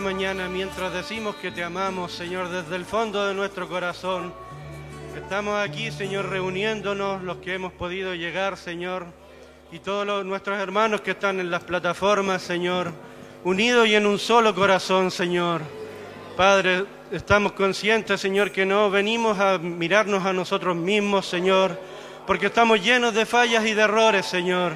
mañana 0.00 0.48
mientras 0.48 0.92
decimos 0.92 1.34
que 1.36 1.50
te 1.50 1.64
amamos, 1.64 2.12
Señor, 2.12 2.48
desde 2.50 2.76
el 2.76 2.84
fondo 2.84 3.26
de 3.26 3.34
nuestro 3.34 3.68
corazón. 3.68 4.32
Estamos 5.16 5.58
aquí, 5.58 5.90
Señor, 5.90 6.28
reuniéndonos, 6.28 7.22
los 7.22 7.38
que 7.38 7.54
hemos 7.54 7.72
podido 7.72 8.14
llegar, 8.14 8.56
Señor, 8.56 9.06
y 9.72 9.80
todos 9.80 10.24
nuestros 10.24 10.58
hermanos 10.58 11.00
que 11.00 11.12
están 11.12 11.40
en 11.40 11.50
las 11.50 11.64
plataformas, 11.64 12.42
Señor, 12.42 12.92
unidos 13.44 13.88
y 13.88 13.96
en 13.96 14.06
un 14.06 14.18
solo 14.18 14.54
corazón, 14.54 15.10
Señor. 15.10 15.62
Padre, 16.36 16.84
estamos 17.10 17.52
conscientes, 17.52 18.20
Señor, 18.20 18.52
que 18.52 18.64
no 18.64 18.90
venimos 18.90 19.38
a 19.40 19.58
mirarnos 19.58 20.24
a 20.24 20.32
nosotros 20.32 20.76
mismos, 20.76 21.26
Señor, 21.26 21.78
porque 22.26 22.46
estamos 22.46 22.80
llenos 22.82 23.14
de 23.14 23.26
fallas 23.26 23.66
y 23.66 23.74
de 23.74 23.82
errores, 23.82 24.26
Señor. 24.26 24.74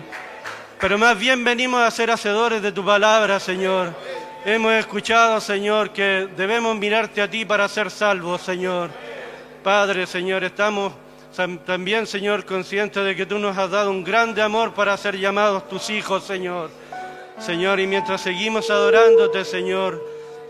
Pero 0.80 0.98
más 0.98 1.16
bien 1.16 1.44
venimos 1.44 1.80
a 1.80 1.90
ser 1.92 2.10
hacedores 2.10 2.60
de 2.60 2.72
tu 2.72 2.84
palabra, 2.84 3.38
Señor. 3.38 3.94
Hemos 4.44 4.72
escuchado, 4.72 5.40
Señor, 5.40 5.90
que 5.90 6.28
debemos 6.36 6.76
mirarte 6.76 7.22
a 7.22 7.30
ti 7.30 7.44
para 7.44 7.68
ser 7.68 7.92
salvos, 7.92 8.42
Señor. 8.42 8.90
Padre, 9.62 10.04
Señor, 10.04 10.42
estamos 10.42 10.92
también, 11.64 12.08
Señor, 12.08 12.44
conscientes 12.44 13.04
de 13.04 13.14
que 13.14 13.24
tú 13.24 13.38
nos 13.38 13.56
has 13.56 13.70
dado 13.70 13.92
un 13.92 14.02
grande 14.02 14.42
amor 14.42 14.74
para 14.74 14.96
ser 14.96 15.16
llamados 15.16 15.68
tus 15.68 15.90
hijos, 15.90 16.24
Señor. 16.24 16.70
Señor, 17.38 17.78
y 17.78 17.86
mientras 17.86 18.20
seguimos 18.20 18.68
adorándote, 18.68 19.44
Señor, 19.44 20.04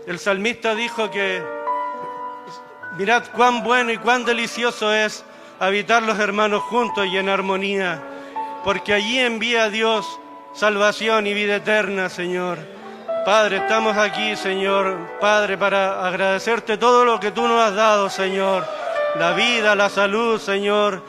el 0.07 0.17
salmista 0.17 0.73
dijo 0.73 1.11
que 1.11 1.43
mirad 2.97 3.25
cuán 3.35 3.63
bueno 3.63 3.91
y 3.91 3.97
cuán 3.97 4.25
delicioso 4.25 4.91
es 4.91 5.23
habitar 5.59 6.01
los 6.01 6.17
hermanos 6.17 6.63
juntos 6.63 7.05
y 7.05 7.17
en 7.17 7.29
armonía, 7.29 8.01
porque 8.63 8.91
allí 8.91 9.19
envía 9.19 9.65
a 9.65 9.69
Dios 9.69 10.19
salvación 10.55 11.27
y 11.27 11.35
vida 11.35 11.57
eterna, 11.57 12.09
Señor. 12.09 12.82
Padre, 13.25 13.57
estamos 13.57 13.97
aquí, 13.97 14.35
Señor, 14.35 14.97
Padre, 15.21 15.57
para 15.57 16.05
agradecerte 16.05 16.77
todo 16.77 17.05
lo 17.05 17.21
que 17.21 17.31
tú 17.31 17.47
nos 17.47 17.61
has 17.61 17.73
dado, 17.73 18.09
Señor. 18.09 18.65
La 19.17 19.31
vida, 19.31 19.75
la 19.75 19.89
salud, 19.89 20.41
Señor. 20.41 21.01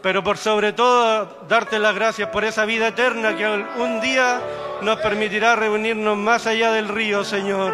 Pero 0.00 0.22
por 0.22 0.38
sobre 0.38 0.72
todo, 0.72 1.28
darte 1.48 1.80
las 1.80 1.96
gracias 1.96 2.28
por 2.28 2.44
esa 2.44 2.64
vida 2.64 2.88
eterna 2.88 3.36
que 3.36 3.44
un 3.48 4.00
día 4.00 4.40
nos 4.82 5.00
permitirá 5.00 5.56
reunirnos 5.56 6.16
más 6.16 6.46
allá 6.46 6.70
del 6.70 6.88
río, 6.88 7.24
Señor. 7.24 7.72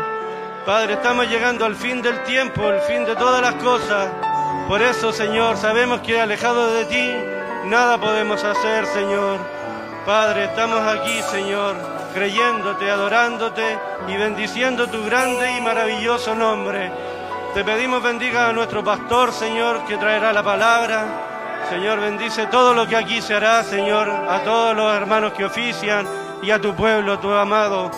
Padre, 0.65 0.95
estamos 0.95 1.29
llegando 1.29 1.67
al 1.67 1.77
fin 1.77 2.01
del 2.01 2.23
tiempo, 2.23 2.67
al 2.67 2.81
fin 2.81 3.05
de 3.05 3.15
todas 3.17 3.43
las 3.43 3.55
cosas. 3.57 4.09
Por 4.67 4.81
eso, 4.81 5.13
Señor, 5.13 5.59
sabemos 5.59 6.01
que 6.01 6.19
alejado 6.19 6.73
de 6.73 6.87
ti, 6.87 7.13
nada 7.67 8.01
podemos 8.01 8.43
hacer, 8.43 8.87
Señor. 8.87 9.41
Padre, 10.07 10.45
estamos 10.45 10.81
aquí, 10.81 11.21
Señor, 11.31 11.77
creyéndote, 12.15 12.91
adorándote 12.91 13.79
y 14.09 14.17
bendiciendo 14.17 14.87
tu 14.87 15.05
grande 15.05 15.59
y 15.59 15.61
maravilloso 15.61 16.35
nombre. 16.35 16.91
Te 17.53 17.65
pedimos 17.65 18.03
bendiga 18.03 18.49
a 18.49 18.53
nuestro 18.53 18.83
pastor, 18.83 19.33
Señor, 19.33 19.85
que 19.87 19.97
traerá 19.97 20.33
la 20.33 20.43
palabra. 20.43 21.05
Señor, 21.69 22.01
bendice 22.01 22.47
todo 22.47 22.73
lo 22.73 22.87
que 22.87 22.97
aquí 22.97 23.21
se 23.21 23.35
hará, 23.35 23.63
Señor, 23.65 24.09
a 24.09 24.43
todos 24.45 24.77
los 24.77 24.95
hermanos 24.95 25.33
que 25.33 25.45
ofician 25.45 26.07
y 26.43 26.51
a 26.51 26.61
tu 26.61 26.75
pueblo, 26.75 27.19
tu 27.19 27.33
amado 27.33 27.91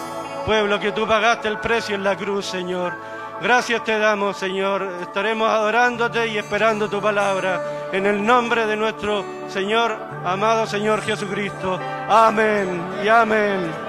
pueblo, 0.47 0.79
que 0.79 0.93
tú 0.93 1.07
pagaste 1.07 1.49
el 1.49 1.59
precio 1.59 1.97
en 1.97 2.05
la 2.05 2.17
cruz, 2.17 2.47
Señor. 2.47 2.95
Gracias 3.43 3.85
te 3.85 3.99
damos, 3.99 4.37
Señor. 4.37 4.83
Estaremos 5.03 5.49
adorándote 5.51 6.29
y 6.29 6.39
esperando 6.39 6.89
tu 6.89 7.01
palabra. 7.01 7.89
En 7.93 8.07
el 8.07 8.25
nombre 8.25 8.67
de 8.67 8.77
nuestro 8.77 9.25
Señor, 9.49 9.97
amado 10.25 10.67
Señor 10.67 11.03
Jesucristo. 11.03 11.79
Amén 12.09 12.83
y 13.05 13.09
amén. 13.09 13.86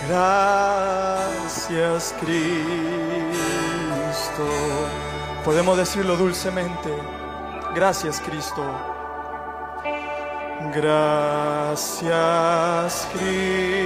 Gracias, 0.10 2.14
Cristo. 2.20 2.44
Podemos 5.46 5.78
decirlo 5.78 6.18
dulcemente. 6.18 6.94
Gracias, 7.74 8.20
Cristo. 8.20 8.62
Gracias, 10.76 11.88
Cristo. 13.14 13.78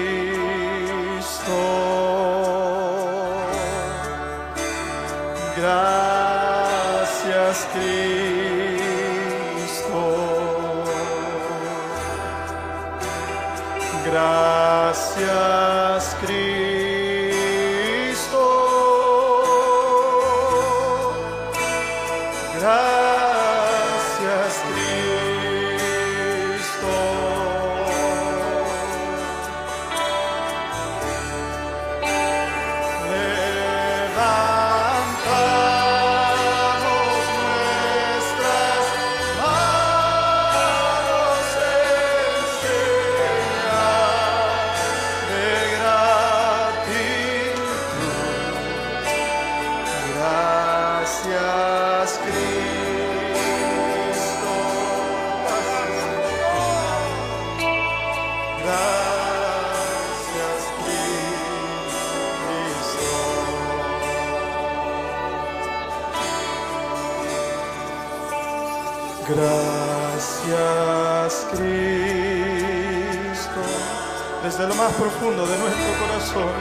Gracias, 5.55 7.67
Cristo. 7.73 8.30
Gracias, 14.21 15.70
profundo 75.01 75.47
de 75.47 75.57
nuestro 75.57 75.99
corazón. 75.99 76.53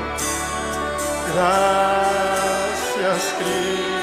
Gracias, 1.34 3.34
Cristo. 3.38 3.99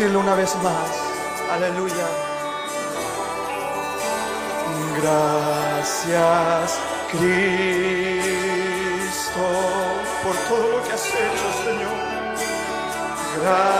decirlo 0.00 0.20
una 0.20 0.34
vez 0.34 0.56
más. 0.62 0.90
Aleluya. 1.52 2.06
Gracias, 5.02 6.78
Cristo, 7.10 7.28
por 10.22 10.36
todo 10.48 10.78
lo 10.78 10.82
que 10.84 10.92
has 10.92 11.06
hecho, 11.06 11.52
Señor. 11.64 11.98
Gracias. 13.42 13.79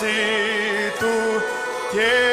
Quietud. 0.00 1.50
Si 1.90 1.96
tú 1.98 2.29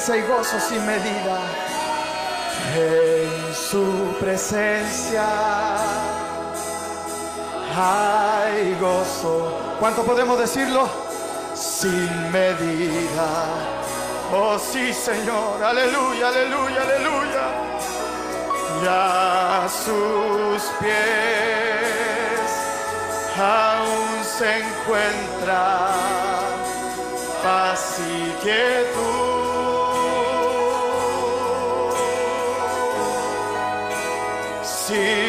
presencia 0.00 0.14
hay 0.14 0.22
gozo 0.22 0.60
sin 0.60 0.86
medida. 0.86 1.38
En 2.74 3.54
su 3.54 4.16
presencia 4.18 5.26
hay 7.76 8.78
gozo. 8.80 9.58
¿Cuánto 9.78 10.02
podemos 10.04 10.38
decirlo? 10.38 10.88
Sin 11.54 12.32
medida. 12.32 13.28
Oh 14.32 14.58
sí, 14.58 14.92
Señor. 14.94 15.62
Aleluya, 15.62 16.28
aleluya, 16.28 16.82
aleluya. 16.82 17.50
Y 18.82 18.86
a 18.88 19.68
sus 19.68 20.62
pies 20.80 22.50
aún 23.38 24.24
se 24.24 24.60
encuentra 24.60 25.90
paz 27.42 27.98
y 27.98 28.30
quietud. 28.42 29.19
Si 34.90 35.19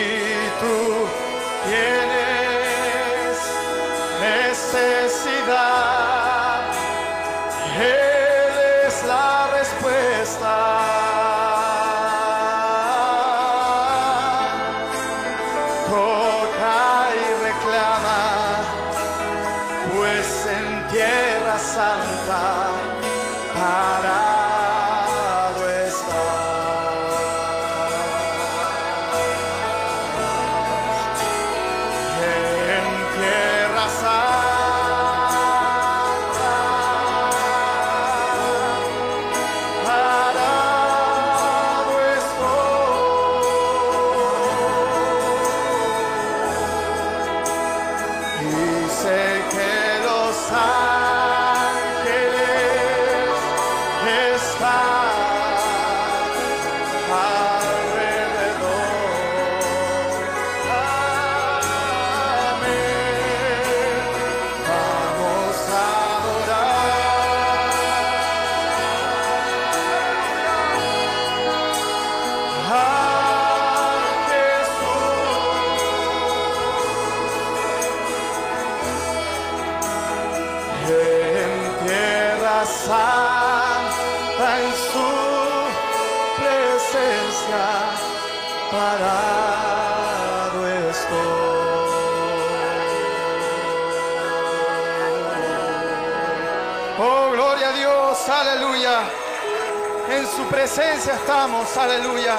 estamos, 101.08 101.78
aleluya. 101.78 102.38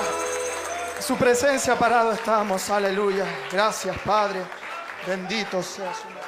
Su 1.00 1.16
presencia 1.16 1.76
parado 1.76 2.12
estamos, 2.12 2.68
aleluya. 2.70 3.24
Gracias, 3.50 3.96
Padre. 3.98 4.40
Bendito 5.06 5.62
sea 5.62 5.92
su 5.94 6.04
nombre. 6.04 6.22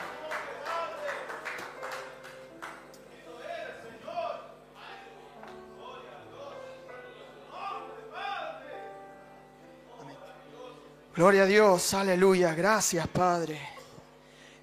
Gloria 11.14 11.42
a 11.44 11.46
Dios, 11.46 11.94
aleluya. 11.94 12.54
Gracias, 12.54 13.06
Padre. 13.06 13.60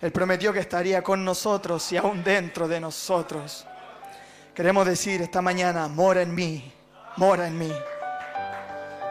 Él 0.01 0.12
prometió 0.12 0.51
que 0.51 0.60
estaría 0.60 1.01
con 1.01 1.23
nosotros 1.23 1.89
y 1.93 1.97
aún 1.97 2.23
dentro 2.23 2.67
de 2.67 2.81
nosotros. 2.81 3.65
Queremos 4.53 4.86
decir 4.86 5.21
esta 5.21 5.41
mañana, 5.41 5.88
mora 5.88 6.21
en 6.21 6.36
mí, 6.36 6.73
mora 7.17 7.47
en 7.47 7.58
mí. 7.58 7.71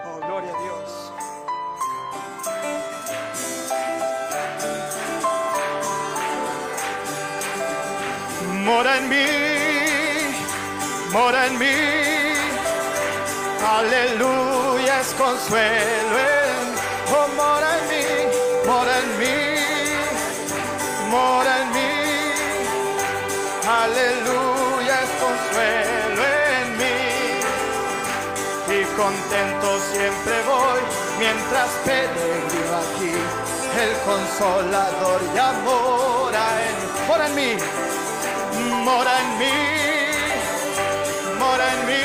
Oh, 0.07 0.19
gloria 0.27 0.53
a 0.55 0.63
Dios. 0.63 1.13
Mora 8.65 8.99
en 8.99 9.09
mí, 9.09 9.27
mora 11.13 11.47
en 11.47 11.59
mí. 11.59 11.77
Aleluya, 13.63 15.01
es 15.01 15.15
consuelo 15.15 16.19
en, 16.19 17.15
oh, 17.15 17.29
mora 17.37 17.79
en 17.79 17.89
mí, 17.89 18.00
contento 29.11 29.79
siempre 29.93 30.35
voy 30.47 30.81
mientras 31.19 31.69
peregrino 31.85 32.77
aquí. 32.85 33.15
El 33.83 33.93
consolador 34.05 35.21
ya 35.35 35.53
mora 35.65 36.47
en, 36.67 36.77
mora 37.09 37.27
en 37.27 37.35
mí, 37.35 37.53
mora 38.85 39.13
en 39.21 39.39
mí, 39.39 39.57
mora 41.39 41.67
en 41.75 41.81
mí. 41.87 42.05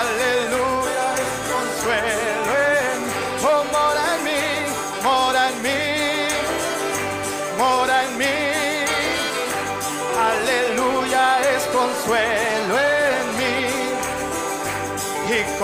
Aleluya, 0.00 0.83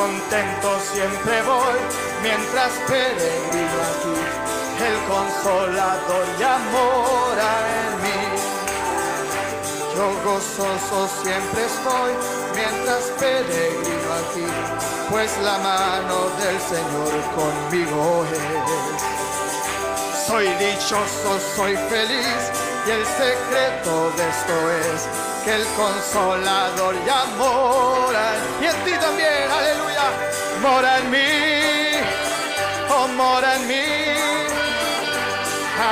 contento 0.01 0.81
siempre 0.93 1.43
voy 1.43 1.79
mientras 2.23 2.73
peregrino 2.89 3.79
aquí. 3.91 4.17
El 4.89 4.97
consolador 5.13 6.27
ya 6.39 6.57
mora 6.73 7.53
en 7.81 7.91
mí. 8.05 8.21
Yo 9.95 10.07
gozoso 10.25 10.99
siempre 11.23 11.61
estoy 11.67 12.13
mientras 12.55 13.05
peregrino 13.21 14.11
aquí, 14.23 14.47
pues 15.11 15.31
la 15.43 15.59
mano 15.59 16.17
del 16.41 16.59
Señor 16.73 17.13
conmigo 17.37 18.25
es. 18.33 19.03
Soy 20.27 20.47
dichoso, 20.65 21.31
soy 21.57 21.77
feliz 21.77 22.41
y 22.87 22.91
el 22.91 23.05
secreto 23.05 23.93
de 24.17 24.29
esto 24.31 24.57
es 24.71 25.30
que 25.45 25.55
el 25.55 25.67
consolador 25.69 26.95
ya 27.07 27.25
mora 27.39 28.35
y 28.61 28.67
en 28.67 28.85
ti 28.85 28.93
también, 29.01 29.51
aleluya, 29.51 30.05
mora 30.61 30.99
en 30.99 31.11
mí, 31.11 31.29
oh 32.91 33.09
mora 33.09 33.57
en 33.57 33.67
mí, 33.67 33.87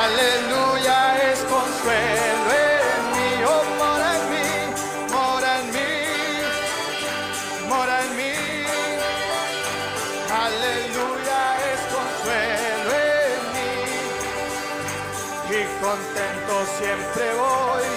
aleluya 0.02 0.98
es 1.30 1.38
consuelo 1.54 2.50
en 2.62 3.02
mí, 3.14 3.30
oh 3.46 3.64
mora 3.78 4.08
en 4.16 4.24
mí, 4.32 4.48
mora 5.12 5.50
en 5.60 5.66
mí, 5.76 5.92
mora 7.68 7.96
en 8.04 8.10
mí, 8.18 8.34
aleluya 10.44 11.40
es 11.72 11.80
consuelo 11.94 12.90
en 13.24 13.40
mí. 13.54 13.72
Y 15.56 15.60
contento 15.80 16.54
siempre 16.78 17.24
voy 17.34 17.87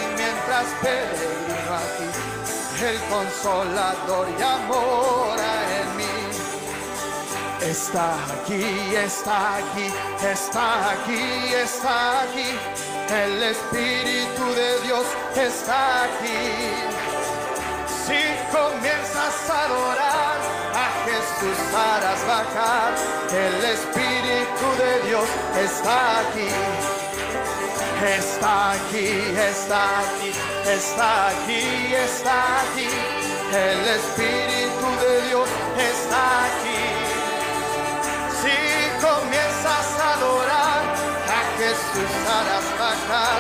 mientras 0.61 0.81
peregrino 0.81 1.73
aquí. 1.75 2.83
El 2.83 2.99
consolador 3.09 4.27
ya 4.37 4.57
mora 4.67 5.53
en 5.81 5.97
mí. 5.97 6.03
Está 7.61 8.15
aquí, 8.25 8.95
está 8.95 9.57
aquí, 9.57 9.93
está 10.25 10.91
aquí, 10.91 11.53
está 11.53 12.21
aquí. 12.23 12.59
El 13.09 13.43
Espíritu 13.43 14.45
de 14.55 14.81
Dios 14.81 15.05
está 15.35 16.03
aquí. 16.05 16.73
Si 18.05 18.19
comienzas 18.51 19.49
a 19.49 19.65
adorar 19.65 20.37
a 20.73 20.87
Jesús 21.05 21.59
harás 21.75 22.25
bajar. 22.27 22.93
El 23.31 23.65
Espíritu 23.65 24.67
de 24.79 25.07
Dios 25.07 25.29
está 25.55 26.19
aquí. 26.19 26.49
Está 28.03 28.71
aquí, 28.71 29.07
está 29.37 29.99
aquí, 29.99 30.33
está 30.65 31.29
aquí, 31.29 31.93
está 31.93 32.61
aquí. 32.61 32.89
El 33.51 33.87
Espíritu 33.87 34.87
de 35.01 35.21
Dios 35.27 35.49
está 35.77 36.45
aquí. 36.45 36.83
Si 38.41 38.57
comienzas 39.05 39.87
a 39.99 40.13
adorar 40.13 40.81
a 41.27 41.41
Jesús 41.57 42.11
harás 42.27 42.67
bajar. 42.79 43.39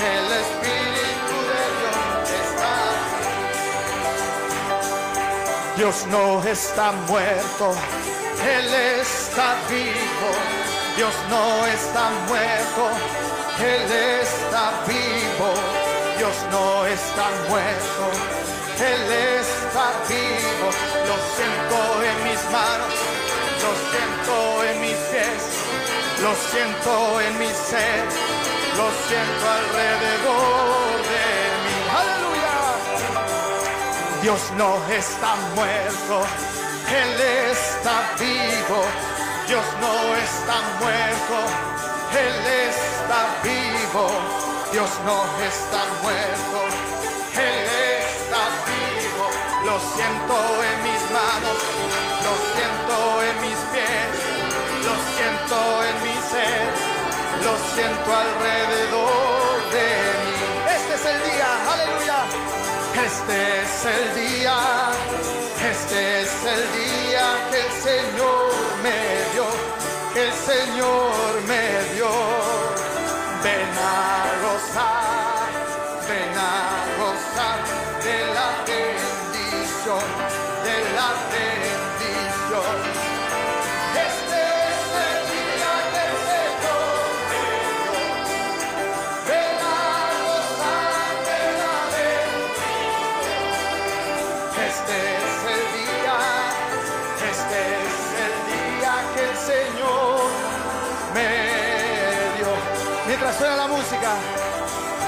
El 0.00 0.26
Espíritu 0.44 1.36
de 1.50 1.62
Dios 1.78 1.96
está 2.42 2.72
aquí. 2.90 3.30
Dios 5.76 5.96
no 6.06 6.24
está 6.44 6.92
muerto, 6.92 7.66
Él 8.44 8.68
está 9.00 9.48
vivo. 9.68 10.30
Dios 10.96 11.14
no 11.28 11.66
está 11.66 12.10
muerto, 12.28 12.90
Él 13.58 13.92
está 14.22 14.72
vivo. 14.86 15.79
Dios 16.20 16.36
no 16.50 16.84
está 16.84 17.30
muerto, 17.48 18.04
Él 18.78 19.10
está 19.40 19.86
vivo. 20.06 20.68
Lo 21.08 21.16
siento 21.34 21.78
en 22.04 22.16
mis 22.28 22.42
manos, 22.52 22.94
lo 23.64 23.72
siento 23.88 24.34
en 24.64 24.76
mis 24.82 24.98
pies, 25.08 25.42
lo 26.20 26.32
siento 26.50 27.20
en 27.22 27.38
mi 27.38 27.46
ser, 27.48 28.04
lo 28.76 28.86
siento 29.08 29.44
alrededor 29.60 30.92
de 31.08 31.26
mí. 31.64 31.78
Aleluya. 32.00 32.56
Dios 34.20 34.42
no 34.58 34.70
está 34.92 35.36
muerto, 35.54 36.14
Él 37.00 37.18
está 37.50 37.96
vivo. 38.18 38.84
Dios 39.48 39.64
no 39.80 39.94
está 40.16 40.56
muerto, 40.80 41.36
Él 42.12 42.44
está 42.68 43.20
vivo. 43.42 44.49
Dios 44.72 44.90
no 45.04 45.24
está 45.42 45.82
muerto, 46.00 46.58
Él 47.34 47.66
está 48.06 48.42
vivo. 48.70 49.26
Lo 49.66 49.76
siento 49.96 50.36
en 50.62 50.76
mis 50.86 51.02
manos, 51.10 51.58
lo 52.22 52.34
siento 52.54 52.94
en 53.26 53.34
mis 53.40 53.58
pies, 53.72 54.14
lo 54.86 54.94
siento 55.16 55.56
en 55.88 55.96
mi 56.04 56.16
ser, 56.30 56.70
lo 57.42 57.54
siento 57.74 58.08
alrededor 58.14 59.70
de 59.74 59.88
mí. 60.22 60.38
Este 60.76 60.94
es 60.94 61.04
el 61.04 61.18
día, 61.30 61.50
aleluya. 61.72 62.20
Este 63.06 63.62
es 63.62 63.84
el 63.86 64.04
día, 64.14 64.56
este 65.68 66.22
es 66.22 66.32
el 66.46 66.62
día 66.78 67.26
que 67.50 67.60
el 67.60 67.72
Señor 67.82 68.52
me 68.84 69.00
dio, 69.32 69.46
que 70.14 70.22
el 70.28 70.32
Señor 70.32 71.42
me 71.48 71.94
dio. 71.94 72.10
Ven 73.42 73.72
a 73.78 74.29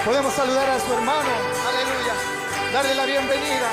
podemos 0.05 0.33
saludar 0.35 0.69
a 0.69 0.81
su 0.81 0.93
hermano, 0.93 1.31
aleluya, 1.69 2.73
darle 2.73 2.95
la 2.95 3.07
bienvenida, 3.07 3.69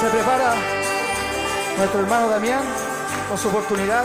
se 0.00 0.08
prepara 0.10 0.54
nuestro 1.78 2.00
hermano 2.00 2.28
Damián 2.28 2.60
con 3.28 3.38
su 3.38 3.48
oportunidad 3.48 4.04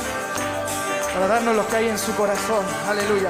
para 1.14 1.28
darnos 1.28 1.56
lo 1.56 1.68
que 1.68 1.76
hay 1.76 1.90
en 1.90 2.00
su 2.00 2.16
corazón. 2.16 2.66
Aleluya. 2.88 3.30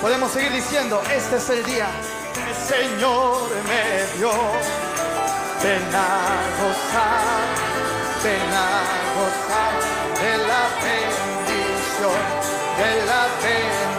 Podemos 0.00 0.30
seguir 0.30 0.52
diciendo, 0.52 1.02
este 1.12 1.36
es 1.36 1.50
el 1.50 1.64
día. 1.64 1.88
El 2.36 2.54
Señor 2.54 3.48
me 3.66 4.16
dio. 4.16 4.30
Ven 5.60 5.82
a 5.92 6.38
gozar, 6.60 7.48
ven 8.22 8.48
gozar 9.18 9.74
de 10.22 10.38
la 10.46 10.62
bendición, 10.84 12.20
de 12.78 13.06
la 13.06 13.26
bendición. 13.42 13.97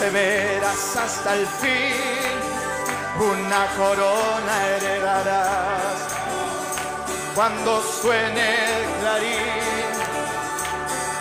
Perseveras 0.00 0.96
hasta 0.96 1.34
el 1.36 1.46
fin, 1.46 1.94
una 3.18 3.66
corona 3.76 4.68
heredarás. 4.68 6.16
Cuando 7.34 7.82
suene 7.82 8.54
el 8.78 8.84
clarín, 9.00 9.92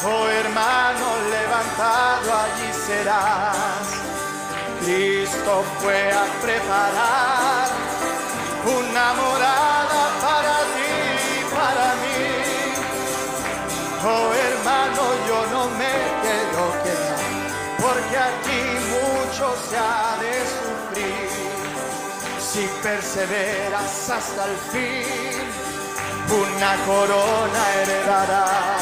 oh 0.05 0.27
hermano, 0.29 1.05
levantado 1.29 2.33
allí 2.45 2.71
serás. 2.87 3.87
Cristo 4.81 5.63
fue 5.79 6.11
a 6.11 6.25
preparar 6.41 7.67
una 8.65 9.13
morada 9.13 10.01
para 10.21 10.55
ti 10.73 10.93
y 11.35 11.43
para 11.53 11.87
mí. 12.01 12.23
Oh 14.05 14.29
hermano, 14.33 15.01
yo 15.27 15.39
no 15.51 15.63
me 15.77 15.93
quiero 16.21 16.63
quedar, 16.83 17.18
porque 17.81 18.17
aquí 18.17 18.61
mucho 18.95 19.55
se 19.69 19.77
ha 19.77 20.17
de 20.21 20.33
sufrir. 20.55 21.29
Si 22.39 22.67
perseveras 22.81 24.09
hasta 24.09 24.45
el 24.45 24.57
fin, 24.71 25.49
una 26.29 26.75
corona 26.85 27.61
heredarás. 27.81 28.81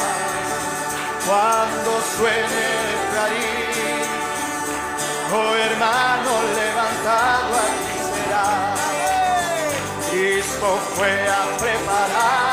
Cuando 1.26 1.90
suene 2.16 2.62
el 2.82 2.94
clarín, 3.12 4.06
oh 5.34 5.54
hermano, 5.54 6.30
levantado 6.56 7.54
aquí 7.66 7.96
serás. 8.14 8.80
Cristo 10.10 10.68
fue 10.96 11.28
a 11.28 11.58
preparar 11.58 12.47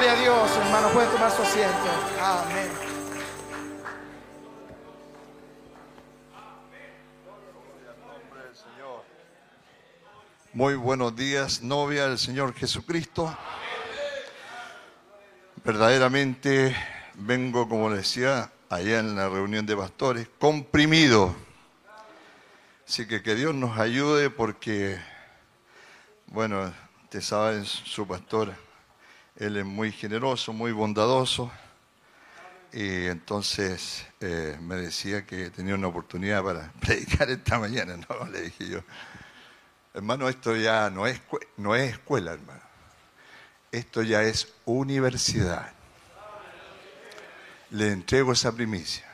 Gloria 0.00 0.16
a 0.16 0.22
Dios, 0.22 0.56
hermano, 0.56 0.88
pueden 0.94 1.10
tomar 1.10 1.30
su 1.30 1.42
asiento. 1.42 1.90
Amén. 2.22 2.70
Muy 10.54 10.74
buenos 10.76 11.14
días, 11.14 11.60
novia 11.60 12.08
del 12.08 12.18
Señor 12.18 12.54
Jesucristo. 12.54 13.36
Verdaderamente 15.62 16.74
vengo, 17.16 17.68
como 17.68 17.90
les 17.90 17.98
decía, 17.98 18.50
allá 18.70 19.00
en 19.00 19.16
la 19.16 19.28
reunión 19.28 19.66
de 19.66 19.76
pastores, 19.76 20.30
comprimido. 20.38 21.34
Así 22.88 23.06
que 23.06 23.22
que 23.22 23.34
Dios 23.34 23.54
nos 23.54 23.78
ayude 23.78 24.30
porque, 24.30 24.98
bueno, 26.28 26.72
ustedes 27.04 27.26
saben, 27.26 27.66
su 27.66 28.08
pastor, 28.08 28.54
él 29.40 29.56
es 29.56 29.64
muy 29.64 29.90
generoso, 29.90 30.52
muy 30.52 30.70
bondadoso. 30.70 31.50
Y 32.72 33.06
entonces 33.06 34.06
eh, 34.20 34.58
me 34.60 34.76
decía 34.76 35.24
que 35.24 35.48
tenía 35.48 35.74
una 35.74 35.88
oportunidad 35.88 36.44
para 36.44 36.70
predicar 36.80 37.30
esta 37.30 37.58
mañana, 37.58 37.96
¿no? 37.96 38.26
Le 38.30 38.42
dije 38.42 38.68
yo. 38.68 38.80
Hermano, 39.94 40.28
esto 40.28 40.54
ya 40.54 40.90
no 40.90 41.06
es, 41.06 41.20
no 41.56 41.74
es 41.74 41.92
escuela, 41.92 42.32
hermano. 42.32 42.60
Esto 43.72 44.02
ya 44.02 44.22
es 44.22 44.52
universidad. 44.66 45.72
Le 47.70 47.92
entrego 47.92 48.32
esa 48.32 48.52
primicia. 48.52 49.06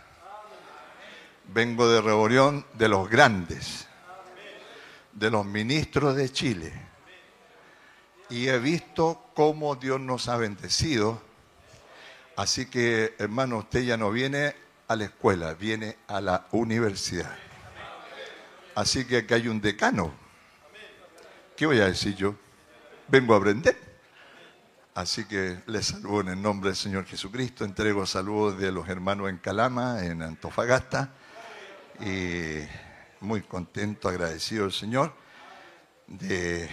Vengo 1.55 1.89
de 1.89 2.01
reunión 2.01 2.67
de 2.75 2.89
los 2.89 3.09
grandes, 3.09 3.87
de 5.13 5.31
los 5.31 5.47
ministros 5.47 6.17
de 6.17 6.33
Chile. 6.33 6.86
Y 8.29 8.49
he 8.49 8.59
visto 8.59 9.31
cómo 9.35 9.77
Dios 9.77 10.01
nos 10.01 10.29
ha 10.29 10.37
bendecido. 10.37 11.23
Así 12.37 12.67
que, 12.67 13.15
hermano, 13.19 13.59
usted 13.59 13.83
ya 13.83 13.97
no 13.97 14.11
viene 14.11 14.55
a 14.89 14.97
la 14.97 15.05
escuela, 15.05 15.55
viene 15.55 15.97
a 16.09 16.21
la 16.21 16.47
universidad. 16.53 17.35
Así 18.75 19.07
que 19.07 19.19
aquí 19.19 19.35
hay 19.35 19.49
un 19.49 19.61
decano. 19.61 20.13
¿Qué 21.57 21.67
voy 21.67 21.81
a 21.81 21.87
decir 21.87 22.15
yo? 22.15 22.35
Vengo 23.09 23.35
a 23.35 23.39
aprender. 23.39 23.77
Así 24.95 25.25
que 25.27 25.59
les 25.67 25.87
saludo 25.87 26.23
en 26.23 26.29
el 26.29 26.43
nombre 26.43 26.71
del 26.71 26.77
Señor 26.77 27.07
Jesucristo. 27.07 27.65
Entrego 27.65 28.07
saludos 28.07 28.59
de 28.59 28.73
los 28.73 28.89
hermanos 28.89 29.31
en 29.31 29.39
Calama, 29.39 30.05
en 30.05 30.23
Antofagasta. 30.23 31.15
Y 32.01 32.59
muy 33.21 33.43
contento, 33.43 34.09
agradecido 34.09 34.65
al 34.65 34.73
Señor 34.73 35.15
de 36.07 36.69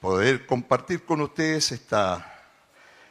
poder 0.00 0.46
compartir 0.46 1.04
con 1.04 1.20
ustedes 1.20 1.72
esta, 1.72 2.46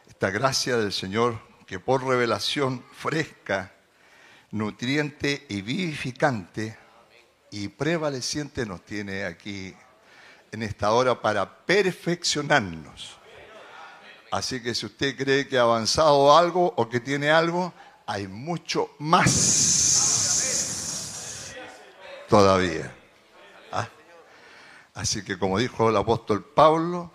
esta 0.08 0.32
gracia 0.32 0.78
del 0.78 0.92
Señor 0.92 1.40
que 1.66 1.80
por 1.80 2.04
revelación 2.04 2.84
fresca, 2.92 3.72
nutriente 4.52 5.46
y 5.50 5.62
vivificante 5.62 6.78
y 7.52 7.68
prevaleciente 7.68 8.66
nos 8.66 8.84
tiene 8.84 9.24
aquí 9.26 9.76
en 10.52 10.64
esta 10.64 10.92
hora 10.92 11.22
para 11.22 11.66
perfeccionarnos. 11.66 13.18
Así 14.32 14.62
que 14.62 14.74
si 14.74 14.88
usted 14.88 15.16
cree 15.16 15.48
que 15.48 15.60
ha 15.60 15.64
avanzado 15.64 16.36
algo 16.36 16.74
o 16.76 16.90
que 16.90 17.00
tiene 17.00 17.30
algo, 17.30 17.72
hay 18.08 18.28
mucho 18.28 18.90
más 18.98 19.86
todavía. 22.28 22.99
Así 24.94 25.24
que 25.24 25.38
como 25.38 25.58
dijo 25.58 25.90
el 25.90 25.98
apóstol 25.98 26.44
Pablo, 26.44 27.12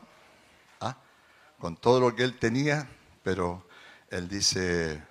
¿ah? 0.80 0.96
con 1.58 1.76
todo 1.76 2.00
lo 2.00 2.14
que 2.14 2.22
él 2.22 2.38
tenía, 2.38 2.88
pero 3.22 3.66
él 4.10 4.28
dice, 4.28 5.02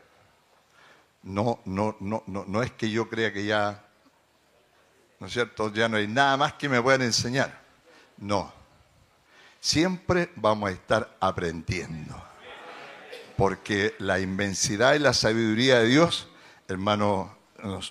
no, 1.23 1.59
no, 1.65 1.95
no, 1.99 2.23
no, 2.27 2.45
no 2.47 2.63
es 2.63 2.71
que 2.71 2.89
yo 2.89 3.09
crea 3.09 3.33
que 3.33 3.45
ya, 3.45 3.85
¿no 5.19 5.27
es 5.27 5.33
cierto? 5.33 5.71
Ya 5.73 5.87
no 5.89 5.97
hay 5.97 6.07
nada 6.07 6.37
más 6.37 6.53
que 6.53 6.69
me 6.69 6.81
puedan 6.81 7.01
enseñar. 7.01 7.61
No. 8.17 8.51
Siempre 9.59 10.31
vamos 10.35 10.69
a 10.69 10.73
estar 10.73 11.17
aprendiendo. 11.19 12.21
Porque 13.37 13.95
la 13.99 14.19
inmensidad 14.19 14.93
y 14.93 14.99
la 14.99 15.13
sabiduría 15.13 15.79
de 15.79 15.87
Dios, 15.87 16.29
hermano, 16.67 17.35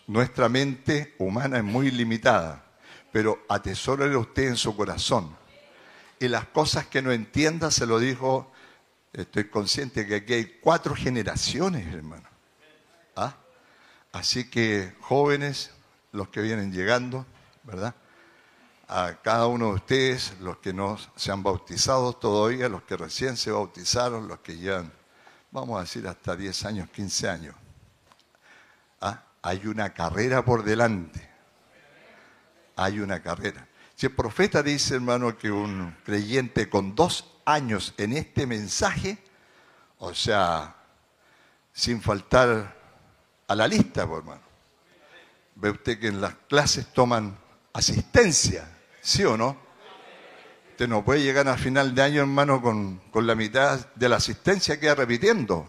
nuestra 0.06 0.48
mente 0.48 1.14
humana 1.18 1.58
es 1.58 1.64
muy 1.64 1.90
limitada. 1.90 2.61
Pero 3.12 3.44
atesórele 3.48 4.16
usted 4.16 4.48
en 4.48 4.56
su 4.56 4.74
corazón. 4.74 5.36
Y 6.18 6.28
las 6.28 6.46
cosas 6.46 6.86
que 6.86 7.02
no 7.02 7.12
entienda, 7.12 7.70
se 7.70 7.86
lo 7.86 7.98
dijo, 7.98 8.50
estoy 9.12 9.48
consciente 9.48 10.06
que 10.06 10.16
aquí 10.16 10.32
hay 10.32 10.58
cuatro 10.60 10.94
generaciones, 10.94 11.92
hermano. 11.92 12.28
¿Ah? 13.16 13.36
Así 14.12 14.48
que 14.48 14.94
jóvenes, 15.00 15.72
los 16.12 16.28
que 16.28 16.40
vienen 16.40 16.72
llegando, 16.72 17.26
¿verdad? 17.64 17.94
A 18.88 19.18
cada 19.22 19.46
uno 19.46 19.68
de 19.68 19.74
ustedes, 19.74 20.34
los 20.40 20.58
que 20.58 20.72
no 20.72 20.98
se 21.16 21.32
han 21.32 21.42
bautizado 21.42 22.12
todavía, 22.12 22.68
los 22.68 22.82
que 22.82 22.96
recién 22.96 23.36
se 23.36 23.50
bautizaron, 23.50 24.28
los 24.28 24.40
que 24.40 24.56
llevan, 24.56 24.92
vamos 25.50 25.78
a 25.78 25.80
decir, 25.82 26.06
hasta 26.06 26.36
10 26.36 26.64
años, 26.66 26.90
15 26.90 27.28
años. 27.28 27.56
¿Ah? 29.00 29.24
Hay 29.42 29.66
una 29.66 29.92
carrera 29.92 30.44
por 30.44 30.62
delante. 30.62 31.31
Hay 32.76 33.00
una 33.00 33.22
carrera. 33.22 33.66
Si 33.94 34.06
el 34.06 34.12
profeta 34.12 34.62
dice, 34.62 34.94
hermano, 34.94 35.36
que 35.36 35.50
un 35.50 35.96
creyente 36.04 36.68
con 36.68 36.94
dos 36.94 37.32
años 37.44 37.94
en 37.96 38.14
este 38.14 38.46
mensaje, 38.46 39.18
o 39.98 40.14
sea, 40.14 40.74
sin 41.72 42.00
faltar 42.00 42.76
a 43.46 43.54
la 43.54 43.68
lista, 43.68 44.06
pues, 44.06 44.20
hermano. 44.20 44.42
Ve 45.54 45.70
usted 45.70 45.98
que 46.00 46.08
en 46.08 46.20
las 46.20 46.34
clases 46.48 46.92
toman 46.92 47.36
asistencia, 47.72 48.68
¿sí 49.00 49.22
o 49.24 49.36
no? 49.36 49.56
Usted 50.70 50.88
no 50.88 51.04
puede 51.04 51.22
llegar 51.22 51.46
a 51.48 51.56
final 51.56 51.94
de 51.94 52.02
año, 52.02 52.22
hermano, 52.22 52.62
con, 52.62 52.98
con 53.10 53.26
la 53.26 53.34
mitad 53.34 53.86
de 53.94 54.08
la 54.08 54.16
asistencia 54.16 54.80
que 54.80 54.88
va 54.88 54.94
repitiendo. 54.94 55.68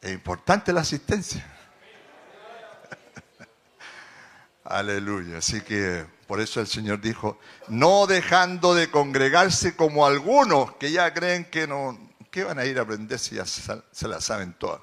Es 0.00 0.12
importante 0.12 0.72
la 0.72 0.82
asistencia. 0.82 1.44
Aleluya. 4.64 5.38
Así 5.38 5.60
que 5.60 6.06
por 6.26 6.40
eso 6.40 6.60
el 6.60 6.66
Señor 6.66 7.00
dijo, 7.00 7.38
no 7.68 8.06
dejando 8.06 8.74
de 8.74 8.90
congregarse 8.90 9.76
como 9.76 10.06
algunos 10.06 10.74
que 10.74 10.90
ya 10.90 11.12
creen 11.14 11.44
que 11.44 11.66
no, 11.66 11.98
¿qué 12.30 12.44
van 12.44 12.58
a 12.58 12.64
ir 12.64 12.78
a 12.78 12.82
aprender 12.82 13.18
si 13.18 13.36
ya 13.36 13.46
se, 13.46 14.08
la 14.08 14.20
saben 14.20 14.54
todas? 14.54 14.80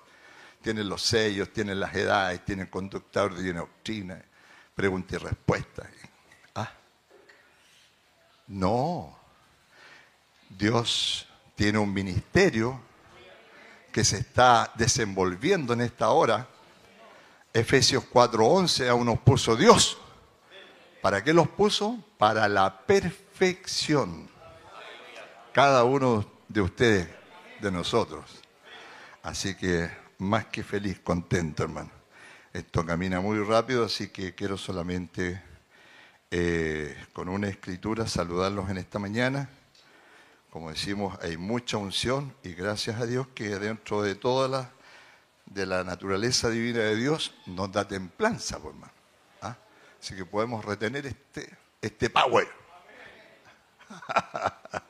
Tienen 0.61 0.88
los 0.88 1.01
sellos, 1.01 1.51
tienen 1.51 1.80
las 1.80 1.93
edades, 1.95 2.43
tienen 2.45 2.68
conductores, 2.68 3.38
tienen 3.38 3.57
doctrina, 3.57 4.24
pregunta 4.74 5.16
y 5.16 5.18
respuesta. 5.18 5.89
Ah, 6.55 6.72
no. 8.47 9.20
Dios 10.49 11.28
tiene 11.55 11.78
un 11.78 11.91
ministerio 11.91 12.80
que 13.94 14.04
se 14.04 14.18
está 14.18 14.74
desenvolviendo 14.76 15.72
en 15.72 15.82
esta 15.82 16.10
hora. 16.10 16.48
Efesios 17.54 18.04
4:11 18.12 18.89
aún 18.89 19.06
nos 19.06 19.20
puso 19.20 19.56
Dios. 19.56 20.00
¿Para 21.02 21.24
qué 21.24 21.34
los 21.34 21.48
puso? 21.48 22.04
Para 22.18 22.50
la 22.50 22.86
perfección. 22.86 24.28
Cada 25.54 25.84
uno 25.84 26.26
de 26.48 26.62
ustedes, 26.62 27.08
de 27.62 27.72
nosotros. 27.72 28.41
Así 29.22 29.56
que 29.56 29.89
más 30.18 30.46
que 30.48 30.64
feliz, 30.64 31.00
contento, 31.00 31.64
hermano. 31.64 31.91
Esto 32.52 32.86
camina 32.86 33.20
muy 33.20 33.39
rápido, 33.44 33.86
así 33.86 34.10
que 34.10 34.34
quiero 34.34 34.58
solamente 34.58 35.41
eh, 36.32 36.98
con 37.14 37.30
una 37.30 37.48
escritura 37.48 38.08
saludarlos 38.08 38.70
en 38.70 38.78
esta 38.80 38.98
mañana. 38.98 39.50
Como 40.54 40.70
decimos, 40.70 41.18
hay 41.24 41.36
mucha 41.36 41.78
unción 41.78 42.32
y 42.43 42.54
gracias 42.54 43.01
a 43.01 43.08
Dios 43.08 43.26
que 43.34 43.58
dentro 43.58 44.04
de 44.04 44.14
toda 44.14 44.47
la, 44.47 44.70
de 45.47 45.66
la 45.66 45.84
naturaleza 45.84 46.51
divina 46.51 46.78
de 46.78 46.95
Dios 46.95 47.34
nos 47.47 47.72
da 47.72 47.88
templanza, 47.88 48.60
pues, 48.60 48.76
hermano. 48.76 48.93
¿Ah? 49.41 49.58
Así 49.99 50.16
que 50.16 50.26
podemos 50.26 50.64
retener 50.64 51.08
este, 51.08 51.58
este 51.82 52.08
power. 52.08 52.47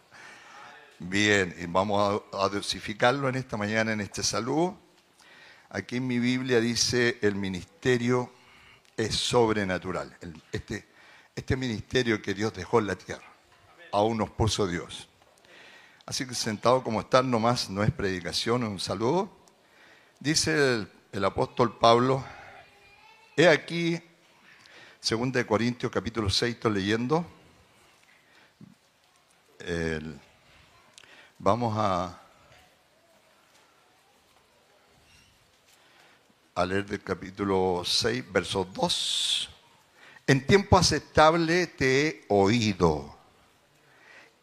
Bien, 0.99 1.55
y 1.57 1.65
vamos 1.67 2.23
a, 2.33 2.49
dosificarlo 2.49 3.29
en 3.29 3.35
esta 3.35 3.55
mañana 3.55 3.93
en 3.93 4.01
este 4.01 4.21
saludo. 4.21 4.77
Aquí 5.69 5.95
en 5.95 6.07
mi 6.07 6.19
Biblia 6.19 6.59
dice 6.59 7.19
el 7.21 7.35
ministerio 7.35 8.33
es 8.97 9.15
sobrenatural. 9.15 10.13
Este, 10.51 10.85
este 11.33 11.55
ministerio 11.55 12.21
que 12.21 12.33
Dios 12.33 12.53
dejó 12.53 12.79
en 12.79 12.87
la 12.87 12.97
tierra, 12.97 13.31
aún 13.93 14.17
nos 14.17 14.29
puso 14.29 14.67
Dios. 14.67 15.07
Así 16.05 16.27
que 16.27 16.35
sentado 16.35 16.83
como 16.83 16.99
están 16.99 17.31
nomás, 17.31 17.69
no 17.69 17.81
es 17.81 17.91
predicación, 17.91 18.63
es 18.63 18.69
un 18.69 18.79
saludo. 18.79 19.31
Dice 20.19 20.85
el, 21.13 21.25
apóstol 21.25 21.77
Pablo, 21.77 22.25
he 23.37 23.47
aquí, 23.47 24.01
2 25.09 25.31
de 25.31 25.45
Corintios 25.45 25.91
capítulo 25.91 26.29
6, 26.29 26.55
estoy 26.55 26.73
leyendo. 26.73 27.25
Vamos 31.39 31.73
a, 31.77 32.21
a 36.55 36.65
leer 36.65 36.85
del 36.85 37.01
capítulo 37.01 37.83
6, 37.85 38.25
verso 38.29 38.65
2. 38.65 39.49
En 40.27 40.45
tiempo 40.45 40.77
aceptable 40.77 41.67
te 41.67 42.07
he 42.07 42.25
oído 42.27 43.12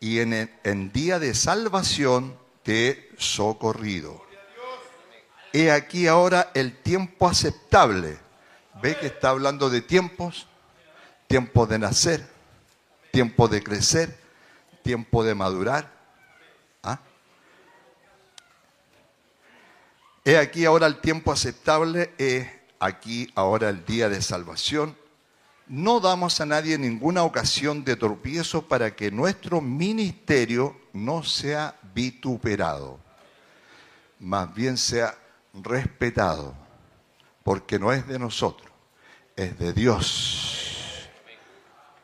y 0.01 0.21
en, 0.21 0.51
en 0.65 0.93
día 0.93 1.19
de 1.19 1.35
salvación 1.35 2.37
te 2.63 2.89
he 2.89 3.11
socorrido. 3.19 4.25
He 5.53 5.71
aquí 5.71 6.07
ahora 6.07 6.51
el 6.55 6.77
tiempo 6.79 7.29
aceptable. 7.29 8.19
¿Ve 8.83 8.97
que 8.97 9.07
está 9.07 9.31
hablando 9.31 9.69
de 9.69 9.83
tiempos? 9.83 10.47
Tiempo 11.27 11.67
de 11.67 11.79
nacer, 11.79 12.27
tiempo 13.13 13.47
de 13.47 13.63
crecer, 13.63 14.19
tiempo 14.83 15.23
de 15.23 15.35
madurar. 15.35 15.93
¿Ah? 16.83 17.01
He 20.25 20.39
aquí 20.39 20.65
ahora 20.65 20.87
el 20.87 21.01
tiempo 21.01 21.31
aceptable, 21.31 22.15
he 22.19 22.61
aquí 22.79 23.31
ahora 23.35 23.69
el 23.69 23.85
día 23.85 24.09
de 24.09 24.23
salvación. 24.23 24.97
No 25.71 26.01
damos 26.01 26.41
a 26.41 26.47
nadie 26.47 26.77
ninguna 26.79 27.23
ocasión 27.23 27.85
de 27.85 27.95
tropiezo 27.95 28.67
para 28.67 28.97
que 28.97 29.13
nuestro 29.13 29.61
ministerio 29.61 30.77
no 30.93 31.23
sea 31.23 31.79
vituperado, 31.95 32.99
más 34.19 34.53
bien 34.53 34.77
sea 34.77 35.15
respetado, 35.55 36.57
porque 37.45 37.79
no 37.79 37.93
es 37.93 38.05
de 38.09 38.19
nosotros, 38.19 38.69
es 39.37 39.57
de 39.61 39.73
Dios. 39.73 41.09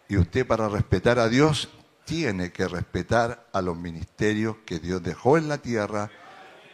Y 0.08 0.16
usted 0.16 0.46
para 0.46 0.68
respetar 0.68 1.18
a 1.18 1.28
Dios 1.28 1.68
tiene 2.04 2.52
que 2.52 2.68
respetar 2.68 3.48
a 3.52 3.60
los 3.62 3.76
ministerios 3.76 4.58
que 4.64 4.78
Dios 4.78 5.02
dejó 5.02 5.38
en 5.38 5.48
la 5.48 5.58
tierra 5.58 6.08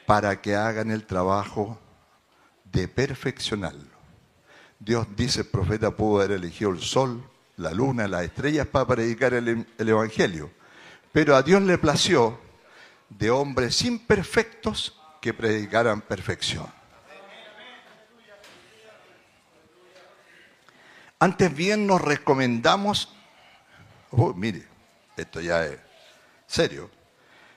para 0.05 0.43
que 0.43 0.57
hagan 0.57 0.90
el 0.90 1.07
trabajo 1.07 1.80
de 2.70 2.86
perfeccionarlo. 2.86 3.91
Dios 4.85 5.07
dice, 5.14 5.43
el 5.43 5.47
profeta 5.47 5.93
pudo 5.93 6.20
haber 6.20 6.33
elegido 6.33 6.72
el 6.72 6.80
sol, 6.80 7.22
la 7.57 7.70
luna, 7.70 8.09
las 8.09 8.24
estrellas 8.24 8.66
para 8.66 8.85
predicar 8.85 9.33
el, 9.33 9.64
el 9.78 9.89
Evangelio. 9.89 10.51
Pero 11.12 11.37
a 11.37 11.43
Dios 11.43 11.62
le 11.62 11.78
plació 11.78 12.41
de 13.09 13.30
hombres 13.30 13.83
imperfectos 13.83 14.99
que 15.20 15.33
predicaran 15.35 16.01
perfección. 16.01 16.66
Antes 21.20 21.55
bien 21.55 21.87
nos 21.87 22.01
recomendamos, 22.01 23.14
oh, 24.11 24.35
mire, 24.35 24.66
esto 25.16 25.41
ya 25.41 25.64
es 25.64 25.78
serio, 26.49 26.91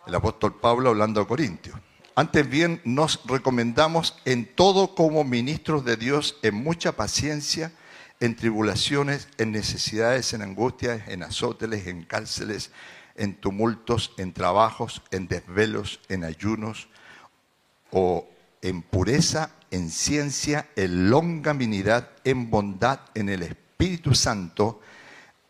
el 0.05 0.13
apóstol 0.13 0.59
Pablo 0.59 0.89
hablando 0.89 1.21
a 1.21 1.27
Corintios. 1.27 1.75
Antes 2.17 2.49
bien 2.49 2.79
nos 2.85 3.19
recomendamos 3.25 4.17
en 4.23 4.45
todo 4.45 4.95
como 4.95 5.25
ministros 5.25 5.83
de 5.83 5.97
Dios, 5.97 6.37
en 6.43 6.55
mucha 6.55 6.93
paciencia, 6.93 7.73
en 8.21 8.37
tribulaciones, 8.37 9.27
en 9.37 9.51
necesidades, 9.51 10.33
en 10.33 10.41
angustias, 10.41 11.09
en 11.09 11.23
azóteles, 11.23 11.87
en 11.87 12.03
cárceles, 12.03 12.71
en 13.15 13.35
tumultos, 13.35 14.13
en 14.17 14.31
trabajos, 14.31 15.01
en 15.11 15.27
desvelos, 15.27 15.99
en 16.07 16.23
ayunos, 16.23 16.87
o 17.91 18.29
en 18.61 18.81
pureza, 18.81 19.51
en 19.71 19.89
ciencia, 19.89 20.69
en 20.77 21.09
longanimidad, 21.09 22.11
en 22.23 22.49
bondad, 22.49 23.01
en 23.13 23.27
el 23.27 23.43
Espíritu 23.43 24.15
Santo, 24.15 24.79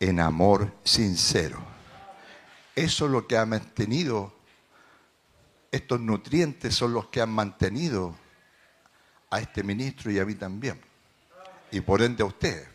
en 0.00 0.18
amor 0.18 0.74
sincero. 0.82 1.60
Eso 2.74 3.06
es 3.06 3.10
lo 3.12 3.26
que 3.26 3.38
ha 3.38 3.46
mantenido, 3.46 4.35
estos 5.70 6.00
nutrientes 6.00 6.74
son 6.74 6.92
los 6.92 7.08
que 7.08 7.20
han 7.20 7.30
mantenido 7.30 8.16
a 9.30 9.40
este 9.40 9.62
ministro 9.62 10.10
y 10.10 10.18
a 10.18 10.24
mí 10.24 10.34
también. 10.34 10.80
Y 11.70 11.80
por 11.80 12.02
ende 12.02 12.22
a 12.22 12.26
ustedes. 12.26 12.68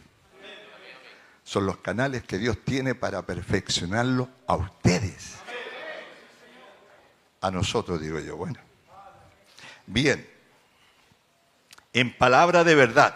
Son 1.44 1.66
los 1.66 1.78
canales 1.78 2.24
que 2.24 2.38
Dios 2.38 2.58
tiene 2.64 2.96
para 2.96 3.26
perfeccionarlo 3.26 4.30
a 4.48 4.56
ustedes. 4.56 5.36
A 7.42 7.50
nosotros, 7.50 8.00
digo 8.00 8.20
yo, 8.20 8.38
bueno. 8.38 8.60
Bien, 9.88 10.28
en 11.94 12.16
palabra 12.16 12.64
de 12.64 12.76
verdad, 12.76 13.16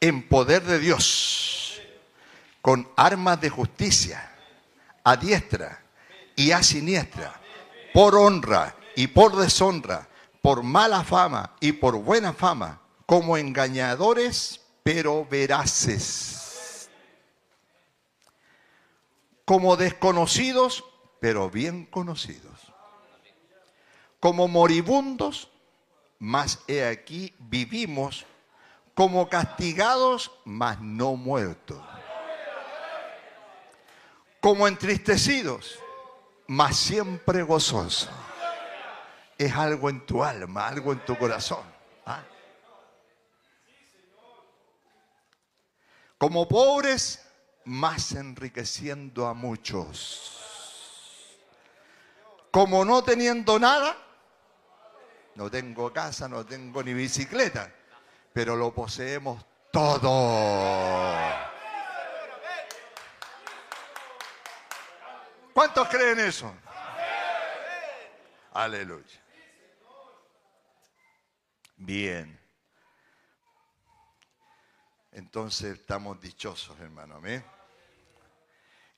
en 0.00 0.26
poder 0.26 0.62
de 0.62 0.78
Dios, 0.78 1.80
con 2.62 2.88
armas 2.96 3.40
de 3.40 3.50
justicia, 3.50 4.32
a 5.04 5.16
diestra 5.16 5.82
y 6.34 6.50
a 6.50 6.62
siniestra, 6.62 7.40
por 7.92 8.14
honra 8.16 8.76
y 8.96 9.06
por 9.08 9.36
deshonra, 9.36 10.08
por 10.42 10.62
mala 10.62 11.04
fama 11.04 11.54
y 11.60 11.72
por 11.72 11.96
buena 11.96 12.32
fama, 12.32 12.80
como 13.06 13.36
engañadores 13.36 14.60
pero 14.82 15.26
veraces, 15.26 16.88
como 19.44 19.76
desconocidos 19.76 20.84
pero 21.20 21.50
bien 21.50 21.86
conocidos. 21.86 22.72
Como 24.20 24.48
moribundos, 24.48 25.48
mas 26.18 26.60
he 26.66 26.84
aquí 26.84 27.34
vivimos. 27.38 28.26
Como 28.94 29.28
castigados, 29.28 30.32
mas 30.44 30.80
no 30.80 31.14
muertos. 31.14 31.80
Como 34.40 34.66
entristecidos, 34.66 35.78
mas 36.48 36.76
siempre 36.76 37.42
gozosos. 37.42 38.08
es 39.36 39.54
algo 39.54 39.88
en 39.88 40.04
tu 40.04 40.24
alma, 40.24 40.66
algo 40.66 40.92
en 40.92 41.04
tu 41.04 41.16
corazón. 41.16 41.62
¿ah? 42.06 42.22
Como 46.16 46.48
pobres, 46.48 47.24
más 47.66 48.12
enriqueciendo 48.12 49.26
a 49.26 49.34
muchos. 49.34 50.34
Como 52.50 52.84
no 52.84 53.04
teniendo 53.04 53.58
nada, 53.60 53.96
no 55.36 55.50
tengo 55.50 55.92
casa, 55.92 56.28
no 56.28 56.44
tengo 56.44 56.82
ni 56.82 56.94
bicicleta, 56.94 57.72
pero 58.32 58.56
lo 58.56 58.74
poseemos 58.74 59.44
todo. 59.70 61.57
¿Cuántos 65.58 65.88
creen 65.88 66.20
eso? 66.20 66.54
Aleluya. 68.52 69.20
Bien. 71.76 72.40
Entonces 75.10 75.80
estamos 75.80 76.20
dichosos, 76.20 76.78
hermano. 76.78 77.16
Amén. 77.16 77.44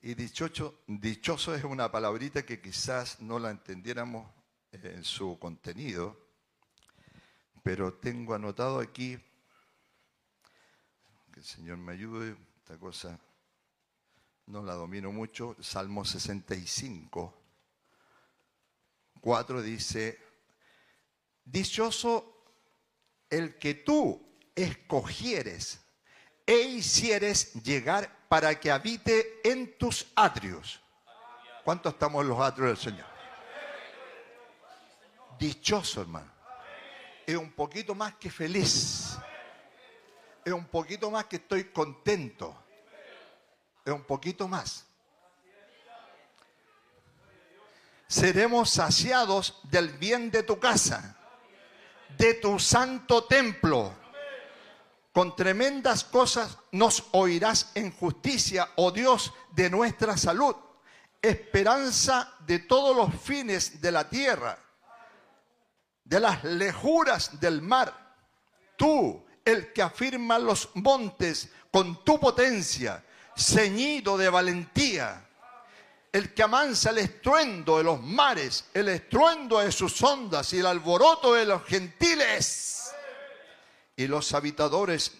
Y 0.02 0.12
dichoso, 0.12 0.82
dichoso 0.86 1.54
es 1.54 1.64
una 1.64 1.90
palabrita 1.90 2.42
que 2.42 2.61
quizás 2.61 3.22
no 3.22 3.38
la 3.38 3.48
entendiéramos 3.48 4.30
en 4.72 5.02
su 5.02 5.38
contenido, 5.38 6.14
pero 7.62 7.94
tengo 7.94 8.34
anotado 8.34 8.80
aquí, 8.80 9.16
que 11.32 11.40
el 11.40 11.46
Señor 11.46 11.78
me 11.78 11.94
ayude, 11.94 12.36
esta 12.58 12.78
cosa 12.78 13.18
no 14.47 14.62
la 14.62 14.74
domino 14.74 15.12
mucho, 15.12 15.57
Salmo 15.61 16.05
65, 16.05 17.34
4 19.20 19.62
dice, 19.62 20.18
dichoso 21.45 22.45
el 23.28 23.59
que 23.59 23.74
tú 23.74 24.20
escogieres 24.55 25.80
e 26.47 26.57
hicieres 26.62 27.55
llegar 27.62 28.26
para 28.28 28.59
que 28.59 28.70
habite 28.70 29.41
en 29.45 29.78
tus 29.78 30.07
atrios. 30.16 30.80
¿Cuánto 31.64 31.91
estamos 31.91 32.22
en 32.22 32.28
los 32.28 32.41
atrios 32.41 32.68
del 32.68 32.76
Señor? 32.76 33.07
Dichoso, 35.38 36.01
hermano. 36.01 36.30
Es 37.26 37.36
un 37.36 37.53
poquito 37.53 37.95
más 37.95 38.14
que 38.14 38.30
feliz. 38.30 39.16
Es 40.45 40.53
un 40.53 40.66
poquito 40.66 41.11
más 41.11 41.26
que 41.26 41.36
estoy 41.36 41.64
contento. 41.64 42.64
Un 43.95 44.05
poquito 44.05 44.49
más. 44.49 44.86
Seremos 48.07 48.70
saciados 48.70 49.61
del 49.64 49.91
bien 49.91 50.30
de 50.30 50.43
tu 50.43 50.59
casa, 50.59 51.16
de 52.18 52.34
tu 52.34 52.59
santo 52.59 53.24
templo 53.24 53.95
con 55.12 55.34
tremendas 55.34 56.05
cosas 56.05 56.57
nos 56.72 57.09
oirás 57.12 57.72
en 57.74 57.91
justicia, 57.93 58.68
oh 58.76 58.91
Dios, 58.93 59.32
de 59.53 59.68
nuestra 59.68 60.16
salud, 60.16 60.55
esperanza 61.20 62.32
de 62.47 62.61
todos 62.61 62.97
los 62.97 63.20
fines 63.20 63.80
de 63.80 63.93
la 63.93 64.09
tierra, 64.09 64.59
de 66.05 66.20
las 66.20 66.45
lejuras 66.45 67.41
del 67.41 67.61
mar. 67.61 68.14
Tú, 68.76 69.24
el 69.45 69.72
que 69.72 69.82
afirma 69.82 70.38
los 70.38 70.70
montes 70.74 71.51
con 71.72 72.05
tu 72.05 72.20
potencia, 72.20 73.05
ceñido 73.41 74.18
de 74.18 74.28
valentía, 74.28 75.26
el 76.12 76.34
que 76.34 76.43
amansa 76.43 76.91
el 76.91 76.99
estruendo 76.99 77.78
de 77.78 77.84
los 77.84 78.03
mares, 78.03 78.66
el 78.74 78.88
estruendo 78.88 79.61
de 79.61 79.72
sus 79.72 80.03
ondas 80.03 80.53
y 80.53 80.59
el 80.59 80.66
alboroto 80.66 81.34
de 81.34 81.47
los 81.47 81.64
gentiles 81.64 82.93
y 83.97 84.07
los 84.07 84.34
habitadores 84.34 85.12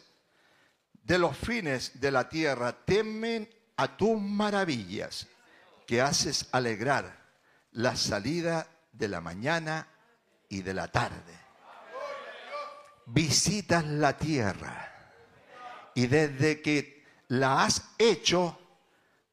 de 1.03 1.19
los 1.19 1.37
fines 1.37 2.01
de 2.01 2.11
la 2.11 2.29
tierra 2.29 2.73
temen 2.85 3.49
a 3.77 3.97
tus 3.97 4.21
maravillas, 4.21 5.27
que 5.87 6.01
haces 6.01 6.47
alegrar 6.53 7.19
la 7.73 7.97
salida 7.97 8.67
de 8.93 9.09
la 9.09 9.21
mañana 9.21 9.89
y 10.49 10.63
de 10.63 10.75
la 10.75 10.89
tarde. 10.89 11.39
Visitas 13.07 13.85
la 13.87 14.17
tierra 14.17 15.13
y 15.95 16.07
desde 16.07 16.61
que 16.61 17.00
la 17.31 17.65
has 17.65 17.83
hecho 17.97 18.59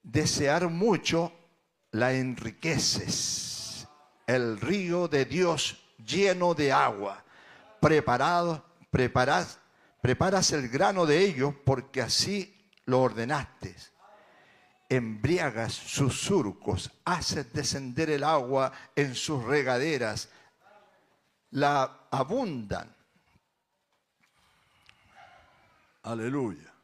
desear 0.03 0.69
mucho, 0.69 1.33
la 1.91 2.13
enriqueces. 2.13 3.87
El 4.27 4.59
río 4.59 5.07
de 5.07 5.25
Dios 5.25 5.81
lleno 6.05 6.53
de 6.53 6.71
agua, 6.71 7.23
preparado 7.79 8.63
preparas, 8.91 9.59
preparas 10.01 10.51
el 10.51 10.69
grano 10.69 11.05
de 11.05 11.25
ellos 11.25 11.55
porque 11.65 12.01
así 12.01 12.71
lo 12.85 13.01
ordenaste. 13.01 13.75
Embriagas 14.89 15.73
sus 15.73 16.21
surcos, 16.21 16.91
haces 17.03 17.51
descender 17.51 18.11
el 18.11 18.23
agua 18.23 18.71
en 18.95 19.15
sus 19.15 19.43
regaderas, 19.43 20.29
la 21.49 22.07
abundan. 22.11 22.95
Aleluya. 26.03 26.76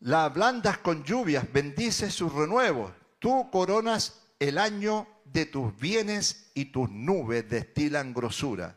La 0.00 0.24
ablandas 0.24 0.78
con 0.78 1.04
lluvias, 1.04 1.50
bendices 1.52 2.14
sus 2.14 2.32
renuevos. 2.32 2.92
Tú 3.18 3.50
coronas 3.50 4.22
el 4.38 4.56
año 4.56 5.06
de 5.24 5.46
tus 5.46 5.78
bienes 5.78 6.50
y 6.54 6.66
tus 6.66 6.90
nubes 6.90 7.48
destilan 7.48 8.14
grosura, 8.14 8.76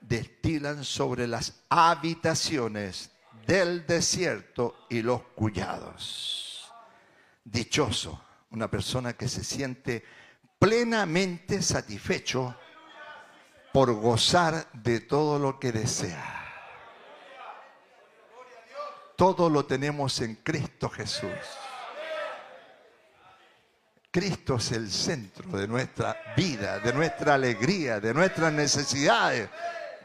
destilan 0.00 0.82
sobre 0.82 1.26
las 1.26 1.60
habitaciones 1.68 3.10
del 3.46 3.86
desierto 3.86 4.86
y 4.88 5.02
los 5.02 5.22
cuyados. 5.34 6.72
Dichoso, 7.44 8.24
una 8.50 8.70
persona 8.70 9.12
que 9.12 9.28
se 9.28 9.44
siente 9.44 10.02
plenamente 10.58 11.60
satisfecho 11.60 12.56
por 13.70 13.92
gozar 13.92 14.66
de 14.72 15.00
todo 15.00 15.38
lo 15.38 15.60
que 15.60 15.72
desea. 15.72 16.43
Todo 19.16 19.48
lo 19.48 19.64
tenemos 19.64 20.20
en 20.20 20.36
Cristo 20.36 20.88
Jesús. 20.88 21.30
Cristo 24.10 24.56
es 24.56 24.72
el 24.72 24.90
centro 24.90 25.58
de 25.58 25.66
nuestra 25.66 26.16
vida, 26.36 26.78
de 26.78 26.92
nuestra 26.92 27.34
alegría, 27.34 27.98
de 27.98 28.14
nuestras 28.14 28.52
necesidades. 28.52 29.48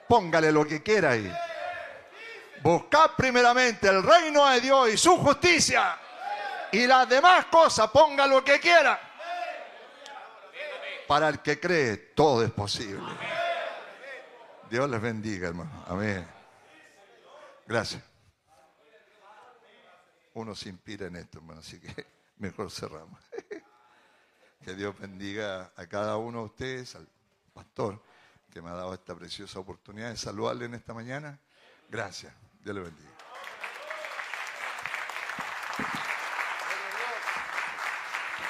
Póngale 0.08 0.52
lo 0.52 0.66
que 0.66 0.82
quiera 0.82 1.12
ahí. 1.12 1.32
Buscad 2.64 3.12
primeramente 3.16 3.88
el 3.88 4.02
reino 4.02 4.48
de 4.50 4.62
Dios 4.62 4.90
y 4.90 4.98
su 4.98 5.16
justicia. 5.18 5.96
Y 6.72 6.88
las 6.88 7.08
demás 7.08 7.46
cosas, 7.46 7.90
ponga 7.92 8.26
lo 8.28 8.44
que 8.44 8.60
quiera. 8.60 9.00
Para 11.08 11.30
el 11.30 11.40
que 11.40 11.60
cree, 11.60 11.98
todo 11.98 12.44
es 12.44 12.52
posible. 12.52 13.02
Dios 14.70 14.90
les 14.90 15.02
bendiga, 15.02 15.50
hermano. 15.50 15.86
Amén. 15.88 16.28
Gracias. 17.68 18.09
Uno 20.40 20.56
se 20.56 20.70
inspira 20.70 21.08
en 21.08 21.18
esto, 21.18 21.40
hermano, 21.40 21.60
así 21.60 21.82
que 21.82 22.08
mejor 22.38 22.72
cerramos. 22.72 23.20
Que 24.64 24.74
Dios 24.74 24.98
bendiga 25.00 25.72
a 25.78 25.88
cada 25.88 26.18
uno 26.18 26.40
de 26.40 26.46
ustedes, 26.46 26.94
al 26.94 27.08
pastor 27.54 28.04
que 28.52 28.62
me 28.62 28.70
ha 28.70 28.74
dado 28.74 28.94
esta 28.94 29.16
preciosa 29.16 29.58
oportunidad 29.58 30.10
de 30.10 30.18
saludarle 30.18 30.66
en 30.66 30.74
esta 30.74 30.94
mañana. 30.94 31.40
Gracias. 31.90 32.34
Dios 32.62 32.76
le 32.76 32.82
bendiga. 32.82 33.10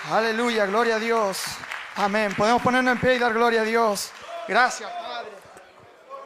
Aleluya, 0.09 0.65
gloria 0.65 0.95
a 0.95 0.99
Dios. 0.99 1.43
Amén. 1.95 2.33
Podemos 2.35 2.63
ponernos 2.63 2.93
en 2.93 2.99
pie 2.99 3.15
y 3.15 3.19
dar 3.19 3.31
gloria 3.31 3.61
a 3.61 3.65
Dios. 3.65 4.11
Gracias, 4.47 4.91
Padre. 4.91 5.31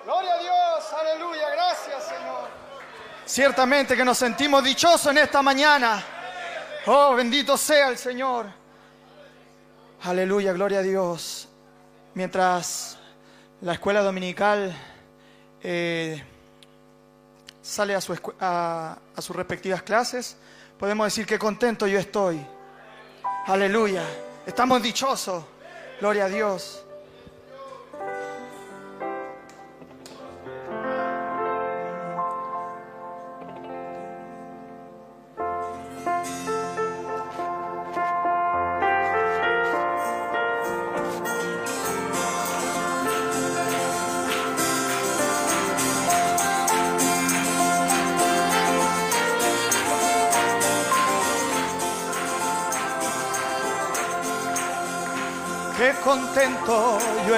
Gloria 0.05 0.34
a 0.34 0.39
Dios, 0.39 0.93
aleluya, 0.93 1.49
gracias, 1.51 2.03
Señor. 2.05 2.49
Ciertamente 3.26 3.95
que 3.95 4.03
nos 4.03 4.17
sentimos 4.17 4.63
dichosos 4.63 5.07
en 5.07 5.19
esta 5.19 5.41
mañana. 5.41 6.03
Oh, 6.88 7.15
bendito 7.15 7.57
sea 7.57 7.88
el 7.88 7.97
Señor. 7.97 8.47
Aleluya, 10.03 10.51
gloria 10.51 10.80
a 10.80 10.82
Dios. 10.82 11.47
Mientras 12.15 12.97
la 13.61 13.74
escuela 13.74 14.01
dominical 14.01 14.76
eh, 15.61 16.21
sale 17.61 17.95
a, 17.95 18.97
a 19.15 19.21
sus 19.21 19.36
respectivas 19.36 19.82
clases, 19.84 20.36
podemos 20.78 21.07
decir 21.07 21.26
que 21.26 21.39
contento 21.39 21.88
yo 21.88 21.99
estoy. 21.99 22.45
Aleluya. 23.47 24.03
Estamos 24.45 24.84
dichosos. 24.84 25.45
Gloria 26.01 26.26
a 26.26 26.30
Dios. 26.30 26.84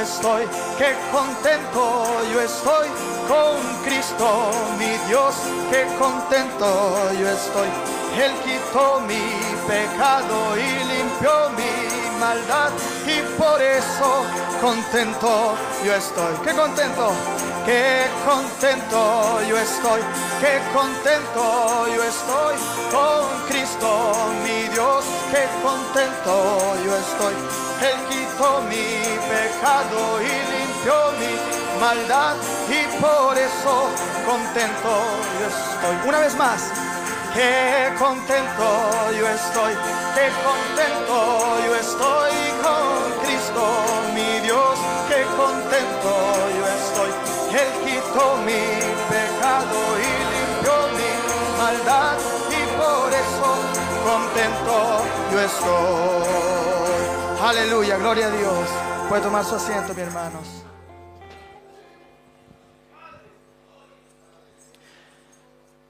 Estoy, 0.05 0.43
qué 0.77 0.95
contento 1.11 1.81
yo 2.31 2.39
estoy 2.41 2.87
con 3.27 3.57
Cristo, 3.83 4.51
mi 4.77 4.93
Dios, 5.07 5.33
qué 5.71 5.83
contento 5.97 6.67
yo 7.19 7.27
estoy. 7.27 7.69
Él 8.23 8.31
quitó 8.45 9.01
mi 9.01 9.25
pecado 9.67 10.55
y 10.55 10.69
limpió 10.93 11.49
mi 11.57 12.19
maldad 12.19 12.71
y 13.07 13.17
por 13.37 13.59
eso 13.61 14.23
contento 14.61 15.55
yo 15.83 15.93
estoy. 15.95 16.33
Qué 16.43 16.53
contento, 16.53 17.11
qué 17.65 18.05
contento 18.25 19.41
yo 19.49 19.57
estoy, 19.57 20.01
qué 20.39 20.53
contento 20.71 21.87
yo 21.95 22.03
estoy 22.03 22.55
con 22.93 23.23
Cristo, 23.49 23.89
mi 24.43 24.69
Dios, 24.69 25.03
qué 25.31 25.43
contento 25.63 26.75
yo 26.85 26.95
estoy. 26.95 27.35
Él 27.89 28.24
mi 28.35 29.01
pecado 29.29 30.21
y 30.21 30.27
limpió 30.27 30.93
mi 31.17 31.79
maldad 31.79 32.35
y 32.67 32.85
por 32.99 33.37
eso 33.37 33.89
contento 34.25 34.91
yo 35.39 35.47
estoy. 35.47 36.09
Una 36.09 36.19
vez 36.19 36.35
más, 36.35 36.69
qué 37.33 37.93
contento 37.97 39.11
yo 39.17 39.25
estoy, 39.29 39.73
qué 40.15 40.27
contento 40.43 41.15
yo 41.65 41.75
estoy 41.75 42.33
con 42.61 43.23
Cristo, 43.23 43.63
mi 44.13 44.41
Dios, 44.41 44.79
qué 45.07 45.23
contento 45.37 46.11
yo 46.57 46.67
estoy. 46.67 47.11
Él 47.55 47.71
quitó 47.85 48.35
mi 48.43 48.63
pecado 49.07 49.79
y 49.95 50.11
limpió 50.35 50.73
mi 50.97 51.11
maldad 51.57 52.17
y 52.51 52.61
por 52.75 53.13
eso 53.13 53.49
contento 54.03 55.05
yo 55.31 55.39
estoy. 55.39 56.64
Aleluya, 57.45 57.97
gloria 57.97 58.25
a 58.25 58.31
Dios. 58.31 58.69
Puede 59.07 59.21
tomar 59.21 59.45
su 59.45 59.53
asiento, 59.53 59.89
mis 59.89 59.99
hermanos. 59.99 60.47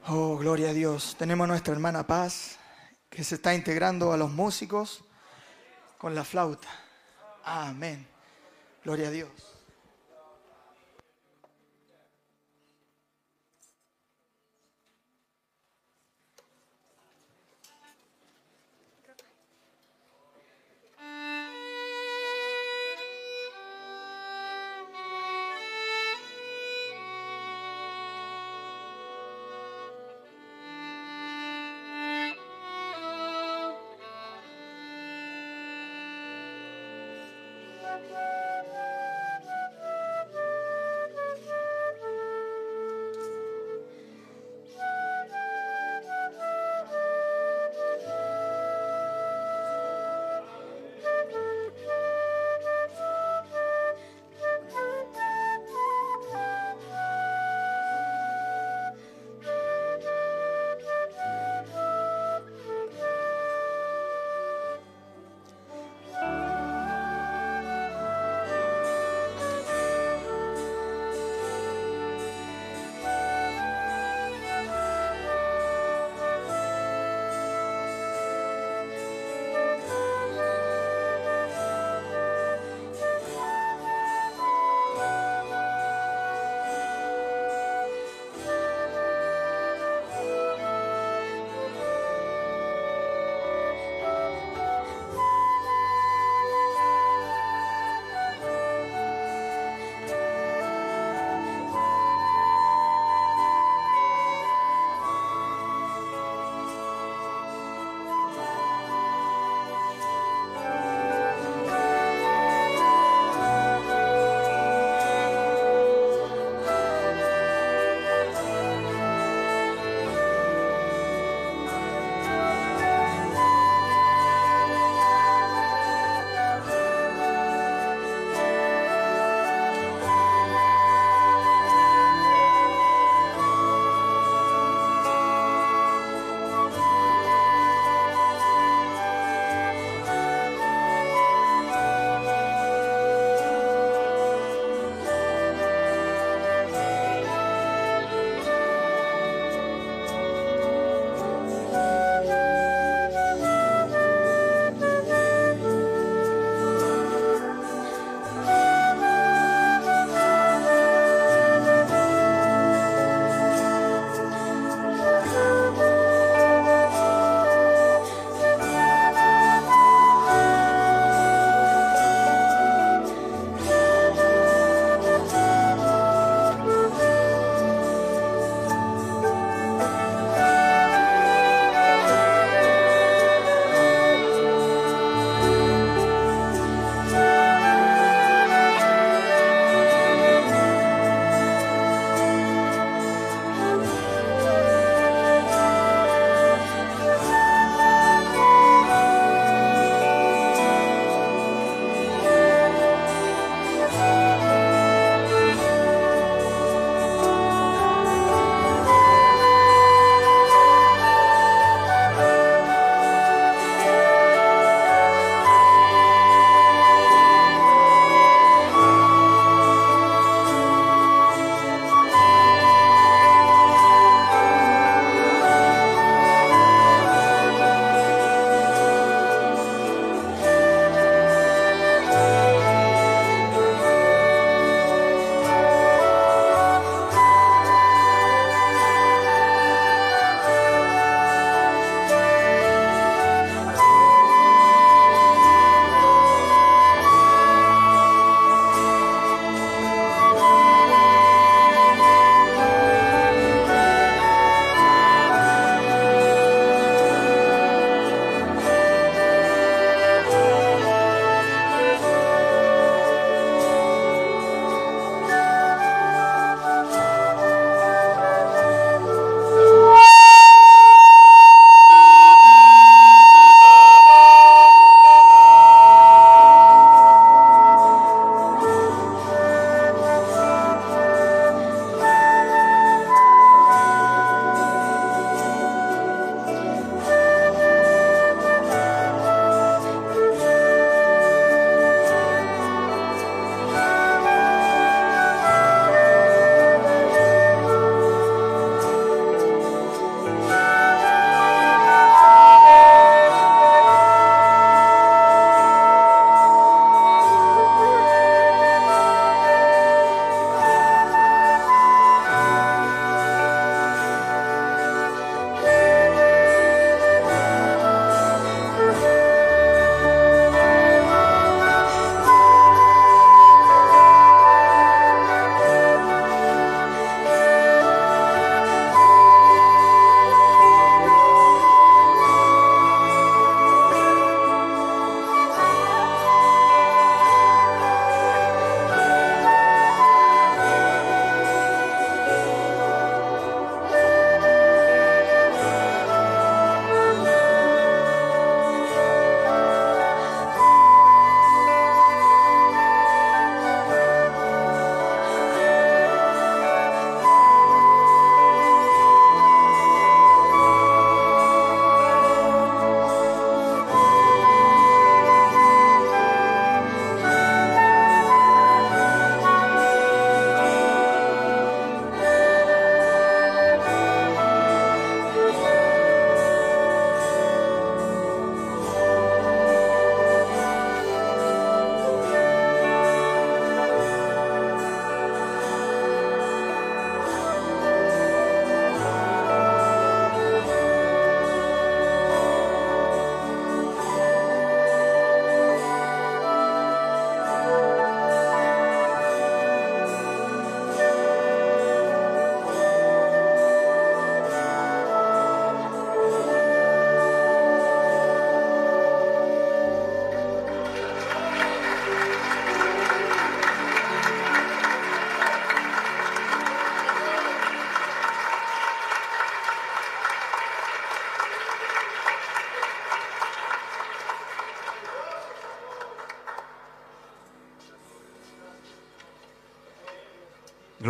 Oh, 0.06 0.36
gloria 0.36 0.68
a 0.68 0.72
Dios. 0.74 1.16
Tenemos 1.18 1.46
a 1.46 1.48
nuestra 1.48 1.72
hermana 1.72 2.06
Paz 2.06 2.58
que 3.08 3.24
se 3.24 3.36
está 3.36 3.54
integrando 3.54 4.12
a 4.12 4.18
los 4.18 4.30
músicos 4.30 5.02
con 5.96 6.14
la 6.14 6.24
flauta. 6.24 6.68
Amén. 7.42 8.06
Gloria 8.84 9.08
a 9.08 9.10
Dios. 9.10 9.45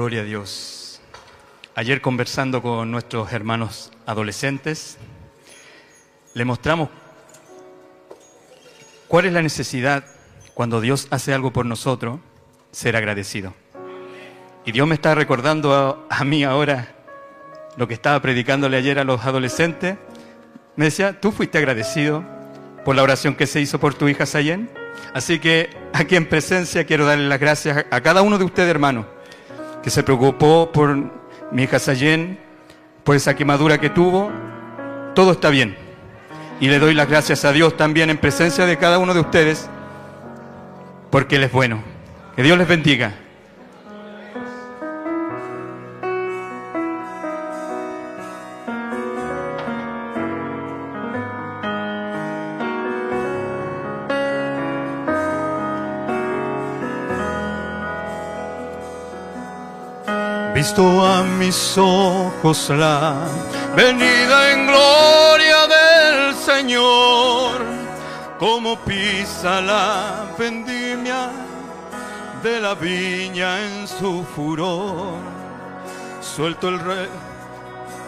Gloria 0.07 0.21
a 0.21 0.25
Dios. 0.25 1.01
Ayer 1.75 2.01
conversando 2.01 2.63
con 2.63 2.93
nuestros 2.93 3.33
hermanos 3.33 3.91
adolescentes, 4.07 4.99
le 6.33 6.45
mostramos 6.45 6.91
cuál 9.09 9.25
es 9.25 9.33
la 9.33 9.43
necesidad 9.43 10.05
cuando 10.55 10.81
Dios 10.81 11.09
hace 11.11 11.35
algo 11.35 11.53
por 11.53 11.67
nosotros, 11.67 12.21
ser 12.71 12.95
agradecido. 12.95 13.53
Y 14.65 14.71
Dios 14.71 14.87
me 14.87 14.95
está 14.95 15.13
recordando 15.17 16.07
a, 16.09 16.23
mí 16.23 16.45
ahora 16.45 16.95
lo 17.77 17.89
que 17.89 17.95
estaba 17.95 18.23
predicándole 18.23 18.77
ayer 18.77 19.01
a 19.01 19.05
los 19.05 19.25
adolescentes. 19.25 19.97
Me 20.77 20.85
decía, 20.85 21.21
tú 21.21 21.33
fuiste 21.33 21.59
agradecido 21.59 22.25
por 22.85 22.95
la 22.95 23.03
oración 23.03 23.35
que 23.35 23.49
se 23.49 23.61
hizo 23.61 23.81
por 23.81 23.95
tu 23.95 24.09
hija 24.09 24.25
Sayen. 24.25 24.71
Así 25.15 25.41
que 25.41 25.69
aquí 25.93 26.15
en 26.15 26.29
presencia 26.29 26.85
quiero 26.85 27.07
darle 27.07 27.27
las 27.27 27.41
gracias 27.41 27.87
a 27.91 28.01
cada 28.03 28.23
uno 28.23 28.39
de 28.39 28.45
ustedes, 28.45 28.71
hermanos, 28.71 29.07
que 29.87 29.91
se 29.93 30.03
preocupó 30.03 30.73
por 30.73 30.97
mi 31.53 31.63
hija 31.63 31.79
Sayen, 31.79 32.41
por 33.05 33.15
esa 33.15 33.37
quemadura 33.37 33.79
que 33.79 33.89
tuvo. 33.89 34.33
Todo 35.15 35.31
está 35.31 35.49
bien. 35.49 35.77
Y 36.59 36.67
le 36.67 36.81
doy 36.81 36.93
las 36.93 37.09
gracias 37.09 37.45
a 37.45 37.53
Dios 37.53 37.77
también 37.77 38.11
en 38.11 38.19
presencia 38.19 38.67
de 38.67 38.79
cada 38.79 38.99
uno 38.99 39.15
de 39.15 39.21
ustedes, 39.21 39.71
porque 41.09 41.37
Él 41.37 41.45
es 41.45 41.53
bueno. 41.53 41.85
Que 42.35 42.43
Dios 42.43 42.59
les 42.59 42.67
bendiga. 42.67 43.15
Visto 60.67 61.07
a 61.07 61.23
mis 61.23 61.79
ojos 61.79 62.71
la 62.71 63.15
venida 63.77 64.51
en 64.51 64.67
gloria 64.67 65.61
del 65.69 66.35
Señor, 66.35 67.65
como 68.37 68.77
pisa 68.81 69.61
la 69.61 70.27
vendimia 70.37 71.31
de 72.43 72.61
la 72.61 72.75
viña 72.75 73.65
en 73.65 73.87
su 73.87 74.25
furor. 74.35 75.21
Suelto 76.21 76.69
el 76.71 76.81
rey 76.81 77.11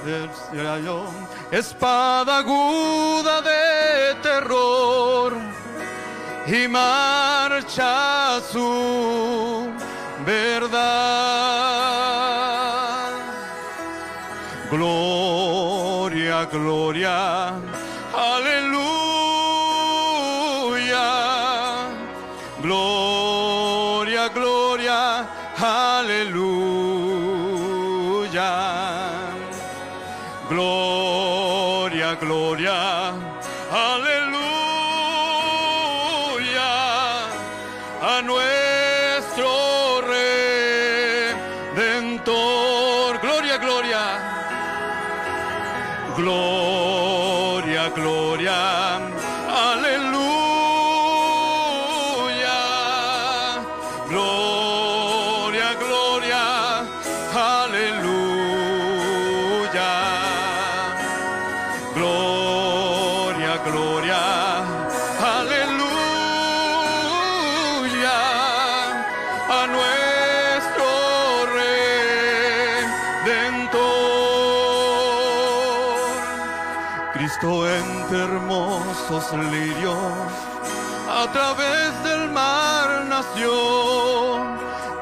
del 0.04 0.28
cielo, 0.50 1.04
espada 1.52 2.38
aguda 2.38 3.40
de 3.40 4.14
terror 4.20 5.32
y 6.44 6.66
marcha 6.66 8.40
su 8.50 9.68
verdad. 10.26 11.87
Gloria, 14.70 16.44
gloria, 16.44 17.54
aleluya. 18.12 19.08
Gloria, 22.60 24.28
gloria, 24.28 25.26
aleluya. 25.56 26.48
Gloria, 30.50 32.14
gloria, 32.16 33.14
lirios, 79.36 79.96
a 81.08 81.26
través 81.32 82.02
del 82.04 82.30
mar 82.30 83.04
nació, 83.08 83.52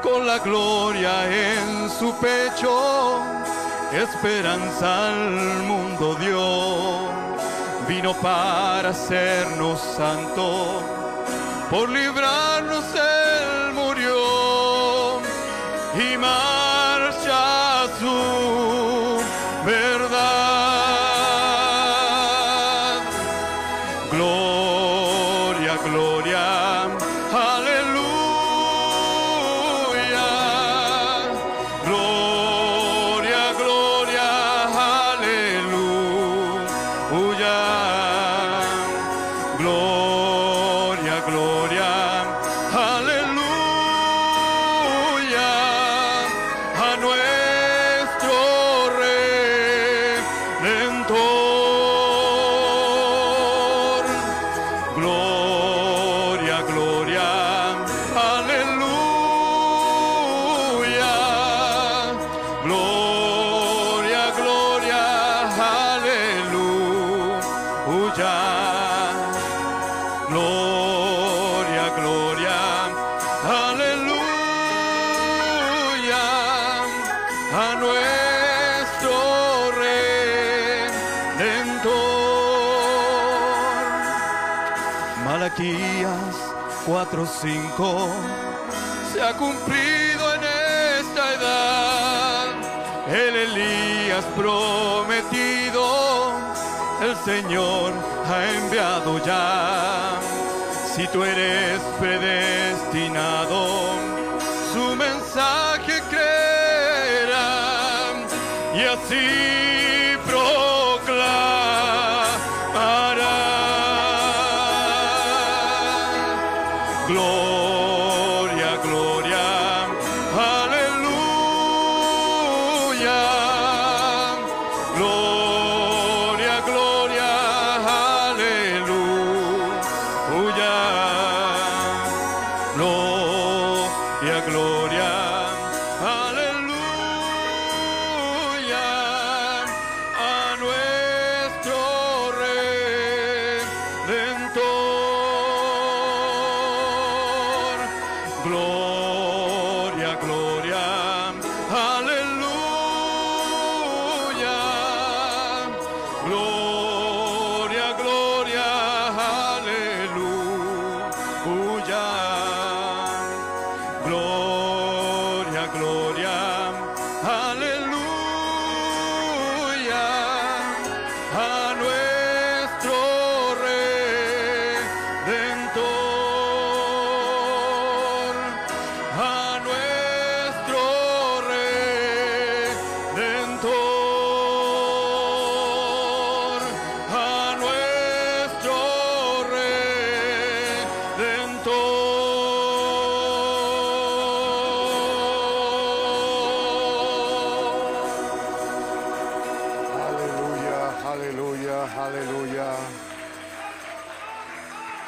con 0.01 0.25
la 0.27 0.39
gloria 0.39 1.13
en 1.27 1.89
su 1.89 2.13
pecho, 2.19 3.21
esperanza 3.91 5.09
al 5.09 5.63
mundo 5.63 6.15
dio. 6.15 7.07
Vino 7.87 8.13
para 8.15 8.89
hacernos 8.89 9.79
santo, 9.95 10.81
por 11.69 11.89
librarnos 11.89 12.46
Señor 97.27 97.91
ha 98.25 98.51
enviado 98.51 99.21
ya. 99.25 100.17
Si 100.95 101.05
tú 101.09 101.25
eres 101.25 101.81
predestinado, 101.99 103.67
su 104.71 104.95
mensaje 104.95 106.01
creerá 106.09 108.13
y 108.73 108.81
así 108.93 109.86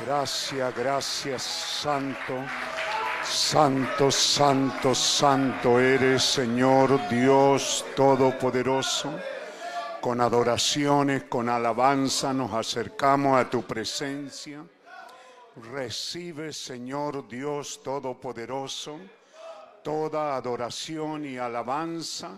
Gracias, 0.10 0.76
gracias, 0.76 1.44
Santo. 1.44 2.44
Santo, 3.24 4.10
santo, 4.10 4.96
santo 4.96 5.80
eres, 5.80 6.24
Señor 6.24 7.08
Dios 7.08 7.86
Todopoderoso. 7.96 9.14
Con 10.02 10.20
adoraciones, 10.20 11.26
con 11.26 11.48
alabanza 11.48 12.34
nos 12.34 12.52
acercamos 12.56 13.40
a 13.40 13.48
tu 13.52 13.62
presencia. 13.62 14.66
Recibe, 15.72 16.54
Señor 16.54 17.28
Dios 17.28 17.80
Todopoderoso, 17.84 19.00
toda 19.84 20.36
adoración 20.36 21.24
y 21.24 21.38
alabanza 21.38 22.32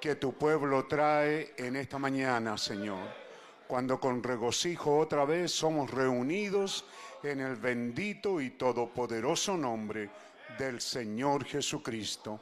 que 0.00 0.16
tu 0.16 0.32
pueblo 0.32 0.86
trae 0.88 1.54
en 1.58 1.76
esta 1.76 1.96
mañana, 1.96 2.58
Señor. 2.58 3.23
Cuando 3.66 3.98
con 3.98 4.22
regocijo 4.22 4.98
otra 4.98 5.24
vez 5.24 5.50
somos 5.52 5.90
reunidos 5.90 6.84
en 7.22 7.40
el 7.40 7.56
bendito 7.56 8.40
y 8.40 8.50
todopoderoso 8.50 9.56
nombre 9.56 10.10
del 10.58 10.80
Señor 10.80 11.44
Jesucristo. 11.44 12.40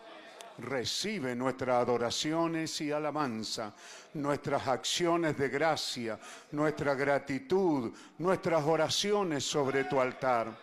Recibe 0.59 1.35
nuestras 1.35 1.83
adoraciones 1.83 2.81
y 2.81 2.93
alabanza, 2.93 3.73
nuestras 4.15 4.67
acciones 4.69 5.39
de 5.39 5.49
gracia, 5.49 6.19
nuestra 6.51 6.95
gratitud, 6.95 7.93
nuestras 8.19 8.63
oraciones 8.65 9.45
sobre 9.45 9.85
tu 9.85 10.01
altar. 10.01 10.55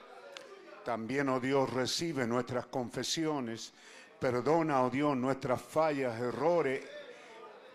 También, 0.85 1.29
oh 1.29 1.39
Dios, 1.39 1.71
recibe 1.71 2.27
nuestras 2.27 2.67
confesiones. 2.67 3.73
Perdona, 4.19 4.83
oh 4.83 4.89
Dios, 4.89 5.15
nuestras 5.17 5.61
fallas, 5.61 6.19
errores, 6.19 6.85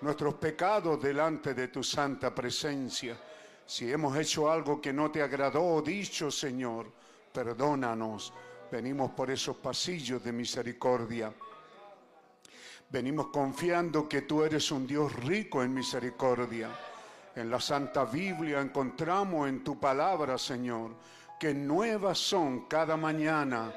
nuestros 0.05 0.35
pecados 0.35 1.03
delante 1.03 1.55
de 1.55 1.69
tu 1.69 1.83
santa 1.83 2.35
presencia. 2.35 3.17
Si 3.65 3.91
hemos 3.91 4.15
hecho 4.19 4.51
algo 4.51 4.79
que 4.79 4.93
no 4.93 5.11
te 5.11 5.23
agradó 5.23 5.65
o 5.65 5.83
dicho, 5.83 6.31
Señor, 6.31 6.93
perdónanos. 7.33 8.33
Venimos 8.71 9.13
por 9.13 9.31
esos 9.31 9.57
pasillos 9.57 10.23
de 10.23 10.31
misericordia. 10.31 11.33
Venimos 12.91 13.29
confiando 13.29 14.07
que 14.07 14.23
tú 14.23 14.45
eres 14.45 14.71
un 14.71 14.87
Dios 14.87 15.11
rico 15.25 15.63
en 15.63 15.73
misericordia. 15.73 16.69
En 17.35 17.51
la 17.51 17.59
Santa 17.59 18.05
Biblia 18.05 18.61
encontramos 18.61 19.49
en 19.49 19.65
tu 19.65 19.81
palabra, 19.81 20.37
Señor, 20.37 20.95
que 21.41 21.55
nuevas 21.55 22.19
son 22.19 22.67
cada 22.67 22.97
mañana 22.97 23.73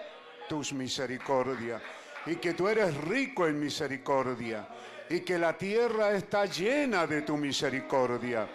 tus 0.49 0.73
misericordias 0.73 1.81
y 2.25 2.35
que 2.35 2.53
tú 2.53 2.67
eres 2.67 2.95
rico 3.05 3.47
en 3.47 3.59
misericordia 3.59 4.67
y 5.09 5.21
que 5.21 5.37
la 5.37 5.57
tierra 5.57 6.11
está 6.11 6.45
llena 6.45 7.07
de 7.07 7.21
tu 7.21 7.37
misericordia. 7.37 8.47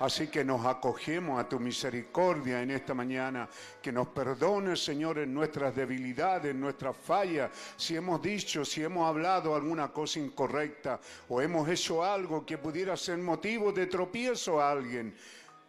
Así 0.00 0.26
que 0.26 0.44
nos 0.44 0.66
acogemos 0.66 1.40
a 1.40 1.48
tu 1.48 1.60
misericordia 1.60 2.60
en 2.60 2.72
esta 2.72 2.94
mañana, 2.94 3.48
que 3.80 3.92
nos 3.92 4.08
perdones, 4.08 4.84
Señor, 4.84 5.18
en 5.18 5.32
nuestras 5.32 5.74
debilidades, 5.74 6.50
en 6.50 6.60
nuestras 6.60 6.96
fallas, 6.96 7.50
si 7.76 7.94
hemos 7.94 8.20
dicho, 8.20 8.64
si 8.64 8.82
hemos 8.82 9.08
hablado 9.08 9.54
alguna 9.54 9.92
cosa 9.92 10.18
incorrecta 10.18 11.00
o 11.28 11.40
hemos 11.40 11.68
hecho 11.68 12.02
algo 12.02 12.44
que 12.44 12.58
pudiera 12.58 12.96
ser 12.96 13.18
motivo 13.18 13.72
de 13.72 13.86
tropiezo 13.86 14.60
a 14.60 14.72
alguien. 14.72 15.14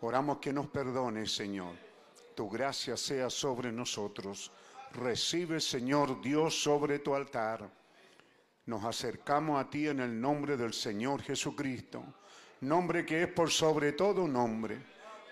Oramos 0.02 0.40
que 0.40 0.52
nos 0.52 0.68
perdones, 0.68 1.34
Señor. 1.34 1.76
Tu 2.34 2.50
gracia 2.50 2.98
sea 2.98 3.30
sobre 3.30 3.72
nosotros. 3.72 4.52
Recibe, 4.92 5.62
Señor 5.62 6.20
Dios, 6.22 6.62
sobre 6.62 7.00
tu 7.00 7.14
altar. 7.14 7.70
Nos 8.66 8.84
acercamos 8.84 9.64
a 9.64 9.70
ti 9.70 9.88
en 9.88 10.00
el 10.00 10.20
nombre 10.20 10.58
del 10.58 10.74
Señor 10.74 11.22
Jesucristo 11.22 12.04
nombre 12.62 13.06
que 13.06 13.24
es 13.24 13.28
por 13.30 13.50
sobre 13.50 13.94
todo 13.94 14.28
nombre, 14.28 14.78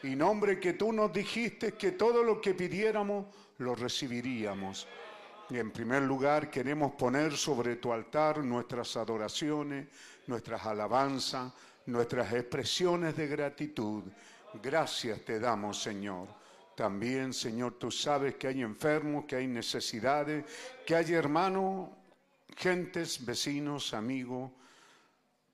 y 0.04 0.16
nombre 0.16 0.60
que 0.60 0.74
tú 0.74 0.92
nos 0.92 1.12
dijiste 1.14 1.74
que 1.74 1.94
todo 1.94 2.24
lo 2.24 2.42
que 2.42 2.54
pidiéramos 2.54 3.26
lo 3.60 3.76
recibiríamos. 3.76 4.88
Y 5.50 5.58
en 5.58 5.72
primer 5.72 6.04
lugar 6.04 6.50
queremos 6.50 6.94
poner 6.94 7.36
sobre 7.36 7.78
tu 7.78 7.92
altar 7.92 8.40
nuestras 8.44 8.96
adoraciones, 8.98 9.88
nuestras 10.28 10.66
alabanzas, 10.66 11.54
nuestras 11.86 12.34
expresiones 12.34 13.16
de 13.16 13.28
gratitud. 13.28 14.04
Gracias 14.62 15.22
te 15.24 15.40
damos, 15.40 15.82
Señor. 15.82 16.28
También, 16.76 17.34
Señor, 17.34 17.74
tú 17.74 17.92
sabes 17.92 18.36
que 18.36 18.48
hay 18.48 18.62
enfermos, 18.62 19.26
que 19.26 19.36
hay 19.38 19.48
necesidades, 19.48 20.44
que 20.86 20.96
hay 20.96 21.14
hermanos, 21.14 21.90
gentes, 22.56 23.26
vecinos, 23.26 23.94
amigos, 23.94 24.52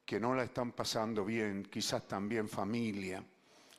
que 0.06 0.20
no 0.20 0.34
la 0.34 0.44
están 0.44 0.72
pasando 0.72 1.24
bien, 1.24 1.64
quizás 1.64 2.08
también 2.08 2.50
familia, 2.50 3.24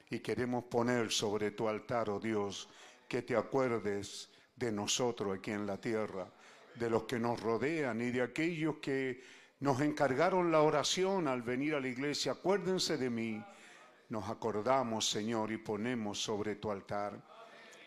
y 0.08 0.20
queremos 0.20 0.64
poner 0.64 1.10
sobre 1.10 1.52
tu 1.52 1.68
altar, 1.68 2.10
oh 2.10 2.20
Dios, 2.20 2.68
que 3.08 3.22
te 3.22 3.36
acuerdes 3.36 4.30
de 4.54 4.70
nosotros 4.70 5.38
aquí 5.38 5.50
en 5.50 5.66
la 5.66 5.80
tierra, 5.80 6.30
de 6.74 6.88
los 6.88 7.04
que 7.04 7.18
nos 7.18 7.40
rodean 7.40 8.00
y 8.00 8.10
de 8.10 8.22
aquellos 8.22 8.76
que 8.76 9.22
nos 9.60 9.80
encargaron 9.80 10.50
la 10.50 10.62
oración 10.62 11.28
al 11.28 11.42
venir 11.42 11.74
a 11.74 11.80
la 11.80 11.88
iglesia. 11.88 12.32
Acuérdense 12.32 12.96
de 12.96 13.10
mí. 13.10 13.44
Nos 14.08 14.28
acordamos, 14.28 15.08
Señor, 15.08 15.52
y 15.52 15.58
ponemos 15.58 16.22
sobre 16.22 16.56
tu 16.56 16.70
altar. 16.70 17.20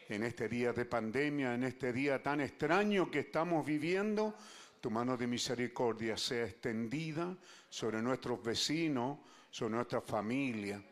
En 0.09 0.23
este 0.23 0.47
día 0.49 0.73
de 0.73 0.85
pandemia, 0.85 1.55
en 1.55 1.63
este 1.63 1.91
día 1.93 2.21
tan 2.21 2.41
extraño 2.41 3.09
que 3.09 3.19
estamos 3.19 3.65
viviendo, 3.65 4.35
tu 4.83 4.91
mano 4.91 5.15
de 5.15 5.27
misericordia 5.27 6.17
sea 6.17 6.43
extendida 6.43 7.33
sobre 7.69 8.01
nuestros 8.01 8.43
vecinos, 8.43 9.17
sobre 9.49 9.75
nuestra 9.75 10.01
familia, 10.01 10.83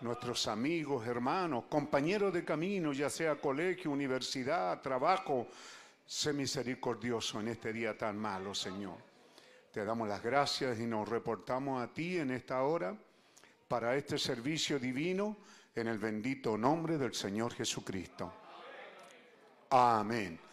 nuestros 0.00 0.48
amigos, 0.48 1.06
hermanos, 1.06 1.66
compañeros 1.68 2.34
de 2.34 2.44
camino, 2.44 2.92
ya 2.92 3.08
sea 3.08 3.40
colegio, 3.40 3.92
universidad, 3.92 4.82
trabajo. 4.82 5.46
Sé 6.04 6.32
misericordioso 6.32 7.38
en 7.38 7.46
este 7.46 7.72
día 7.72 7.96
tan 7.96 8.18
malo, 8.18 8.52
Señor. 8.52 8.96
Te 9.70 9.84
damos 9.84 10.08
las 10.08 10.24
gracias 10.24 10.80
y 10.80 10.86
nos 10.86 11.08
reportamos 11.08 11.80
a 11.80 11.94
ti 11.94 12.18
en 12.18 12.32
esta 12.32 12.64
hora 12.64 12.98
para 13.68 13.94
este 13.94 14.18
servicio 14.18 14.80
divino 14.80 15.36
en 15.72 15.86
el 15.86 15.98
bendito 15.98 16.58
nombre 16.58 16.98
del 16.98 17.14
Señor 17.14 17.54
Jesucristo. 17.54 18.32
Amén. 19.70 20.45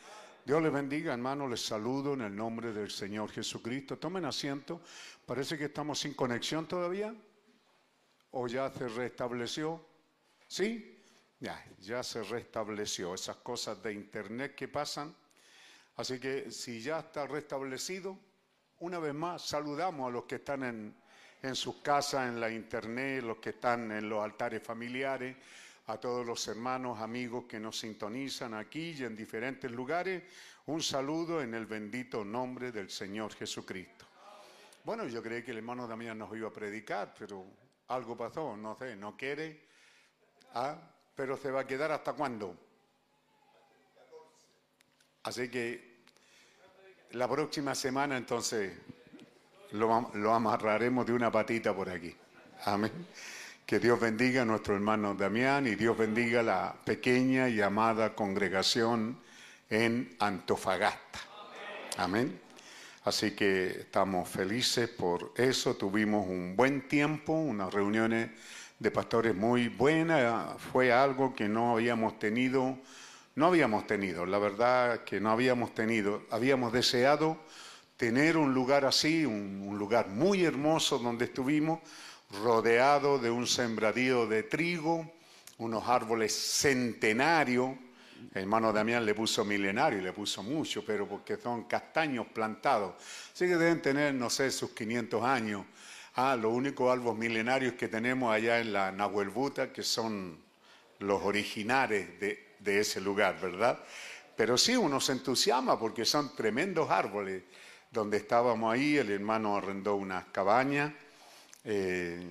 Dios 0.45 0.61
les 0.61 0.73
bendiga, 0.73 1.13
hermano. 1.13 1.47
Les 1.47 1.65
saludo 1.65 2.15
en 2.15 2.21
el 2.21 2.35
nombre 2.35 2.73
del 2.73 2.91
Señor 2.91 3.31
Jesucristo. 3.31 3.97
Tomen 3.97 4.25
asiento. 4.25 4.81
Parece 5.25 5.57
que 5.57 5.65
estamos 5.65 5.99
sin 5.99 6.13
conexión 6.15 6.67
todavía. 6.67 7.15
¿O 8.31 8.47
ya 8.47 8.69
se 8.69 8.89
restableció? 8.89 9.79
¿Sí? 10.45 11.01
Ya, 11.39 11.63
ya 11.79 12.03
se 12.03 12.23
restableció. 12.23 13.13
Esas 13.13 13.37
cosas 13.37 13.81
de 13.81 13.93
internet 13.93 14.53
que 14.53 14.67
pasan. 14.67 15.15
Así 15.95 16.19
que 16.19 16.51
si 16.51 16.81
ya 16.81 16.99
está 16.99 17.25
restablecido, 17.25 18.17
una 18.79 18.99
vez 18.99 19.13
más 19.13 19.43
saludamos 19.43 20.09
a 20.09 20.11
los 20.11 20.25
que 20.25 20.35
están 20.35 20.63
en, 20.63 20.93
en 21.41 21.55
sus 21.55 21.77
casas, 21.77 22.27
en 22.27 22.41
la 22.41 22.51
internet, 22.51 23.23
los 23.23 23.37
que 23.37 23.51
están 23.51 23.89
en 23.93 24.09
los 24.09 24.21
altares 24.21 24.61
familiares 24.61 25.37
a 25.87 25.97
todos 25.97 26.25
los 26.25 26.47
hermanos, 26.47 26.99
amigos 26.99 27.45
que 27.45 27.59
nos 27.59 27.79
sintonizan 27.79 28.53
aquí 28.53 28.95
y 28.97 29.03
en 29.03 29.15
diferentes 29.15 29.69
lugares, 29.69 30.23
un 30.67 30.81
saludo 30.81 31.41
en 31.41 31.53
el 31.53 31.65
bendito 31.65 32.23
nombre 32.23 32.71
del 32.71 32.89
Señor 32.89 33.33
Jesucristo. 33.33 34.05
Bueno, 34.85 35.07
yo 35.07 35.21
creí 35.21 35.43
que 35.43 35.51
el 35.51 35.57
hermano 35.57 35.87
Damián 35.87 36.17
nos 36.17 36.35
iba 36.35 36.47
a 36.47 36.53
predicar, 36.53 37.13
pero 37.17 37.45
algo 37.87 38.15
pasó, 38.15 38.55
no 38.55 38.77
sé, 38.77 38.95
no 38.95 39.17
quiere. 39.17 39.67
Ah, 40.53 40.77
pero 41.15 41.35
se 41.37 41.51
va 41.51 41.61
a 41.61 41.67
quedar 41.67 41.91
hasta 41.91 42.13
cuándo. 42.13 42.55
Así 45.23 45.49
que 45.49 46.03
la 47.11 47.27
próxima 47.29 47.75
semana 47.75 48.17
entonces 48.17 48.73
lo, 49.71 50.11
lo 50.15 50.33
amarraremos 50.33 51.05
de 51.05 51.13
una 51.13 51.31
patita 51.31 51.75
por 51.75 51.89
aquí. 51.89 52.15
Amén. 52.65 53.07
Que 53.65 53.79
Dios 53.79 53.97
bendiga 53.97 54.41
a 54.41 54.45
nuestro 54.45 54.75
hermano 54.75 55.15
Damián 55.15 55.67
y 55.67 55.75
Dios 55.75 55.97
bendiga 55.97 56.41
a 56.41 56.43
la 56.43 56.75
pequeña 56.83 57.47
y 57.47 57.61
amada 57.61 58.13
congregación 58.13 59.17
en 59.69 60.13
Antofagasta. 60.19 61.19
Amén. 61.95 62.41
Así 63.05 63.31
que 63.31 63.67
estamos 63.67 64.27
felices 64.27 64.89
por 64.89 65.31
eso. 65.37 65.77
Tuvimos 65.77 66.27
un 66.27 66.57
buen 66.57 66.89
tiempo, 66.89 67.31
unas 67.31 67.73
reuniones 67.73 68.31
de 68.79 68.91
pastores 68.91 69.33
muy 69.33 69.69
buenas. 69.69 70.61
Fue 70.61 70.91
algo 70.91 71.33
que 71.33 71.47
no 71.47 71.71
habíamos 71.71 72.19
tenido, 72.19 72.77
no 73.35 73.45
habíamos 73.45 73.87
tenido, 73.87 74.25
la 74.25 74.39
verdad 74.39 75.05
que 75.05 75.21
no 75.21 75.31
habíamos 75.31 75.73
tenido. 75.73 76.23
Habíamos 76.31 76.73
deseado 76.73 77.37
tener 77.95 78.35
un 78.35 78.53
lugar 78.53 78.83
así, 78.83 79.25
un, 79.25 79.63
un 79.65 79.79
lugar 79.79 80.09
muy 80.09 80.43
hermoso 80.43 80.99
donde 80.99 81.25
estuvimos 81.25 81.79
rodeado 82.41 83.19
de 83.19 83.29
un 83.29 83.45
sembradío 83.45 84.27
de 84.27 84.43
trigo, 84.43 85.11
unos 85.57 85.87
árboles 85.87 86.33
centenarios. 86.33 87.71
El 88.33 88.43
hermano 88.43 88.73
Damián 88.73 89.05
le 89.05 89.13
puso 89.13 89.45
milenario 89.45 89.99
y 89.99 90.01
le 90.01 90.13
puso 90.13 90.41
mucho, 90.41 90.83
pero 90.85 91.07
porque 91.07 91.37
son 91.37 91.65
castaños 91.65 92.27
plantados. 92.27 92.95
Así 93.33 93.45
que 93.45 93.57
deben 93.57 93.81
tener, 93.81 94.13
no 94.13 94.29
sé, 94.29 94.49
sus 94.49 94.71
500 94.71 95.23
años. 95.23 95.65
Ah, 96.15 96.35
los 96.35 96.53
únicos 96.53 96.91
árboles 96.91 97.19
milenarios 97.19 97.73
que 97.73 97.87
tenemos 97.87 98.33
allá 98.33 98.59
en 98.59 98.73
la 98.73 98.91
Nahuelbuta, 98.91 99.71
que 99.71 99.83
son 99.83 100.37
los 100.99 101.21
originales 101.23 102.19
de, 102.19 102.55
de 102.59 102.79
ese 102.79 103.01
lugar, 103.01 103.39
¿verdad? 103.41 103.79
Pero 104.35 104.57
sí, 104.57 104.75
uno 104.75 104.99
se 104.99 105.11
entusiasma 105.11 105.77
porque 105.77 106.05
son 106.05 106.35
tremendos 106.35 106.89
árboles. 106.89 107.43
Donde 107.91 108.17
estábamos 108.17 108.73
ahí, 108.73 108.97
el 108.97 109.11
hermano 109.11 109.55
arrendó 109.55 109.95
unas 109.95 110.25
cabañas 110.25 110.91
eh, 111.63 112.21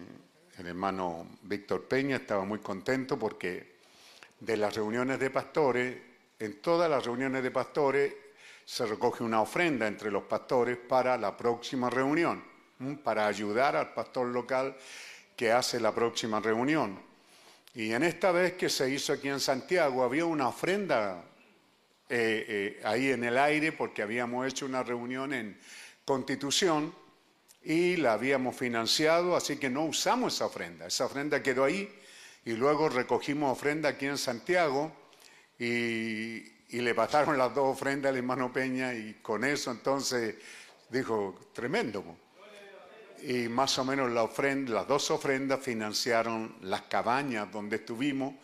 el 0.58 0.66
hermano 0.66 1.26
Víctor 1.42 1.84
Peña 1.84 2.16
estaba 2.16 2.44
muy 2.44 2.58
contento 2.58 3.18
porque 3.18 3.76
de 4.38 4.56
las 4.56 4.74
reuniones 4.74 5.18
de 5.18 5.30
pastores, 5.30 5.96
en 6.38 6.60
todas 6.60 6.90
las 6.90 7.04
reuniones 7.04 7.42
de 7.42 7.50
pastores 7.50 8.14
se 8.64 8.86
recoge 8.86 9.24
una 9.24 9.40
ofrenda 9.40 9.86
entre 9.86 10.10
los 10.10 10.24
pastores 10.24 10.76
para 10.76 11.16
la 11.16 11.36
próxima 11.36 11.88
reunión, 11.88 12.42
para 13.02 13.26
ayudar 13.26 13.76
al 13.76 13.94
pastor 13.94 14.28
local 14.28 14.76
que 15.36 15.52
hace 15.52 15.80
la 15.80 15.94
próxima 15.94 16.40
reunión. 16.40 16.98
Y 17.74 17.92
en 17.92 18.02
esta 18.02 18.32
vez 18.32 18.54
que 18.54 18.68
se 18.68 18.90
hizo 18.90 19.14
aquí 19.14 19.28
en 19.28 19.40
Santiago 19.40 20.04
había 20.04 20.26
una 20.26 20.48
ofrenda 20.48 21.24
eh, 22.08 22.44
eh, 22.48 22.80
ahí 22.84 23.10
en 23.10 23.24
el 23.24 23.38
aire 23.38 23.72
porque 23.72 24.02
habíamos 24.02 24.46
hecho 24.46 24.66
una 24.66 24.82
reunión 24.82 25.32
en 25.32 25.58
Constitución 26.04 26.92
y 27.64 27.96
la 27.96 28.14
habíamos 28.14 28.56
financiado, 28.56 29.36
así 29.36 29.56
que 29.56 29.70
no 29.70 29.84
usamos 29.84 30.34
esa 30.34 30.46
ofrenda. 30.46 30.86
Esa 30.86 31.06
ofrenda 31.06 31.42
quedó 31.42 31.64
ahí 31.64 31.88
y 32.44 32.52
luego 32.52 32.88
recogimos 32.88 33.52
ofrenda 33.52 33.90
aquí 33.90 34.06
en 34.06 34.18
Santiago 34.18 34.92
y, 35.58 36.50
le 36.72 36.94
pasaron 36.94 37.36
las 37.36 37.54
dos 37.54 37.76
ofrendas 37.76 38.10
al 38.10 38.16
hermano 38.16 38.50
Peña 38.50 38.94
y 38.94 39.18
con 39.20 39.44
eso 39.44 39.70
entonces 39.70 40.36
dijo, 40.88 41.50
tremendo. 41.52 42.02
Y 43.22 43.46
más 43.48 43.78
o 43.78 43.84
menos 43.84 44.10
las 44.10 44.88
dos 44.88 45.10
ofrendas 45.10 45.60
financiaron 45.60 46.56
las 46.62 46.82
cabañas 46.82 47.52
donde 47.52 47.76
estuvimos 47.76 48.34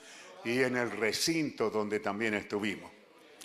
y 0.45 0.61
en 0.61 0.77
el 0.77 0.91
recinto 0.91 1.71
donde 1.71 2.01
también 2.01 2.35
estuvimos. 2.35 2.91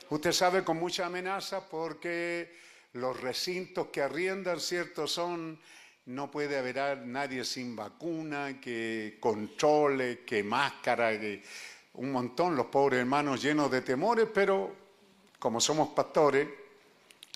Usted 0.10 0.34
sabe 0.34 0.64
con 0.64 0.78
mucha 0.78 1.06
amenaza 1.06 1.68
porque 1.68 2.56
los 2.94 3.20
recintos 3.20 3.88
que 3.88 4.02
arriendan, 4.02 4.60
¿cierto? 4.60 5.08
Son, 5.08 5.60
no 6.06 6.30
puede 6.30 6.58
haber 6.58 7.06
nadie 7.06 7.44
sin 7.44 7.76
vacuna, 7.76 8.60
que 8.62 9.18
controle, 9.20 10.20
que 10.26 10.44
máscara, 10.44 11.20
que 11.20 11.42
un 11.94 12.12
montón, 12.12 12.56
los 12.56 12.68
pobres 12.68 13.00
hermanos 13.00 13.42
llenos 13.42 13.70
de 13.72 13.82
temores, 13.82 14.28
pero 14.34 14.76
como 15.40 15.60
somos 15.60 15.90
pastores, 15.90 16.48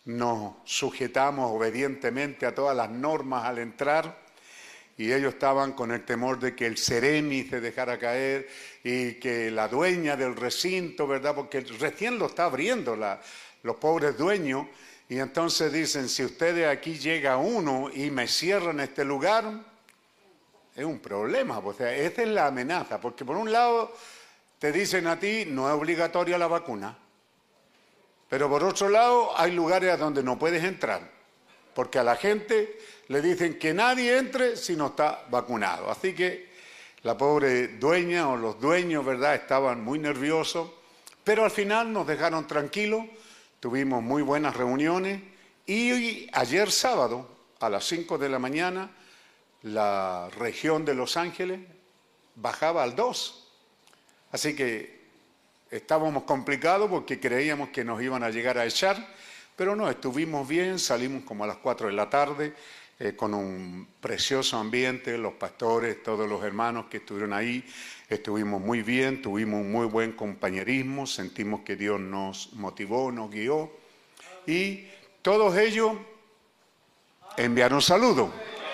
nos 0.05 0.55
sujetamos 0.63 1.51
obedientemente 1.51 2.45
a 2.45 2.55
todas 2.55 2.75
las 2.75 2.89
normas 2.89 3.43
al 3.43 3.59
entrar 3.59 4.25
y 4.97 5.11
ellos 5.11 5.33
estaban 5.33 5.73
con 5.73 5.91
el 5.91 6.05
temor 6.05 6.39
de 6.39 6.55
que 6.55 6.65
el 6.65 6.77
seremi 6.77 7.43
se 7.43 7.59
dejara 7.59 7.99
caer 7.99 8.47
y 8.83 9.15
que 9.15 9.51
la 9.51 9.67
dueña 9.67 10.15
del 10.15 10.35
recinto, 10.35 11.05
¿verdad? 11.05 11.35
Porque 11.35 11.59
recién 11.61 12.17
lo 12.17 12.27
está 12.27 12.45
abriendo 12.45 12.95
la, 12.95 13.21
los 13.63 13.75
pobres 13.75 14.17
dueños 14.17 14.67
y 15.09 15.19
entonces 15.19 15.71
dicen, 15.71 16.09
si 16.09 16.25
ustedes 16.25 16.67
aquí 16.67 16.97
llega 16.97 17.37
uno 17.37 17.89
y 17.93 18.11
me 18.11 18.27
cierran 18.27 18.81
este 18.81 19.05
lugar, 19.05 19.45
es 20.75 20.83
un 20.83 20.99
problema. 20.99 21.59
O 21.59 21.73
sea, 21.73 21.95
esa 21.95 22.23
es 22.23 22.27
la 22.27 22.47
amenaza, 22.47 22.99
porque 22.99 23.23
por 23.23 23.37
un 23.37 23.51
lado 23.51 23.95
te 24.59 24.71
dicen 24.71 25.07
a 25.07 25.17
ti, 25.17 25.45
no 25.47 25.67
es 25.67 25.73
obligatoria 25.73 26.37
la 26.37 26.47
vacuna, 26.47 26.97
pero 28.29 28.49
por 28.49 28.63
otro 28.63 28.89
lado 28.89 29.37
hay 29.39 29.53
lugares 29.53 29.91
a 29.93 29.97
donde 29.97 30.21
no 30.23 30.37
puedes 30.37 30.63
entrar, 30.63 31.01
porque 31.73 31.99
a 31.99 32.03
la 32.03 32.17
gente 32.17 32.77
le 33.07 33.21
dicen 33.21 33.57
que 33.57 33.73
nadie 33.73 34.17
entre 34.17 34.57
si 34.57 34.75
no 34.75 34.87
está 34.87 35.23
vacunado. 35.29 35.89
Así 35.89 36.13
que 36.13 36.49
la 37.03 37.17
pobre 37.17 37.69
dueña 37.69 38.29
o 38.29 38.35
los 38.35 38.59
dueños, 38.59 39.05
¿verdad?, 39.05 39.35
estaban 39.35 39.81
muy 39.81 39.99
nerviosos, 39.99 40.69
pero 41.23 41.45
al 41.45 41.51
final 41.51 41.93
nos 41.93 42.05
dejaron 42.05 42.45
tranquilos 42.45 43.05
tuvimos 43.59 44.03
muy 44.03 44.21
buenas 44.21 44.55
reuniones 44.55 45.21
y 45.65 46.29
ayer 46.33 46.71
sábado 46.71 47.29
a 47.59 47.69
las 47.69 47.85
5 47.85 48.17
de 48.17 48.29
la 48.29 48.39
mañana 48.39 48.91
la 49.63 50.29
región 50.37 50.85
de 50.85 50.93
Los 50.93 51.17
Ángeles 51.17 51.59
bajaba 52.35 52.83
al 52.83 52.95
2. 52.95 53.47
Así 54.31 54.55
que 54.55 54.97
estábamos 55.71 56.23
complicados 56.23 56.89
porque 56.89 57.19
creíamos 57.19 57.69
que 57.69 57.83
nos 57.83 58.01
iban 58.01 58.23
a 58.23 58.29
llegar 58.29 58.57
a 58.57 58.65
echar, 58.65 59.15
pero 59.55 59.75
no, 59.75 59.89
estuvimos 59.89 60.47
bien, 60.47 60.79
salimos 60.79 61.23
como 61.23 61.43
a 61.43 61.47
las 61.47 61.57
4 61.57 61.87
de 61.87 61.93
la 61.93 62.09
tarde 62.09 62.53
eh, 62.99 63.15
con 63.15 63.33
un 63.33 63.87
precioso 63.99 64.57
ambiente, 64.57 65.17
los 65.17 65.33
pastores, 65.33 66.01
todos 66.03 66.29
los 66.29 66.43
hermanos 66.43 66.85
que 66.89 66.97
estuvieron 66.97 67.33
ahí, 67.33 67.63
estuvimos 68.09 68.61
muy 68.61 68.81
bien, 68.81 69.21
tuvimos 69.21 69.61
un 69.61 69.71
muy 69.71 69.87
buen 69.87 70.13
compañerismo, 70.13 71.05
sentimos 71.05 71.61
que 71.61 71.75
Dios 71.75 71.99
nos 71.99 72.53
motivó, 72.53 73.11
nos 73.11 73.29
guió 73.29 73.71
y 74.45 74.87
todos 75.21 75.57
ellos 75.57 75.93
enviaron 77.35 77.81
saludos. 77.81 78.29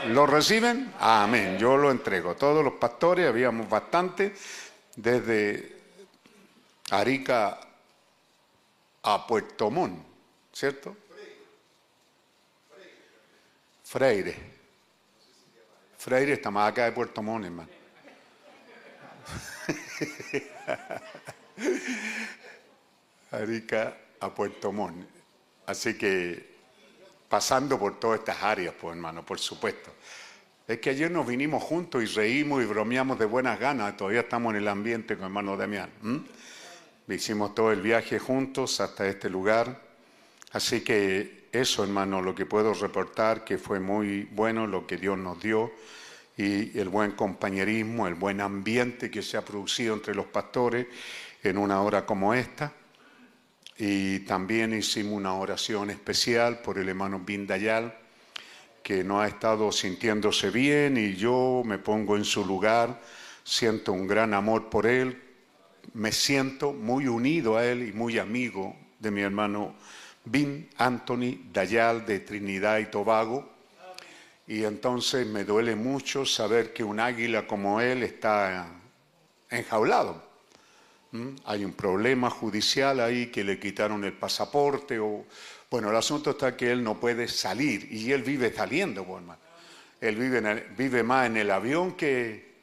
¿Lo 0.08 0.28
reciben? 0.28 0.94
Amén, 1.00 1.58
yo 1.58 1.78
lo 1.78 1.90
entrego. 1.90 2.36
Todos 2.36 2.64
los 2.64 2.74
pastores, 2.74 3.28
habíamos 3.28 3.70
bastante, 3.70 4.34
desde 4.96 5.78
Arica 6.92 7.60
a 9.02 9.28
Puerto 9.28 9.72
Montt, 9.72 9.98
¿cierto? 10.52 10.96
Freire. 13.84 14.36
Freire 15.98 16.34
está 16.34 16.52
más 16.52 16.70
acá 16.70 16.86
de 16.86 16.92
Puerto 16.92 17.22
Montt, 17.24 17.46
hermano. 17.46 17.83
Arica 23.32 23.98
a 24.20 24.34
Puerto 24.34 24.72
Montt. 24.72 25.08
Así 25.66 25.98
que 25.98 26.54
pasando 27.30 27.80
por 27.80 28.00
todas 28.00 28.20
estas 28.20 28.44
áreas, 28.44 28.76
pues 28.80 28.96
hermano, 28.96 29.26
por 29.26 29.40
supuesto. 29.40 29.92
Es 30.68 30.80
que 30.80 30.92
ayer 30.92 31.12
nos 31.12 31.28
vinimos 31.28 31.64
juntos 31.64 32.04
y 32.04 32.06
reímos 32.06 32.64
y 32.64 32.66
bromeamos 32.66 33.20
de 33.20 33.26
buenas 33.26 33.60
ganas. 33.60 33.98
Todavía 33.98 34.22
estamos 34.22 34.52
en 34.52 34.62
el 34.62 34.68
ambiente 34.68 35.16
con 35.16 35.26
hermano 35.26 35.58
Damián. 35.58 35.90
Hicimos 37.08 37.54
todo 37.54 37.72
el 37.72 37.82
viaje 37.82 38.20
juntos 38.20 38.80
hasta 38.80 39.08
este 39.08 39.30
lugar. 39.30 39.82
Así 40.52 40.82
que 40.82 41.50
eso, 41.52 41.84
hermano, 41.84 42.22
lo 42.22 42.34
que 42.34 42.46
puedo 42.46 42.74
reportar, 42.74 43.44
que 43.44 43.58
fue 43.58 43.80
muy 43.80 44.24
bueno 44.32 44.68
lo 44.68 44.88
que 44.88 44.98
Dios 44.98 45.18
nos 45.18 45.42
dio 45.42 45.72
y 46.38 46.78
el 46.78 46.90
buen 46.90 47.12
compañerismo, 47.12 48.08
el 48.08 48.16
buen 48.16 48.42
ambiente 48.42 49.12
que 49.12 49.22
se 49.22 49.38
ha 49.38 49.46
producido 49.46 49.94
entre 49.94 50.16
los 50.16 50.26
pastores 50.26 50.88
en 51.44 51.58
una 51.58 51.82
hora 51.82 52.06
como 52.06 52.34
esta. 52.34 52.74
Y 53.78 54.20
también 54.20 54.74
hicimos 54.74 55.14
una 55.14 55.34
oración 55.34 55.90
especial 55.90 56.60
por 56.60 56.78
el 56.78 56.90
hermano 56.90 57.20
Bindayal, 57.20 57.98
que 58.82 59.04
no 59.04 59.22
ha 59.22 59.28
estado 59.28 59.72
sintiéndose 59.72 60.50
bien 60.50 60.98
y 60.98 61.16
yo 61.16 61.64
me 61.66 61.78
pongo 61.78 62.18
en 62.18 62.26
su 62.26 62.46
lugar, 62.46 63.02
siento 63.44 63.94
un 63.94 64.08
gran 64.08 64.34
amor 64.34 64.70
por 64.70 64.86
él, 64.86 65.22
me 65.94 66.12
siento 66.12 66.74
muy 66.74 67.08
unido 67.08 67.58
a 67.58 67.66
él 67.66 67.88
y 67.88 67.94
muy 67.94 68.20
amigo 68.20 68.76
de 69.00 69.12
mi 69.12 69.22
hermano 69.22 69.76
Bin 70.26 70.70
Anthony 70.78 71.50
Dayal 71.52 72.06
de 72.06 72.20
Trinidad 72.20 72.80
y 72.80 72.86
Tobago. 72.86 73.53
Y 74.48 74.64
entonces 74.66 75.26
me 75.26 75.46
duele 75.46 75.76
mucho 75.76 76.26
saber 76.26 76.74
que 76.74 76.84
un 76.84 77.00
águila 77.00 77.48
como 77.48 77.80
él 77.80 78.04
está 78.04 78.68
enjaulado. 79.50 80.22
¿Mm? 81.12 81.36
Hay 81.46 81.64
un 81.64 81.74
problema 81.74 82.30
judicial 82.30 83.00
ahí 83.00 83.28
que 83.28 83.44
le 83.44 83.60
quitaron 83.60 84.04
el 84.04 84.14
pasaporte 84.14 85.00
o... 85.00 85.26
Bueno, 85.70 85.90
el 85.90 85.96
asunto 85.96 86.32
está 86.32 86.56
que 86.56 86.72
él 86.72 86.84
no 86.84 87.00
puede 87.00 87.28
salir 87.28 87.88
y 87.92 88.12
él 88.12 88.22
vive 88.22 88.54
saliendo, 88.54 89.02
hermano. 89.02 89.40
Él 90.00 90.18
vive, 90.18 90.68
vive 90.78 91.02
más 91.02 91.26
en 91.28 91.38
el 91.38 91.50
avión 91.50 91.94
que, 91.96 92.54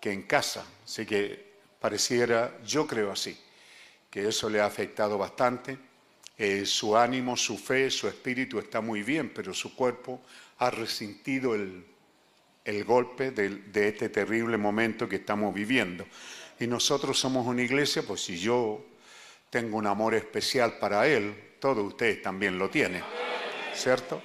que 0.00 0.12
en 0.12 0.22
casa. 0.22 0.64
Así 0.84 1.04
que 1.06 1.54
pareciera, 1.80 2.58
yo 2.64 2.86
creo 2.86 3.10
así, 3.10 3.36
que 4.10 4.28
eso 4.28 4.48
le 4.48 4.60
ha 4.60 4.66
afectado 4.66 5.18
bastante. 5.18 5.76
Eh, 6.36 6.66
su 6.66 6.96
ánimo, 6.96 7.36
su 7.36 7.56
fe, 7.56 7.90
su 7.90 8.06
espíritu 8.06 8.58
está 8.58 8.80
muy 8.80 9.02
bien, 9.02 9.32
pero 9.34 9.54
su 9.54 9.74
cuerpo 9.74 10.20
ha 10.58 10.70
resentido 10.70 11.54
el, 11.54 11.84
el 12.64 12.84
golpe 12.84 13.30
de, 13.30 13.88
este 13.88 14.08
terrible 14.08 14.56
momento 14.56 15.08
que 15.08 15.16
estamos 15.16 15.54
viviendo. 15.54 16.06
Y 16.58 16.66
nosotros 16.66 17.18
somos 17.18 17.46
una 17.46 17.62
iglesia, 17.62 18.02
pues 18.06 18.22
si 18.24 18.38
yo 18.38 18.84
tengo 19.50 19.76
un 19.76 19.86
amor 19.86 20.14
especial 20.14 20.78
para 20.78 21.06
Él, 21.06 21.34
todos 21.60 21.84
ustedes 21.84 22.22
también 22.22 22.58
lo 22.58 22.70
tienen, 22.70 23.02
¿cierto? 23.74 24.22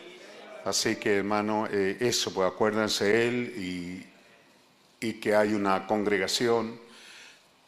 Así 0.66 0.96
que 0.96 1.18
hermano, 1.18 1.68
eh, 1.72 1.98
eso, 2.00 2.34
pues 2.34 2.52
acuérdense 2.52 3.28
Él 3.28 3.54
y, 3.58 5.06
y 5.06 5.14
que 5.14 5.36
hay 5.36 5.54
una 5.54 5.86
congregación 5.86 6.80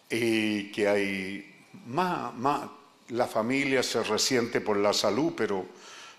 y 0.10 0.72
que 0.72 0.88
hay 0.88 1.66
más, 1.88 2.34
más, 2.36 2.70
la 3.10 3.28
familia 3.28 3.84
se 3.84 4.04
resiente 4.04 4.62
por 4.62 4.78
la 4.78 4.94
salud, 4.94 5.34
pero 5.36 5.66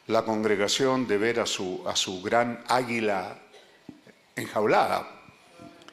la 0.07 0.24
congregación 0.24 1.07
de 1.07 1.19
ver 1.19 1.41
a 1.41 1.47
su, 1.47 1.83
a 1.87 1.97
su 1.97 2.23
gran 2.23 2.62
águila 2.69 3.39
enjaulada 4.37 5.09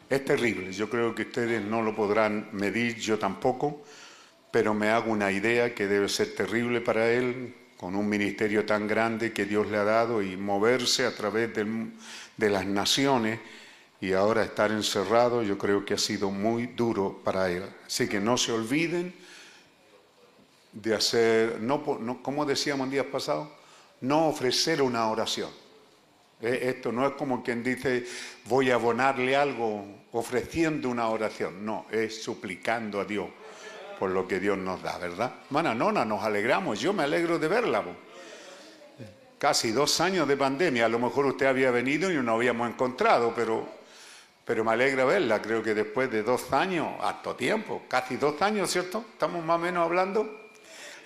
es 0.09 0.25
terrible. 0.25 0.71
Yo 0.73 0.89
creo 0.89 1.13
que 1.13 1.23
ustedes 1.23 1.63
no 1.63 1.81
lo 1.81 1.95
podrán 1.95 2.49
medir, 2.51 2.95
yo 2.97 3.19
tampoco, 3.19 3.83
pero 4.51 4.73
me 4.73 4.89
hago 4.89 5.11
una 5.11 5.31
idea 5.31 5.75
que 5.75 5.87
debe 5.87 6.09
ser 6.09 6.33
terrible 6.35 6.81
para 6.81 7.11
él, 7.11 7.55
con 7.77 7.95
un 7.95 8.09
ministerio 8.09 8.65
tan 8.65 8.87
grande 8.87 9.31
que 9.31 9.45
Dios 9.45 9.67
le 9.67 9.77
ha 9.77 9.83
dado 9.83 10.21
y 10.21 10.35
moverse 10.35 11.05
a 11.05 11.15
través 11.15 11.51
de 11.53 12.49
las 12.49 12.65
naciones 12.65 13.39
y 14.01 14.13
ahora 14.13 14.43
estar 14.43 14.71
encerrado, 14.71 15.43
yo 15.43 15.57
creo 15.57 15.85
que 15.85 15.93
ha 15.93 15.97
sido 15.97 16.31
muy 16.31 16.67
duro 16.67 17.21
para 17.23 17.49
él. 17.49 17.63
Así 17.85 18.07
que 18.07 18.19
no 18.19 18.37
se 18.37 18.51
olviden 18.51 19.13
de 20.73 20.93
hacer, 20.95 21.59
no, 21.61 21.83
como 22.21 22.45
decíamos 22.45 22.89
días 22.89 23.05
pasados, 23.05 23.47
no 24.01 24.27
ofrecer 24.27 24.81
una 24.81 25.07
oración. 25.07 25.49
Eh, 26.41 26.59
esto 26.63 26.91
no 26.91 27.05
es 27.05 27.13
como 27.13 27.43
quien 27.43 27.63
dice, 27.63 28.05
voy 28.45 28.71
a 28.71 28.75
abonarle 28.75 29.35
algo 29.35 29.85
ofreciendo 30.11 30.89
una 30.89 31.09
oración. 31.09 31.65
No, 31.65 31.85
es 31.91 32.23
suplicando 32.23 33.01
a 33.01 33.05
Dios 33.05 33.27
por 33.99 34.11
lo 34.11 34.25
que 34.27 34.39
Dios 34.39 34.57
nos 34.57 34.81
da, 34.81 34.97
¿verdad? 34.97 35.33
Mana 35.49 35.75
Nona, 35.75 36.05
nos 36.05 36.23
alegramos. 36.23 36.79
Yo 36.79 36.93
me 36.93 37.03
alegro 37.03 37.37
de 37.37 37.49
verla. 37.49 37.83
Casi 39.37 39.71
dos 39.71 39.99
años 39.99 40.27
de 40.27 40.37
pandemia. 40.37 40.85
A 40.85 40.89
lo 40.89 40.99
mejor 40.99 41.25
usted 41.25 41.45
había 41.45 41.69
venido 41.71 42.09
y 42.09 42.15
no 42.15 42.35
habíamos 42.35 42.69
encontrado, 42.69 43.33
pero, 43.35 43.67
pero 44.45 44.63
me 44.63 44.71
alegra 44.71 45.03
verla. 45.03 45.41
Creo 45.41 45.61
que 45.61 45.73
después 45.73 46.09
de 46.09 46.23
dos 46.23 46.53
años, 46.53 46.87
harto 47.01 47.35
tiempo, 47.35 47.83
casi 47.89 48.15
dos 48.15 48.41
años, 48.41 48.71
¿cierto? 48.71 49.03
Estamos 49.11 49.43
más 49.43 49.57
o 49.57 49.59
menos 49.59 49.83
hablando. 49.83 50.38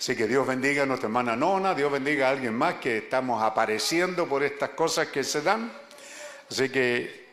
Así 0.04 0.14
que 0.14 0.28
Dios 0.28 0.46
bendiga 0.46 0.82
a 0.82 0.86
nuestra 0.86 1.06
hermana 1.06 1.34
Nona, 1.34 1.74
Dios 1.74 1.90
bendiga 1.90 2.28
a 2.28 2.32
alguien 2.32 2.54
más 2.54 2.74
que 2.74 2.98
estamos 2.98 3.42
apareciendo 3.42 4.28
por 4.28 4.42
estas 4.42 4.68
cosas 4.68 5.08
que 5.08 5.24
se 5.24 5.40
dan. 5.40 5.72
Así 6.50 6.68
que 6.68 7.26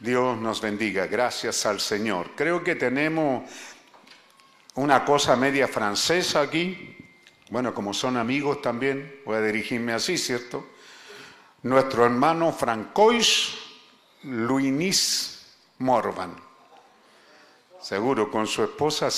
Dios 0.00 0.36
nos 0.36 0.60
bendiga, 0.60 1.06
gracias 1.06 1.64
al 1.66 1.78
Señor. 1.78 2.32
Creo 2.34 2.64
que 2.64 2.74
tenemos 2.74 3.48
una 4.74 5.04
cosa 5.04 5.36
media 5.36 5.68
francesa 5.68 6.40
aquí. 6.40 6.96
Bueno, 7.50 7.72
como 7.72 7.94
son 7.94 8.16
amigos 8.16 8.60
también, 8.60 9.20
voy 9.24 9.36
a 9.36 9.42
dirigirme 9.42 9.92
así, 9.92 10.18
¿cierto? 10.18 10.66
Nuestro 11.62 12.06
hermano 12.06 12.52
Francois 12.52 13.54
Luinis 14.24 15.46
Morvan. 15.78 16.34
Seguro, 17.80 18.32
con 18.32 18.48
su 18.48 18.64
esposa 18.64 19.10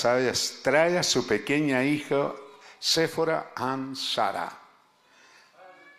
trae 0.62 0.98
a 0.98 1.02
su 1.02 1.26
pequeña 1.26 1.82
hija 1.84 2.34
Séfora 2.78 3.52
Ansara. 3.54 4.50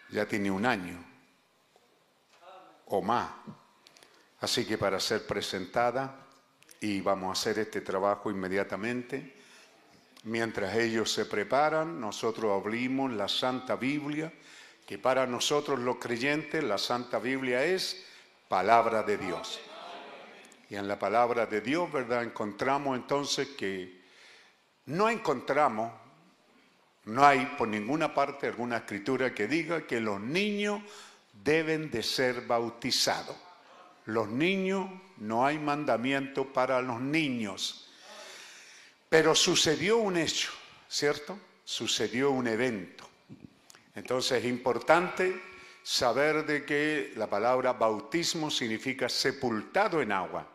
Ya 0.10 0.26
tiene 0.26 0.50
un 0.50 0.66
año 0.66 1.04
o 2.86 3.02
más. 3.02 3.30
Así 4.42 4.66
que 4.66 4.78
para 4.78 5.00
ser 5.00 5.28
presentada, 5.28 6.26
y 6.80 7.02
vamos 7.02 7.30
a 7.30 7.40
hacer 7.40 7.60
este 7.60 7.82
trabajo 7.82 8.32
inmediatamente, 8.32 9.38
mientras 10.24 10.76
ellos 10.76 11.12
se 11.12 11.26
preparan, 11.26 12.00
nosotros 12.00 12.52
abrimos 12.52 13.12
la 13.12 13.28
Santa 13.28 13.76
Biblia, 13.76 14.32
que 14.86 14.98
para 14.98 15.28
nosotros 15.28 15.80
los 15.80 15.98
creyentes 15.98 16.64
la 16.64 16.78
Santa 16.78 17.20
Biblia 17.20 17.64
es 17.64 18.06
palabra 18.48 19.04
de 19.04 19.18
Dios. 19.18 19.60
Y 20.70 20.76
en 20.76 20.88
la 20.88 20.98
palabra 20.98 21.46
de 21.46 21.62
Dios, 21.62 21.92
¿verdad? 21.92 22.24
Encontramos 22.24 22.96
entonces 22.96 23.50
que 23.50 24.04
no 24.86 25.10
encontramos 25.10 25.92
no 27.10 27.26
hay 27.26 27.46
por 27.58 27.68
ninguna 27.68 28.14
parte 28.14 28.48
alguna 28.48 28.78
escritura 28.78 29.34
que 29.34 29.48
diga 29.48 29.86
que 29.88 30.00
los 30.00 30.22
niños 30.22 30.82
deben 31.44 31.90
de 31.90 32.04
ser 32.04 32.42
bautizados. 32.42 33.36
Los 34.06 34.30
niños, 34.30 34.88
no 35.18 35.46
hay 35.46 35.58
mandamiento 35.58 36.46
para 36.54 36.82
los 36.82 37.02
niños. 37.02 37.90
Pero 39.10 39.34
sucedió 39.34 39.98
un 39.98 40.18
hecho, 40.18 40.52
¿cierto? 40.88 41.38
Sucedió 41.66 42.32
un 42.32 42.48
evento. 42.48 43.10
Entonces 43.96 44.44
es 44.44 44.46
importante 44.46 45.42
saber 45.82 46.46
de 46.46 46.64
que 46.64 47.14
la 47.16 47.28
palabra 47.28 47.74
bautismo 47.74 48.52
significa 48.52 49.10
sepultado 49.10 50.02
en 50.02 50.12
agua. 50.12 50.48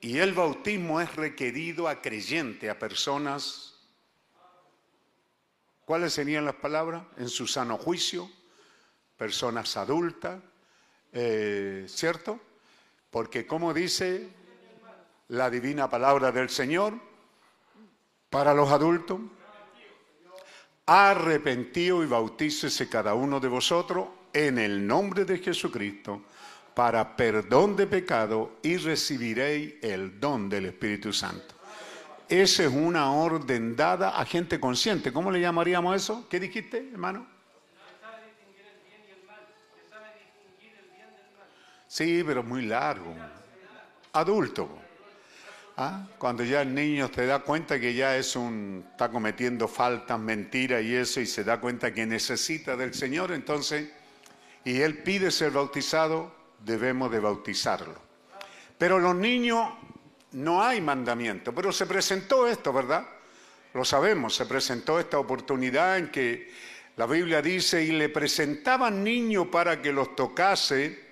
Y 0.00 0.18
el 0.18 0.32
bautismo 0.32 1.00
es 1.00 1.14
requerido 1.14 1.88
a 1.88 2.02
creyentes, 2.02 2.68
a 2.68 2.78
personas 2.78 3.75
¿Cuáles 5.86 6.14
serían 6.14 6.44
las 6.44 6.56
palabras? 6.56 7.04
En 7.16 7.28
su 7.28 7.46
sano 7.46 7.78
juicio, 7.78 8.28
personas 9.16 9.76
adultas, 9.76 10.42
eh, 11.12 11.86
¿cierto? 11.88 12.40
Porque 13.08 13.46
como 13.46 13.72
dice 13.72 14.28
la 15.28 15.48
divina 15.48 15.88
palabra 15.88 16.32
del 16.32 16.50
Señor 16.50 16.94
para 18.28 18.52
los 18.52 18.68
adultos, 18.72 19.20
arrepentido 20.86 22.02
y 22.02 22.06
bautícese 22.06 22.88
cada 22.88 23.14
uno 23.14 23.38
de 23.38 23.46
vosotros 23.46 24.08
en 24.32 24.58
el 24.58 24.84
nombre 24.84 25.24
de 25.24 25.38
Jesucristo 25.38 26.24
para 26.74 27.16
perdón 27.16 27.76
de 27.76 27.86
pecado 27.86 28.56
y 28.60 28.76
recibiréis 28.76 29.74
el 29.82 30.18
don 30.18 30.48
del 30.48 30.66
Espíritu 30.66 31.12
Santo. 31.12 31.55
Esa 32.28 32.64
es 32.64 32.72
una 32.72 33.12
orden 33.12 33.76
dada 33.76 34.18
a 34.18 34.24
gente 34.24 34.58
consciente. 34.58 35.12
¿Cómo 35.12 35.30
le 35.30 35.40
llamaríamos 35.40 35.94
eso? 35.94 36.26
¿Qué 36.28 36.40
dijiste, 36.40 36.88
hermano? 36.92 37.26
Sí, 41.86 42.22
pero 42.26 42.42
muy 42.42 42.66
largo. 42.66 43.14
Adulto. 44.12 44.68
¿Ah? 45.78 46.06
Cuando 46.18 46.42
ya 46.42 46.62
el 46.62 46.74
niño 46.74 47.10
te 47.10 47.26
da 47.26 47.38
cuenta 47.40 47.78
que 47.78 47.94
ya 47.94 48.16
es 48.16 48.34
un, 48.34 48.84
está 48.90 49.10
cometiendo 49.10 49.68
faltas, 49.68 50.18
mentiras 50.18 50.82
y 50.82 50.94
eso, 50.94 51.20
y 51.20 51.26
se 51.26 51.44
da 51.44 51.60
cuenta 51.60 51.92
que 51.92 52.06
necesita 52.06 52.76
del 52.76 52.94
Señor, 52.94 53.30
entonces, 53.32 53.90
y 54.64 54.80
él 54.80 55.02
pide 55.02 55.30
ser 55.30 55.52
bautizado, 55.52 56.34
debemos 56.64 57.10
de 57.10 57.20
bautizarlo. 57.20 57.94
Pero 58.78 58.98
los 58.98 59.14
niños 59.14 59.68
no 60.36 60.62
hay 60.62 60.82
mandamiento, 60.82 61.54
pero 61.54 61.72
se 61.72 61.86
presentó 61.86 62.46
esto, 62.46 62.70
¿verdad? 62.70 63.06
Lo 63.72 63.86
sabemos, 63.86 64.34
se 64.34 64.44
presentó 64.44 65.00
esta 65.00 65.18
oportunidad 65.18 65.96
en 65.96 66.10
que 66.10 66.52
la 66.96 67.06
Biblia 67.06 67.40
dice, 67.40 67.82
y 67.82 67.92
le 67.92 68.10
presentaban 68.10 69.02
niños 69.02 69.46
para 69.46 69.80
que 69.80 69.92
los 69.92 70.14
tocase, 70.14 71.06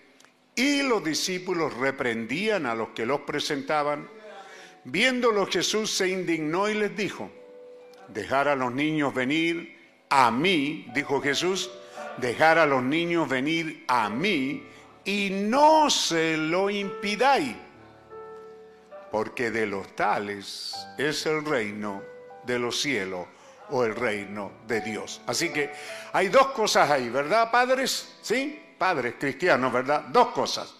y 0.54 0.82
los 0.82 1.02
discípulos 1.02 1.72
reprendían 1.74 2.66
a 2.66 2.74
los 2.74 2.90
que 2.90 3.06
los 3.06 3.20
presentaban. 3.20 4.08
Viéndolo 4.84 5.46
Jesús 5.46 5.90
se 5.90 6.08
indignó 6.08 6.68
y 6.68 6.74
les 6.74 6.94
dijo, 6.94 7.30
dejar 8.08 8.48
a 8.48 8.54
los 8.54 8.72
niños 8.74 9.14
venir 9.14 10.04
a 10.10 10.30
mí, 10.30 10.86
dijo 10.94 11.22
Jesús, 11.22 11.70
dejar 12.18 12.58
a 12.58 12.66
los 12.66 12.82
niños 12.82 13.26
venir 13.26 13.84
a 13.88 14.10
mí 14.10 14.64
y 15.06 15.30
no 15.30 15.88
se 15.88 16.36
lo 16.36 16.68
impidáis 16.68 17.63
porque 19.14 19.52
de 19.52 19.64
los 19.64 19.94
tales 19.94 20.74
es 20.98 21.24
el 21.26 21.44
reino 21.44 22.02
de 22.44 22.58
los 22.58 22.80
cielos 22.80 23.28
o 23.70 23.84
el 23.84 23.94
reino 23.94 24.50
de 24.66 24.80
Dios. 24.80 25.20
Así 25.24 25.52
que 25.52 25.70
hay 26.12 26.26
dos 26.26 26.48
cosas 26.48 26.90
ahí, 26.90 27.10
¿verdad, 27.10 27.48
padres? 27.48 28.16
¿Sí? 28.22 28.60
Padres 28.76 29.14
cristianos, 29.16 29.72
¿verdad? 29.72 30.06
Dos 30.08 30.30
cosas. 30.30 30.74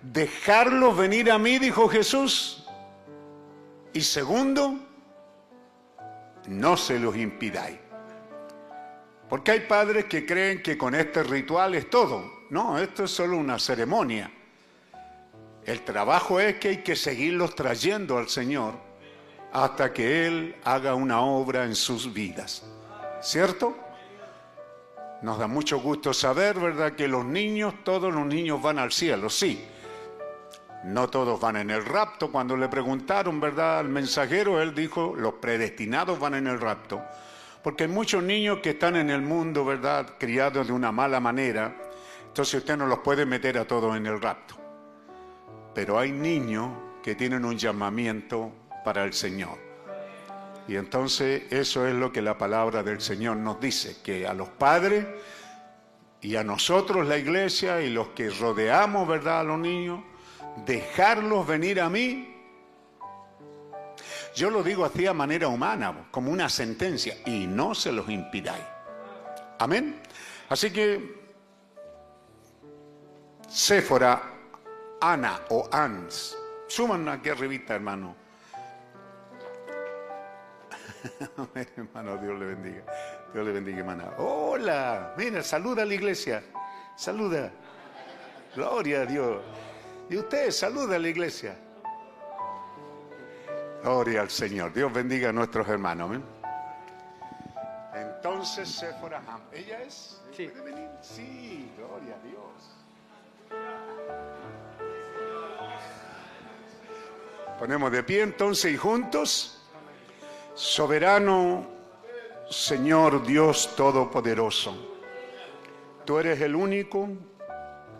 Dejarlos 0.00 0.96
venir 0.96 1.28
a 1.28 1.38
mí, 1.38 1.58
dijo 1.58 1.88
Jesús. 1.88 2.68
Y 3.92 4.00
segundo, 4.02 4.78
no 6.46 6.76
se 6.76 7.00
los 7.00 7.16
impidáis. 7.16 7.78
Porque 9.28 9.50
hay 9.50 9.60
padres 9.62 10.04
que 10.04 10.24
creen 10.24 10.62
que 10.62 10.78
con 10.78 10.94
este 10.94 11.24
ritual 11.24 11.74
es 11.74 11.90
todo. 11.90 12.44
No, 12.50 12.78
esto 12.78 13.02
es 13.02 13.10
solo 13.10 13.36
una 13.36 13.58
ceremonia. 13.58 14.30
El 15.66 15.82
trabajo 15.82 16.38
es 16.38 16.56
que 16.56 16.68
hay 16.68 16.76
que 16.78 16.94
seguirlos 16.94 17.56
trayendo 17.56 18.18
al 18.18 18.28
Señor 18.28 18.74
hasta 19.52 19.92
que 19.92 20.26
Él 20.26 20.56
haga 20.62 20.94
una 20.94 21.20
obra 21.20 21.64
en 21.64 21.74
sus 21.74 22.12
vidas. 22.12 22.62
¿Cierto? 23.20 23.76
Nos 25.22 25.40
da 25.40 25.48
mucho 25.48 25.80
gusto 25.80 26.14
saber, 26.14 26.60
¿verdad?, 26.60 26.92
que 26.92 27.08
los 27.08 27.24
niños, 27.24 27.74
todos 27.82 28.14
los 28.14 28.24
niños 28.26 28.62
van 28.62 28.78
al 28.78 28.92
cielo, 28.92 29.28
sí. 29.28 29.66
No 30.84 31.08
todos 31.08 31.40
van 31.40 31.56
en 31.56 31.70
el 31.70 31.84
rapto. 31.84 32.30
Cuando 32.30 32.56
le 32.56 32.68
preguntaron, 32.68 33.40
¿verdad?, 33.40 33.80
al 33.80 33.88
mensajero, 33.88 34.62
él 34.62 34.72
dijo, 34.72 35.14
los 35.16 35.34
predestinados 35.34 36.20
van 36.20 36.34
en 36.34 36.46
el 36.46 36.60
rapto. 36.60 37.02
Porque 37.62 37.84
hay 37.84 37.90
muchos 37.90 38.22
niños 38.22 38.60
que 38.62 38.70
están 38.70 38.94
en 38.94 39.10
el 39.10 39.22
mundo, 39.22 39.64
¿verdad?, 39.64 40.12
criados 40.16 40.68
de 40.68 40.72
una 40.72 40.92
mala 40.92 41.18
manera. 41.18 41.74
Entonces 42.28 42.60
usted 42.60 42.76
no 42.76 42.86
los 42.86 43.00
puede 43.00 43.26
meter 43.26 43.58
a 43.58 43.66
todos 43.66 43.96
en 43.96 44.06
el 44.06 44.20
rapto. 44.20 44.65
Pero 45.76 45.98
hay 45.98 46.10
niños 46.10 46.70
que 47.02 47.14
tienen 47.14 47.44
un 47.44 47.58
llamamiento 47.58 48.50
para 48.82 49.04
el 49.04 49.12
Señor. 49.12 49.58
Y 50.66 50.76
entonces 50.76 51.42
eso 51.50 51.86
es 51.86 51.94
lo 51.94 52.10
que 52.10 52.22
la 52.22 52.38
palabra 52.38 52.82
del 52.82 53.02
Señor 53.02 53.36
nos 53.36 53.60
dice, 53.60 53.98
que 54.02 54.26
a 54.26 54.32
los 54.32 54.48
padres 54.48 55.06
y 56.22 56.34
a 56.36 56.42
nosotros 56.42 57.06
la 57.06 57.18
iglesia 57.18 57.82
y 57.82 57.90
los 57.90 58.08
que 58.08 58.30
rodeamos, 58.30 59.06
¿verdad?, 59.06 59.40
a 59.40 59.44
los 59.44 59.58
niños, 59.58 60.00
dejarlos 60.64 61.46
venir 61.46 61.82
a 61.82 61.90
mí. 61.90 62.34
Yo 64.34 64.48
lo 64.48 64.62
digo 64.62 64.82
así 64.82 65.06
a 65.06 65.12
manera 65.12 65.48
humana, 65.48 66.06
como 66.10 66.32
una 66.32 66.48
sentencia, 66.48 67.18
y 67.26 67.46
no 67.46 67.74
se 67.74 67.92
los 67.92 68.08
impidáis. 68.08 68.64
Amén. 69.58 70.00
Así 70.48 70.70
que, 70.70 71.20
Séfora, 73.46 74.35
Ana 75.00 75.40
o 75.50 75.68
Ans, 75.72 76.36
suman 76.68 77.08
aquí 77.08 77.28
arribita, 77.28 77.74
hermano. 77.74 78.14
hermano, 81.76 82.16
Dios 82.16 82.38
le 82.38 82.46
bendiga. 82.46 82.82
Dios 83.32 83.46
le 83.46 83.52
bendiga, 83.52 83.78
hermana. 83.78 84.12
Hola, 84.18 85.14
mira, 85.16 85.42
saluda 85.42 85.82
a 85.82 85.84
la 85.84 85.94
iglesia. 85.94 86.42
Saluda. 86.96 87.52
Gloria 88.54 89.02
a 89.02 89.06
Dios. 89.06 89.42
Y 90.08 90.16
usted 90.16 90.50
saluda 90.50 90.96
a 90.96 90.98
la 90.98 91.08
iglesia. 91.08 91.56
Gloria 93.82 94.22
al 94.22 94.30
Señor. 94.30 94.72
Dios 94.72 94.92
bendiga 94.92 95.28
a 95.28 95.32
nuestros 95.32 95.68
hermanos. 95.68 96.18
Entonces, 97.94 98.68
Sephora 98.68 99.22
Ham. 99.28 99.42
¿Ella 99.52 99.82
es? 99.82 100.20
Sí. 100.36 100.48
¿Puede 100.48 100.72
venir? 100.72 100.88
Sí, 101.02 101.70
gloria 101.76 102.16
a 102.16 102.26
Dios. 102.26 102.45
Ponemos 107.58 107.90
de 107.90 108.02
pie 108.02 108.20
entonces 108.20 108.72
y 108.74 108.76
juntos. 108.76 109.62
Soberano 110.54 111.66
Señor 112.50 113.26
Dios 113.26 113.74
Todopoderoso, 113.74 114.74
tú 116.04 116.18
eres 116.18 116.40
el 116.42 116.54
único 116.54 117.08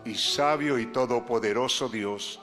y 0.05 0.15
sabio 0.15 0.79
y 0.79 0.85
todopoderoso 0.85 1.89
Dios, 1.89 2.39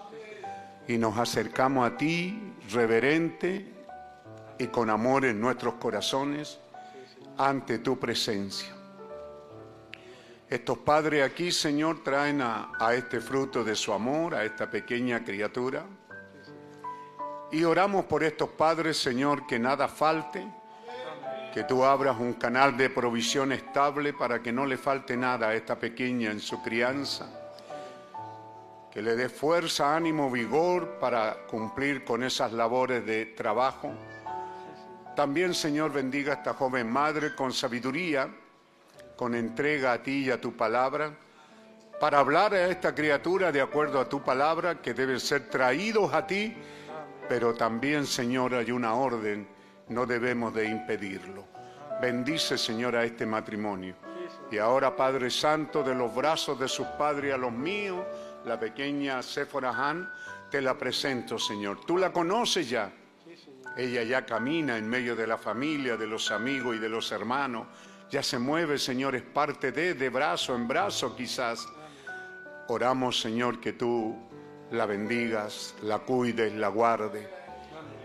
y 0.87 0.99
nos 0.99 1.17
acercamos 1.17 1.91
a 1.91 1.97
ti 1.97 2.39
reverente 2.71 3.73
y 4.59 4.67
con 4.67 4.91
amor 4.91 5.25
en 5.25 5.41
nuestros 5.41 5.75
corazones 5.75 6.59
ante 7.39 7.79
tu 7.79 7.99
presencia. 7.99 8.75
Estos 10.51 10.79
padres 10.79 11.25
aquí, 11.25 11.51
Señor, 11.51 12.05
traen 12.05 12.43
a, 12.43 12.73
a 12.79 12.95
este 12.95 13.21
fruto 13.21 13.65
de 13.65 13.75
su 13.75 13.93
amor, 13.93 14.35
a 14.35 14.45
esta 14.45 14.71
pequeña 14.71 15.25
criatura 15.25 15.87
y 17.55 17.63
oramos 17.63 18.07
por 18.07 18.25
estos 18.25 18.49
padres, 18.49 18.97
Señor, 18.97 19.47
que 19.47 19.61
nada 19.61 19.87
falte, 19.87 20.45
que 21.53 21.63
tú 21.63 21.85
abras 21.85 22.19
un 22.19 22.33
canal 22.33 22.77
de 22.77 22.91
provisión 22.91 23.53
estable 23.53 24.13
para 24.13 24.43
que 24.43 24.53
no 24.53 24.67
le 24.67 24.77
falte 24.77 25.17
nada 25.17 25.49
a 25.49 25.55
esta 25.55 25.79
pequeña 25.79 26.33
en 26.33 26.41
su 26.41 26.61
crianza, 26.61 27.27
que 28.91 29.01
le 29.01 29.15
dé 29.15 29.29
fuerza, 29.29 29.95
ánimo, 29.95 30.33
vigor 30.33 30.99
para 30.99 31.47
cumplir 31.47 32.05
con 32.05 32.25
esas 32.25 32.53
labores 32.53 33.07
de 33.07 33.27
trabajo. 33.27 33.93
También, 35.15 35.55
Señor, 35.55 35.93
bendiga 35.93 36.33
a 36.33 36.37
esta 36.39 36.55
joven 36.55 36.91
madre 36.91 37.37
con 37.37 37.53
sabiduría, 37.53 38.35
con 39.15 39.37
entrega 39.37 39.93
a 39.93 40.03
ti 40.03 40.25
y 40.25 40.31
a 40.33 40.41
tu 40.41 40.57
palabra, 40.57 41.13
para 42.01 42.19
hablar 42.19 42.53
a 42.53 42.67
esta 42.67 42.97
criatura 42.97 43.53
de 43.53 43.61
acuerdo 43.61 44.01
a 44.01 44.09
tu 44.09 44.25
palabra, 44.25 44.83
que 44.83 44.93
deben 44.93 45.21
ser 45.21 45.49
traídos 45.49 46.13
a 46.13 46.27
ti 46.27 46.53
pero 47.29 47.55
también, 47.55 48.07
Señor, 48.07 48.55
hay 48.55 48.71
una 48.71 48.95
orden, 48.95 49.49
no 49.89 50.07
debemos 50.07 50.55
de 50.55 50.67
impedirlo. 50.67 51.45
Bendice, 52.01 52.59
Señor, 52.59 52.97
a 52.97 53.05
este 53.05 53.25
matrimonio. 53.25 53.95
Y 54.51 54.59
ahora, 54.59 54.95
Padre 54.95 55.31
Santo, 55.31 55.83
de 55.83 55.95
los 55.95 56.15
brazos 56.15 56.59
de 56.59 56.69
sus 56.69 56.87
padres 56.99 57.35
a 57.35 57.37
los 57.37 57.53
míos, 57.53 58.05
la 58.45 58.59
pequeña 58.59 59.23
Sephora 59.23 59.71
Han, 59.71 60.11
te 60.51 60.61
la 60.61 60.77
presento, 60.77 61.39
Señor. 61.39 61.85
Tú 61.87 61.97
la 61.97 62.13
conoces 62.13 62.69
ya. 62.69 62.93
Ella 63.77 64.03
ya 64.03 64.25
camina 64.25 64.77
en 64.77 64.89
medio 64.89 65.17
de 65.17 65.27
la 65.27 65.39
familia, 65.39 65.97
de 65.97 66.07
los 66.07 66.31
amigos 66.31 66.77
y 66.77 66.79
de 66.79 66.89
los 66.89 67.11
hermanos. 67.11 67.67
Ya 68.11 68.23
se 68.23 68.39
mueve, 68.39 68.79
Señor, 68.79 69.17
es 69.17 69.23
parte 69.23 69.73
de, 69.73 69.95
de 69.95 70.09
brazo 70.11 70.55
en 70.55 70.69
brazo 70.69 71.17
quizás. 71.17 71.67
Oramos, 72.69 73.21
Señor, 73.21 73.61
que 73.61 73.73
tú 73.73 74.17
la 74.71 74.87
bendigas, 74.87 75.75
la 75.83 75.99
cuides, 75.99 76.53
la 76.55 76.69
guarde. 76.69 77.29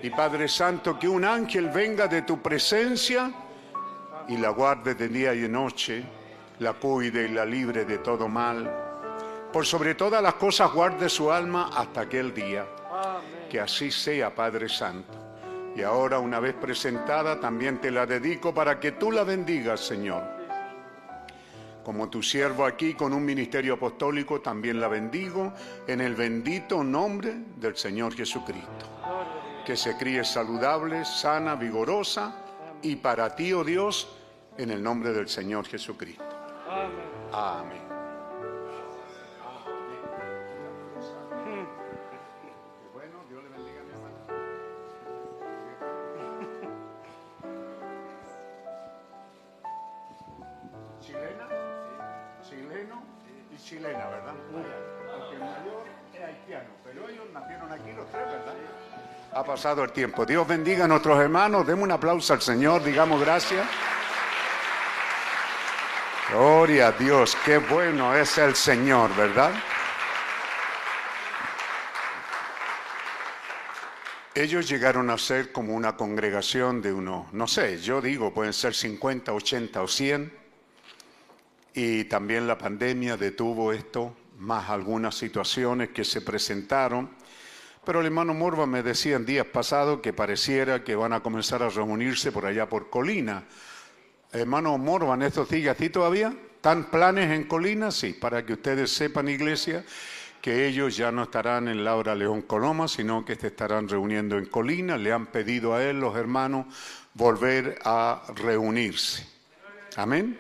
Y 0.02 0.10
Padre 0.10 0.48
Santo, 0.48 0.98
que 0.98 1.08
un 1.08 1.26
ángel 1.26 1.70
venga 1.70 2.08
de 2.08 2.22
tu 2.22 2.42
presencia 2.42 3.32
y 4.28 4.38
la 4.38 4.50
guarde 4.50 4.96
de 4.96 5.08
día 5.08 5.34
y 5.34 5.42
de 5.42 5.50
noche, 5.50 6.04
la 6.60 6.74
cuide 6.74 7.26
y 7.26 7.30
la 7.30 7.46
libre 7.46 7.86
de 7.86 7.98
todo 8.00 8.28
mal. 8.28 8.70
Por 9.52 9.66
sobre 9.66 9.96
todas 9.96 10.22
las 10.22 10.36
cosas 10.36 10.72
guarde 10.72 11.10
su 11.10 11.32
alma 11.32 11.72
hasta 11.76 12.02
aquel 12.02 12.34
día. 12.34 12.66
Que 13.50 13.60
así 13.60 13.92
sea, 13.92 14.34
Padre 14.34 14.70
Santo. 14.70 15.18
Y 15.76 15.82
ahora, 15.82 16.20
una 16.20 16.40
vez 16.40 16.56
presentada, 16.56 17.40
también 17.40 17.80
te 17.80 17.92
la 17.92 18.06
dedico 18.06 18.54
para 18.54 18.80
que 18.80 18.94
tú 18.94 19.12
la 19.12 19.24
bendigas, 19.24 19.80
Señor 19.80 20.39
como 21.90 22.08
tu 22.08 22.22
siervo 22.22 22.66
aquí 22.66 22.94
con 22.94 23.14
un 23.14 23.26
ministerio 23.26 23.74
apostólico, 23.74 24.42
también 24.42 24.80
la 24.80 24.88
bendigo 24.88 25.52
en 25.88 26.02
el 26.02 26.14
bendito 26.14 26.84
nombre 26.84 27.34
del 27.60 27.76
Señor 27.76 28.14
Jesucristo. 28.14 28.86
Que 29.66 29.76
se 29.76 29.98
críe 29.98 30.24
saludable, 30.24 31.04
sana, 31.04 31.56
vigorosa 31.56 32.36
y 32.84 32.96
para 32.98 33.36
ti, 33.36 33.54
oh 33.54 33.64
Dios, 33.64 34.08
en 34.60 34.70
el 34.70 34.84
nombre 34.84 35.14
del 35.14 35.28
Señor 35.28 35.66
Jesucristo. 35.66 36.24
Amén. 37.34 37.89
Chilena, 53.70 54.08
¿verdad? 54.08 54.34
Porque 54.52 55.36
el 55.36 55.42
mayor 55.42 55.86
es 56.12 56.24
haitiano, 56.24 56.70
pero 56.84 57.08
ellos 57.08 57.26
nacieron 57.32 57.72
aquí 57.72 57.92
los 57.96 58.10
tres, 58.10 58.26
¿verdad? 58.26 58.56
Ha 59.32 59.44
pasado 59.44 59.84
el 59.84 59.92
tiempo. 59.92 60.26
Dios 60.26 60.48
bendiga 60.48 60.86
a 60.86 60.88
nuestros 60.88 61.20
hermanos. 61.20 61.68
Demos 61.68 61.84
un 61.84 61.92
aplauso 61.92 62.34
al 62.34 62.42
Señor, 62.42 62.84
digamos 62.84 63.22
gracias. 63.22 63.68
Gloria 66.32 66.88
a 66.88 66.92
Dios, 66.94 67.38
qué 67.46 67.60
bueno 67.60 68.16
es 68.16 68.40
el 68.40 68.56
Señor, 68.56 69.16
¿verdad? 69.16 69.52
Ellos 74.34 74.68
llegaron 74.68 75.12
a 75.12 75.18
ser 75.18 75.52
como 75.52 75.76
una 75.76 75.96
congregación 75.96 76.82
de 76.82 76.94
unos, 76.94 77.32
no 77.34 77.48
sé, 77.48 77.80
yo 77.80 78.00
digo, 78.00 78.34
pueden 78.34 78.54
ser 78.54 78.74
50, 78.74 79.34
80 79.34 79.82
o 79.82 79.88
100 79.88 80.49
y 81.74 82.06
también 82.06 82.48
la 82.48 82.58
pandemia 82.58 83.18
detuvo 83.18 83.72
esto, 83.72 84.16
más 84.38 84.70
algunas 84.70 85.16
situaciones 85.16 85.90
que 85.90 86.04
se 86.04 86.22
presentaron. 86.22 87.10
Pero 87.86 88.02
el 88.02 88.08
hermano 88.08 88.34
Morva 88.34 88.66
me 88.66 88.84
decía 88.84 89.16
en 89.16 89.26
días 89.26 89.46
pasados 89.46 90.02
que 90.02 90.14
pareciera 90.14 90.84
que 90.84 90.96
van 90.96 91.14
a 91.14 91.22
comenzar 91.22 91.64
a 91.64 91.70
reunirse 91.70 92.32
por 92.32 92.46
allá 92.46 92.68
por 92.68 92.90
Colina. 92.90 93.44
Hermano 94.32 94.78
Morva, 94.78 95.16
¿en 95.16 95.24
estos 95.24 95.48
sigue 95.50 95.70
así 95.70 95.90
todavía? 95.90 96.34
¿Están 96.56 96.92
planes 96.92 97.32
en 97.32 97.46
Colina? 97.46 97.90
Sí, 97.90 98.14
para 98.14 98.46
que 98.46 98.54
ustedes 98.54 98.92
sepan, 98.92 99.30
iglesia, 99.30 99.84
que 100.42 100.68
ellos 100.68 100.96
ya 100.98 101.12
no 101.12 101.24
estarán 101.24 101.68
en 101.68 101.84
Laura 101.84 102.16
León 102.16 102.42
Coloma, 102.44 102.88
sino 102.88 103.26
que 103.26 103.36
se 103.36 103.48
estarán 103.48 103.88
reuniendo 103.88 104.38
en 104.38 104.46
Colina. 104.46 104.98
Le 104.98 105.12
han 105.12 105.28
pedido 105.28 105.74
a 105.74 105.84
él, 105.84 106.00
los 106.00 106.16
hermanos, 106.16 106.68
volver 107.14 107.80
a 107.84 108.24
reunirse. 108.36 109.26
Amén. 109.96 110.38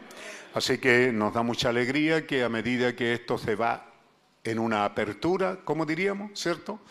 Así 0.59 0.77
que 0.77 1.13
nos 1.13 1.33
da 1.33 1.41
mucha 1.41 1.69
alegría 1.69 2.27
que 2.27 2.43
a 2.43 2.49
medida 2.49 2.93
que 2.93 3.13
esto 3.13 3.37
se 3.37 3.55
va 3.55 3.93
en 4.43 4.59
una 4.59 4.83
apertura, 4.83 5.59
como 5.63 5.85
diríamos, 5.85 6.37
¿cierto? 6.37 6.81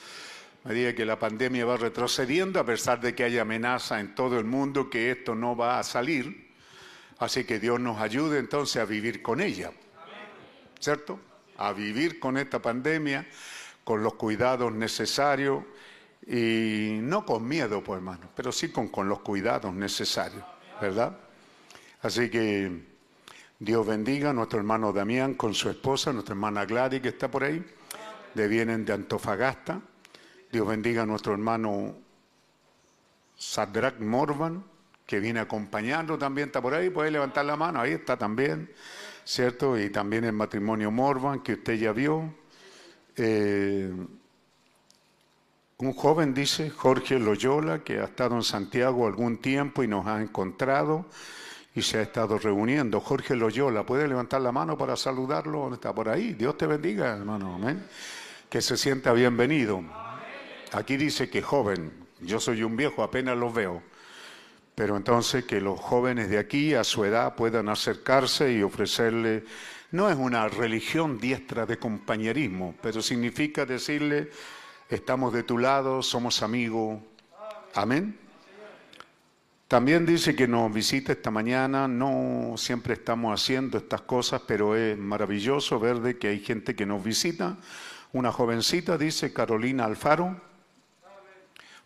A 0.65 0.69
medida 0.69 0.95
que 0.95 1.05
la 1.05 1.19
pandemia 1.19 1.67
va 1.67 1.77
retrocediendo, 1.77 2.61
a 2.61 2.65
pesar 2.65 2.99
de 2.99 3.15
que 3.15 3.25
hay 3.25 3.37
amenaza 3.37 4.01
en 4.01 4.15
todo 4.15 4.39
el 4.39 4.47
mundo 4.47 4.89
que 4.89 5.11
esto 5.11 5.35
no 5.35 5.55
va 5.55 5.79
a 5.79 5.83
salir, 5.83 6.51
así 7.19 7.45
que 7.45 7.59
Dios 7.59 7.79
nos 7.79 8.01
ayude 8.01 8.39
entonces 8.39 8.81
a 8.81 8.87
vivir 8.87 9.21
con 9.21 9.43
ella, 9.43 9.71
¿cierto? 10.81 11.21
A 11.59 11.75
vivir 11.75 12.19
con 12.19 12.39
esta 12.39 12.63
pandemia, 12.63 13.27
con 13.85 14.03
los 14.03 14.15
cuidados 14.15 14.73
necesarios 14.73 15.63
y 16.27 17.01
no 17.03 17.27
con 17.27 17.47
miedo, 17.47 17.85
pues 17.85 17.99
hermano, 17.99 18.31
pero 18.35 18.51
sí 18.51 18.71
con, 18.71 18.89
con 18.89 19.11
los 19.11 19.21
cuidados 19.21 19.75
necesarios, 19.75 20.43
¿verdad? 20.81 21.19
Así 22.01 22.31
que 22.31 22.88
Dios 23.61 23.85
bendiga 23.85 24.31
a 24.31 24.33
nuestro 24.33 24.61
hermano 24.61 24.93
Damián 24.93 25.35
con 25.35 25.53
su 25.53 25.69
esposa, 25.69 26.13
nuestra 26.13 26.35
hermana 26.35 26.65
Gladys 26.65 27.01
que 27.01 27.09
está 27.09 27.29
por 27.29 27.43
ahí, 27.43 27.65
de 28.33 28.47
vienen 28.47 28.85
de 28.85 28.93
Antofagasta. 28.93 29.81
Dios 30.53 30.65
bendiga 30.65 31.03
a 31.03 31.07
nuestro 31.07 31.33
hermano 31.33 31.97
Sadrak 33.37 33.99
Morvan, 33.99 34.63
que 35.05 35.19
viene 35.19 35.41
acompañando 35.41 36.17
también, 36.17 36.49
está 36.49 36.63
por 36.63 36.73
ahí, 36.73 36.91
puede 36.91 37.11
levantar 37.11 37.47
la 37.47 37.57
mano, 37.57 37.81
ahí 37.81 37.95
está 37.95 38.17
también, 38.17 38.71
¿cierto? 39.25 39.77
Y 39.77 39.91
también 39.91 40.23
el 40.23 40.35
matrimonio 40.35 40.93
Morvan, 40.93 41.41
que 41.41 41.55
usted 41.55 41.75
ya 41.75 41.91
vio. 41.91 42.33
Eh, 43.17 43.93
un 45.79 45.93
joven 45.95 46.33
dice, 46.33 46.71
Jorge 46.71 47.19
Loyola, 47.19 47.83
que 47.83 47.99
ha 47.99 48.05
estado 48.05 48.37
en 48.37 48.45
Santiago 48.45 49.09
algún 49.09 49.39
tiempo 49.39 49.83
y 49.83 49.89
nos 49.89 50.07
ha 50.07 50.23
encontrado 50.23 51.07
y 51.79 51.83
se 51.83 51.99
ha 51.99 52.03
estado 52.03 52.39
reuniendo. 52.39 53.01
Jorge 53.01 53.37
Loyola, 53.37 53.87
¿puede 53.87 54.09
levantar 54.09 54.41
la 54.41 54.51
mano 54.51 54.77
para 54.77 54.97
saludarlo? 54.97 55.73
Está 55.73 55.95
por 55.95 56.09
ahí. 56.09 56.35
Dios 56.35 56.59
te 56.59 56.67
bendiga, 56.67 57.17
hermano. 57.17 57.55
Amén. 57.55 57.87
Que 58.51 58.61
se 58.61 58.77
sienta 58.77 59.13
bienvenido. 59.13 59.83
Aquí 60.73 60.97
dice 60.97 61.31
que 61.31 61.41
joven. 61.41 61.93
Yo 62.21 62.41
soy 62.41 62.65
un 62.65 62.77
viejo, 62.77 63.03
apenas 63.03 63.37
lo 63.37 63.53
veo. 63.53 63.83
Pero 64.75 64.97
entonces 64.97 65.45
que 65.45 65.61
los 65.61 65.79
jóvenes 65.79 66.29
de 66.31 66.39
aquí 66.39 66.75
a 66.75 66.83
su 66.83 67.05
edad 67.05 67.37
puedan 67.37 67.69
acercarse 67.69 68.53
y 68.53 68.63
ofrecerle, 68.63 69.45
no 69.93 70.11
es 70.11 70.17
una 70.17 70.49
religión 70.49 71.19
diestra 71.19 71.65
de 71.65 71.79
compañerismo, 71.79 72.75
pero 72.83 73.01
significa 73.03 73.65
decirle, 73.65 74.31
estamos 74.89 75.33
de 75.33 75.45
tu 75.45 75.59
lado, 75.59 76.03
somos 76.03 76.43
amigos. 76.43 77.01
Amén. 77.75 78.28
También 79.69 80.07
dice 80.07 80.35
que 80.35 80.49
nos 80.49 80.73
visita 80.73 81.13
esta 81.13 81.31
mañana, 81.31 81.87
no 81.87 82.55
siempre 82.57 82.95
estamos 82.95 83.39
haciendo 83.39 83.77
estas 83.77 84.01
cosas, 84.01 84.41
pero 84.47 84.75
es 84.75 84.97
maravilloso 84.97 85.79
ver 85.79 86.19
que 86.19 86.29
hay 86.29 86.41
gente 86.41 86.75
que 86.75 86.87
nos 86.87 87.05
visita. 87.05 87.59
Una 88.15 88.33
jovencita 88.33 88.97
dice 88.97 89.31
Carolina 89.35 89.85
Alfaro. 89.85 90.41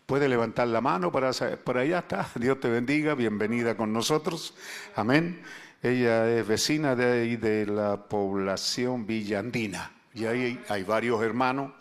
Puede 0.05 0.29
levantar 0.29 0.69
la 0.69 0.79
mano 0.79 1.11
para 1.11 1.31
por 1.61 1.77
allá 1.77 1.99
está. 1.99 2.25
Dios 2.35 2.61
te 2.61 2.69
bendiga, 2.69 3.15
bienvenida 3.15 3.75
con 3.75 3.91
nosotros. 3.91 4.55
Amén. 4.95 5.41
Ella 5.81 6.29
es 6.29 6.47
vecina 6.47 6.95
de 6.95 7.21
ahí 7.21 7.35
de 7.35 7.65
la 7.65 7.97
población 7.97 9.05
villandina 9.05 9.91
y 10.13 10.23
ahí 10.23 10.57
hay 10.69 10.83
varios 10.83 11.21
hermanos, 11.21 11.73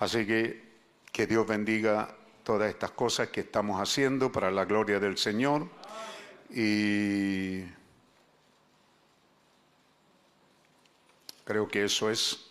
así 0.00 0.26
que 0.26 0.64
que 1.12 1.28
Dios 1.28 1.46
bendiga 1.46 2.08
todas 2.44 2.70
estas 2.70 2.90
cosas 2.92 3.28
que 3.28 3.40
estamos 3.40 3.80
haciendo 3.80 4.30
para 4.30 4.50
la 4.50 4.66
gloria 4.66 5.00
del 5.00 5.16
Señor. 5.16 5.66
Y 6.50 7.64
creo 11.44 11.66
que 11.66 11.84
eso 11.84 12.10
es 12.10 12.50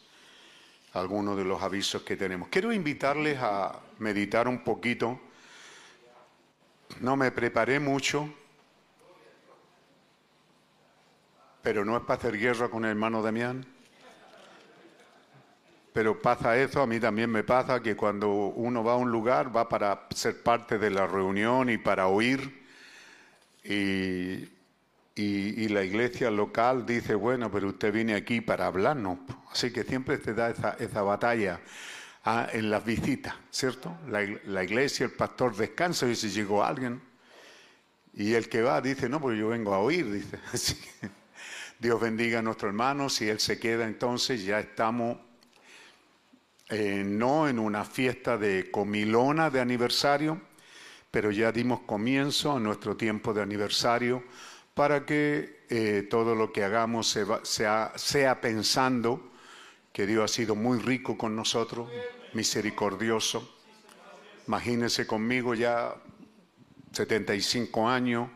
alguno 0.93 1.35
de 1.35 1.45
los 1.45 1.61
avisos 1.61 2.01
que 2.01 2.17
tenemos. 2.17 2.49
Quiero 2.49 2.73
invitarles 2.73 3.37
a 3.39 3.79
meditar 3.99 4.47
un 4.47 4.63
poquito. 4.63 5.19
No 6.99 7.15
me 7.15 7.31
preparé 7.31 7.79
mucho, 7.79 8.27
pero 11.61 11.85
no 11.85 11.95
es 11.95 12.03
para 12.03 12.19
hacer 12.19 12.37
guerra 12.37 12.69
con 12.69 12.83
el 12.83 12.91
hermano 12.91 13.21
Damián. 13.21 13.72
Pero 15.93 16.19
pasa 16.19 16.57
eso, 16.57 16.81
a 16.81 16.87
mí 16.87 16.99
también 16.99 17.29
me 17.29 17.43
pasa 17.43 17.81
que 17.81 17.95
cuando 17.95 18.29
uno 18.31 18.83
va 18.83 18.93
a 18.93 18.97
un 18.97 19.11
lugar 19.11 19.55
va 19.55 19.69
para 19.69 20.07
ser 20.15 20.41
parte 20.41 20.79
de 20.79 20.89
la 20.89 21.05
reunión 21.05 21.69
y 21.69 21.77
para 21.77 22.07
oír. 22.07 22.63
Y, 23.63 24.49
la 25.69 25.83
iglesia 25.83 26.29
local 26.29 26.85
dice, 26.85 27.15
bueno, 27.15 27.51
pero 27.51 27.69
usted 27.69 27.93
viene 27.93 28.15
aquí 28.15 28.41
para 28.41 28.67
hablarnos. 28.67 29.19
Así 29.51 29.71
que 29.71 29.83
siempre 29.83 30.17
te 30.17 30.33
da 30.33 30.49
esa, 30.79 31.01
batalla 31.01 31.61
ah, 32.25 32.47
en 32.51 32.69
las 32.69 32.83
visitas, 32.83 33.35
¿cierto? 33.49 33.95
La, 34.09 34.21
la, 34.45 34.63
iglesia, 34.63 35.05
el 35.05 35.11
pastor 35.11 35.55
descansa 35.55 36.07
y 36.07 36.15
si 36.15 36.29
llegó 36.29 36.63
alguien. 36.63 37.01
Y 38.13 38.33
el 38.33 38.49
que 38.49 38.61
va 38.61 38.81
dice, 38.81 39.09
no, 39.09 39.19
pues 39.19 39.37
yo 39.39 39.49
vengo 39.49 39.73
a 39.73 39.79
oír, 39.79 40.11
dice. 40.11 40.37
Así 40.53 40.77
Dios 41.79 41.99
bendiga 41.99 42.39
a 42.39 42.41
nuestro 42.41 42.69
hermano, 42.69 43.09
si 43.09 43.27
él 43.27 43.39
se 43.39 43.59
queda 43.59 43.85
entonces 43.85 44.45
ya 44.45 44.59
estamos 44.59 45.17
eh, 46.69 47.03
no 47.05 47.47
en 47.47 47.59
una 47.59 47.83
fiesta 47.85 48.37
de 48.37 48.71
comilona 48.71 49.49
de 49.49 49.59
aniversario, 49.59 50.41
pero 51.11 51.31
ya 51.31 51.51
dimos 51.51 51.81
comienzo 51.81 52.53
a 52.53 52.59
nuestro 52.59 52.97
tiempo 52.97 53.33
de 53.33 53.41
aniversario 53.41 54.23
para 54.73 55.05
que 55.05 55.65
eh, 55.69 56.07
todo 56.09 56.35
lo 56.35 56.51
que 56.51 56.63
hagamos 56.63 57.07
sea, 57.43 57.91
sea 57.95 58.41
pensando 58.41 59.31
que 59.91 60.07
Dios 60.07 60.23
ha 60.23 60.33
sido 60.33 60.55
muy 60.55 60.79
rico 60.79 61.17
con 61.17 61.35
nosotros, 61.35 61.89
misericordioso. 62.33 63.57
Imagínense 64.47 65.05
conmigo 65.05 65.53
ya 65.53 65.93
75 66.91 67.87
años 67.87 68.29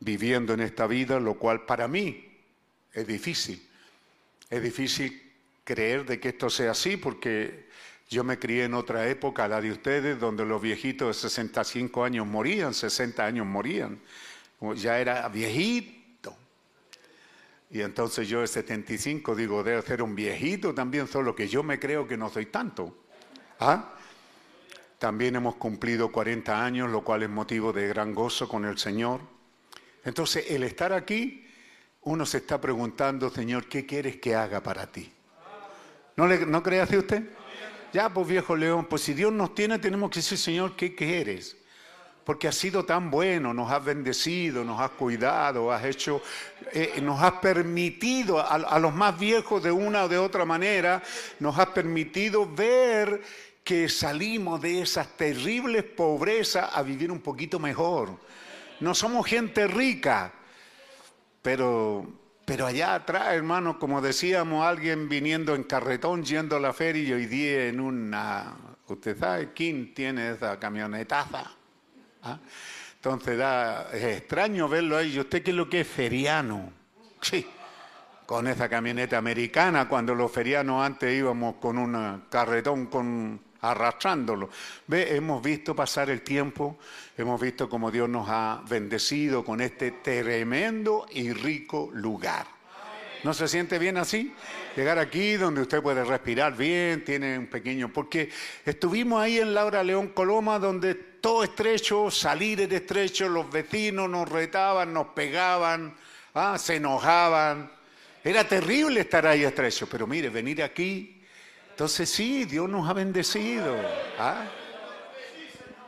viviendo 0.00 0.54
en 0.54 0.60
esta 0.60 0.86
vida, 0.86 1.20
lo 1.20 1.34
cual 1.34 1.66
para 1.66 1.88
mí 1.88 2.38
es 2.92 3.06
difícil. 3.06 3.68
Es 4.48 4.62
difícil 4.62 5.23
creer 5.64 6.04
de 6.04 6.20
que 6.20 6.28
esto 6.28 6.50
sea 6.50 6.72
así 6.72 6.96
porque 6.96 7.64
yo 8.08 8.22
me 8.22 8.38
crié 8.38 8.64
en 8.64 8.74
otra 8.74 9.08
época, 9.08 9.48
la 9.48 9.60
de 9.60 9.72
ustedes, 9.72 10.20
donde 10.20 10.44
los 10.44 10.60
viejitos 10.60 11.08
de 11.08 11.28
65 11.28 12.04
años 12.04 12.26
morían, 12.26 12.74
60 12.74 13.24
años 13.24 13.46
morían. 13.46 13.98
Ya 14.76 14.98
era 14.98 15.28
viejito. 15.28 16.36
Y 17.70 17.80
entonces 17.80 18.28
yo 18.28 18.40
de 18.40 18.46
75 18.46 19.34
digo, 19.34 19.62
debe 19.64 19.82
ser 19.82 20.02
un 20.02 20.14
viejito 20.14 20.74
también, 20.74 21.08
solo 21.08 21.34
que 21.34 21.48
yo 21.48 21.62
me 21.62 21.80
creo 21.80 22.06
que 22.06 22.16
no 22.16 22.30
soy 22.30 22.46
tanto. 22.46 22.96
¿Ah? 23.58 23.94
También 24.98 25.36
hemos 25.36 25.56
cumplido 25.56 26.12
40 26.12 26.64
años, 26.64 26.90
lo 26.90 27.02
cual 27.02 27.24
es 27.24 27.30
motivo 27.30 27.72
de 27.72 27.88
gran 27.88 28.14
gozo 28.14 28.48
con 28.48 28.64
el 28.64 28.78
Señor. 28.78 29.20
Entonces, 30.04 30.50
el 30.50 30.62
estar 30.62 30.92
aquí, 30.92 31.46
uno 32.02 32.26
se 32.26 32.38
está 32.38 32.60
preguntando, 32.60 33.30
Señor, 33.30 33.66
¿qué 33.66 33.86
quieres 33.86 34.16
que 34.16 34.34
haga 34.34 34.62
para 34.62 34.86
ti? 34.86 35.13
¿No, 36.16 36.26
le, 36.26 36.46
no 36.46 36.62
cree 36.62 36.82
usted? 36.82 37.24
Ya, 37.92 38.08
pues 38.08 38.26
viejo 38.26 38.56
león, 38.56 38.86
pues 38.86 39.02
si 39.02 39.14
Dios 39.14 39.32
nos 39.32 39.54
tiene, 39.54 39.78
tenemos 39.78 40.10
que 40.10 40.18
decir, 40.18 40.38
Señor, 40.38 40.74
¿qué 40.76 40.94
quieres? 40.94 41.56
Porque 42.24 42.48
has 42.48 42.54
sido 42.54 42.84
tan 42.84 43.10
bueno, 43.10 43.52
nos 43.54 43.70
has 43.70 43.84
bendecido, 43.84 44.64
nos 44.64 44.80
has 44.80 44.90
cuidado, 44.90 45.72
has 45.72 45.84
hecho, 45.84 46.22
eh, 46.72 47.00
nos 47.02 47.22
has 47.22 47.34
permitido 47.34 48.40
a, 48.40 48.54
a 48.54 48.78
los 48.78 48.94
más 48.94 49.18
viejos 49.18 49.62
de 49.62 49.70
una 49.70 50.04
o 50.04 50.08
de 50.08 50.18
otra 50.18 50.44
manera, 50.44 51.02
nos 51.38 51.58
has 51.58 51.68
permitido 51.68 52.52
ver 52.52 53.22
que 53.62 53.88
salimos 53.88 54.60
de 54.60 54.82
esas 54.82 55.16
terribles 55.16 55.84
pobrezas 55.84 56.70
a 56.72 56.82
vivir 56.82 57.10
un 57.10 57.20
poquito 57.20 57.58
mejor. 57.58 58.18
No 58.80 58.94
somos 58.94 59.26
gente 59.26 59.66
rica, 59.66 60.32
pero 61.42 62.23
pero 62.44 62.66
allá 62.66 62.94
atrás, 62.94 63.34
hermano, 63.34 63.78
como 63.78 64.02
decíamos, 64.02 64.66
alguien 64.66 65.08
viniendo 65.08 65.54
en 65.54 65.64
carretón, 65.64 66.24
yendo 66.24 66.56
a 66.56 66.60
la 66.60 66.72
feria 66.72 67.02
y 67.02 67.12
hoy 67.12 67.26
día 67.26 67.66
en 67.66 67.80
una... 67.80 68.54
¿Usted 68.86 69.18
sabe 69.18 69.52
quién 69.54 69.94
tiene 69.94 70.30
esa 70.30 70.58
camionetaza? 70.58 71.50
¿Ah? 72.22 72.38
Entonces 72.96 73.38
da, 73.38 73.90
es 73.92 74.04
extraño 74.18 74.68
verlo 74.68 74.96
ahí. 74.96 75.14
¿Y 75.14 75.20
usted 75.20 75.42
qué 75.42 75.50
es 75.50 75.56
lo 75.56 75.68
que 75.70 75.80
es 75.80 75.88
feriano? 75.88 76.70
Sí, 77.22 77.46
con 78.26 78.46
esa 78.46 78.68
camioneta 78.68 79.16
americana, 79.16 79.88
cuando 79.88 80.14
los 80.14 80.30
ferianos 80.30 80.84
antes 80.84 81.16
íbamos 81.16 81.56
con 81.56 81.78
un 81.78 82.24
carretón 82.28 82.86
con, 82.86 83.40
arrastrándolo. 83.70 84.50
Ve, 84.86 85.16
hemos 85.16 85.42
visto 85.42 85.74
pasar 85.74 86.10
el 86.10 86.22
tiempo, 86.22 86.78
hemos 87.16 87.40
visto 87.40 87.68
cómo 87.68 87.90
Dios 87.90 88.08
nos 88.08 88.28
ha 88.28 88.62
bendecido 88.68 89.44
con 89.44 89.60
este 89.60 89.90
tremendo 89.90 91.06
y 91.10 91.32
rico 91.32 91.90
lugar. 91.92 92.46
¿No 93.24 93.32
se 93.32 93.48
siente 93.48 93.78
bien 93.78 93.96
así? 93.96 94.34
Llegar 94.76 94.98
aquí 94.98 95.34
donde 95.34 95.62
usted 95.62 95.82
puede 95.82 96.04
respirar 96.04 96.54
bien, 96.54 97.04
tiene 97.04 97.38
un 97.38 97.46
pequeño... 97.46 97.90
Porque 97.90 98.28
estuvimos 98.66 99.22
ahí 99.22 99.38
en 99.38 99.54
Laura 99.54 99.82
León 99.82 100.08
Coloma 100.08 100.58
donde 100.58 100.94
todo 100.94 101.42
estrecho, 101.42 102.10
salir 102.10 102.60
era 102.60 102.76
estrecho, 102.76 103.26
los 103.30 103.50
vecinos 103.50 104.10
nos 104.10 104.28
retaban, 104.28 104.92
nos 104.92 105.06
pegaban, 105.08 105.94
ah, 106.34 106.58
se 106.58 106.76
enojaban. 106.76 107.72
Era 108.22 108.46
terrible 108.46 109.00
estar 109.00 109.26
ahí 109.26 109.42
estrecho, 109.42 109.88
pero 109.90 110.06
mire, 110.06 110.28
venir 110.28 110.62
aquí, 110.62 111.13
entonces 111.74 112.08
sí, 112.08 112.44
Dios 112.44 112.68
nos 112.68 112.88
ha 112.88 112.92
bendecido. 112.92 113.74
¿ah? 114.16 114.44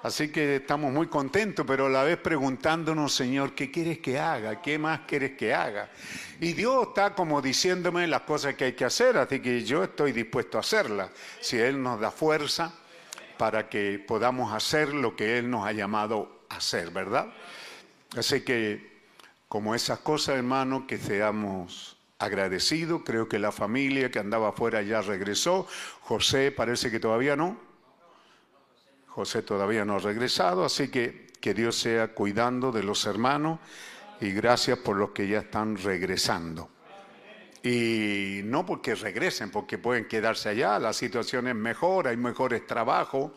Así 0.03 0.33
que 0.33 0.57
estamos 0.57 0.93
muy 0.93 1.07
contentos, 1.07 1.65
pero 1.65 1.87
a 1.87 1.89
la 1.89 2.03
vez 2.03 2.17
preguntándonos, 2.17 3.15
Señor, 3.15 3.55
¿qué 3.55 3.71
quieres 3.71 4.01
que 4.01 4.19
haga? 4.19 4.61
¿Qué 4.61 4.81
más 4.81 5.03
quieres 5.07 5.37
que 5.37 5.55
haga? 5.55 5.89
Y 6.41 6.55
Dios 6.55 6.89
está 6.89 7.15
como 7.15 7.41
diciéndome 7.41 8.09
las 8.09 8.23
cosas 8.23 8.57
que 8.57 8.65
hay 8.65 8.73
que 8.73 8.85
hacer, 8.85 9.17
así 9.17 9.39
que 9.39 9.63
yo 9.63 9.85
estoy 9.85 10.11
dispuesto 10.11 10.57
a 10.59 10.63
hacerlas. 10.63 11.11
Si 11.41 11.57
Él 11.57 11.81
nos 11.81 12.01
da 12.01 12.11
fuerza 12.11 12.73
para 13.39 13.69
que 13.69 14.05
podamos 14.05 14.53
hacer 14.53 14.93
lo 14.93 15.15
que 15.15 15.39
Él 15.39 15.49
nos 15.49 15.65
ha 15.65 15.71
llamado 15.71 16.41
a 16.49 16.57
hacer, 16.57 16.91
¿verdad? 16.91 17.33
Así 18.17 18.41
que, 18.41 19.05
como 19.49 19.73
esas 19.73 20.01
cosas, 20.01 20.35
hermano, 20.35 20.85
que 20.85 20.99
seamos 20.99 21.96
agradecidos. 22.19 23.03
Creo 23.05 23.29
que 23.29 23.39
la 23.39 23.53
familia 23.53 24.11
que 24.11 24.19
andaba 24.19 24.49
afuera 24.49 24.83
ya 24.83 25.03
regresó. 25.03 25.67
José 26.01 26.53
parece 26.53 26.91
que 26.91 27.01
todavía 27.01 27.37
no. 27.37 27.59
José 29.09 29.43
todavía 29.43 29.85
no 29.85 29.97
ha 29.97 29.99
regresado, 29.99 30.65
así 30.65 30.89
que 30.89 31.27
que 31.41 31.55
Dios 31.55 31.79
sea 31.79 32.09
cuidando 32.09 32.73
de 32.73 32.83
los 32.83 33.07
hermanos 33.07 33.61
y 34.21 34.33
gracias 34.33 34.79
por 34.79 34.97
los 34.97 35.11
que 35.11 35.29
ya 35.29 35.39
están 35.39 35.77
regresando. 35.77 36.69
Y 37.63 38.41
no 38.45 38.67
porque 38.67 38.95
regresen, 38.95 39.51
porque 39.51 39.79
pueden 39.79 40.09
quedarse 40.09 40.49
allá, 40.49 40.79
la 40.79 40.93
situación 40.93 41.49
es 41.49 41.55
mejor, 41.55 42.09
hay 42.09 42.17
mejores 42.17 42.67
trabajos, 42.67 43.31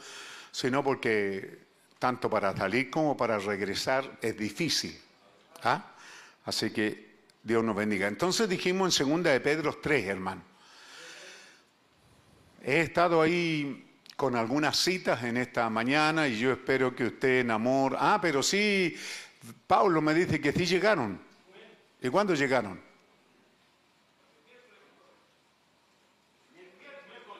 sino 0.52 0.84
porque 0.84 1.60
tanto 2.00 2.30
para 2.30 2.56
salir 2.56 2.90
como 2.90 3.16
para 3.16 3.38
regresar 3.38 4.18
es 4.22 4.38
difícil. 4.38 5.00
¿ah? 5.64 5.92
Así 6.46 6.72
que 6.72 7.09
Dios 7.44 7.64
nos 7.64 7.76
bendiga. 7.76 8.08
Entonces 8.08 8.48
dijimos 8.50 8.88
en 8.88 8.92
segunda 8.92 9.32
de 9.32 9.40
Pedro 9.40 9.78
3, 9.82 10.08
hermano. 10.08 10.44
He 12.62 12.82
estado 12.82 13.22
ahí 13.22 13.86
con 14.16 14.36
algunas 14.36 14.78
citas 14.78 15.24
en 15.24 15.38
esta 15.38 15.70
mañana 15.70 16.28
y 16.28 16.38
yo 16.38 16.52
espero 16.52 16.94
que 16.94 17.06
usted 17.06 17.40
enamore. 17.40 17.96
Ah, 17.98 18.20
pero 18.22 18.44
sí, 18.44 18.96
Pablo 19.66 20.02
me 20.02 20.14
dice 20.14 20.42
que 20.42 20.52
sí 20.52 20.66
llegaron. 20.66 21.22
¿Y 22.02 22.10
cuándo 22.10 22.34
llegaron? 22.34 22.82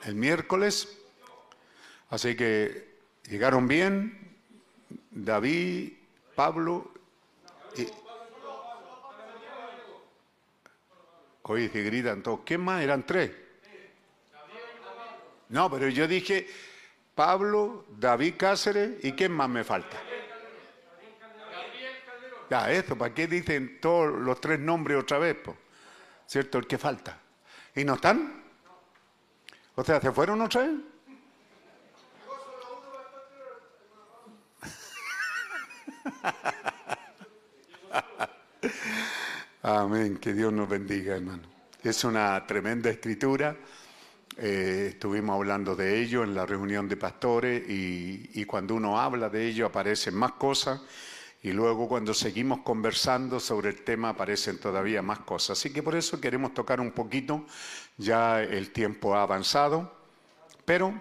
El 0.04 0.14
miércoles. 0.14 0.96
Así 2.08 2.34
que 2.34 2.96
llegaron 3.28 3.68
bien 3.68 4.36
David, 5.10 5.92
Pablo 6.34 6.92
Oye, 11.50 11.68
gritan 11.68 12.22
todos. 12.22 12.40
¿Qué 12.44 12.56
más? 12.56 12.80
Eran 12.80 13.04
tres. 13.04 13.32
No, 15.48 15.68
pero 15.68 15.88
yo 15.88 16.06
dije, 16.06 16.46
Pablo, 17.12 17.86
David 17.88 18.34
Cáceres 18.36 19.04
y 19.04 19.14
¿quién 19.14 19.32
más 19.32 19.48
me 19.48 19.64
falta? 19.64 19.96
Ya, 22.48 22.70
esto, 22.70 22.96
¿para 22.96 23.12
qué 23.12 23.26
dicen 23.26 23.80
todos 23.80 24.16
los 24.20 24.40
tres 24.40 24.60
nombres 24.60 24.96
otra 24.96 25.18
vez? 25.18 25.38
¿Cierto? 26.24 26.58
El 26.58 26.68
que 26.68 26.78
falta. 26.78 27.18
¿Y 27.74 27.82
no 27.82 27.94
están? 27.94 28.44
O 29.74 29.82
sea, 29.82 30.00
¿se 30.00 30.12
fueron 30.12 30.40
otra 30.42 30.62
vez? 30.62 30.70
Amén, 39.62 40.16
que 40.16 40.32
Dios 40.32 40.50
nos 40.54 40.66
bendiga, 40.66 41.16
hermano. 41.16 41.42
Es 41.82 42.04
una 42.04 42.46
tremenda 42.46 42.88
escritura. 42.88 43.54
Eh, 44.38 44.86
estuvimos 44.92 45.36
hablando 45.36 45.76
de 45.76 46.00
ello 46.00 46.24
en 46.24 46.34
la 46.34 46.46
reunión 46.46 46.88
de 46.88 46.96
pastores 46.96 47.62
y, 47.68 48.42
cuando 48.46 48.74
uno 48.74 48.98
habla 48.98 49.28
de 49.28 49.46
ello 49.46 49.66
aparecen 49.66 50.14
más 50.14 50.32
cosas 50.32 50.80
y 51.42 51.52
luego 51.52 51.88
cuando 51.88 52.14
seguimos 52.14 52.60
conversando 52.60 53.38
sobre 53.38 53.68
el 53.68 53.82
tema 53.82 54.10
aparecen 54.10 54.56
todavía 54.56 55.02
más 55.02 55.18
cosas. 55.18 55.58
Así 55.58 55.70
que 55.70 55.82
por 55.82 55.94
eso 55.94 56.18
queremos 56.22 56.54
tocar 56.54 56.80
un 56.80 56.92
poquito, 56.92 57.44
ya 57.98 58.42
el 58.42 58.72
tiempo 58.72 59.14
ha 59.14 59.24
avanzado, 59.24 59.94
pero 60.64 60.94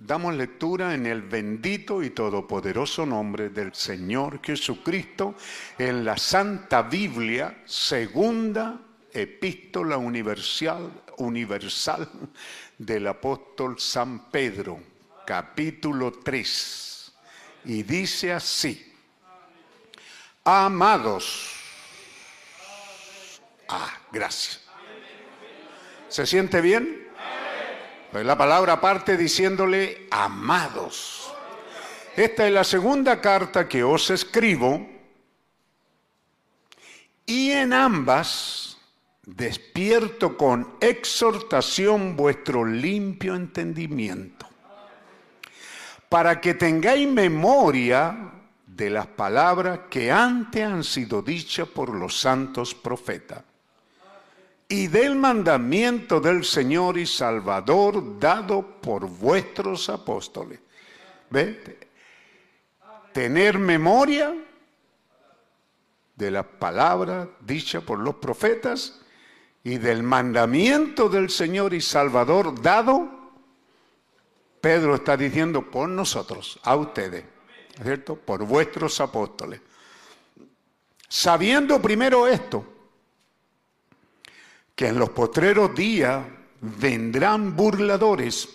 damos 0.00 0.34
lectura 0.34 0.94
en 0.94 1.06
el 1.06 1.22
bendito 1.22 2.02
y 2.02 2.10
todopoderoso 2.10 3.04
nombre 3.04 3.50
del 3.50 3.74
Señor 3.74 4.40
Jesucristo 4.42 5.34
en 5.78 6.04
la 6.04 6.16
Santa 6.16 6.82
Biblia, 6.82 7.62
segunda 7.66 8.80
epístola 9.12 9.98
universal, 9.98 10.90
universal 11.18 12.08
del 12.78 13.06
apóstol 13.08 13.78
San 13.78 14.30
Pedro, 14.30 14.80
capítulo 15.26 16.12
3. 16.12 17.12
Y 17.66 17.82
dice 17.82 18.32
así, 18.32 18.94
amados. 20.42 21.56
Ah, 23.68 23.92
gracias. 24.10 24.62
¿Se 26.08 26.26
siente 26.26 26.60
bien? 26.62 27.09
Pues 28.12 28.26
la 28.26 28.36
palabra 28.36 28.80
parte 28.80 29.16
diciéndole 29.16 30.08
amados. 30.10 31.32
Esta 32.16 32.46
es 32.46 32.52
la 32.52 32.64
segunda 32.64 33.20
carta 33.20 33.68
que 33.68 33.84
os 33.84 34.10
escribo 34.10 34.84
y 37.24 37.52
en 37.52 37.72
ambas 37.72 38.78
despierto 39.24 40.36
con 40.36 40.74
exhortación 40.80 42.16
vuestro 42.16 42.64
limpio 42.64 43.36
entendimiento, 43.36 44.48
para 46.08 46.40
que 46.40 46.54
tengáis 46.54 47.08
memoria 47.08 48.32
de 48.66 48.90
las 48.90 49.06
palabras 49.06 49.82
que 49.88 50.10
antes 50.10 50.64
han 50.64 50.82
sido 50.82 51.22
dichas 51.22 51.68
por 51.68 51.94
los 51.94 52.18
santos 52.18 52.74
profetas, 52.74 53.44
y 54.70 54.86
del 54.86 55.16
mandamiento 55.16 56.20
del 56.20 56.44
Señor 56.44 56.96
y 56.96 57.04
Salvador 57.04 58.20
dado 58.20 58.62
por 58.80 59.08
vuestros 59.08 59.90
apóstoles. 59.90 60.60
¿Ve? 61.28 61.78
Tener 63.12 63.58
memoria 63.58 64.32
de 66.14 66.30
la 66.30 66.44
palabra 66.44 67.28
dicha 67.40 67.80
por 67.80 67.98
los 67.98 68.14
profetas 68.14 69.00
y 69.64 69.78
del 69.78 70.04
mandamiento 70.04 71.08
del 71.08 71.30
Señor 71.30 71.74
y 71.74 71.80
Salvador 71.80 72.62
dado, 72.62 73.08
Pedro 74.60 74.94
está 74.94 75.16
diciendo 75.16 75.68
por 75.68 75.88
nosotros, 75.88 76.60
a 76.62 76.76
ustedes, 76.76 77.24
¿cierto? 77.82 78.14
Por 78.14 78.44
vuestros 78.44 79.00
apóstoles. 79.00 79.60
Sabiendo 81.08 81.82
primero 81.82 82.28
esto, 82.28 82.79
que 84.80 84.86
en 84.88 84.98
los 84.98 85.10
postreros 85.10 85.74
días 85.74 86.24
vendrán 86.62 87.54
burladores 87.54 88.48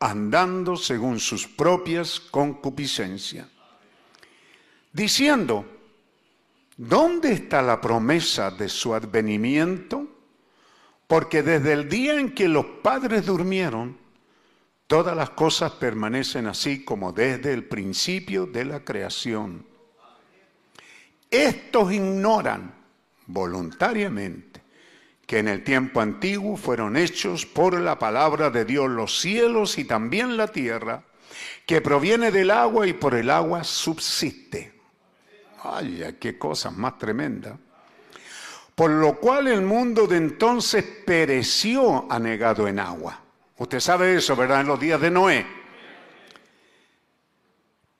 andando 0.00 0.76
según 0.76 1.20
sus 1.20 1.46
propias 1.46 2.18
concupiscencias, 2.18 3.46
diciendo, 4.92 5.64
¿Dónde 6.76 7.30
está 7.30 7.62
la 7.62 7.80
promesa 7.80 8.50
de 8.50 8.68
su 8.68 8.92
advenimiento? 8.92 10.04
Porque 11.06 11.44
desde 11.44 11.74
el 11.74 11.88
día 11.88 12.18
en 12.18 12.34
que 12.34 12.48
los 12.48 12.66
padres 12.82 13.24
durmieron, 13.24 13.96
todas 14.88 15.16
las 15.16 15.30
cosas 15.30 15.70
permanecen 15.70 16.48
así 16.48 16.84
como 16.84 17.12
desde 17.12 17.52
el 17.52 17.68
principio 17.68 18.46
de 18.46 18.64
la 18.64 18.84
creación. 18.84 19.64
Estos 21.30 21.92
ignoran 21.92 22.74
voluntariamente 23.28 24.51
que 25.26 25.38
en 25.38 25.48
el 25.48 25.64
tiempo 25.64 26.00
antiguo 26.00 26.56
fueron 26.56 26.96
hechos 26.96 27.46
por 27.46 27.78
la 27.80 27.98
palabra 27.98 28.50
de 28.50 28.64
Dios 28.64 28.90
los 28.90 29.20
cielos 29.20 29.78
y 29.78 29.84
también 29.84 30.36
la 30.36 30.48
tierra, 30.48 31.04
que 31.66 31.80
proviene 31.80 32.30
del 32.30 32.50
agua 32.50 32.86
y 32.86 32.92
por 32.92 33.14
el 33.14 33.30
agua 33.30 33.64
subsiste 33.64 34.72
Ay, 35.64 36.16
qué 36.18 36.38
cosa 36.38 36.70
más 36.70 36.98
tremenda. 36.98 37.56
Por 38.74 38.90
lo 38.90 39.18
cual 39.18 39.48
el 39.48 39.62
mundo 39.62 40.06
de 40.06 40.16
entonces 40.16 40.84
pereció 41.06 42.10
anegado 42.10 42.66
en 42.66 42.80
agua. 42.80 43.20
Usted 43.58 43.80
sabe 43.80 44.16
eso, 44.16 44.34
¿verdad? 44.34 44.62
En 44.62 44.66
los 44.66 44.80
días 44.80 45.00
de 45.00 45.10
Noé. 45.10 45.46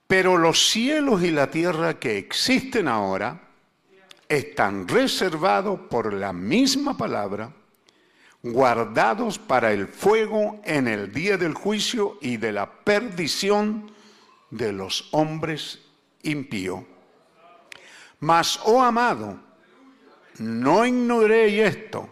Pero 0.06 0.36
los 0.36 0.70
cielos 0.70 1.22
y 1.22 1.30
la 1.30 1.50
tierra 1.50 1.98
que 1.98 2.18
existen 2.18 2.88
ahora 2.88 3.40
están 4.32 4.88
reservados 4.88 5.78
por 5.90 6.14
la 6.14 6.32
misma 6.32 6.96
palabra, 6.96 7.52
guardados 8.42 9.38
para 9.38 9.72
el 9.72 9.86
fuego 9.86 10.58
en 10.64 10.88
el 10.88 11.12
día 11.12 11.36
del 11.36 11.52
juicio 11.52 12.16
y 12.22 12.38
de 12.38 12.50
la 12.50 12.82
perdición 12.82 13.92
de 14.48 14.72
los 14.72 15.10
hombres 15.12 15.80
impíos. 16.22 16.82
Mas, 18.20 18.58
oh 18.64 18.80
amado, 18.80 19.38
no 20.38 20.86
ignoréis 20.86 21.60
esto, 21.60 22.08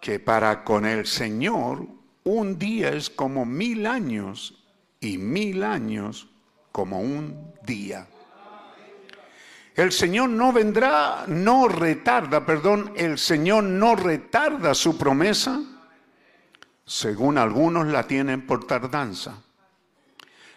que 0.00 0.18
para 0.18 0.64
con 0.64 0.84
el 0.84 1.06
Señor 1.06 1.86
un 2.24 2.58
día 2.58 2.88
es 2.88 3.08
como 3.08 3.46
mil 3.46 3.86
años 3.86 4.64
y 4.98 5.16
mil 5.16 5.62
años 5.62 6.28
como 6.72 7.00
un 7.00 7.54
día. 7.62 8.08
El 9.76 9.92
Señor 9.92 10.30
no 10.30 10.54
vendrá, 10.54 11.24
no 11.26 11.68
retarda, 11.68 12.46
perdón, 12.46 12.92
el 12.96 13.18
Señor 13.18 13.62
no 13.64 13.94
retarda 13.94 14.74
su 14.74 14.96
promesa, 14.96 15.60
según 16.86 17.36
algunos 17.36 17.86
la 17.88 18.06
tienen 18.06 18.46
por 18.46 18.66
tardanza, 18.66 19.42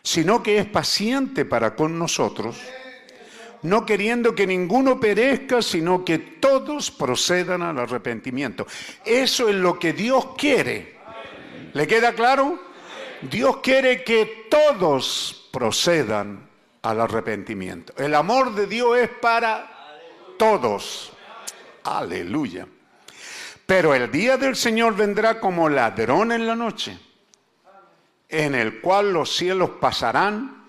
sino 0.02 0.42
que 0.42 0.58
es 0.58 0.66
paciente 0.68 1.44
para 1.44 1.76
con 1.76 2.00
nosotros, 2.00 2.62
no 3.64 3.86
queriendo 3.86 4.34
que 4.34 4.48
ninguno 4.48 5.02
perezca, 5.02 5.62
sino 5.62 6.06
que 6.06 6.18
todos 6.18 6.90
procedan 6.90 7.62
al 7.62 7.78
arrepentimiento. 7.78 8.66
Eso 9.04 9.50
es 9.50 9.56
lo 9.56 9.78
que 9.78 9.92
Dios 9.92 10.28
quiere. 10.38 10.98
¿Le 11.74 11.86
queda 11.88 12.14
claro? 12.14 12.58
Dios 13.22 13.58
quiere 13.58 14.02
que 14.06 14.48
todos 14.50 15.50
procedan 15.52 16.49
al 16.82 17.02
arrepentimiento. 17.02 17.94
El 17.98 18.16
amor 18.16 18.54
de 18.56 18.68
Dios 18.68 18.98
es 18.98 19.10
para 19.10 19.70
todos. 20.38 21.12
Aleluya. 21.84 22.68
Pero 23.66 23.94
el 23.94 24.10
día 24.12 24.38
del 24.38 24.56
Señor 24.56 24.96
vendrá 24.96 25.40
como 25.40 25.70
ladrón 25.70 26.32
en 26.32 26.48
la 26.48 26.56
noche, 26.56 26.98
en 28.28 28.56
el 28.56 28.82
cual 28.82 29.14
los 29.14 29.36
cielos 29.36 29.72
pasarán 29.80 30.68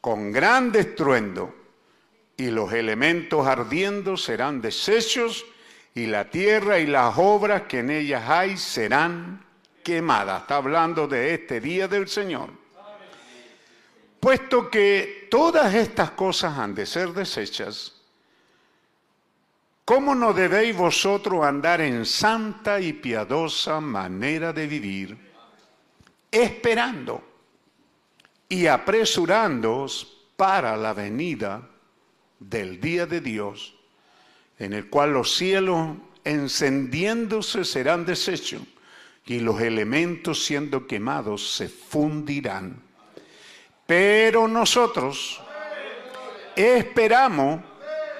con 0.00 0.32
gran 0.32 0.74
estruendo 0.74 1.54
y 2.36 2.50
los 2.50 2.72
elementos 2.72 3.46
ardiendo 3.46 4.16
serán 4.16 4.60
deshechos 4.60 5.46
y 5.94 6.06
la 6.06 6.28
tierra 6.30 6.78
y 6.78 6.86
las 6.86 7.14
obras 7.16 7.62
que 7.62 7.78
en 7.80 7.90
ellas 7.90 8.28
hay 8.28 8.56
serán 8.56 9.44
quemadas. 9.84 10.42
Está 10.42 10.56
hablando 10.56 11.06
de 11.06 11.34
este 11.34 11.60
día 11.60 11.88
del 11.88 12.08
Señor. 12.08 12.61
Puesto 14.22 14.70
que 14.70 15.26
todas 15.28 15.74
estas 15.74 16.12
cosas 16.12 16.56
han 16.56 16.76
de 16.76 16.86
ser 16.86 17.12
desechas, 17.12 17.92
¿cómo 19.84 20.14
no 20.14 20.32
debéis 20.32 20.76
vosotros 20.76 21.44
andar 21.44 21.80
en 21.80 22.06
santa 22.06 22.80
y 22.80 22.92
piadosa 22.92 23.80
manera 23.80 24.52
de 24.52 24.68
vivir, 24.68 25.18
esperando 26.30 27.20
y 28.48 28.68
apresurándoos 28.68 30.28
para 30.36 30.76
la 30.76 30.92
venida 30.92 31.68
del 32.38 32.80
día 32.80 33.06
de 33.06 33.20
Dios, 33.20 33.74
en 34.56 34.72
el 34.72 34.88
cual 34.88 35.14
los 35.14 35.34
cielos 35.34 35.96
encendiéndose 36.22 37.64
serán 37.64 38.06
deshechos 38.06 38.62
y 39.26 39.40
los 39.40 39.60
elementos 39.60 40.44
siendo 40.44 40.86
quemados 40.86 41.56
se 41.56 41.68
fundirán? 41.68 42.91
Pero 43.94 44.48
nosotros 44.48 45.38
esperamos, 46.56 47.60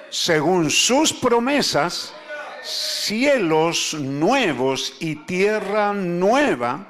según 0.07 0.69
sus 0.69 1.11
promesas, 1.11 2.13
cielos 2.61 3.95
nuevos 3.95 4.97
y 4.99 5.15
tierra 5.25 5.91
nueva 5.91 6.85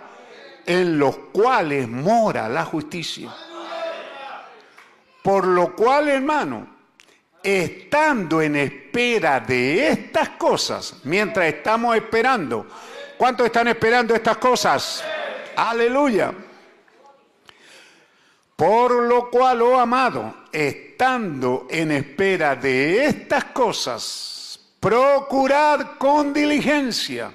en 0.65 0.99
los 0.99 1.15
cuales 1.31 1.87
mora 1.87 2.49
la 2.49 2.65
justicia. 2.65 3.33
Por 5.21 5.47
lo 5.47 5.73
cual, 5.77 6.09
hermano, 6.09 6.67
estando 7.41 8.41
en 8.41 8.57
espera 8.57 9.39
de 9.39 9.87
estas 9.87 10.27
cosas, 10.31 10.95
mientras 11.05 11.45
estamos 11.45 11.95
esperando, 11.95 12.67
¿cuántos 13.17 13.45
están 13.45 13.69
esperando 13.69 14.13
estas 14.13 14.35
cosas? 14.35 15.01
Aleluya. 15.55 16.33
Por 18.55 19.03
lo 19.03 19.29
cual, 19.29 19.61
oh 19.61 19.79
amado, 19.79 20.45
estando 20.51 21.67
en 21.69 21.91
espera 21.91 22.55
de 22.55 23.05
estas 23.05 23.45
cosas, 23.45 24.59
procurad 24.79 25.97
con 25.97 26.33
diligencia 26.33 27.33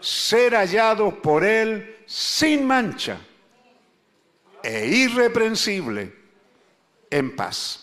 ser 0.00 0.54
hallados 0.54 1.14
por 1.14 1.44
Él 1.44 2.04
sin 2.06 2.66
mancha 2.66 3.18
e 4.62 4.86
irreprensible 4.86 6.14
en 7.10 7.34
paz. 7.34 7.80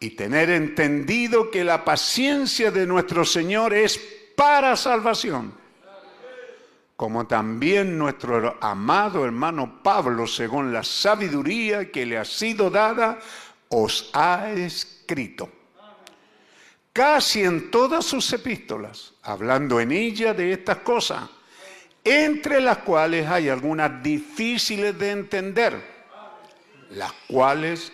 Y 0.00 0.10
tener 0.10 0.50
entendido 0.50 1.50
que 1.50 1.64
la 1.64 1.84
paciencia 1.84 2.70
de 2.70 2.84
nuestro 2.84 3.24
Señor 3.24 3.72
es 3.72 3.98
para 4.36 4.76
salvación 4.76 5.63
como 6.96 7.26
también 7.26 7.98
nuestro 7.98 8.56
amado 8.60 9.24
hermano 9.24 9.82
Pablo, 9.82 10.26
según 10.26 10.72
la 10.72 10.84
sabiduría 10.84 11.90
que 11.90 12.06
le 12.06 12.18
ha 12.18 12.24
sido 12.24 12.70
dada, 12.70 13.18
os 13.68 14.10
ha 14.12 14.50
escrito. 14.52 15.50
Casi 16.92 17.42
en 17.42 17.72
todas 17.72 18.04
sus 18.04 18.32
epístolas, 18.32 19.14
hablando 19.22 19.80
en 19.80 19.90
ella 19.90 20.32
de 20.32 20.52
estas 20.52 20.78
cosas, 20.78 21.28
entre 22.04 22.60
las 22.60 22.78
cuales 22.78 23.26
hay 23.26 23.48
algunas 23.48 24.00
difíciles 24.00 24.96
de 24.96 25.10
entender, 25.10 25.94
las 26.90 27.12
cuales 27.26 27.90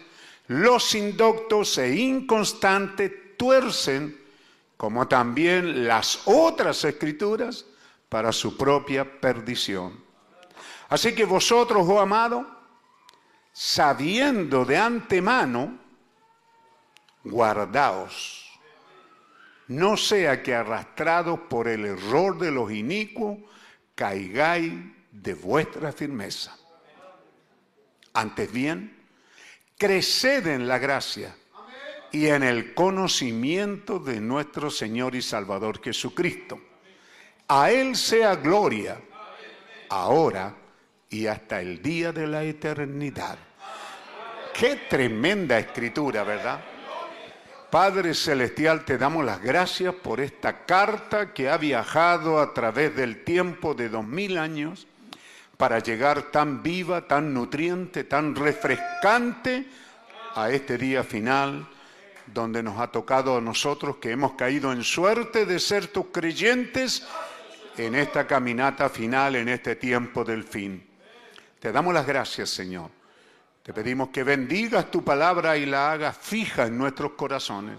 los 0.49 0.95
indoctos 0.95 1.79
e 1.79 1.95
inconstantes 1.95 3.37
tuercen, 3.39 4.21
como 4.77 5.09
también 5.09 5.87
las 5.87 6.21
otras 6.27 6.85
escrituras, 6.85 7.65
para 8.11 8.33
su 8.33 8.57
propia 8.57 9.21
perdición. 9.21 10.05
Así 10.91 11.15
que 11.15 11.25
vosotros, 11.25 11.87
oh 11.89 12.01
amado, 12.01 12.45
sabiendo 13.53 14.65
de 14.65 14.77
antemano, 14.77 15.79
guardaos, 17.23 18.51
no 19.69 19.97
sea 19.97 20.43
que 20.43 20.53
arrastrados 20.53 21.39
por 21.49 21.69
el 21.69 21.87
error 21.87 22.37
de 22.39 22.51
los 22.51 22.73
inicuos, 22.73 23.39
caigáis 23.95 24.73
de 25.13 25.35
vuestra 25.35 25.93
firmeza. 25.93 26.59
Antes 28.13 28.51
bien, 28.51 29.07
creced 29.79 30.49
en 30.49 30.67
la 30.67 30.79
gracia 30.79 31.37
y 32.11 32.27
en 32.27 32.43
el 32.43 32.75
conocimiento 32.75 34.01
de 34.01 34.21
nuestro 34.21 34.69
Señor 34.69 35.15
y 35.15 35.23
Salvador 35.23 35.81
Jesucristo 35.81 36.70
a 37.53 37.69
Él 37.73 37.97
sea 37.97 38.37
gloria, 38.37 38.97
ahora 39.89 40.55
y 41.09 41.27
hasta 41.27 41.61
el 41.61 41.83
día 41.83 42.13
de 42.13 42.29
la 42.29 42.45
eternidad. 42.45 43.37
Qué 44.55 44.77
tremenda 44.89 45.59
escritura, 45.59 46.23
¿verdad? 46.23 46.61
Padre 47.69 48.15
Celestial, 48.15 48.85
te 48.85 48.99
damos 48.99 49.25
las 49.25 49.43
gracias 49.43 49.93
por 49.97 50.21
esta 50.21 50.65
carta 50.65 51.35
que 51.35 51.51
ha 51.51 51.57
viajado 51.57 52.39
a 52.39 52.55
través 52.55 52.95
del 52.95 53.25
tiempo 53.25 53.75
de 53.75 53.89
dos 53.89 54.07
mil 54.07 54.39
años 54.39 54.87
para 55.57 55.81
llegar 55.81 56.31
tan 56.31 56.63
viva, 56.63 57.09
tan 57.09 57.35
nutriente, 57.35 58.05
tan 58.05 58.37
refrescante 58.37 59.67
a 60.37 60.51
este 60.51 60.79
día 60.79 61.03
final 61.03 61.67
donde 62.33 62.63
nos 62.63 62.79
ha 62.79 62.93
tocado 62.93 63.37
a 63.37 63.41
nosotros 63.41 63.97
que 63.97 64.13
hemos 64.13 64.35
caído 64.35 64.73
en 64.73 64.85
suerte 64.85 65.47
de 65.47 65.59
ser 65.59 65.89
tus 65.89 66.07
creyentes 66.13 67.09
en 67.87 67.95
esta 67.95 68.27
caminata 68.27 68.89
final, 68.89 69.37
en 69.37 69.49
este 69.49 69.77
tiempo 69.77 70.25
del 70.25 70.45
fin. 70.45 70.87
Te 71.59 71.73
damos 71.73 71.95
las 71.95 72.07
gracias, 72.07 72.51
Señor. 72.51 72.91
Te 73.63 73.73
pedimos 73.73 74.09
que 74.09 74.23
bendigas 74.23 74.91
tu 74.91 75.05
palabra 75.05 75.57
y 75.57 75.67
la 75.67 75.93
hagas 75.93 76.17
fija 76.17 76.67
en 76.67 76.79
nuestros 76.79 77.13
corazones. 77.13 77.79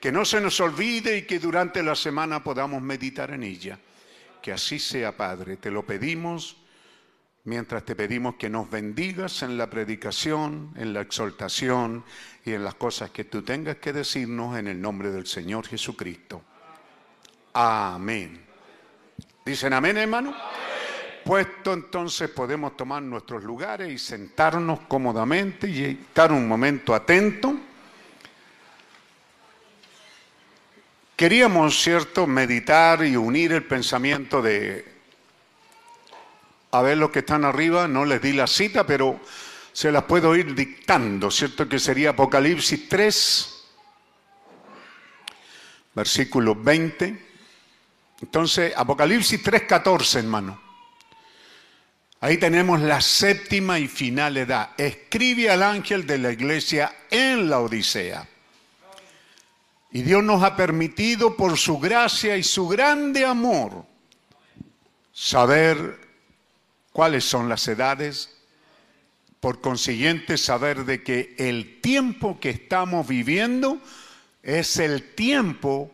Que 0.00 0.10
no 0.10 0.24
se 0.24 0.40
nos 0.40 0.58
olvide 0.60 1.18
y 1.18 1.22
que 1.22 1.38
durante 1.38 1.82
la 1.82 1.94
semana 1.94 2.42
podamos 2.42 2.82
meditar 2.82 3.30
en 3.30 3.42
ella. 3.42 3.78
Que 4.40 4.52
así 4.52 4.78
sea, 4.78 5.16
Padre. 5.16 5.56
Te 5.56 5.70
lo 5.70 5.86
pedimos 5.86 6.56
mientras 7.44 7.84
te 7.84 7.96
pedimos 7.96 8.36
que 8.36 8.48
nos 8.48 8.68
bendigas 8.70 9.42
en 9.42 9.56
la 9.56 9.70
predicación, 9.70 10.72
en 10.76 10.92
la 10.92 11.00
exaltación 11.00 12.04
y 12.44 12.52
en 12.52 12.64
las 12.64 12.74
cosas 12.74 13.10
que 13.10 13.24
tú 13.24 13.42
tengas 13.42 13.76
que 13.76 13.92
decirnos 13.92 14.58
en 14.58 14.68
el 14.68 14.80
nombre 14.80 15.10
del 15.10 15.26
Señor 15.26 15.66
Jesucristo. 15.66 16.42
Amén. 17.52 18.51
¿Dicen 19.44 19.72
amén, 19.72 19.96
hermano? 19.96 20.36
Puesto 21.24 21.72
entonces 21.72 22.30
podemos 22.30 22.76
tomar 22.76 23.02
nuestros 23.02 23.42
lugares 23.42 23.90
y 23.90 23.98
sentarnos 23.98 24.80
cómodamente 24.86 25.68
y 25.68 25.84
estar 25.84 26.30
un 26.30 26.46
momento 26.46 26.94
atento. 26.94 27.56
Queríamos, 31.16 31.82
¿cierto?, 31.82 32.28
meditar 32.28 33.04
y 33.04 33.16
unir 33.16 33.52
el 33.52 33.64
pensamiento 33.64 34.40
de, 34.40 34.84
a 36.70 36.82
ver 36.82 36.98
los 36.98 37.10
que 37.10 37.20
están 37.20 37.44
arriba, 37.44 37.88
no 37.88 38.04
les 38.04 38.22
di 38.22 38.32
la 38.34 38.46
cita, 38.46 38.86
pero 38.86 39.20
se 39.72 39.90
las 39.90 40.04
puedo 40.04 40.36
ir 40.36 40.54
dictando, 40.54 41.32
¿cierto? 41.32 41.68
Que 41.68 41.80
sería 41.80 42.10
Apocalipsis 42.10 42.88
3, 42.88 43.64
versículo 45.94 46.54
20. 46.54 47.31
Entonces, 48.22 48.72
Apocalipsis 48.76 49.42
3.14, 49.42 50.20
hermano. 50.20 50.60
Ahí 52.20 52.38
tenemos 52.38 52.80
la 52.80 53.00
séptima 53.00 53.80
y 53.80 53.88
final 53.88 54.36
edad. 54.36 54.70
Escribe 54.78 55.50
al 55.50 55.64
ángel 55.64 56.06
de 56.06 56.18
la 56.18 56.30
iglesia 56.30 56.94
en 57.10 57.50
la 57.50 57.58
Odisea. 57.58 58.28
Y 59.90 60.02
Dios 60.02 60.22
nos 60.22 60.42
ha 60.44 60.54
permitido 60.54 61.36
por 61.36 61.58
su 61.58 61.80
gracia 61.80 62.36
y 62.36 62.44
su 62.44 62.68
grande 62.68 63.26
amor 63.26 63.84
saber 65.12 65.98
cuáles 66.92 67.24
son 67.24 67.48
las 67.48 67.66
edades, 67.66 68.30
por 69.40 69.60
consiguiente 69.60 70.38
saber 70.38 70.84
de 70.84 71.02
que 71.02 71.34
el 71.36 71.80
tiempo 71.80 72.38
que 72.38 72.50
estamos 72.50 73.08
viviendo 73.08 73.80
es 74.44 74.76
el 74.76 75.14
tiempo 75.14 75.90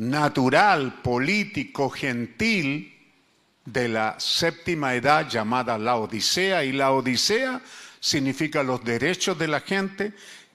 natural, 0.00 1.02
político, 1.02 1.90
gentil 1.90 2.96
de 3.66 3.88
la 3.88 4.18
séptima 4.18 4.94
edad 4.94 5.28
llamada 5.28 5.76
la 5.76 5.96
Odisea. 5.96 6.64
Y 6.64 6.72
la 6.72 6.92
Odisea 6.92 7.60
significa 8.00 8.62
los 8.62 8.82
derechos 8.82 9.38
de 9.38 9.48
la 9.48 9.60
gente 9.60 10.14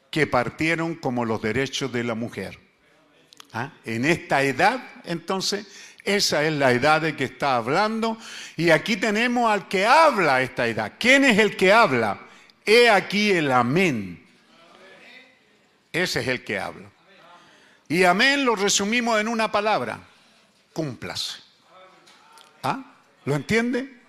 que 0.10 0.26
partieron 0.26 0.96
como 0.96 1.26
los 1.26 1.42
derechos 1.42 1.92
de 1.92 2.04
la 2.04 2.16
mujer. 2.16 2.60
¿Ah? 3.54 3.72
En 3.86 4.06
esta 4.06 4.42
edad, 4.42 4.84
entonces, 5.04 5.68
esa 6.04 6.44
es 6.44 6.54
la 6.54 6.72
edad 6.72 7.02
de 7.02 7.16
que 7.16 7.26
está 7.26 7.56
hablando. 7.56 8.18
Y 8.58 8.72
aquí 8.72 8.98
tenemos 8.98 9.52
al 9.52 9.68
que 9.68 9.86
habla 9.86 10.42
esta 10.42 10.68
edad. 10.68 10.94
¿Quién 10.98 11.24
es 11.24 11.38
el 11.38 11.56
que 11.56 11.72
habla? 11.72 12.20
He 12.66 12.90
aquí 12.90 13.32
el 13.32 13.52
amén. 13.52 14.26
Ese 15.94 16.22
es 16.22 16.28
el 16.28 16.44
que 16.44 16.58
habla. 16.58 16.95
Y 17.96 18.04
amén 18.04 18.44
lo 18.44 18.58
resumimos 18.58 19.22
en 19.22 19.30
una 19.30 19.50
palabra, 19.50 19.98
cúmplase. 20.74 21.38
¿Ah? 22.62 22.84
¿Lo 23.24 23.34
entiende? 23.34 24.02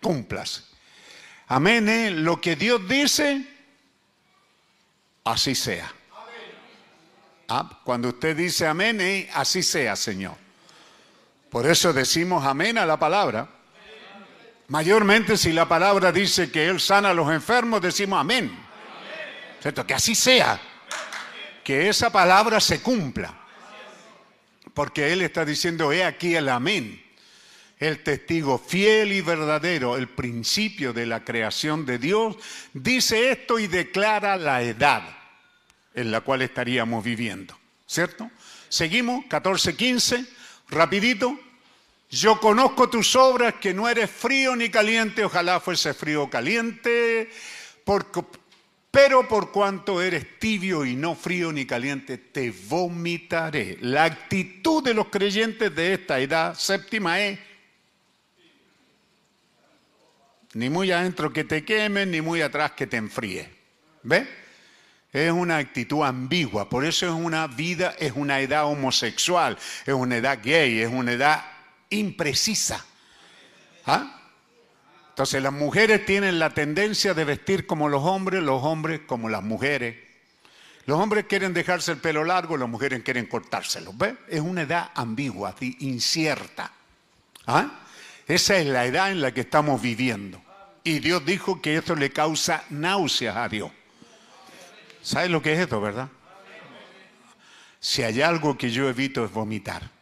Cúmplase. 0.00 0.62
Amén 1.48 1.90
es 1.90 2.12
lo 2.12 2.40
que 2.40 2.56
Dios 2.56 2.88
dice, 2.88 3.46
así 5.24 5.54
sea. 5.54 5.92
¿Ah? 7.48 7.68
Cuando 7.84 8.08
usted 8.08 8.34
dice 8.34 8.66
amén, 8.66 8.98
es 9.02 9.28
así 9.34 9.62
sea, 9.62 9.94
Señor. 9.94 10.36
Por 11.50 11.66
eso 11.66 11.92
decimos 11.92 12.46
amén 12.46 12.78
a 12.78 12.86
la 12.86 12.98
palabra. 12.98 13.46
Mayormente 14.68 15.36
si 15.36 15.52
la 15.52 15.68
palabra 15.68 16.12
dice 16.12 16.50
que 16.50 16.66
Él 16.66 16.80
sana 16.80 17.10
a 17.10 17.14
los 17.14 17.30
enfermos, 17.30 17.82
decimos 17.82 18.18
amén. 18.18 18.58
¿Cierto? 19.60 19.86
Que 19.86 19.92
así 19.92 20.14
sea 20.14 20.58
que 21.68 21.90
esa 21.90 22.10
palabra 22.10 22.60
se 22.60 22.80
cumpla. 22.80 23.38
Porque 24.72 25.12
Él 25.12 25.20
está 25.20 25.44
diciendo, 25.44 25.92
he 25.92 26.02
aquí 26.02 26.34
el 26.34 26.48
amén, 26.48 27.04
el 27.78 28.02
testigo 28.02 28.56
fiel 28.56 29.12
y 29.12 29.20
verdadero, 29.20 29.98
el 29.98 30.08
principio 30.08 30.94
de 30.94 31.04
la 31.04 31.24
creación 31.24 31.84
de 31.84 31.98
Dios, 31.98 32.38
dice 32.72 33.32
esto 33.32 33.58
y 33.58 33.66
declara 33.66 34.38
la 34.38 34.62
edad 34.62 35.02
en 35.92 36.10
la 36.10 36.22
cual 36.22 36.40
estaríamos 36.40 37.04
viviendo. 37.04 37.54
¿Cierto? 37.86 38.30
Seguimos, 38.70 39.26
14, 39.26 39.76
15, 39.76 40.24
rapidito. 40.70 41.38
Yo 42.08 42.40
conozco 42.40 42.88
tus 42.88 43.14
obras, 43.14 43.56
que 43.60 43.74
no 43.74 43.90
eres 43.90 44.10
frío 44.10 44.56
ni 44.56 44.70
caliente, 44.70 45.22
ojalá 45.22 45.60
fuese 45.60 45.92
frío 45.92 46.22
o 46.22 46.30
caliente, 46.30 47.30
porque 47.84 48.22
pero 48.90 49.28
por 49.28 49.52
cuanto 49.52 50.00
eres 50.00 50.38
tibio 50.38 50.84
y 50.84 50.96
no 50.96 51.14
frío 51.14 51.52
ni 51.52 51.66
caliente, 51.66 52.18
te 52.18 52.50
vomitaré. 52.50 53.78
La 53.80 54.04
actitud 54.04 54.82
de 54.82 54.94
los 54.94 55.08
creyentes 55.08 55.74
de 55.74 55.94
esta 55.94 56.18
edad 56.20 56.54
séptima 56.54 57.20
es 57.20 57.38
ni 60.54 60.70
muy 60.70 60.90
adentro 60.90 61.32
que 61.32 61.44
te 61.44 61.64
quemen, 61.64 62.10
ni 62.10 62.20
muy 62.20 62.40
atrás 62.40 62.72
que 62.72 62.86
te 62.86 62.96
enfríe. 62.96 63.48
¿Ves? 64.02 64.26
Es 65.12 65.32
una 65.32 65.58
actitud 65.58 66.04
ambigua, 66.04 66.68
por 66.68 66.84
eso 66.84 67.06
es 67.06 67.12
una 67.12 67.46
vida, 67.46 67.94
es 67.98 68.12
una 68.14 68.40
edad 68.40 68.66
homosexual, 68.66 69.58
es 69.86 69.94
una 69.94 70.16
edad 70.16 70.38
gay, 70.42 70.80
es 70.80 70.90
una 70.90 71.12
edad 71.12 71.44
imprecisa. 71.90 72.84
¿Ah? 73.86 74.17
Entonces 75.18 75.42
las 75.42 75.52
mujeres 75.52 76.06
tienen 76.06 76.38
la 76.38 76.50
tendencia 76.50 77.12
de 77.12 77.24
vestir 77.24 77.66
como 77.66 77.88
los 77.88 78.04
hombres, 78.04 78.40
los 78.40 78.62
hombres 78.62 79.00
como 79.04 79.28
las 79.28 79.42
mujeres. 79.42 79.96
Los 80.86 80.96
hombres 81.00 81.24
quieren 81.24 81.52
dejarse 81.52 81.90
el 81.90 81.98
pelo 81.98 82.22
largo, 82.22 82.56
las 82.56 82.68
mujeres 82.68 83.02
quieren 83.02 83.26
cortárselo. 83.26 83.92
¿Ves? 83.94 84.14
Es 84.28 84.40
una 84.40 84.62
edad 84.62 84.92
ambigua, 84.94 85.56
incierta. 85.80 86.70
¿Ah? 87.48 87.80
Esa 88.28 88.58
es 88.58 88.68
la 88.68 88.86
edad 88.86 89.10
en 89.10 89.20
la 89.20 89.34
que 89.34 89.40
estamos 89.40 89.82
viviendo. 89.82 90.40
Y 90.84 91.00
Dios 91.00 91.26
dijo 91.26 91.60
que 91.60 91.74
esto 91.74 91.96
le 91.96 92.12
causa 92.12 92.62
náuseas 92.70 93.36
a 93.38 93.48
Dios. 93.48 93.72
¿Sabes 95.02 95.30
lo 95.30 95.42
que 95.42 95.52
es 95.52 95.58
esto, 95.58 95.80
verdad? 95.80 96.06
Si 97.80 98.04
hay 98.04 98.22
algo 98.22 98.56
que 98.56 98.70
yo 98.70 98.88
evito 98.88 99.24
es 99.24 99.32
vomitar. 99.32 99.97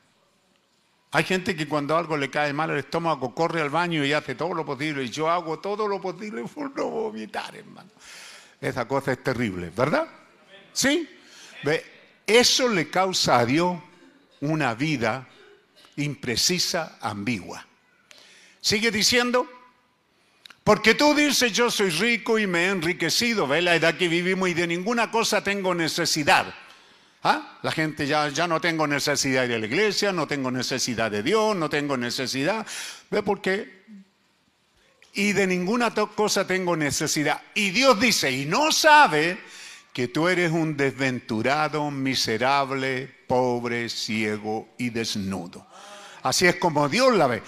Hay 1.17 1.25
gente 1.25 1.57
que 1.57 1.67
cuando 1.67 1.97
algo 1.97 2.15
le 2.15 2.29
cae 2.29 2.53
mal 2.53 2.71
al 2.71 2.77
estómago 2.77 3.35
corre 3.35 3.63
al 3.63 3.71
baño 3.71 4.05
y 4.05 4.13
hace 4.13 4.35
todo 4.35 4.53
lo 4.53 4.67
posible. 4.67 5.03
Y 5.03 5.09
yo 5.09 5.31
hago 5.31 5.59
todo 5.61 5.89
lo 5.89 5.99
posible 5.99 6.45
por 6.45 6.77
no 6.77 6.91
vomitar, 6.91 7.57
hermano. 7.57 7.89
Esa 8.61 8.87
cosa 8.87 9.13
es 9.13 9.25
terrible, 9.25 9.73
¿verdad? 9.75 10.07
¿Sí? 10.75 11.09
Eso 12.27 12.69
le 12.69 12.91
causa 12.91 13.39
a 13.39 13.47
Dios 13.47 13.79
una 14.43 14.75
vida 14.75 15.27
imprecisa, 15.97 16.99
ambigua. 17.01 17.67
Sigue 18.61 18.91
diciendo, 18.91 19.49
porque 20.65 20.95
tú 20.95 21.15
dices 21.15 21.51
yo 21.51 21.71
soy 21.71 21.89
rico 21.89 22.39
y 22.39 22.47
me 22.47 22.67
he 22.67 22.69
enriquecido, 22.69 23.47
ve 23.47 23.63
la 23.63 23.75
edad 23.75 23.97
que 23.97 24.09
vivimos 24.09 24.51
y 24.51 24.55
de 24.55 24.67
ninguna 24.67 25.11
cosa 25.11 25.43
tengo 25.43 25.75
necesidad. 25.75 26.53
¿Ah? 27.29 27.59
La 27.63 27.73
gente 27.73 28.07
ya, 28.07 28.29
ya 28.29 28.47
no 28.47 28.61
tengo 28.61 28.87
necesidad 28.87 29.49
de 29.49 29.59
la 29.59 29.67
iglesia, 29.67 30.13
no 30.13 30.29
tengo 30.29 30.49
necesidad 30.53 31.11
de 31.11 31.25
Dios, 31.25 31.57
no 31.57 31.69
tengo 31.69 31.97
necesidad. 31.97 32.65
¿Ve 33.11 33.21
por 33.25 33.41
qué? 33.41 33.83
Y 35.13 35.33
de 35.33 35.45
ninguna 35.49 35.93
cosa 35.93 36.47
tengo 36.47 36.77
necesidad. 36.77 37.43
Y 37.53 37.71
Dios 37.71 37.99
dice, 37.99 38.31
y 38.31 38.45
no 38.45 38.71
sabe 38.71 39.41
que 39.93 40.07
tú 40.07 40.29
eres 40.29 40.53
un 40.53 40.77
desventurado, 40.77 41.91
miserable, 41.91 43.13
pobre, 43.27 43.89
ciego 43.89 44.69
y 44.79 44.91
desnudo. 44.91 45.67
Así 46.23 46.47
es 46.47 46.55
como 46.55 46.89
Dios 46.89 47.13
la 47.17 47.27
ve. 47.27 47.43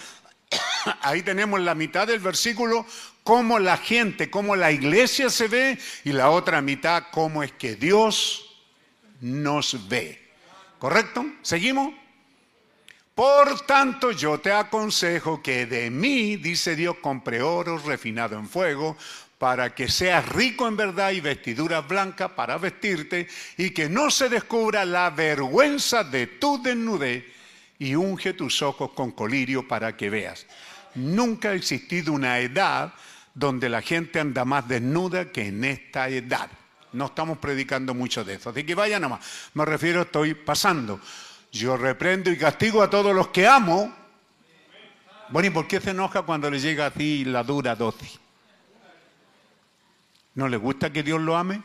Ahí 1.03 1.23
tenemos 1.23 1.61
la 1.61 1.77
mitad 1.77 2.09
del 2.09 2.19
versículo, 2.19 2.85
cómo 3.23 3.61
la 3.61 3.77
gente, 3.77 4.29
cómo 4.29 4.57
la 4.57 4.73
iglesia 4.73 5.31
se 5.31 5.47
ve, 5.47 5.79
y 6.03 6.11
la 6.11 6.31
otra 6.31 6.63
mitad, 6.63 7.05
cómo 7.13 7.45
es 7.45 7.53
que 7.53 7.77
Dios 7.77 8.48
nos 9.21 9.89
ve. 9.89 10.29
¿Correcto? 10.79 11.25
¿Seguimos? 11.43 11.93
Por 13.15 13.67
tanto, 13.67 14.13
yo 14.13 14.39
te 14.39 14.53
aconsejo 14.53 15.43
que 15.43 15.67
de 15.67 15.91
mí, 15.91 16.37
dice 16.37 16.77
Dios, 16.77 16.99
compre 17.01 17.43
oro 17.43 17.77
refinado 17.79 18.39
en 18.39 18.49
fuego, 18.49 18.97
para 19.39 19.75
que 19.75 19.89
seas 19.89 20.29
rico 20.29 20.69
en 20.69 20.77
verdad 20.77 21.11
y 21.11 21.21
vestiduras 21.21 21.87
blancas 21.87 22.31
para 22.33 22.59
vestirte, 22.59 23.27
y 23.57 23.71
que 23.71 23.89
no 23.89 24.11
se 24.11 24.29
descubra 24.29 24.85
la 24.85 25.11
vergüenza 25.11 26.05
de 26.05 26.29
tu 26.29 26.63
desnudez, 26.63 27.25
y 27.81 27.97
unge 27.97 28.35
tus 28.35 28.63
ojos 28.63 28.91
con 28.93 29.11
colirio 29.11 29.67
para 29.67 29.97
que 29.97 30.11
veas. 30.11 30.47
Nunca 30.95 31.51
ha 31.51 31.55
existido 31.55 32.13
una 32.13 32.39
edad 32.39 32.95
donde 33.35 33.69
la 33.69 33.83
gente 33.83 34.21
anda 34.21 34.45
más 34.45 34.67
desnuda 34.69 35.33
que 35.33 35.47
en 35.47 35.65
esta 35.65 36.09
edad. 36.09 36.51
No 36.93 37.07
estamos 37.07 37.39
predicando 37.39 37.95
mucho 37.95 38.25
de 38.25 38.35
eso. 38.35 38.51
Así 38.51 38.65
que 38.65 38.75
vaya 38.75 38.99
nomás. 38.99 39.21
Me 39.55 39.65
refiero, 39.65 40.03
estoy 40.03 40.35
pasando. 40.35 41.01
Yo 41.53 41.77
reprendo 41.77 42.31
y 42.31 42.39
castigo 42.39 42.83
a 42.83 42.91
todos 42.91 43.15
los 43.15 43.29
que 43.29 43.47
amo. 43.47 43.95
Bueno, 45.31 45.49
¿y 45.49 45.51
por 45.51 45.67
qué 45.67 45.81
se 45.81 45.91
enoja 45.91 46.23
cuando 46.23 46.51
le 46.51 46.59
llega 46.59 46.87
a 46.87 46.91
ti 46.91 47.25
la 47.25 47.43
dura 47.43 47.75
dosis? 47.75 48.19
¿No 50.35 50.49
le 50.49 50.57
gusta 50.57 50.93
que 50.93 51.03
Dios 51.03 51.21
lo 51.21 51.37
ame? 51.37 51.63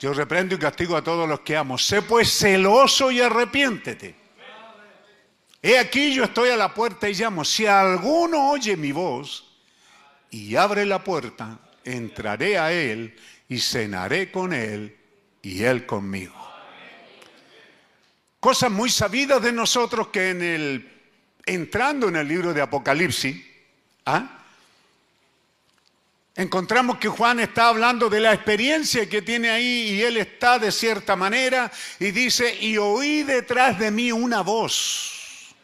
Yo 0.00 0.12
reprendo 0.12 0.56
y 0.56 0.58
castigo 0.58 0.96
a 0.96 1.02
todos 1.02 1.28
los 1.28 1.40
que 1.40 1.56
amo. 1.56 1.78
Sé 1.78 2.02
pues 2.02 2.36
celoso 2.36 3.10
y 3.10 3.20
arrepiéntete. 3.20 4.16
He 5.62 5.78
aquí 5.78 6.12
yo 6.12 6.24
estoy 6.24 6.50
a 6.50 6.56
la 6.56 6.74
puerta 6.74 7.08
y 7.08 7.14
llamo. 7.14 7.44
Si 7.44 7.66
alguno 7.66 8.50
oye 8.50 8.76
mi 8.76 8.90
voz 8.90 9.44
y 10.28 10.56
abre 10.56 10.84
la 10.84 11.04
puerta, 11.04 11.60
entraré 11.84 12.58
a 12.58 12.72
él 12.72 13.16
y 13.52 13.60
cenaré 13.60 14.32
con 14.32 14.54
él 14.54 14.96
y 15.42 15.62
él 15.62 15.84
conmigo. 15.84 16.34
cosas 18.40 18.70
muy 18.70 18.88
sabidas 18.88 19.42
de 19.42 19.52
nosotros 19.52 20.08
que 20.08 20.30
en 20.30 20.42
el, 20.42 20.90
entrando 21.44 22.08
en 22.08 22.16
el 22.16 22.26
libro 22.26 22.54
de 22.54 22.62
Apocalipsis, 22.62 23.36
¿ah? 24.06 24.40
encontramos 26.34 26.96
que 26.96 27.08
Juan 27.08 27.40
está 27.40 27.68
hablando 27.68 28.08
de 28.08 28.20
la 28.20 28.32
experiencia 28.32 29.06
que 29.06 29.20
tiene 29.20 29.50
ahí 29.50 29.90
y 29.90 30.02
él 30.02 30.16
está 30.16 30.58
de 30.58 30.72
cierta 30.72 31.14
manera 31.14 31.70
y 32.00 32.10
dice, 32.10 32.56
y 32.58 32.78
oí 32.78 33.22
detrás 33.22 33.78
de 33.78 33.90
mí 33.90 34.12
una 34.12 34.40
voz. 34.40 35.54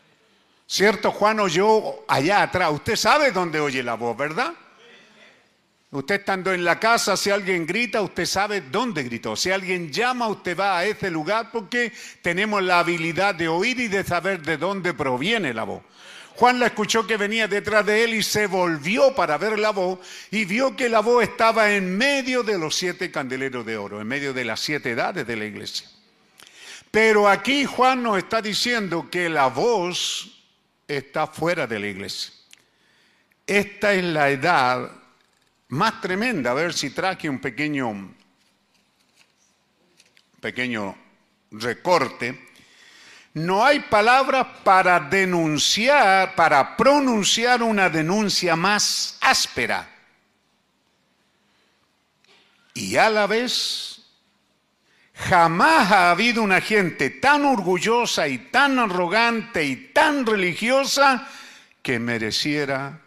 ¿Cierto? 0.67 1.11
Juan 1.11 1.41
oyó 1.41 2.05
allá 2.07 2.43
atrás. 2.43 2.71
Usted 2.71 2.97
sabe 2.97 3.33
dónde 3.33 3.59
oye 3.59 3.83
la 3.83 3.95
voz, 3.95 4.15
¿verdad? 4.15 4.53
Usted 5.91 6.17
estando 6.17 6.53
en 6.53 6.65
la 6.65 6.79
casa, 6.79 7.17
si 7.17 7.31
alguien 7.31 7.67
grita, 7.67 8.03
usted 8.03 8.27
sabe 8.27 8.61
dónde 8.61 9.05
gritó. 9.05 9.35
Si 9.37 9.51
alguien 9.51 9.91
llama, 9.91 10.29
usted 10.29 10.59
va 10.59 10.79
a 10.79 10.85
ese 10.85 11.11
lugar 11.11 11.51
porque 11.51 11.93
tenemos 12.21 12.63
la 12.63 12.81
habilidad 12.81 13.35
de 13.35 13.49
oír 13.49 13.81
y 13.81 13.89
de 13.89 14.05
saber 14.05 14.43
de 14.43 14.59
dónde 14.59 14.93
proviene 14.93 15.55
la 15.55 15.65
voz. 15.65 15.83
Juan 16.35 16.61
la 16.61 16.67
escuchó 16.67 17.07
que 17.07 17.17
venía 17.17 17.49
detrás 17.49 17.87
de 17.87 18.05
él 18.05 18.15
y 18.15 18.23
se 18.23 18.47
volvió 18.47 19.15
para 19.15 19.39
ver 19.39 19.59
la 19.59 19.71
voz 19.71 19.99
y 20.31 20.45
vio 20.45 20.77
que 20.77 20.91
la 20.91 21.01
voz 21.01 21.25
estaba 21.25 21.73
en 21.73 21.97
medio 21.97 22.43
de 22.43 22.59
los 22.59 22.77
siete 22.77 23.11
candeleros 23.11 23.65
de 23.65 23.79
oro, 23.79 24.01
en 24.01 24.07
medio 24.07 24.35
de 24.35 24.45
las 24.45 24.61
siete 24.61 24.91
edades 24.91 25.27
de 25.27 25.37
la 25.37 25.47
iglesia. 25.47 25.89
Pero 26.91 27.29
aquí 27.29 27.65
Juan 27.65 28.03
nos 28.03 28.19
está 28.19 28.43
diciendo 28.43 29.09
que 29.11 29.29
la 29.31 29.47
voz 29.49 30.45
está 30.87 31.27
fuera 31.27 31.67
de 31.67 31.79
la 31.79 31.87
iglesia. 31.87 32.33
Esta 33.47 33.95
es 33.95 34.05
la 34.05 34.31
edad 34.31 34.91
más 35.69 36.01
tremenda. 36.01 36.51
A 36.51 36.55
ver 36.55 36.73
si 36.73 36.91
traje 36.91 37.29
un 37.29 37.39
pequeño, 37.39 38.15
pequeño 40.41 40.97
recorte. 41.51 42.49
No 43.35 43.65
hay 43.65 43.81
palabras 43.81 44.47
para 44.65 44.99
denunciar, 45.01 46.35
para 46.35 46.77
pronunciar 46.77 47.63
una 47.63 47.89
denuncia 47.89 48.57
más 48.57 49.19
áspera. 49.21 49.89
Y 52.75 52.97
a 52.97 53.11
la 53.11 53.27
vez, 53.27 54.03
jamás 55.15 55.93
ha 55.93 56.11
habido 56.11 56.43
una 56.43 56.61
gente 56.61 57.11
tan 57.11 57.45
orgullosa 57.45 58.29
y 58.29 58.39
tan 58.39 58.79
arrogante 58.79 59.65
y 59.65 59.77
tan 59.93 60.25
religiosa 60.25 61.29
que 61.83 61.99
mereciera 61.99 63.01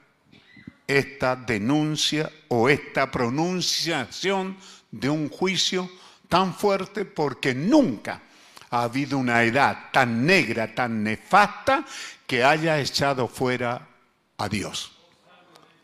esta 0.97 1.35
denuncia 1.35 2.29
o 2.49 2.67
esta 2.67 3.09
pronunciación 3.09 4.57
de 4.91 5.09
un 5.09 5.29
juicio 5.29 5.89
tan 6.27 6.53
fuerte 6.53 7.05
porque 7.05 7.53
nunca 7.53 8.21
ha 8.69 8.83
habido 8.83 9.17
una 9.17 9.43
edad 9.43 9.89
tan 9.91 10.25
negra, 10.25 10.73
tan 10.73 11.03
nefasta, 11.03 11.85
que 12.27 12.43
haya 12.43 12.79
echado 12.79 13.27
fuera 13.27 13.87
a 14.37 14.49
Dios. 14.49 14.91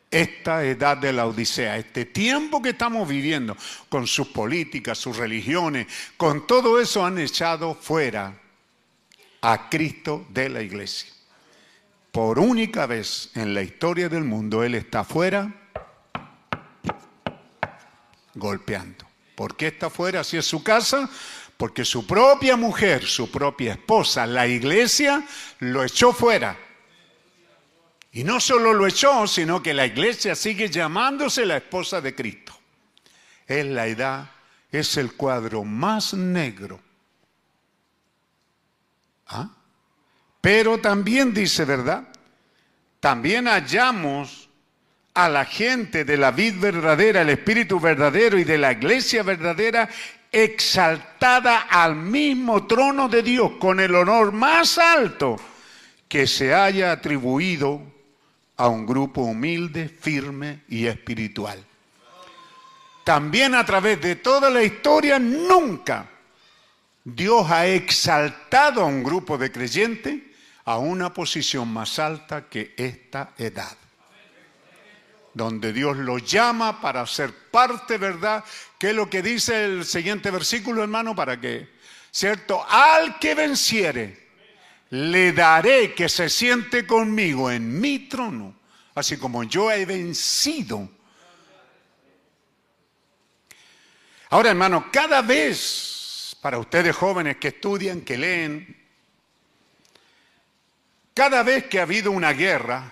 Esta 0.10 0.64
edad 0.64 0.96
de 0.98 1.12
la 1.12 1.28
Odisea, 1.28 1.78
este 1.78 2.06
tiempo 2.06 2.62
que 2.62 2.70
estamos 2.70 3.08
viviendo, 3.08 3.58
con 3.90 4.08
sus 4.08 4.28
políticas, 4.28 4.98
sus 4.98 5.18
religiones, 5.18 5.88
con 6.16 6.48
todo 6.48 6.80
eso 6.80 7.06
han 7.06 7.18
echado 7.18 7.76
fuera 7.76 8.40
a 9.42 9.70
Cristo 9.70 10.26
de 10.30 10.50
la 10.50 10.62
iglesia 10.62 11.17
por 12.18 12.40
única 12.40 12.88
vez 12.88 13.30
en 13.36 13.54
la 13.54 13.62
historia 13.62 14.10
del 14.10 14.24
mundo, 14.24 14.64
Él 14.64 14.74
está 14.74 15.02
afuera 15.02 15.54
golpeando. 18.34 19.06
¿Por 19.36 19.56
qué 19.56 19.68
está 19.68 19.86
afuera 19.86 20.24
si 20.24 20.36
es 20.36 20.48
su 20.48 20.64
casa? 20.64 21.08
Porque 21.58 21.86
su 21.86 22.08
propia 22.08 22.56
mujer, 22.56 23.06
su 23.06 23.30
propia 23.30 23.74
esposa, 23.74 24.26
la 24.26 24.48
iglesia, 24.48 25.24
lo 25.60 25.84
echó 25.84 26.12
fuera. 26.12 26.58
Y 28.12 28.24
no 28.24 28.40
solo 28.40 28.74
lo 28.74 28.88
echó, 28.88 29.28
sino 29.28 29.62
que 29.62 29.76
la 29.76 29.86
iglesia 29.86 30.34
sigue 30.34 30.72
llamándose 30.72 31.46
la 31.46 31.58
esposa 31.58 32.02
de 32.02 32.16
Cristo. 32.16 32.58
Es 33.46 33.64
la 33.64 33.86
edad, 33.86 34.32
es 34.72 34.98
el 34.98 35.14
cuadro 35.14 35.64
más 35.64 36.16
negro. 36.16 36.80
¿Ah? 39.28 39.57
Pero 40.42 40.80
también 40.80 41.34
dice, 41.34 41.66
¿verdad? 41.66 42.08
También 43.00 43.48
hallamos 43.48 44.50
a 45.14 45.30
la 45.30 45.46
gente 45.46 46.06
de 46.06 46.18
la 46.18 46.32
vid 46.32 46.60
verdadera, 46.60 47.22
el 47.22 47.30
espíritu 47.30 47.80
verdadero 47.80 48.38
y 48.38 48.44
de 48.44 48.58
la 48.58 48.72
iglesia 48.72 49.24
verdadera 49.24 49.90
exaltada 50.32 51.62
al 51.62 51.96
mismo 51.96 52.68
trono 52.68 53.10
de 53.10 53.24
Dios 53.24 53.54
con 53.60 53.80
el 53.80 53.96
honor 53.96 54.32
más 54.32 54.78
alto 54.78 55.38
que 56.08 56.28
se 56.28 56.54
haya 56.54 56.92
atribuido 56.92 57.82
a 58.58 58.68
un 58.68 58.86
grupo 58.86 59.22
humilde, 59.22 59.90
firme 59.90 60.62
y 60.68 60.86
espiritual. 60.86 61.64
También 63.04 63.56
a 63.56 63.66
través 63.66 64.02
de 64.02 64.18
toda 64.18 64.50
la 64.50 64.64
historia 64.64 65.18
nunca 65.18 66.08
Dios 67.04 67.50
ha 67.50 67.66
exaltado 67.66 68.82
a 68.82 68.86
un 68.86 69.02
grupo 69.02 69.38
de 69.38 69.52
creyentes 69.52 70.27
a 70.68 70.78
una 70.80 71.14
posición 71.14 71.70
más 71.70 71.98
alta 71.98 72.50
que 72.50 72.74
esta 72.76 73.32
edad. 73.38 73.78
Donde 75.34 75.72
Dios 75.72 75.96
lo 75.96 76.18
llama 76.18 76.82
para 76.82 77.08
ser 77.08 77.34
parte, 77.50 77.98
¿verdad? 77.98 78.44
¿Qué 78.78 78.90
es 78.90 78.96
lo 78.96 79.10
que 79.10 79.22
dice 79.22 79.64
el 79.64 79.86
siguiente 79.86 80.30
versículo, 80.30 80.84
hermano? 80.84 81.16
Para 81.16 81.40
que, 81.40 81.70
¿cierto? 82.12 82.66
Al 82.68 83.18
que 83.18 83.34
venciere, 83.34 84.28
le 84.90 85.32
daré 85.32 85.94
que 85.94 86.10
se 86.10 86.28
siente 86.28 86.86
conmigo 86.86 87.50
en 87.50 87.80
mi 87.80 88.00
trono, 88.00 88.54
así 88.94 89.16
como 89.16 89.46
yo 89.46 89.72
he 89.72 89.86
vencido. 89.86 90.90
Ahora, 94.32 94.50
hermano, 94.50 94.92
cada 94.92 95.22
vez, 95.22 96.36
para 96.42 96.60
ustedes 96.60 96.94
jóvenes 96.94 97.38
que 97.38 97.48
estudian, 97.48 98.02
que 98.02 98.18
leen, 98.18 98.77
cada 101.18 101.42
vez 101.42 101.66
que 101.66 101.80
ha 101.80 101.82
habido 101.82 102.12
una 102.12 102.32
guerra, 102.32 102.92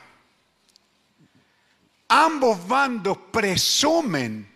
ambos 2.08 2.68
bandos 2.68 3.20
presumen, 3.32 4.52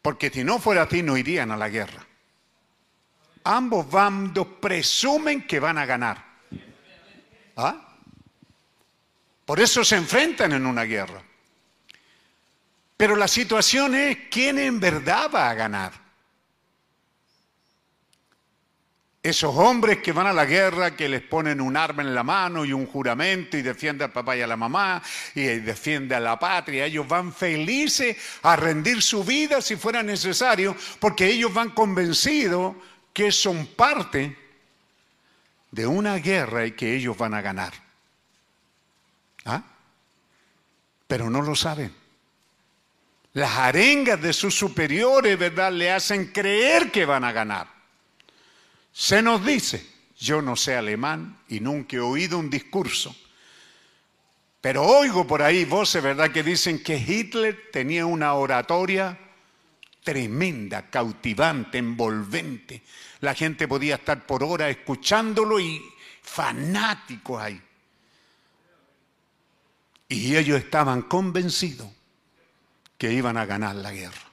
porque 0.00 0.30
si 0.30 0.42
no 0.42 0.58
fuera 0.58 0.84
así 0.84 1.02
no 1.02 1.18
irían 1.18 1.50
a 1.50 1.56
la 1.58 1.68
guerra. 1.68 2.06
Ambos 3.44 3.90
bandos 3.90 4.46
presumen 4.58 5.46
que 5.46 5.60
van 5.60 5.76
a 5.76 5.84
ganar. 5.84 6.24
¿Ah? 7.56 7.94
Por 9.44 9.60
eso 9.60 9.84
se 9.84 9.96
enfrentan 9.96 10.52
en 10.52 10.64
una 10.64 10.84
guerra. 10.84 11.22
Pero 12.96 13.16
la 13.16 13.28
situación 13.28 13.94
es 13.94 14.16
quién 14.30 14.58
en 14.58 14.80
verdad 14.80 15.30
va 15.30 15.50
a 15.50 15.54
ganar. 15.54 16.07
Esos 19.20 19.54
hombres 19.56 19.98
que 19.98 20.12
van 20.12 20.28
a 20.28 20.32
la 20.32 20.44
guerra, 20.44 20.94
que 20.94 21.08
les 21.08 21.22
ponen 21.22 21.60
un 21.60 21.76
arma 21.76 22.02
en 22.02 22.14
la 22.14 22.22
mano 22.22 22.64
y 22.64 22.72
un 22.72 22.86
juramento 22.86 23.56
y 23.56 23.62
defienden 23.62 24.06
al 24.06 24.12
papá 24.12 24.36
y 24.36 24.42
a 24.42 24.46
la 24.46 24.56
mamá 24.56 25.02
y 25.34 25.42
defienden 25.42 26.18
a 26.18 26.20
la 26.20 26.38
patria, 26.38 26.86
ellos 26.86 27.06
van 27.08 27.32
felices 27.32 28.16
a 28.42 28.54
rendir 28.54 29.02
su 29.02 29.24
vida 29.24 29.60
si 29.60 29.74
fuera 29.74 30.04
necesario, 30.04 30.76
porque 31.00 31.26
ellos 31.26 31.52
van 31.52 31.70
convencidos 31.70 32.76
que 33.12 33.32
son 33.32 33.66
parte 33.66 34.36
de 35.72 35.86
una 35.86 36.14
guerra 36.16 36.66
y 36.66 36.72
que 36.72 36.94
ellos 36.94 37.18
van 37.18 37.34
a 37.34 37.40
ganar. 37.40 37.72
¿Ah? 39.44 39.62
Pero 41.08 41.28
no 41.28 41.42
lo 41.42 41.56
saben. 41.56 41.92
Las 43.32 43.56
arengas 43.58 44.20
de 44.22 44.32
sus 44.32 44.54
superiores, 44.54 45.36
¿verdad?, 45.36 45.72
le 45.72 45.90
hacen 45.90 46.26
creer 46.26 46.92
que 46.92 47.04
van 47.04 47.24
a 47.24 47.32
ganar. 47.32 47.77
Se 48.98 49.22
nos 49.22 49.46
dice, 49.46 49.86
yo 50.18 50.42
no 50.42 50.56
sé 50.56 50.74
alemán 50.74 51.38
y 51.46 51.60
nunca 51.60 51.96
he 51.96 52.00
oído 52.00 52.36
un 52.36 52.50
discurso, 52.50 53.14
pero 54.60 54.82
oigo 54.82 55.24
por 55.24 55.40
ahí 55.40 55.64
voces, 55.64 56.02
¿verdad?, 56.02 56.32
que 56.32 56.42
dicen 56.42 56.82
que 56.82 56.96
Hitler 56.96 57.70
tenía 57.70 58.06
una 58.06 58.34
oratoria 58.34 59.16
tremenda, 60.02 60.90
cautivante, 60.90 61.78
envolvente. 61.78 62.82
La 63.20 63.34
gente 63.34 63.68
podía 63.68 63.94
estar 63.94 64.26
por 64.26 64.42
horas 64.42 64.70
escuchándolo 64.70 65.60
y 65.60 65.80
fanáticos 66.20 67.40
ahí. 67.40 67.62
Y 70.08 70.34
ellos 70.34 70.58
estaban 70.58 71.02
convencidos 71.02 71.88
que 72.98 73.12
iban 73.12 73.36
a 73.36 73.46
ganar 73.46 73.76
la 73.76 73.92
guerra 73.92 74.27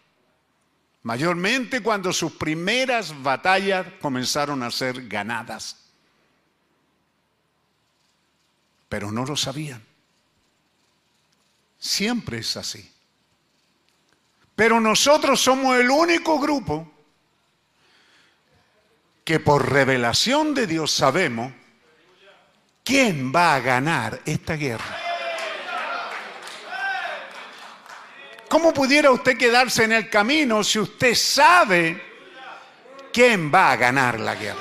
mayormente 1.06 1.84
cuando 1.84 2.12
sus 2.12 2.32
primeras 2.32 3.22
batallas 3.22 3.86
comenzaron 4.02 4.64
a 4.64 4.72
ser 4.72 5.08
ganadas. 5.08 5.78
Pero 8.90 9.12
no 9.12 9.24
lo 9.24 9.38
sabían. 9.38 9.84
Siempre 11.78 12.40
es 12.40 12.58
así. 12.58 12.92
Pero 14.56 14.82
nosotros 14.82 15.40
somos 15.40 15.78
el 15.78 15.92
único 15.92 16.40
grupo 16.40 16.92
que 19.24 19.40
por 19.40 19.72
revelación 19.72 20.56
de 20.56 20.66
Dios 20.66 20.92
sabemos 20.92 21.54
quién 22.84 23.32
va 23.32 23.54
a 23.54 23.60
ganar 23.60 24.24
esta 24.26 24.56
guerra. 24.56 25.05
¿Cómo 28.50 28.74
pudiera 28.74 29.12
usted 29.12 29.38
quedarse 29.38 29.84
en 29.84 29.92
el 29.92 30.10
camino 30.10 30.64
si 30.64 30.80
usted 30.80 31.16
sabe 31.16 32.02
quién 33.12 33.52
va 33.54 33.72
a 33.72 33.76
ganar 33.76 34.20
la 34.20 34.36
guerra? 34.36 34.60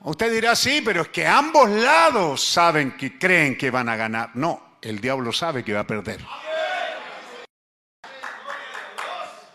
Usted 0.00 0.32
dirá, 0.32 0.54
sí, 0.54 0.82
pero 0.84 1.02
es 1.02 1.08
que 1.08 1.26
ambos 1.26 1.70
lados 1.70 2.44
saben 2.44 2.94
que 2.94 3.18
creen 3.18 3.56
que 3.56 3.70
van 3.70 3.88
a 3.88 3.96
ganar. 3.96 4.32
No, 4.34 4.76
el 4.82 5.00
diablo 5.00 5.32
sabe 5.32 5.64
que 5.64 5.72
va 5.72 5.80
a 5.80 5.86
perder. 5.86 6.20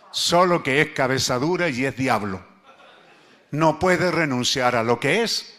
Solo 0.09 0.63
que 0.63 0.81
es 0.81 0.89
cabeza 0.89 1.38
dura 1.38 1.69
y 1.69 1.85
es 1.85 1.95
diablo. 1.95 2.43
No 3.51 3.77
puede 3.77 4.09
renunciar 4.09 4.76
a 4.76 4.84
lo 4.84 4.99
que 4.99 5.21
es. 5.21 5.55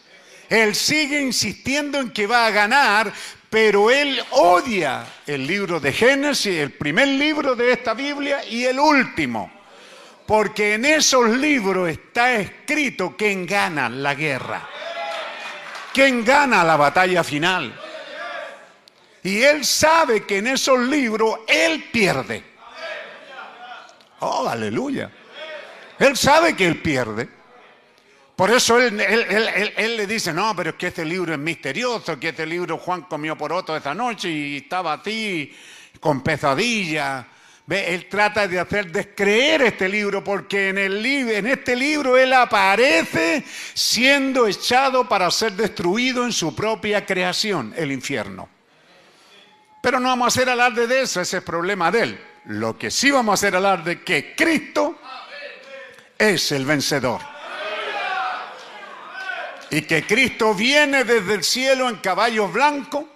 Él 0.49 0.75
sigue 0.75 1.21
insistiendo 1.21 1.97
en 1.97 2.11
que 2.11 2.27
va 2.27 2.45
a 2.45 2.51
ganar, 2.51 3.13
pero 3.51 3.91
él 3.91 4.23
odia 4.29 5.05
el 5.27 5.45
libro 5.45 5.81
de 5.81 5.91
Génesis, 5.91 6.57
el 6.57 6.71
primer 6.71 7.09
libro 7.09 7.53
de 7.53 7.73
esta 7.73 7.93
Biblia 7.93 8.45
y 8.45 8.63
el 8.63 8.79
último. 8.79 9.51
Porque 10.25 10.75
en 10.75 10.85
esos 10.85 11.29
libros 11.31 11.89
está 11.89 12.31
escrito 12.31 13.13
quién 13.17 13.45
gana 13.45 13.89
la 13.89 14.15
guerra. 14.15 14.69
¿Quién 15.93 16.23
gana 16.23 16.63
la 16.63 16.77
batalla 16.77 17.25
final? 17.25 17.77
Y 19.21 19.41
él 19.41 19.65
sabe 19.65 20.25
que 20.25 20.37
en 20.37 20.47
esos 20.47 20.79
libros 20.79 21.39
él 21.45 21.89
pierde. 21.91 22.45
Oh, 24.19 24.47
aleluya. 24.47 25.11
Él 25.99 26.15
sabe 26.15 26.55
que 26.55 26.67
él 26.67 26.81
pierde. 26.81 27.40
Por 28.41 28.49
eso 28.49 28.79
él, 28.79 28.97
le 28.97 30.07
dice, 30.07 30.33
no, 30.33 30.55
pero 30.55 30.71
es 30.71 30.75
que 30.75 30.87
este 30.87 31.05
libro 31.05 31.31
es 31.31 31.37
misterioso, 31.37 32.19
que 32.19 32.29
este 32.29 32.47
libro 32.47 32.79
Juan 32.79 33.03
comió 33.03 33.37
por 33.37 33.53
otro 33.53 33.77
esta 33.77 33.93
noche 33.93 34.31
y 34.31 34.57
estaba 34.57 34.93
a 34.93 35.03
ti 35.03 35.55
con 35.99 36.23
pesadilla. 36.23 37.27
¿Ve? 37.67 37.93
Él 37.93 38.09
trata 38.09 38.47
de 38.47 38.59
hacer 38.59 38.91
descreer 38.91 39.61
este 39.61 39.87
libro 39.87 40.23
porque 40.23 40.69
en, 40.69 40.79
el, 40.79 41.05
en 41.05 41.45
este 41.45 41.75
libro 41.75 42.17
él 42.17 42.33
aparece 42.33 43.45
siendo 43.75 44.47
echado 44.47 45.07
para 45.07 45.29
ser 45.29 45.53
destruido 45.53 46.25
en 46.25 46.33
su 46.33 46.55
propia 46.55 47.05
creación, 47.05 47.75
el 47.77 47.91
infierno. 47.91 48.49
Pero 49.83 49.99
no 49.99 50.09
vamos 50.09 50.25
a 50.25 50.27
hacer 50.29 50.49
alarde 50.49 50.87
de 50.87 51.01
eso, 51.03 51.21
ese 51.21 51.37
es 51.37 51.41
el 51.41 51.43
problema 51.43 51.91
de 51.91 52.01
él. 52.01 52.19
Lo 52.45 52.75
que 52.75 52.89
sí 52.89 53.11
vamos 53.11 53.33
a 53.33 53.35
hacer 53.35 53.55
alarde 53.55 53.91
es 53.91 53.99
que 53.99 54.33
Cristo 54.35 54.99
es 56.17 56.51
el 56.51 56.65
vencedor. 56.65 57.30
Y 59.71 59.81
que 59.83 60.05
Cristo 60.05 60.53
viene 60.53 61.05
desde 61.05 61.33
el 61.33 61.43
cielo 61.43 61.89
en 61.89 61.95
caballo 61.97 62.49
blanco 62.49 63.09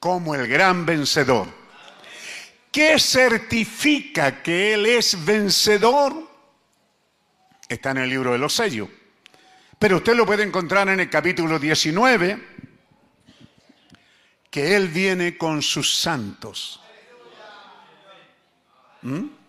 como 0.00 0.34
el 0.34 0.48
gran 0.48 0.84
vencedor. 0.84 1.46
¿Qué 2.72 2.98
certifica 2.98 4.42
que 4.42 4.74
Él 4.74 4.86
es 4.86 5.24
vencedor? 5.24 6.28
Está 7.68 7.92
en 7.92 7.98
el 7.98 8.10
libro 8.10 8.32
de 8.32 8.38
los 8.38 8.54
sellos. 8.54 8.88
Pero 9.78 9.98
usted 9.98 10.16
lo 10.16 10.26
puede 10.26 10.42
encontrar 10.42 10.88
en 10.88 10.98
el 10.98 11.08
capítulo 11.08 11.60
19, 11.60 12.42
que 14.50 14.74
Él 14.74 14.88
viene 14.88 15.38
con 15.38 15.62
sus 15.62 15.94
santos. 15.94 16.80
¿Mm? 19.02 19.41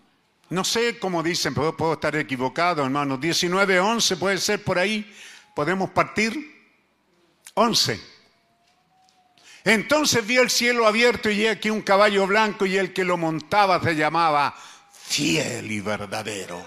No 0.53 0.63
sé 0.63 0.99
cómo 0.99 1.23
dicen, 1.23 1.55
puedo, 1.55 1.75
puedo 1.75 1.93
estar 1.93 2.15
equivocado, 2.15 2.84
hermanos. 2.85 3.19
19, 3.19 3.80
11 3.80 4.17
puede 4.17 4.38
ser 4.38 4.63
por 4.63 4.77
ahí. 4.77 5.11
¿Podemos 5.55 5.89
partir? 5.89 6.31
11. 7.55 7.99
Entonces 9.63 10.27
vi 10.27 10.38
el 10.38 10.51
cielo 10.51 10.85
abierto 10.85 11.31
y 11.31 11.47
aquí 11.47 11.71
un 11.71 11.81
caballo 11.81 12.27
blanco 12.27 12.67
y 12.67 12.77
el 12.77 12.93
que 12.93 13.03
lo 13.03 13.17
montaba 13.17 13.81
se 13.81 13.95
llamaba 13.95 14.55
fiel 14.91 15.71
y 15.71 15.80
verdadero. 15.80 16.63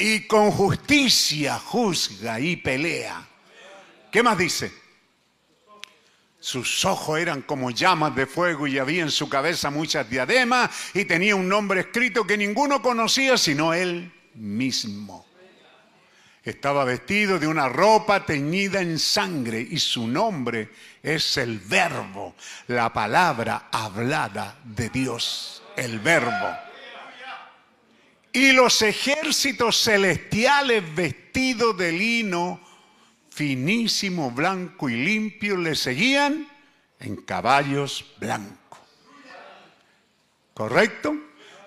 Y 0.00 0.26
con 0.26 0.50
justicia 0.50 1.60
juzga 1.60 2.40
y 2.40 2.56
pelea. 2.56 3.24
¿Qué 4.10 4.24
más 4.24 4.36
dice? 4.36 4.81
Sus 6.42 6.84
ojos 6.84 7.20
eran 7.20 7.42
como 7.42 7.70
llamas 7.70 8.16
de 8.16 8.26
fuego 8.26 8.66
y 8.66 8.76
había 8.76 9.02
en 9.02 9.12
su 9.12 9.28
cabeza 9.28 9.70
muchas 9.70 10.10
diademas 10.10 10.70
y 10.92 11.04
tenía 11.04 11.36
un 11.36 11.48
nombre 11.48 11.82
escrito 11.82 12.26
que 12.26 12.36
ninguno 12.36 12.82
conocía 12.82 13.38
sino 13.38 13.72
él 13.72 14.12
mismo. 14.34 15.24
Estaba 16.42 16.84
vestido 16.84 17.38
de 17.38 17.46
una 17.46 17.68
ropa 17.68 18.26
teñida 18.26 18.80
en 18.80 18.98
sangre 18.98 19.60
y 19.60 19.78
su 19.78 20.08
nombre 20.08 20.70
es 21.00 21.36
el 21.36 21.60
verbo, 21.60 22.34
la 22.66 22.92
palabra 22.92 23.68
hablada 23.70 24.58
de 24.64 24.88
Dios, 24.88 25.62
el 25.76 26.00
verbo. 26.00 26.56
Y 28.32 28.50
los 28.50 28.82
ejércitos 28.82 29.80
celestiales 29.80 30.92
vestidos 30.92 31.78
de 31.78 31.92
lino 31.92 32.71
finísimo, 33.34 34.30
blanco 34.30 34.88
y 34.88 34.96
limpio, 34.96 35.56
le 35.56 35.74
seguían 35.74 36.46
en 37.00 37.16
caballos 37.16 38.04
blancos. 38.18 38.78
¿Correcto? 40.54 41.16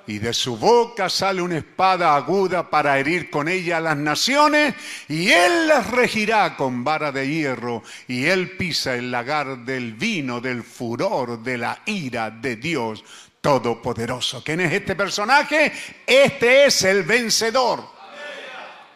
Y 0.08 0.20
de 0.20 0.34
su 0.34 0.58
boca 0.58 1.10
sale 1.10 1.42
una 1.42 1.58
espada 1.58 2.16
aguda 2.16 2.70
para 2.70 3.00
herir 3.00 3.32
con 3.32 3.48
ella 3.48 3.78
a 3.78 3.82
las 3.82 3.98
naciones, 3.98 4.76
y 5.10 5.32
él 5.32 5.68
las 5.68 5.90
regirá 5.90 6.56
con 6.56 6.84
vara 6.84 7.12
de 7.12 7.28
hierro, 7.28 7.82
y 8.08 8.26
él 8.26 8.52
pisa 8.52 8.94
el 8.94 9.10
lagar 9.10 9.66
del 9.66 9.94
vino, 9.96 10.40
del 10.40 10.62
furor, 10.62 11.42
de 11.42 11.58
la 11.58 11.82
ira 11.86 12.30
de 12.30 12.58
Dios 12.58 13.04
Todopoderoso. 13.42 14.44
¿Quién 14.44 14.60
es 14.62 14.74
este 14.74 14.96
personaje? 14.96 15.72
Este 16.06 16.66
es 16.66 16.84
el 16.84 17.04
vencedor. 17.04 17.84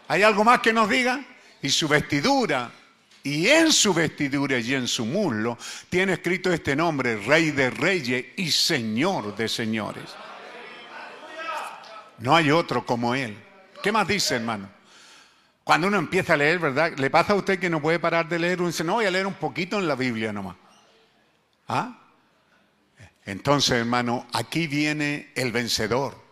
¿Hay 0.08 0.22
algo 0.24 0.44
más 0.44 0.60
que 0.60 0.74
nos 0.74 0.90
diga? 0.90 1.24
Y 1.61 1.69
su 1.69 1.88
vestidura, 1.88 2.72
y 3.23 3.48
en 3.48 3.72
su 3.72 3.94
vestidura 3.94 4.60
y 4.60 4.73
en 4.73 4.88
su 4.88 5.06
muslo, 5.06 5.57
tiene 5.90 6.14
escrito 6.14 6.52
este 6.52 6.76
nombre, 6.76 7.18
Rey 7.18 7.52
de 7.52 7.69
Reyes 7.69 8.26
y 8.38 8.52
Señor 8.52 9.36
de 9.36 9.48
Señores. 9.48 10.15
No 12.19 12.36
hay 12.36 12.52
otro 12.52 12.86
como 12.86 13.15
Él. 13.15 13.38
¿Qué 13.81 13.91
más 13.91 14.07
dice, 14.07 14.36
hermano? 14.36 14.69
Cuando 15.64 15.88
uno 15.88 15.98
empieza 15.98 16.34
a 16.34 16.38
leer, 16.38 16.60
¿verdad? 16.60 16.98
¿Le 16.98 17.10
pasa 17.10 17.34
a 17.34 17.36
usted 17.36 17.60
que 17.60 17.69
no 17.69 17.81
puede 17.81 17.99
parar 17.99 18.27
de 18.27 18.40
leer? 18.40 18.60
Uno 18.60 18.69
dice, 18.69 18.84
no, 18.84 18.95
voy 18.95 19.06
a 19.06 19.11
leer 19.11 19.27
un 19.27 19.36
poquito 19.36 19.77
en 19.77 19.88
la 19.88 19.95
Biblia 19.95 20.34
nomás. 20.34 20.56
¿Ah? 21.68 21.99
Entonces, 23.26 23.73
hermano, 23.73 24.26
aquí 24.34 24.65
viene 24.65 25.31
el 25.36 25.52
vencedor. 25.52 26.29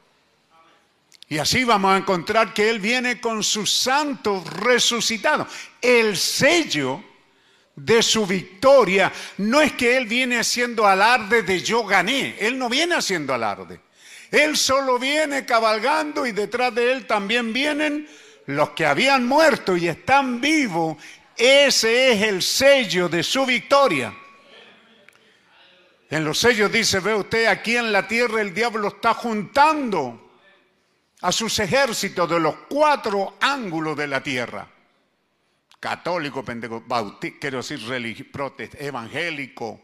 Y 1.29 1.39
así 1.39 1.65
vamos 1.65 1.93
a 1.93 1.97
encontrar 1.97 2.53
que 2.53 2.69
Él 2.69 2.79
viene 2.79 3.19
con 3.19 3.43
sus 3.43 3.71
santos 3.71 4.45
resucitados. 4.53 5.47
El 5.81 6.15
sello 6.15 7.03
de 7.75 8.01
su 8.01 8.25
victoria 8.25 9.11
no 9.37 9.61
es 9.61 9.73
que 9.73 9.97
Él 9.97 10.07
viene 10.07 10.39
haciendo 10.39 10.87
alarde 10.87 11.43
de 11.43 11.61
yo 11.61 11.83
gané. 11.83 12.37
Él 12.39 12.57
no 12.57 12.69
viene 12.69 12.95
haciendo 12.95 13.33
alarde. 13.33 13.81
Él 14.31 14.55
solo 14.55 14.97
viene 14.99 15.45
cabalgando 15.45 16.25
y 16.25 16.31
detrás 16.31 16.73
de 16.73 16.93
Él 16.93 17.05
también 17.05 17.51
vienen 17.51 18.07
los 18.45 18.69
que 18.69 18.85
habían 18.85 19.27
muerto 19.27 19.75
y 19.75 19.89
están 19.89 20.39
vivos. 20.39 20.95
Ese 21.35 22.13
es 22.13 22.21
el 22.23 22.41
sello 22.41 23.09
de 23.09 23.21
su 23.21 23.45
victoria. 23.45 24.13
En 26.09 26.23
los 26.23 26.39
sellos 26.39 26.71
dice, 26.71 27.01
ve 27.01 27.13
usted, 27.13 27.47
aquí 27.47 27.75
en 27.75 27.91
la 27.91 28.07
tierra 28.07 28.41
el 28.41 28.53
diablo 28.53 28.87
está 28.87 29.13
juntando 29.13 30.26
a 31.21 31.31
sus 31.31 31.59
ejércitos 31.59 32.29
de 32.29 32.39
los 32.39 32.55
cuatro 32.69 33.35
ángulos 33.39 33.97
de 33.97 34.07
la 34.07 34.21
tierra. 34.21 34.67
Católico, 35.79 36.43
bautista, 36.85 37.37
quiero 37.39 37.57
decir, 37.57 37.79
evangélico, 38.79 39.81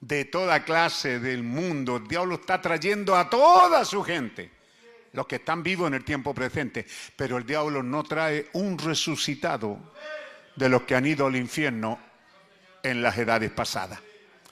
de 0.00 0.24
toda 0.24 0.64
clase 0.64 1.20
del 1.20 1.42
mundo. 1.42 1.96
El 1.96 2.08
diablo 2.08 2.36
está 2.36 2.60
trayendo 2.60 3.16
a 3.16 3.28
toda 3.28 3.84
su 3.84 4.02
gente, 4.02 4.50
los 5.12 5.26
que 5.26 5.36
están 5.36 5.62
vivos 5.62 5.88
en 5.88 5.94
el 5.94 6.04
tiempo 6.04 6.34
presente. 6.34 6.86
Pero 7.16 7.36
el 7.36 7.46
diablo 7.46 7.82
no 7.82 8.02
trae 8.02 8.48
un 8.54 8.78
resucitado 8.78 9.78
de 10.56 10.68
los 10.68 10.82
que 10.82 10.94
han 10.94 11.06
ido 11.06 11.26
al 11.26 11.36
infierno 11.36 11.98
en 12.82 13.02
las 13.02 13.16
edades 13.18 13.50
pasadas. 13.50 14.00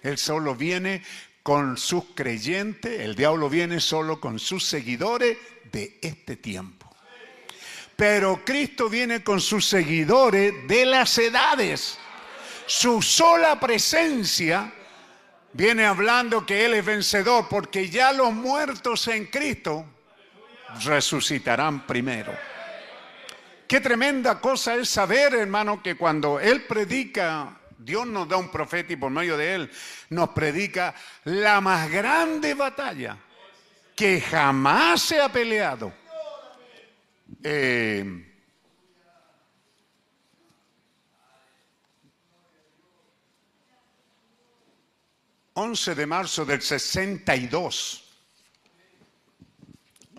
Él 0.03 0.17
solo 0.17 0.55
viene 0.55 1.03
con 1.43 1.77
sus 1.77 2.05
creyentes, 2.15 3.01
el 3.01 3.15
diablo 3.15 3.49
viene 3.49 3.81
solo 3.81 4.21
con 4.21 4.39
sus 4.39 4.67
seguidores 4.67 5.39
de 5.71 5.99
este 6.03 6.37
tiempo. 6.37 6.89
Pero 7.97 8.45
Cristo 8.45 8.89
viene 8.89 9.25
con 9.25 9.41
sus 9.41 9.67
seguidores 9.67 10.55
de 10.69 10.87
las 10.87 11.19
edades. 11.19 11.99
Su 12.67 13.03
sola 13.03 13.59
presencia 13.59 14.73
viene 15.53 15.85
hablando 15.85 16.47
que 16.47 16.65
Él 16.65 16.75
es 16.75 16.85
vencedor, 16.85 17.49
porque 17.49 17.91
ya 17.91 18.13
los 18.13 18.33
muertos 18.33 19.09
en 19.09 19.27
Cristo 19.27 19.85
resucitarán 20.85 21.87
primero. 21.87 22.33
Qué 23.67 23.81
tremenda 23.81 24.41
cosa 24.41 24.77
es 24.77 24.89
saber, 24.89 25.35
hermano, 25.35 25.83
que 25.83 25.97
cuando 25.97 26.39
Él 26.39 26.67
predica, 26.67 27.59
Dios 27.77 28.07
nos 28.07 28.29
da 28.29 28.37
un 28.37 28.51
profeta 28.51 28.93
y 28.93 28.97
por 28.97 29.11
medio 29.11 29.37
de 29.37 29.55
Él 29.55 29.71
nos 30.11 30.29
predica 30.29 30.95
la 31.25 31.61
más 31.61 31.91
grande 31.91 32.55
batalla 32.55 33.19
que 33.99 34.21
jamás 34.21 35.03
se 35.03 35.21
ha 35.21 35.29
peleado. 35.29 35.93
Eh, 37.43 38.25
11 45.55 45.95
de 45.97 46.07
marzo 46.07 46.45
del 46.45 46.63
62, 46.63 48.05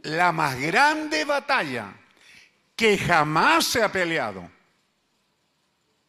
la 0.03 0.33
más 0.33 0.59
grande 0.59 1.23
batalla 1.23 1.95
que 2.75 2.97
jamás 2.97 3.65
se 3.65 3.81
ha 3.81 3.89
peleado. 3.89 4.51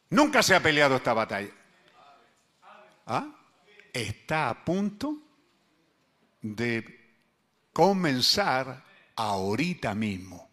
Nunca 0.09 0.43
se 0.43 0.57
ha 0.57 0.61
peleado 0.61 0.97
esta 0.97 1.13
batalla. 1.13 1.53
¿Ah? 3.07 3.29
Está 3.93 4.51
a 4.51 4.65
punto 4.65 5.19
de 6.43 7.00
comenzar 7.81 8.85
ahorita 9.17 9.95
mismo. 9.95 10.51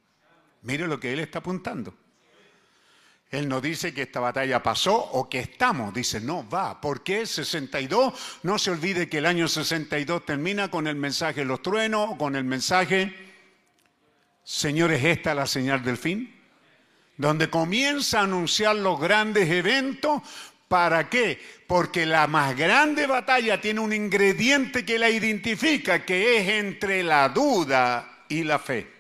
Mire 0.61 0.87
lo 0.87 0.97
que 0.97 1.11
él 1.11 1.19
está 1.19 1.39
apuntando. 1.39 1.93
Él 3.29 3.49
no 3.49 3.59
dice 3.59 3.93
que 3.93 4.03
esta 4.03 4.21
batalla 4.21 4.63
pasó 4.63 4.95
o 4.95 5.27
que 5.27 5.41
estamos, 5.41 5.93
dice, 5.93 6.21
no, 6.21 6.47
va. 6.47 6.79
¿Por 6.79 7.03
qué 7.03 7.25
62? 7.25 8.13
No 8.43 8.57
se 8.57 8.71
olvide 8.71 9.09
que 9.09 9.17
el 9.17 9.25
año 9.25 9.49
62 9.49 10.25
termina 10.25 10.71
con 10.71 10.87
el 10.87 10.95
mensaje 10.95 11.43
los 11.43 11.61
truenos, 11.61 12.15
con 12.15 12.37
el 12.37 12.45
mensaje, 12.45 13.13
señores, 14.45 15.03
esta 15.03 15.31
es 15.31 15.35
la 15.35 15.47
señal 15.47 15.83
del 15.83 15.97
fin, 15.97 16.33
donde 17.17 17.49
comienza 17.49 18.21
a 18.21 18.23
anunciar 18.23 18.77
los 18.77 19.01
grandes 19.01 19.49
eventos. 19.49 20.21
¿Para 20.68 21.10
qué? 21.10 21.41
Porque 21.65 22.06
la 22.06 22.27
más 22.27 22.56
grande 22.56 23.07
batalla 23.07 23.61
tiene 23.61 23.80
un 23.80 23.94
ingrediente 23.94 24.85
que 24.85 24.99
la 24.99 25.10
identifica, 25.10 26.03
que 26.03 26.38
es 26.38 26.48
entre 26.48 27.03
la 27.03 27.30
duda 27.30 28.23
y 28.27 28.44
la 28.44 28.60
fe. 28.60 28.95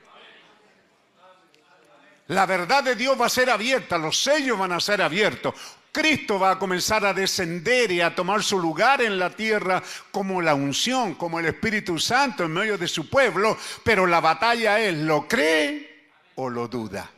La 2.27 2.45
verdad 2.45 2.83
de 2.83 2.95
Dios 2.95 3.19
va 3.19 3.27
a 3.27 3.29
ser 3.29 3.49
abierta, 3.49 3.97
los 3.97 4.21
sellos 4.21 4.57
van 4.57 4.73
a 4.73 4.79
ser 4.79 5.01
abiertos. 5.01 5.53
Cristo 5.91 6.37
va 6.37 6.51
a 6.51 6.59
comenzar 6.59 7.05
a 7.05 7.13
descender 7.13 7.91
y 7.91 8.01
a 8.01 8.13
tomar 8.13 8.43
su 8.43 8.59
lugar 8.59 9.01
en 9.01 9.17
la 9.17 9.29
tierra 9.29 9.81
como 10.11 10.41
la 10.41 10.53
unción, 10.53 11.15
como 11.15 11.39
el 11.39 11.47
Espíritu 11.47 11.97
Santo 11.97 12.43
en 12.43 12.53
medio 12.53 12.77
de 12.77 12.87
su 12.87 13.09
pueblo, 13.09 13.57
pero 13.83 14.05
la 14.05 14.19
batalla 14.19 14.79
es, 14.79 14.95
¿lo 14.95 15.27
cree 15.27 16.11
o 16.35 16.49
lo 16.49 16.67
duda? 16.67 17.09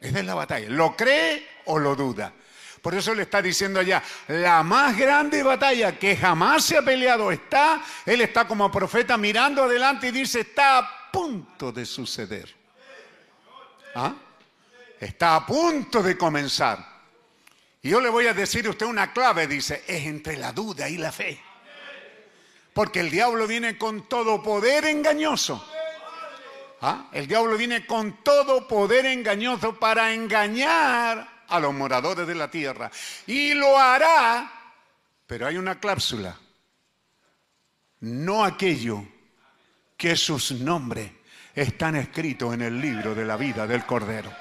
Esa 0.00 0.18
es 0.18 0.24
la 0.24 0.34
batalla, 0.34 0.68
¿lo 0.68 0.96
cree 0.96 1.46
o 1.64 1.78
lo 1.78 1.96
duda? 1.96 2.32
Por 2.82 2.94
eso 2.94 3.14
le 3.14 3.22
está 3.22 3.42
diciendo 3.42 3.80
allá, 3.80 4.02
la 4.28 4.62
más 4.62 4.96
grande 4.96 5.42
batalla 5.42 5.98
que 5.98 6.16
jamás 6.16 6.64
se 6.64 6.78
ha 6.78 6.82
peleado 6.82 7.30
está, 7.30 7.82
él 8.06 8.22
está 8.22 8.46
como 8.48 8.70
profeta 8.70 9.18
mirando 9.18 9.64
adelante 9.64 10.08
y 10.08 10.12
dice, 10.12 10.40
está 10.40 10.78
a 10.78 11.10
punto 11.12 11.72
de 11.72 11.84
suceder. 11.84 12.54
¿Ah? 13.94 14.14
Está 14.98 15.36
a 15.36 15.46
punto 15.46 16.02
de 16.02 16.16
comenzar. 16.16 16.90
Y 17.82 17.90
yo 17.90 18.00
le 18.00 18.08
voy 18.08 18.26
a 18.26 18.34
decir 18.34 18.66
a 18.66 18.70
usted 18.70 18.86
una 18.86 19.12
clave, 19.12 19.46
dice, 19.46 19.84
es 19.86 20.06
entre 20.06 20.36
la 20.36 20.52
duda 20.52 20.88
y 20.88 20.96
la 20.96 21.12
fe. 21.12 21.40
Porque 22.72 23.00
el 23.00 23.10
diablo 23.10 23.46
viene 23.46 23.76
con 23.76 24.08
todo 24.08 24.42
poder 24.42 24.86
engañoso. 24.86 25.66
¿Ah? 26.80 27.08
El 27.12 27.26
diablo 27.26 27.58
viene 27.58 27.84
con 27.84 28.22
todo 28.24 28.66
poder 28.66 29.04
engañoso 29.04 29.78
para 29.78 30.14
engañar 30.14 31.28
a 31.50 31.60
los 31.60 31.74
moradores 31.74 32.26
de 32.26 32.34
la 32.34 32.50
tierra. 32.50 32.90
Y 33.26 33.54
lo 33.54 33.78
hará, 33.78 34.50
pero 35.26 35.46
hay 35.46 35.56
una 35.56 35.78
cláusula. 35.78 36.36
No 38.00 38.44
aquello 38.44 39.04
que 39.96 40.16
sus 40.16 40.52
nombres 40.52 41.12
están 41.54 41.96
escritos 41.96 42.54
en 42.54 42.62
el 42.62 42.80
libro 42.80 43.14
de 43.14 43.24
la 43.24 43.36
vida 43.36 43.66
del 43.66 43.84
Cordero. 43.84 44.32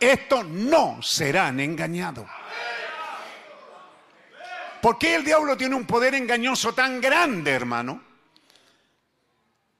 Estos 0.00 0.46
no 0.46 1.02
serán 1.02 1.60
engañados. 1.60 2.26
¿Por 4.80 4.98
qué 4.98 5.14
el 5.14 5.24
diablo 5.24 5.56
tiene 5.56 5.74
un 5.74 5.86
poder 5.86 6.14
engañoso 6.14 6.74
tan 6.74 7.00
grande, 7.00 7.50
hermano? 7.50 8.03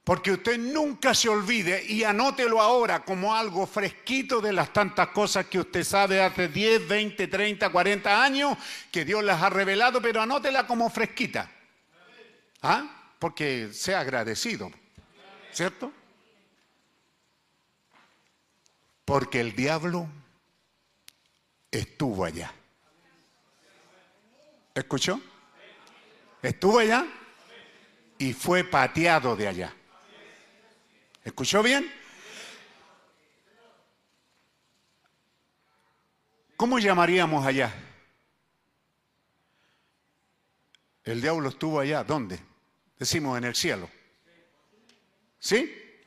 Porque 0.05 0.32
usted 0.32 0.59
nunca 0.59 1.14
se 1.14 1.31
olvide 1.31 1.82
y 1.82 2.05
anótelo 2.05 2.60
ahora 2.60 3.02
como 3.02 3.35
algo 3.35 3.66
fresquito 3.66 4.43
de 4.43 4.52
las 4.52 4.70
tantas 4.70 5.09
cosas 5.09 5.47
que 5.47 5.59
usted 5.59 5.82
sabe 5.82 6.22
hace 6.22 6.48
10, 6.48 6.86
20, 6.86 7.26
30, 7.26 7.72
40 7.72 8.22
años 8.22 8.59
que 8.93 9.06
Dios 9.06 9.24
las 9.24 9.43
ha 9.43 9.48
revelado, 9.48 10.02
pero 10.02 10.20
anótela 10.20 10.66
como 10.66 10.90
fresquita. 10.90 11.51
¿Ah? 12.60 13.14
Porque 13.18 13.70
sea 13.72 14.01
agradecido. 14.01 14.70
¿Cierto? 15.51 15.90
Porque 19.06 19.40
el 19.40 19.56
diablo 19.56 20.06
estuvo 21.70 22.26
allá. 22.26 22.52
¿Escuchó? 24.74 25.18
Estuvo 26.43 26.78
allá 26.78 27.06
y 28.18 28.35
fue 28.35 28.64
pateado 28.64 29.35
de 29.35 29.48
allá. 29.48 29.74
¿Escuchó 31.24 31.62
bien? 31.62 31.90
¿Cómo 36.56 36.78
llamaríamos 36.78 37.44
allá? 37.46 37.74
El 41.02 41.20
diablo 41.20 41.48
estuvo 41.48 41.80
allá. 41.80 42.05
¿Dónde? 42.05 42.38
Decimos 42.98 43.38
en 43.38 43.44
el 43.44 43.55
cielo. 43.55 43.90
¿Sí? 45.38 46.01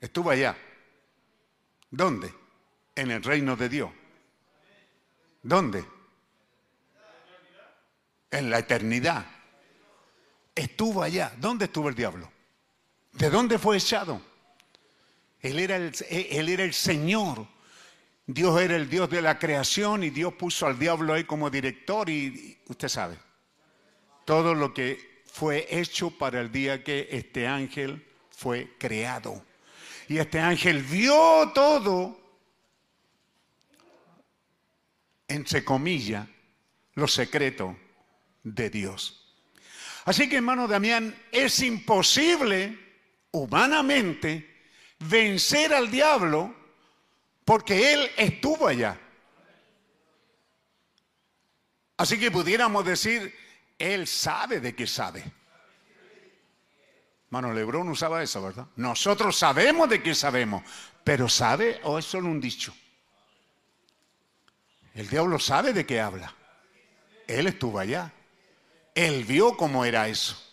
Estuvo 0.00 0.30
allá. 0.30 0.56
¿Dónde? 1.90 2.32
En 2.94 3.10
el 3.10 3.22
reino 3.22 3.56
de 3.56 3.68
Dios. 3.68 3.90
¿Dónde? 5.42 5.84
En 8.30 8.48
la 8.48 8.60
eternidad. 8.60 9.26
Estuvo 10.54 11.02
allá. 11.02 11.32
¿Dónde 11.36 11.64
estuvo 11.64 11.88
el 11.88 11.94
diablo? 11.96 12.39
¿De 13.12 13.30
dónde 13.30 13.58
fue 13.58 13.76
echado? 13.76 14.20
Él 15.40 15.58
era 15.58 15.76
el, 15.76 15.92
él 16.08 16.48
era 16.48 16.64
el 16.64 16.74
Señor. 16.74 17.46
Dios 18.26 18.60
era 18.60 18.76
el 18.76 18.88
Dios 18.88 19.10
de 19.10 19.22
la 19.22 19.38
creación 19.38 20.04
y 20.04 20.10
Dios 20.10 20.34
puso 20.34 20.66
al 20.66 20.78
diablo 20.78 21.14
ahí 21.14 21.24
como 21.24 21.50
director 21.50 22.08
y 22.08 22.58
usted 22.68 22.88
sabe, 22.88 23.18
todo 24.24 24.54
lo 24.54 24.72
que 24.72 25.22
fue 25.26 25.66
hecho 25.68 26.10
para 26.10 26.40
el 26.40 26.52
día 26.52 26.84
que 26.84 27.08
este 27.10 27.46
ángel 27.46 28.06
fue 28.30 28.76
creado. 28.78 29.44
Y 30.06 30.18
este 30.18 30.38
ángel 30.38 30.82
vio 30.82 31.50
todo, 31.52 32.20
entre 35.26 35.64
comillas, 35.64 36.26
lo 36.94 37.08
secreto 37.08 37.76
de 38.42 38.70
Dios. 38.70 39.36
Así 40.04 40.28
que, 40.28 40.36
hermano 40.36 40.68
Damián, 40.68 41.14
es 41.32 41.60
imposible 41.60 42.89
humanamente 43.32 44.50
vencer 44.98 45.72
al 45.72 45.90
diablo 45.90 46.54
porque 47.44 47.92
él 47.92 48.10
estuvo 48.16 48.66
allá. 48.66 48.98
Así 51.96 52.18
que 52.18 52.30
pudiéramos 52.30 52.84
decir, 52.84 53.34
él 53.78 54.06
sabe 54.06 54.60
de 54.60 54.74
qué 54.74 54.86
sabe. 54.86 55.24
Mano, 57.30 57.52
Lebrón 57.52 57.88
usaba 57.88 58.22
eso, 58.22 58.42
¿verdad? 58.42 58.66
Nosotros 58.76 59.36
sabemos 59.36 59.88
de 59.88 60.02
qué 60.02 60.14
sabemos, 60.14 60.62
pero 61.04 61.28
¿sabe 61.28 61.80
o 61.84 61.98
es 61.98 62.04
solo 62.04 62.28
un 62.28 62.40
dicho? 62.40 62.74
El 64.94 65.08
diablo 65.08 65.38
sabe 65.38 65.72
de 65.72 65.86
qué 65.86 66.00
habla. 66.00 66.34
Él 67.26 67.46
estuvo 67.46 67.78
allá. 67.78 68.12
Él 68.94 69.24
vio 69.24 69.56
cómo 69.56 69.84
era 69.84 70.08
eso. 70.08 70.49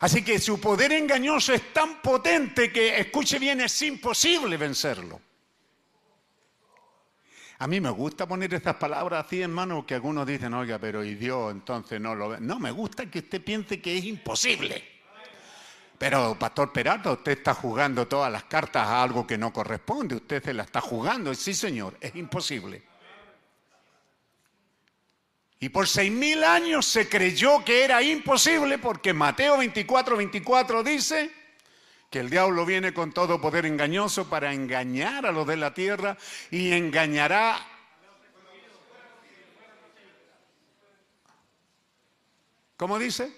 Así 0.00 0.22
que 0.22 0.38
su 0.38 0.60
poder 0.60 0.92
engañoso 0.92 1.52
es 1.52 1.72
tan 1.72 2.00
potente 2.00 2.72
que, 2.72 3.00
escuche 3.00 3.38
bien, 3.38 3.60
es 3.60 3.82
imposible 3.82 4.56
vencerlo. 4.56 5.20
A 7.60 7.66
mí 7.66 7.80
me 7.80 7.90
gusta 7.90 8.26
poner 8.26 8.54
estas 8.54 8.76
palabras 8.76 9.26
así, 9.26 9.42
hermano, 9.42 9.84
que 9.84 9.94
algunos 9.94 10.24
dicen, 10.24 10.54
oiga, 10.54 10.78
pero 10.78 11.02
¿y 11.02 11.16
Dios 11.16 11.50
entonces 11.50 12.00
no 12.00 12.14
lo 12.14 12.28
ve? 12.28 12.38
No, 12.40 12.60
me 12.60 12.70
gusta 12.70 13.10
que 13.10 13.18
usted 13.18 13.42
piense 13.42 13.80
que 13.80 13.98
es 13.98 14.04
imposible. 14.04 14.84
Pero, 15.98 16.38
Pastor 16.38 16.72
Peralta, 16.72 17.10
usted 17.10 17.32
está 17.32 17.54
jugando 17.54 18.06
todas 18.06 18.30
las 18.30 18.44
cartas 18.44 18.86
a 18.86 19.02
algo 19.02 19.26
que 19.26 19.36
no 19.36 19.52
corresponde. 19.52 20.14
Usted 20.14 20.44
se 20.44 20.54
la 20.54 20.62
está 20.62 20.80
jugando. 20.80 21.34
Sí, 21.34 21.52
señor, 21.52 21.96
es 22.00 22.14
imposible. 22.14 22.84
Y 25.60 25.70
por 25.70 25.88
seis 25.88 26.12
mil 26.12 26.44
años 26.44 26.86
se 26.86 27.08
creyó 27.08 27.64
que 27.64 27.84
era 27.84 28.02
imposible 28.02 28.78
porque 28.78 29.12
Mateo 29.12 29.58
24, 29.58 30.16
24 30.16 30.82
dice, 30.82 31.32
que 32.10 32.20
el 32.20 32.30
diablo 32.30 32.64
viene 32.64 32.94
con 32.94 33.12
todo 33.12 33.40
poder 33.40 33.66
engañoso 33.66 34.28
para 34.30 34.52
engañar 34.52 35.26
a 35.26 35.32
los 35.32 35.46
de 35.46 35.56
la 35.56 35.74
tierra 35.74 36.16
y 36.50 36.72
engañará 36.72 37.58
¿Cómo 42.78 42.96
dice? 42.96 43.36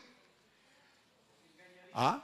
¿Ah? 1.95 2.23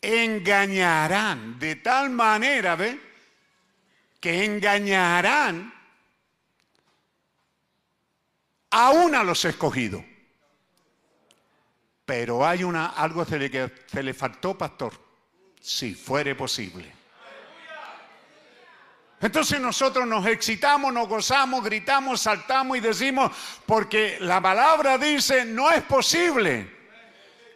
Engañarán 0.00 1.58
de 1.58 1.76
tal 1.76 2.10
manera, 2.10 2.76
¿ve? 2.76 3.11
Que 4.22 4.44
engañarán 4.44 5.74
aún 8.70 9.14
a 9.14 9.22
los 9.22 9.44
escogidos. 9.44 10.02
Pero 12.06 12.46
hay 12.46 12.62
una, 12.62 12.86
algo 12.90 13.26
que 13.26 13.38
le, 13.38 13.72
se 13.86 14.02
le 14.02 14.14
faltó, 14.14 14.56
pastor, 14.56 14.92
si 15.60 15.94
fuere 15.94 16.34
posible. 16.34 16.92
Entonces 19.20 19.60
nosotros 19.60 20.06
nos 20.06 20.26
excitamos, 20.26 20.92
nos 20.92 21.08
gozamos, 21.08 21.64
gritamos, 21.64 22.20
saltamos 22.20 22.76
y 22.76 22.80
decimos, 22.80 23.30
porque 23.66 24.18
la 24.20 24.40
palabra 24.40 24.98
dice, 24.98 25.44
no 25.44 25.70
es 25.70 25.82
posible 25.82 26.68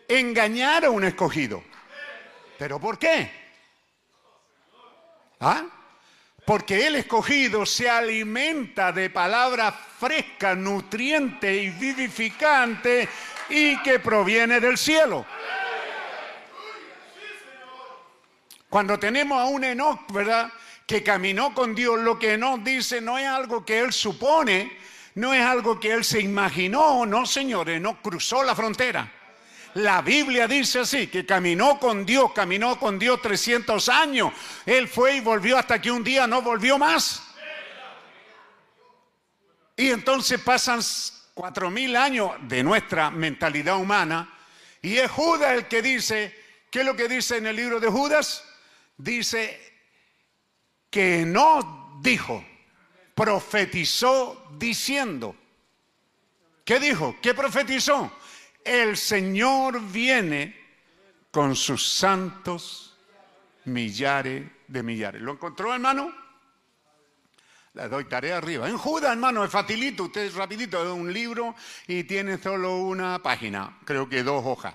engañar 0.09 0.85
a 0.85 0.91
un 0.91 1.05
escogido. 1.05 1.63
¿Pero 2.59 2.81
por 2.81 2.99
qué? 2.99 3.31
¿Ah? 5.41 5.65
Porque 6.47 6.87
el 6.87 6.95
escogido 6.95 7.67
se 7.67 7.91
alimenta 7.91 8.93
de 8.93 9.11
palabras 9.11 9.75
frescas, 9.99 10.57
nutrientes 10.57 11.65
y 11.65 11.71
vivificantes 11.71 13.09
y 13.49 13.77
que 13.83 13.99
proviene 13.99 14.61
del 14.61 14.79
cielo. 14.79 15.27
Cuando 18.69 18.97
tenemos 18.97 19.41
a 19.41 19.47
un 19.47 19.65
Enoch, 19.65 20.13
¿verdad? 20.13 20.53
Que 20.87 21.03
caminó 21.03 21.53
con 21.53 21.75
Dios, 21.75 21.99
lo 21.99 22.17
que 22.17 22.35
Enoch 22.35 22.61
dice 22.61 23.01
no 23.01 23.19
es 23.19 23.27
algo 23.27 23.65
que 23.65 23.81
él 23.81 23.93
supone, 23.93 24.79
no 25.17 25.35
es 25.35 25.45
algo 25.45 25.81
que 25.81 25.91
él 25.91 26.05
se 26.05 26.21
imaginó, 26.21 27.05
no, 27.07 27.27
señores, 27.27 27.81
no 27.81 28.01
cruzó 28.01 28.45
la 28.45 28.55
frontera. 28.55 29.13
La 29.77 30.01
Biblia 30.01 30.49
dice 30.49 30.79
así, 30.81 31.07
que 31.09 31.27
caminó 31.27 31.79
con 31.79 32.07
Dios, 32.07 32.33
caminó 32.33 32.79
con 32.79 32.99
Dios 32.99 33.21
300 33.21 33.91
años. 33.91 34.33
Él 34.65 34.89
fue 34.89 35.17
y 35.17 35.21
volvió 35.21 35.59
hasta 35.59 35.83
que 35.83 35.91
un 35.91 36.03
día 36.03 36.27
no 36.27 36.41
volvió 36.41 36.79
más. 36.79 37.23
Y 39.77 39.91
entonces 39.91 40.41
pasan 40.41 40.81
cuatro 41.35 41.71
mil 41.71 41.95
años 41.95 42.31
de 42.41 42.63
nuestra 42.63 43.11
mentalidad 43.11 43.77
humana 43.77 44.33
y 44.81 44.97
es 44.97 45.11
Judas 45.11 45.53
el 45.53 45.69
que 45.69 45.83
dice, 45.83 46.35
¿qué 46.71 46.81
es 46.81 46.87
lo 46.87 46.97
que 46.97 47.07
dice 47.07 47.37
en 47.37 47.47
el 47.47 47.57
libro 47.57 47.79
de 47.79 47.89
Judas? 47.89 48.45
Dice 48.97 49.61
que 50.89 51.27
no 51.27 52.01
dijo, 52.01 52.43
profetizó 53.15 54.49
diciendo. 54.57 55.37
¿Qué 56.65 56.81
dijo? 56.81 57.15
¿Qué 57.21 57.35
profetizó? 57.35 58.11
El 58.67 58.97
Señor 58.97 59.81
viene 59.81 60.55
con 61.31 61.55
sus 61.55 61.87
santos 61.87 62.97
millares 63.65 64.51
de 64.67 64.83
millares. 64.83 65.23
¿Lo 65.23 65.33
encontró, 65.33 65.73
hermano? 65.73 66.13
Le 67.75 67.89
doy 67.89 68.07
tarea 68.07 68.39
arriba. 68.39 68.69
En 68.69 68.79
Judas, 68.79 69.13
hermano, 69.13 69.45
es 69.45 69.51
facilito, 69.51 70.05
usted 70.05 70.23
es 70.23 70.35
rapidito, 70.35 70.83
es 70.83 70.89
un 70.89 71.13
libro 71.13 71.55
y 71.87 72.05
tiene 72.05 72.39
solo 72.39 72.79
una 72.79 73.23
página, 73.23 73.79
creo 73.85 74.09
que 74.09 74.23
dos 74.23 74.43
hojas. 74.45 74.75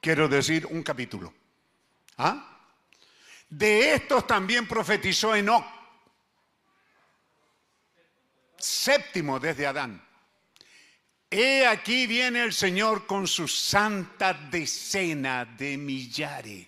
Quiero 0.00 0.28
decir, 0.28 0.66
un 0.66 0.82
capítulo. 0.82 1.32
¿Ah? 2.16 2.58
De 3.48 3.94
estos 3.94 4.26
también 4.26 4.66
profetizó 4.66 5.34
Enoch, 5.34 5.64
séptimo 8.56 9.38
desde 9.38 9.66
Adán. 9.66 10.07
He 11.30 11.66
aquí 11.66 12.06
viene 12.06 12.42
el 12.42 12.54
Señor 12.54 13.06
con 13.06 13.26
su 13.26 13.46
santa 13.48 14.32
decena 14.32 15.44
de 15.44 15.76
millares. 15.76 16.66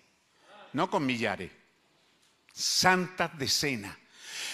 No 0.74 0.91
con 0.91 1.07
millares, 1.07 1.51
santa 2.53 3.28
decena. 3.28 3.99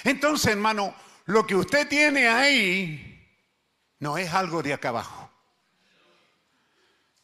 Entonces, 0.05 0.53
hermano, 0.53 0.95
lo 1.27 1.47
que 1.47 1.57
usted 1.57 1.89
tiene 1.89 2.29
ahí 2.29 3.29
no 3.99 4.17
es 4.17 4.33
algo 4.33 4.63
de 4.63 4.73
acá 4.73 4.91
abajo. 4.91 5.31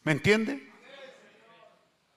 ¿Me 0.03 0.11
entiende? 0.11 0.69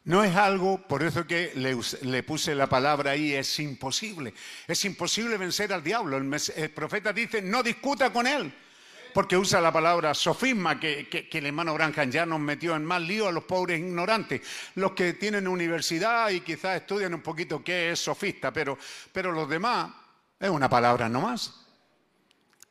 No 0.02 0.22
es 0.22 0.34
algo, 0.36 0.86
por 0.86 1.02
eso 1.02 1.26
que 1.26 1.52
le, 1.54 2.22
puse 2.24 2.54
la 2.54 2.68
palabra 2.68 3.12
ahí, 3.12 3.32
es 3.32 3.58
imposible. 3.60 4.34
Es 4.66 4.84
imposible 4.84 5.36
vencer 5.36 5.72
al 5.72 5.82
diablo. 5.82 6.16
El 6.16 6.70
profeta 6.70 7.12
dice, 7.12 7.40
no 7.40 7.62
discuta 7.62 8.12
con 8.12 8.26
él 8.26 8.52
porque 9.16 9.38
usa 9.38 9.62
la 9.62 9.72
palabra 9.72 10.12
sofisma, 10.12 10.78
que, 10.78 11.08
el 11.32 11.46
hermano 11.46 11.72
Branham 11.72 12.10
ya 12.10 12.26
nos 12.26 12.38
metió 12.38 12.76
en 12.76 12.84
más 12.84 13.00
lío 13.00 13.26
a 13.26 13.32
los 13.32 13.44
pobres 13.44 13.78
ignorantes, 13.78 14.42
los 14.74 14.92
que 14.92 15.14
tienen 15.14 15.48
universidad 15.48 16.28
y 16.28 16.42
quizás 16.42 16.82
estudian 16.82 17.14
un 17.14 17.22
poquito 17.22 17.64
qué 17.64 17.92
es 17.92 17.98
sofista, 17.98 18.52
pero, 18.52 18.76
pero 19.14 19.32
los 19.32 19.48
demás 19.48 19.90
es 20.38 20.50
una 20.50 20.68
palabra 20.68 21.08
nomás. 21.08 21.66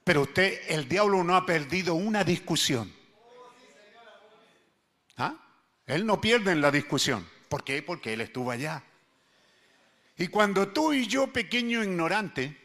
Pero 0.03 0.21
usted, 0.21 0.61
el 0.67 0.87
diablo 0.87 1.23
no 1.23 1.35
ha 1.35 1.47
perdido 1.47 1.95
una 1.95 2.23
discusión. 2.23 2.93
¿Ah? 5.17 5.33
Él 5.87 6.05
no 6.05 6.21
pierde 6.21 6.51
en 6.51 6.61
la 6.61 6.69
discusión. 6.69 7.27
¿Por 7.49 7.63
qué? 7.63 7.81
Porque 7.81 8.13
él 8.13 8.21
estuvo 8.21 8.51
allá. 8.51 8.83
Y 10.15 10.27
cuando 10.27 10.67
tú 10.67 10.93
y 10.93 11.07
yo, 11.07 11.25
pequeño 11.25 11.83
ignorante, 11.83 12.64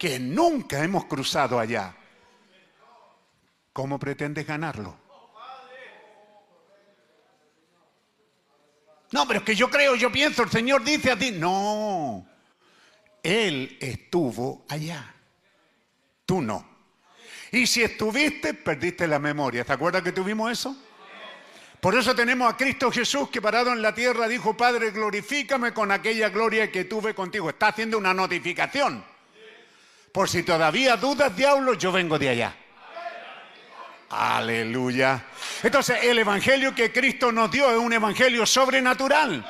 que 0.00 0.18
nunca 0.18 0.82
hemos 0.82 1.04
cruzado 1.04 1.60
allá. 1.60 1.94
¿Cómo 3.70 3.98
pretendes 3.98 4.46
ganarlo? 4.46 4.96
No, 9.10 9.28
pero 9.28 9.40
es 9.40 9.44
que 9.44 9.54
yo 9.54 9.68
creo, 9.68 9.94
yo 9.96 10.10
pienso, 10.10 10.42
el 10.42 10.50
Señor 10.50 10.84
dice 10.84 11.10
a 11.10 11.18
ti, 11.18 11.32
no, 11.32 12.26
Él 13.22 13.76
estuvo 13.78 14.64
allá, 14.70 15.14
tú 16.24 16.40
no. 16.40 16.66
Y 17.52 17.66
si 17.66 17.82
estuviste, 17.82 18.54
perdiste 18.54 19.06
la 19.06 19.18
memoria. 19.18 19.66
¿Te 19.66 19.74
acuerdas 19.74 20.02
que 20.02 20.12
tuvimos 20.12 20.50
eso? 20.50 20.74
Por 21.78 21.94
eso 21.94 22.14
tenemos 22.14 22.50
a 22.50 22.56
Cristo 22.56 22.90
Jesús 22.90 23.28
que 23.28 23.42
parado 23.42 23.70
en 23.70 23.82
la 23.82 23.94
tierra 23.94 24.28
dijo, 24.28 24.56
Padre, 24.56 24.92
glorifícame 24.92 25.74
con 25.74 25.92
aquella 25.92 26.30
gloria 26.30 26.72
que 26.72 26.84
tuve 26.84 27.14
contigo. 27.14 27.50
Está 27.50 27.68
haciendo 27.68 27.98
una 27.98 28.14
notificación. 28.14 29.09
Por 30.12 30.28
si 30.28 30.42
todavía 30.42 30.96
dudas, 30.96 31.34
diablo, 31.36 31.74
yo 31.74 31.92
vengo 31.92 32.18
de 32.18 32.28
allá. 32.30 32.54
Aleluya. 34.10 35.24
Entonces, 35.62 36.02
el 36.02 36.18
evangelio 36.18 36.74
que 36.74 36.92
Cristo 36.92 37.30
nos 37.30 37.50
dio 37.50 37.70
es 37.70 37.78
un 37.78 37.92
evangelio 37.92 38.44
sobrenatural. 38.44 39.46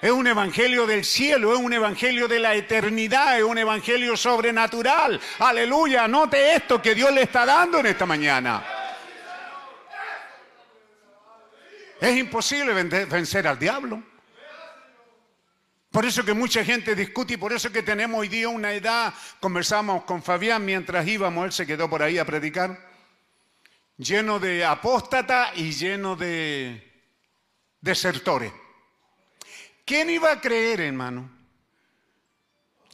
Es 0.00 0.10
un 0.10 0.26
evangelio 0.26 0.86
del 0.86 1.04
cielo, 1.04 1.52
es 1.52 1.58
un 1.58 1.74
evangelio 1.74 2.26
de 2.26 2.38
la 2.38 2.54
eternidad, 2.54 3.36
es 3.36 3.44
un 3.44 3.58
evangelio 3.58 4.16
sobrenatural. 4.16 5.20
Aleluya. 5.40 6.08
Note 6.08 6.54
esto 6.54 6.80
que 6.80 6.94
Dios 6.94 7.12
le 7.12 7.24
está 7.24 7.44
dando 7.44 7.80
en 7.80 7.86
esta 7.86 8.06
mañana. 8.06 8.64
Es 12.00 12.16
imposible 12.16 12.72
vencer 12.72 13.46
al 13.46 13.58
diablo. 13.58 14.02
Por 15.90 16.06
eso 16.06 16.24
que 16.24 16.34
mucha 16.34 16.64
gente 16.64 16.94
discute 16.94 17.34
y 17.34 17.36
por 17.36 17.52
eso 17.52 17.72
que 17.72 17.82
tenemos 17.82 18.20
hoy 18.20 18.28
día 18.28 18.48
una 18.48 18.72
edad, 18.72 19.12
conversamos 19.40 20.04
con 20.04 20.22
Fabián 20.22 20.64
mientras 20.64 21.06
íbamos, 21.06 21.46
él 21.46 21.52
se 21.52 21.66
quedó 21.66 21.90
por 21.90 22.00
ahí 22.00 22.16
a 22.16 22.24
predicar, 22.24 22.78
lleno 23.96 24.38
de 24.38 24.64
apóstata 24.64 25.50
y 25.56 25.72
lleno 25.72 26.14
de 26.14 27.04
desertores. 27.80 28.52
¿Quién 29.84 30.10
iba 30.10 30.30
a 30.30 30.40
creer, 30.40 30.80
hermano, 30.80 31.28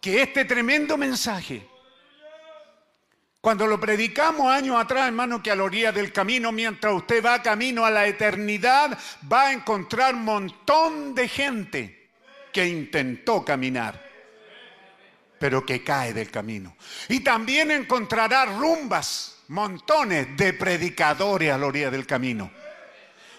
que 0.00 0.22
este 0.22 0.46
tremendo 0.46 0.96
mensaje, 0.96 1.68
cuando 3.42 3.66
lo 3.66 3.78
predicamos 3.78 4.50
años 4.50 4.80
atrás, 4.80 5.08
hermano, 5.08 5.42
que 5.42 5.50
a 5.50 5.56
la 5.56 5.64
orilla 5.64 5.92
del 5.92 6.14
camino, 6.14 6.50
mientras 6.50 6.94
usted 6.94 7.22
va 7.22 7.42
camino 7.42 7.84
a 7.84 7.90
la 7.90 8.06
eternidad, 8.06 8.98
va 9.30 9.48
a 9.48 9.52
encontrar 9.52 10.14
un 10.14 10.24
montón 10.24 11.14
de 11.14 11.28
gente 11.28 12.05
que 12.56 12.66
intentó 12.66 13.44
caminar, 13.44 14.02
pero 15.38 15.66
que 15.66 15.84
cae 15.84 16.14
del 16.14 16.30
camino. 16.30 16.74
Y 17.06 17.20
también 17.20 17.70
encontrará 17.70 18.46
rumbas, 18.46 19.42
montones 19.48 20.34
de 20.38 20.54
predicadores 20.54 21.52
a 21.52 21.58
la 21.58 21.66
orilla 21.66 21.90
del 21.90 22.06
camino, 22.06 22.50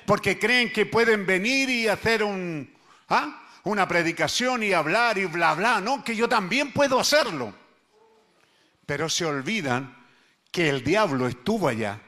porque 0.06 0.38
creen 0.38 0.72
que 0.72 0.86
pueden 0.86 1.26
venir 1.26 1.68
y 1.68 1.88
hacer 1.88 2.22
un, 2.22 2.72
¿ah? 3.10 3.44
una 3.64 3.88
predicación 3.88 4.62
y 4.62 4.74
hablar 4.74 5.18
y 5.18 5.26
bla, 5.26 5.56
bla, 5.56 5.82
no, 5.82 6.04
que 6.04 6.16
yo 6.16 6.30
también 6.30 6.72
puedo 6.72 7.00
hacerlo. 7.00 7.52
Pero 8.86 9.10
se 9.10 9.26
olvidan 9.26 9.98
que 10.52 10.70
el 10.70 10.84
diablo 10.84 11.28
estuvo 11.28 11.68
allá 11.70 12.00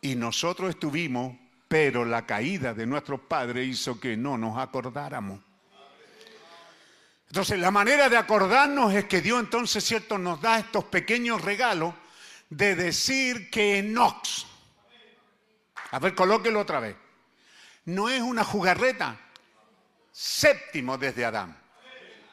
y 0.00 0.14
nosotros 0.14 0.70
estuvimos, 0.70 1.36
pero 1.66 2.04
la 2.04 2.24
caída 2.24 2.72
de 2.72 2.86
nuestros 2.86 3.18
padres 3.22 3.66
hizo 3.66 3.98
que 3.98 4.16
no 4.16 4.38
nos 4.38 4.56
acordáramos. 4.58 5.40
Entonces, 7.32 7.58
la 7.60 7.70
manera 7.70 8.10
de 8.10 8.18
acordarnos 8.18 8.92
es 8.92 9.06
que 9.06 9.22
Dios 9.22 9.40
entonces, 9.40 9.82
¿cierto?, 9.82 10.18
nos 10.18 10.42
da 10.42 10.58
estos 10.58 10.84
pequeños 10.84 11.40
regalos 11.40 11.94
de 12.50 12.76
decir 12.76 13.48
que 13.48 13.78
Enox, 13.78 14.44
a 15.92 15.98
ver, 15.98 16.14
colóquelo 16.14 16.60
otra 16.60 16.78
vez, 16.78 16.94
no 17.86 18.10
es 18.10 18.20
una 18.20 18.44
jugarreta, 18.44 19.18
séptimo 20.12 20.98
desde 20.98 21.24
Adán. 21.24 21.56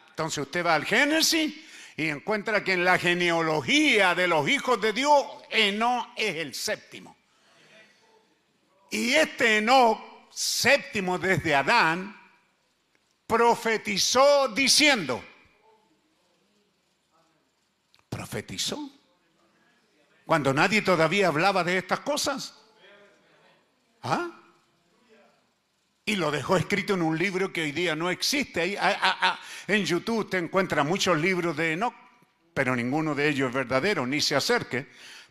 Entonces 0.09 0.39
usted 0.39 0.65
va 0.65 0.75
al 0.75 0.83
Génesis 0.83 1.55
y 1.95 2.09
encuentra 2.09 2.61
que 2.61 2.73
en 2.73 2.83
la 2.83 2.97
genealogía 2.97 4.13
de 4.15 4.27
los 4.27 4.49
hijos 4.49 4.81
de 4.81 4.91
Dios, 4.91 5.23
Enoch 5.49 6.09
es 6.17 6.35
el 6.35 6.53
séptimo. 6.53 7.15
Y 8.89 9.13
este 9.13 9.59
Enoch, 9.59 9.97
séptimo 10.29 11.17
desde 11.17 11.55
Adán, 11.55 12.18
profetizó 13.29 14.47
diciendo, 14.47 15.23
profetizó, 18.09 18.89
cuando 20.25 20.51
nadie 20.51 20.81
todavía 20.81 21.27
hablaba 21.27 21.63
de 21.63 21.77
estas 21.77 21.99
cosas. 21.99 22.59
¿Ah? 24.01 24.31
Y 26.05 26.15
lo 26.15 26.31
dejó 26.31 26.57
escrito 26.57 26.95
en 26.95 27.03
un 27.03 27.19
libro 27.19 27.53
que 27.53 27.61
hoy 27.61 27.71
día 27.71 27.95
no 27.95 28.09
existe. 28.09 28.61
Ahí, 28.61 28.75
ah, 28.79 29.39
en 29.67 29.85
YouTube 29.85 30.27
te 30.27 30.39
encuentra 30.39 30.83
muchos 30.83 31.15
libros 31.19 31.55
de 31.55 31.73
Enoch, 31.73 31.93
pero 32.55 32.75
ninguno 32.75 33.13
de 33.13 33.29
ellos 33.29 33.49
es 33.49 33.53
verdadero, 33.53 34.07
ni 34.07 34.21
se 34.21 34.35
acerque, 34.35 34.87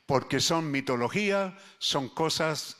porque 0.06 0.38
son 0.38 0.70
mitología, 0.70 1.58
son 1.78 2.08
cosas 2.08 2.76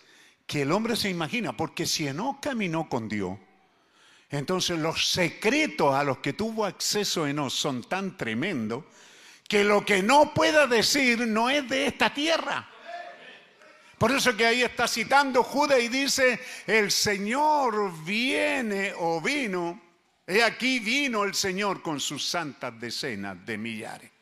que 0.47 0.62
el 0.62 0.70
hombre 0.70 0.95
se 0.95 1.11
imagina, 1.11 1.57
porque 1.57 1.86
si 1.86 2.07
Enoch 2.07 2.39
caminó 2.40 2.89
con 2.89 3.09
Dios, 3.09 3.36
entonces 4.30 4.78
los 4.78 5.10
secretos 5.10 5.94
a 5.94 6.05
los 6.05 6.18
que 6.18 6.34
tuvo 6.34 6.64
acceso 6.64 7.26
Enoch 7.26 7.50
son 7.50 7.82
tan 7.84 8.16
tremendos 8.16 8.84
que 9.48 9.64
lo 9.64 9.84
que 9.84 10.02
no 10.02 10.34
pueda 10.34 10.66
decir 10.66 11.26
no 11.26 11.48
es 11.48 11.66
de 11.68 11.86
esta 11.86 12.12
tierra. 12.12 12.68
Por 13.96 14.12
eso 14.12 14.36
que 14.36 14.46
ahí 14.46 14.62
está 14.62 14.86
citando 14.86 15.42
Judas 15.42 15.80
y 15.80 15.88
dice, 15.88 16.38
el 16.66 16.90
Señor 16.92 17.92
viene 18.05 18.92
o 18.96 19.20
vino, 19.20 19.80
he 20.26 20.42
aquí 20.42 20.78
vino 20.78 21.24
el 21.24 21.34
Señor 21.34 21.82
con 21.82 21.98
sus 21.98 22.28
santas 22.28 22.78
decenas 22.78 23.44
de 23.44 23.59
millares. 23.59 24.18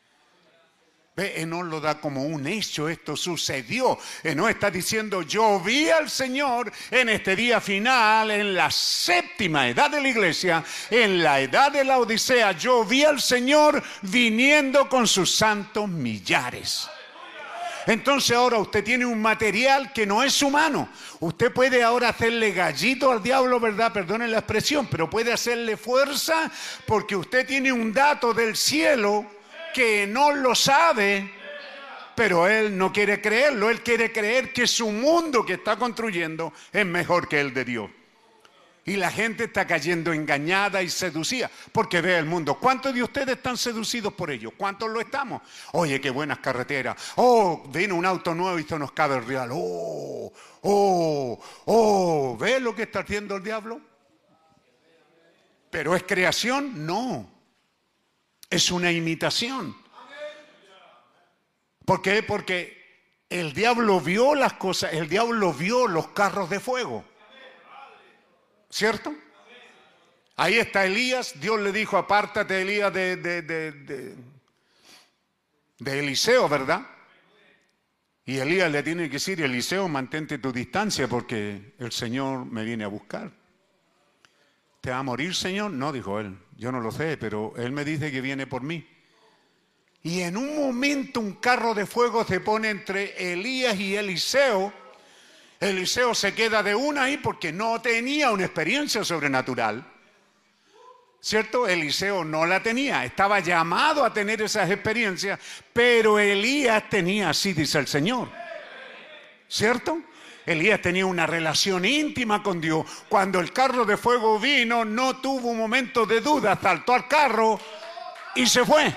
Ve, 1.17 1.47
no 1.47 1.63
lo 1.63 1.81
da 1.81 1.99
como 1.99 2.21
un 2.25 2.45
hecho, 2.45 2.87
esto 2.87 3.17
sucedió. 3.17 3.97
no 4.35 4.47
está 4.47 4.69
diciendo, 4.69 5.23
yo 5.23 5.59
vi 5.59 5.89
al 5.89 6.11
Señor 6.11 6.71
en 6.91 7.09
este 7.09 7.35
día 7.35 7.59
final, 7.59 8.29
en 8.29 8.53
la 8.53 8.69
séptima 8.69 9.67
edad 9.67 9.89
de 9.89 9.99
la 9.99 10.09
iglesia, 10.09 10.63
en 10.91 11.23
la 11.23 11.39
edad 11.39 11.71
de 11.71 11.83
la 11.83 11.97
Odisea, 11.97 12.51
yo 12.51 12.85
vi 12.85 13.03
al 13.03 13.19
Señor 13.19 13.81
viniendo 14.03 14.87
con 14.87 15.07
sus 15.07 15.33
santos 15.33 15.89
millares. 15.89 16.87
Entonces 17.87 18.37
ahora 18.37 18.59
usted 18.59 18.83
tiene 18.83 19.07
un 19.07 19.19
material 19.19 19.91
que 19.93 20.05
no 20.05 20.21
es 20.21 20.39
humano. 20.43 20.87
Usted 21.19 21.51
puede 21.51 21.81
ahora 21.81 22.09
hacerle 22.09 22.51
gallito 22.51 23.11
al 23.11 23.23
diablo, 23.23 23.59
¿verdad? 23.59 23.91
Perdone 23.91 24.27
la 24.27 24.37
expresión, 24.37 24.85
pero 24.85 25.09
puede 25.09 25.33
hacerle 25.33 25.77
fuerza 25.77 26.51
porque 26.85 27.15
usted 27.15 27.47
tiene 27.47 27.71
un 27.71 27.91
dato 27.91 28.35
del 28.35 28.55
cielo 28.55 29.36
que 29.77 30.07
no 30.07 30.31
lo 30.31 30.55
sabe, 30.55 31.31
pero 32.15 32.47
él 32.47 32.75
no 32.75 32.91
quiere 32.91 33.21
creerlo. 33.21 33.69
Él 33.69 33.83
quiere 33.83 34.11
creer 34.11 34.51
que 34.51 34.65
su 34.65 34.89
mundo 34.89 35.45
que 35.45 35.53
está 35.53 35.77
construyendo 35.77 36.51
es 36.73 36.83
mejor 36.83 37.27
que 37.27 37.39
el 37.39 37.53
de 37.53 37.63
Dios. 37.63 37.91
Y 38.85 38.95
la 38.95 39.11
gente 39.11 39.43
está 39.43 39.67
cayendo 39.67 40.11
engañada 40.13 40.81
y 40.81 40.89
seducida 40.89 41.51
porque 41.71 42.01
ve 42.01 42.17
el 42.17 42.25
mundo. 42.25 42.55
¿Cuántos 42.55 42.91
de 42.91 43.03
ustedes 43.03 43.37
están 43.37 43.55
seducidos 43.55 44.13
por 44.13 44.31
ello? 44.31 44.49
¿Cuántos 44.57 44.89
lo 44.89 44.99
estamos? 44.99 45.43
Oye, 45.73 46.01
qué 46.01 46.09
buenas 46.09 46.39
carreteras. 46.39 46.95
Oh, 47.17 47.63
vino 47.71 47.93
un 47.93 48.05
auto 48.07 48.33
nuevo 48.33 48.57
y 48.57 48.63
se 48.63 48.79
nos 48.79 48.93
cabe 48.93 49.17
el 49.17 49.27
real. 49.27 49.51
Oh, 49.53 50.33
oh, 50.61 51.39
oh. 51.65 52.37
¿Ve 52.39 52.59
lo 52.59 52.73
que 52.73 52.83
está 52.83 53.01
haciendo 53.01 53.35
el 53.35 53.43
diablo? 53.43 53.79
¿Pero 55.69 55.95
es 55.95 56.01
creación? 56.01 56.83
No. 56.83 57.36
Es 58.49 58.71
una 58.71 58.91
imitación. 58.91 59.75
¿Por 61.85 62.01
qué? 62.01 62.23
Porque 62.23 62.77
el 63.29 63.53
diablo 63.53 63.99
vio 63.99 64.35
las 64.35 64.53
cosas, 64.53 64.93
el 64.93 65.09
diablo 65.09 65.53
vio 65.53 65.87
los 65.87 66.09
carros 66.09 66.49
de 66.49 66.59
fuego. 66.59 67.03
¿Cierto? 68.69 69.13
Ahí 70.35 70.59
está 70.59 70.85
Elías, 70.85 71.39
Dios 71.39 71.59
le 71.59 71.71
dijo, 71.71 71.97
apártate 71.97 72.61
Elías 72.61 72.93
de, 72.93 73.15
de, 73.15 73.41
de, 73.41 74.15
de, 75.79 75.99
Eliseo, 75.99 76.47
¿verdad? 76.47 76.85
Y 78.23 78.37
Elías 78.37 78.71
le 78.71 78.83
tiene 78.83 79.05
que 79.05 79.13
decir, 79.13 79.41
Eliseo, 79.41 79.87
mantente 79.87 80.37
tu 80.37 80.51
distancia 80.51 81.07
porque 81.07 81.73
el 81.79 81.91
Señor 81.91 82.45
me 82.45 82.63
viene 82.63 82.83
a 82.83 82.87
buscar. 82.87 83.31
¿Te 84.79 84.91
va 84.91 84.99
a 84.99 85.03
morir, 85.03 85.33
Señor? 85.33 85.71
No, 85.71 85.91
dijo 85.91 86.19
él, 86.19 86.37
yo 86.57 86.71
no 86.71 86.81
lo 86.81 86.91
sé, 86.91 87.17
pero 87.17 87.53
él 87.55 87.71
me 87.71 87.85
dice 87.85 88.11
que 88.11 88.19
viene 88.19 88.47
por 88.47 88.63
mí. 88.63 88.85
Y 90.03 90.21
en 90.21 90.35
un 90.35 90.55
momento 90.55 91.19
un 91.19 91.35
carro 91.35 91.73
de 91.73 91.85
fuego 91.85 92.25
se 92.25 92.39
pone 92.39 92.69
entre 92.69 93.31
Elías 93.33 93.79
y 93.79 93.95
Eliseo 93.95 94.73
Eliseo 95.59 96.13
se 96.13 96.33
queda 96.33 96.61
de 96.61 96.75
una 96.75 97.03
ahí 97.03 97.17
porque 97.17 97.51
no 97.51 97.81
tenía 97.81 98.31
una 98.31 98.45
experiencia 98.45 99.03
sobrenatural. 99.03 99.85
¿Cierto? 101.19 101.67
Eliseo 101.67 102.23
no 102.23 102.45
la 102.45 102.61
tenía, 102.61 103.03
estaba 103.03 103.39
llamado 103.39 104.05
a 104.05 104.13
tener 104.13 104.41
esas 104.41 104.69
experiencias, 104.69 105.39
pero 105.73 106.19
Elías 106.19 106.87
tenía, 106.89 107.31
así 107.31 107.53
dice 107.53 107.79
el 107.79 107.87
Señor. 107.87 108.29
¿Cierto? 109.47 109.99
Elías 110.47 110.81
tenía 110.81 111.05
una 111.05 111.27
relación 111.27 111.83
íntima 111.83 112.41
con 112.41 112.61
Dios. 112.61 112.85
Cuando 113.09 113.41
el 113.41 113.51
carro 113.51 113.83
de 113.85 113.97
fuego 113.97 114.39
vino, 114.39 114.85
no 114.85 115.17
tuvo 115.17 115.49
un 115.49 115.57
momento 115.57 116.05
de 116.05 116.21
duda, 116.21 116.57
saltó 116.59 116.93
al 116.93 117.07
carro 117.07 117.59
y 118.33 118.47
se 118.47 118.63
fue. 118.65 118.95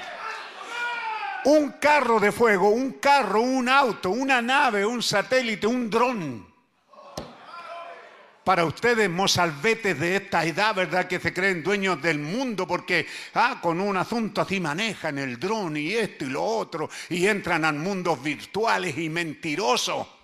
Un 1.45 1.73
carro 1.73 2.21
de 2.21 2.31
fuego, 2.31 2.71
un 2.71 2.93
carro, 2.93 3.41
un 3.41 3.69
auto, 3.69 4.11
una 4.11 4.41
nave, 4.41 4.87
un 4.87 5.03
satélite, 5.03 5.67
un 5.67 5.91
dron 5.91 6.51
para 8.45 8.65
ustedes, 8.65 9.09
mozalbetes 9.09 9.99
de 9.99 10.17
esta 10.17 10.45
edad, 10.45 10.75
¿verdad? 10.75 11.07
Que 11.07 11.21
se 11.21 11.33
creen 11.33 11.63
dueños 11.63 12.01
del 12.01 12.19
mundo 12.19 12.67
porque 12.67 13.07
ah, 13.35 13.59
con 13.61 13.81
un 13.81 13.97
asunto 13.97 14.41
así 14.41 14.61
manejan 14.61 15.19
el 15.19 15.39
dron 15.39 15.77
y 15.77 15.93
esto 15.93 16.25
y 16.25 16.31
lo 16.31 16.43
otro 16.43 16.89
y 17.11 17.27
entran 17.27 17.65
a 17.65 17.73
mundos 17.73 18.23
virtuales 18.23 18.97
y 18.99 19.09
mentirosos. 19.09 20.20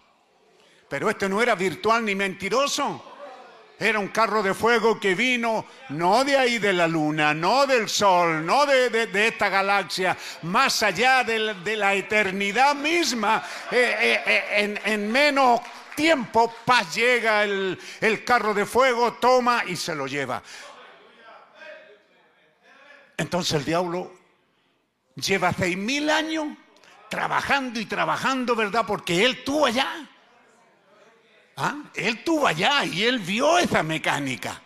Pero 0.89 1.11
este 1.11 1.29
no 1.29 1.43
era 1.43 1.55
virtual 1.55 2.05
ni 2.05 2.15
mentiroso. 2.15 3.13
Era 3.79 3.99
un 3.99 4.09
carro 4.09 4.43
de 4.43 4.55
fuego 4.55 4.99
que 4.99 5.15
vino 5.15 5.67
no 5.91 6.25
de 6.25 6.39
ahí 6.39 6.59
de 6.59 6.73
la 6.73 6.87
luna, 6.87 7.35
no 7.35 7.67
del 7.67 7.91
sol, 7.91 8.45
no 8.47 8.65
de, 8.65 9.09
esta 9.27 9.51
galaxia, 9.51 10.17
más 10.43 10.83
allá 10.83 11.23
de 11.23 11.77
la, 11.77 11.95
eternidad 11.95 12.75
misma, 12.75 13.45
eh, 13.71 13.97
eh, 14.01 14.23
eh, 14.25 14.45
en, 14.63 14.81
en 14.83 15.13
menos 15.13 15.61
tiempo, 15.97 16.55
paz 16.65 16.95
llega 16.95 17.43
el, 17.43 17.79
carro 18.25 18.55
de 18.55 18.67
fuego, 18.67 19.15
toma 19.15 19.65
y 19.67 19.75
se 19.75 19.95
lo 19.95 20.07
lleva. 20.07 20.41
Entonces 23.17 23.55
el 23.55 23.65
diablo 23.65 24.13
lleva 25.17 25.53
seis 25.53 25.77
mil 25.77 26.11
años 26.11 26.49
trabajando 27.09 27.81
y 27.81 27.87
trabajando, 27.87 28.55
¿verdad? 28.55 28.85
Porque 28.87 29.25
él 29.25 29.43
tuvo 29.43 29.67
allá. 29.67 29.89
¿Ah? 31.57 31.77
Él 31.95 32.23
tuvo 32.23 32.47
allá 32.47 32.85
y 32.85 33.03
él 33.03 33.19
vio 33.19 33.59
esa 33.59 33.83
mecánica. 33.83 34.61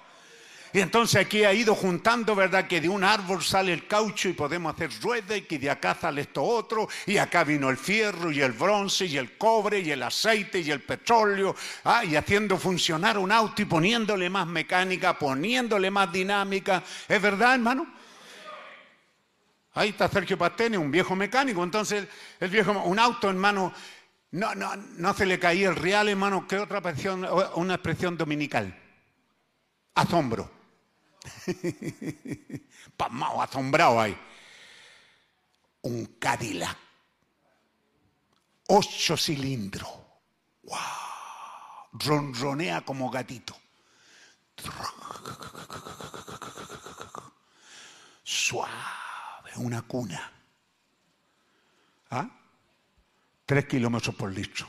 Y 0.72 0.78
entonces 0.78 1.20
aquí 1.20 1.42
ha 1.44 1.52
ido 1.52 1.74
juntando, 1.74 2.36
¿verdad? 2.36 2.68
Que 2.68 2.80
de 2.80 2.88
un 2.88 3.02
árbol 3.02 3.42
sale 3.42 3.72
el 3.72 3.88
caucho 3.88 4.28
y 4.28 4.34
podemos 4.34 4.72
hacer 4.72 4.90
ruedas 5.00 5.38
y 5.38 5.42
que 5.42 5.58
de 5.58 5.68
acá 5.68 5.96
sale 6.00 6.22
esto 6.22 6.44
otro. 6.44 6.88
Y 7.06 7.16
acá 7.16 7.42
vino 7.42 7.70
el 7.70 7.76
fierro 7.76 8.30
y 8.30 8.40
el 8.40 8.52
bronce 8.52 9.06
y 9.06 9.16
el 9.16 9.36
cobre 9.36 9.80
y 9.80 9.90
el 9.90 10.02
aceite 10.02 10.60
y 10.60 10.70
el 10.70 10.80
petróleo. 10.80 11.56
¿ah? 11.84 12.04
Y 12.04 12.14
haciendo 12.14 12.56
funcionar 12.56 13.18
un 13.18 13.32
auto 13.32 13.62
y 13.62 13.64
poniéndole 13.64 14.30
más 14.30 14.46
mecánica, 14.46 15.18
poniéndole 15.18 15.90
más 15.90 16.12
dinámica. 16.12 16.84
¿Es 17.08 17.20
verdad, 17.20 17.54
hermano? 17.54 17.86
Ahí 19.74 19.90
está 19.90 20.08
Sergio 20.08 20.38
Pastene, 20.38 20.78
un 20.78 20.90
viejo 20.90 21.16
mecánico. 21.16 21.64
Entonces, 21.64 22.06
el 22.38 22.50
viejo, 22.50 22.72
un 22.72 22.98
auto, 22.98 23.28
hermano, 23.28 23.72
no, 24.32 24.54
no, 24.54 24.76
no 24.76 25.14
se 25.14 25.26
le 25.26 25.38
caía 25.38 25.68
el 25.68 25.76
real, 25.76 26.08
hermano. 26.08 26.46
¿Qué 26.46 26.58
otra 26.58 26.78
expresión, 26.78 27.26
una 27.54 27.74
expresión 27.74 28.16
dominical? 28.16 28.76
Asombro. 29.94 30.50
Pasmado, 32.96 33.42
asombrado 33.42 34.00
ahí. 34.00 34.16
Un 35.82 36.06
Cadillac. 36.18 36.76
Ocho 38.68 39.16
cilindros. 39.16 39.90
¡Wow! 40.62 40.78
ronronea 41.92 42.82
como 42.82 43.10
gatito. 43.10 43.56
Suave, 48.22 49.50
una 49.56 49.82
cuna. 49.82 50.32
¿Ah? 52.10 52.28
Tres 53.50 53.64
kilómetros 53.64 54.14
por 54.14 54.32
litro. 54.32 54.64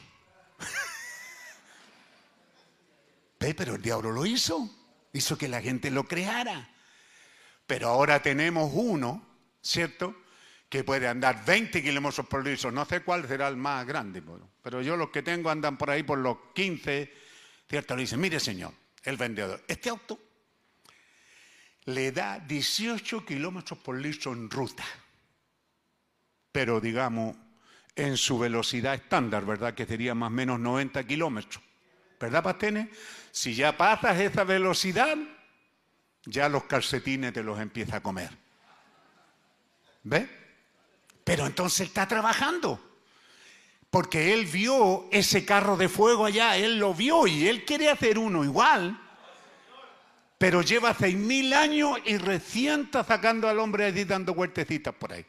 Pero 3.37 3.75
el 3.75 3.81
diablo 3.83 4.11
lo 4.11 4.25
hizo. 4.25 4.67
Hizo 5.13 5.37
que 5.37 5.47
la 5.47 5.61
gente 5.61 5.91
lo 5.91 6.05
creara. 6.05 6.67
Pero 7.67 7.89
ahora 7.89 8.23
tenemos 8.23 8.71
uno, 8.73 9.23
¿cierto? 9.61 10.23
Que 10.67 10.83
puede 10.83 11.07
andar 11.07 11.45
20 11.45 11.83
kilómetros 11.83 12.25
por 12.25 12.43
litro. 12.43 12.71
No 12.71 12.83
sé 12.85 13.01
cuál 13.01 13.27
será 13.27 13.49
el 13.49 13.55
más 13.55 13.85
grande. 13.85 14.23
Pero 14.63 14.81
yo 14.81 14.97
los 14.97 15.11
que 15.11 15.21
tengo 15.21 15.51
andan 15.51 15.77
por 15.77 15.91
ahí 15.91 16.01
por 16.01 16.17
los 16.17 16.37
15, 16.55 17.13
¿cierto? 17.69 17.95
Le 17.95 18.01
dicen, 18.01 18.19
mire 18.19 18.39
señor, 18.39 18.73
el 19.03 19.15
vendedor, 19.15 19.63
este 19.67 19.89
auto 19.89 20.17
le 21.85 22.11
da 22.11 22.39
18 22.39 23.27
kilómetros 23.27 23.77
por 23.77 23.95
litro 23.95 24.33
en 24.33 24.49
ruta. 24.49 24.85
Pero 26.51 26.81
digamos, 26.81 27.35
en 28.01 28.17
su 28.17 28.39
velocidad 28.39 28.95
estándar, 28.95 29.45
¿verdad? 29.45 29.75
Que 29.75 29.85
sería 29.85 30.15
más 30.15 30.27
o 30.27 30.31
menos 30.31 30.59
90 30.59 31.03
kilómetros. 31.05 31.63
¿Verdad, 32.19 32.43
Pastenes? 32.43 32.87
Si 33.31 33.53
ya 33.53 33.77
pasas 33.77 34.19
esa 34.19 34.43
velocidad, 34.43 35.17
ya 36.25 36.49
los 36.49 36.63
calcetines 36.63 37.31
te 37.31 37.43
los 37.43 37.59
empieza 37.59 37.97
a 37.97 38.01
comer. 38.01 38.31
¿Ve? 40.03 40.27
Pero 41.23 41.45
entonces 41.45 41.87
está 41.87 42.07
trabajando. 42.07 42.79
Porque 43.91 44.33
él 44.33 44.45
vio 44.45 45.07
ese 45.11 45.45
carro 45.45 45.77
de 45.77 45.89
fuego 45.89 46.25
allá, 46.25 46.57
él 46.57 46.79
lo 46.79 46.93
vio 46.93 47.27
y 47.27 47.47
él 47.47 47.65
quiere 47.65 47.89
hacer 47.89 48.17
uno 48.17 48.43
igual. 48.43 48.99
Pero 50.39 50.63
lleva 50.63 50.95
seis 50.95 51.15
mil 51.15 51.53
años 51.53 51.99
y 52.05 52.17
recién 52.17 52.81
está 52.81 53.03
sacando 53.03 53.47
al 53.47 53.59
hombre 53.59 53.85
allí 53.85 54.05
dando 54.05 54.33
vueltecitas 54.33 54.95
por 54.95 55.13
ahí. 55.13 55.25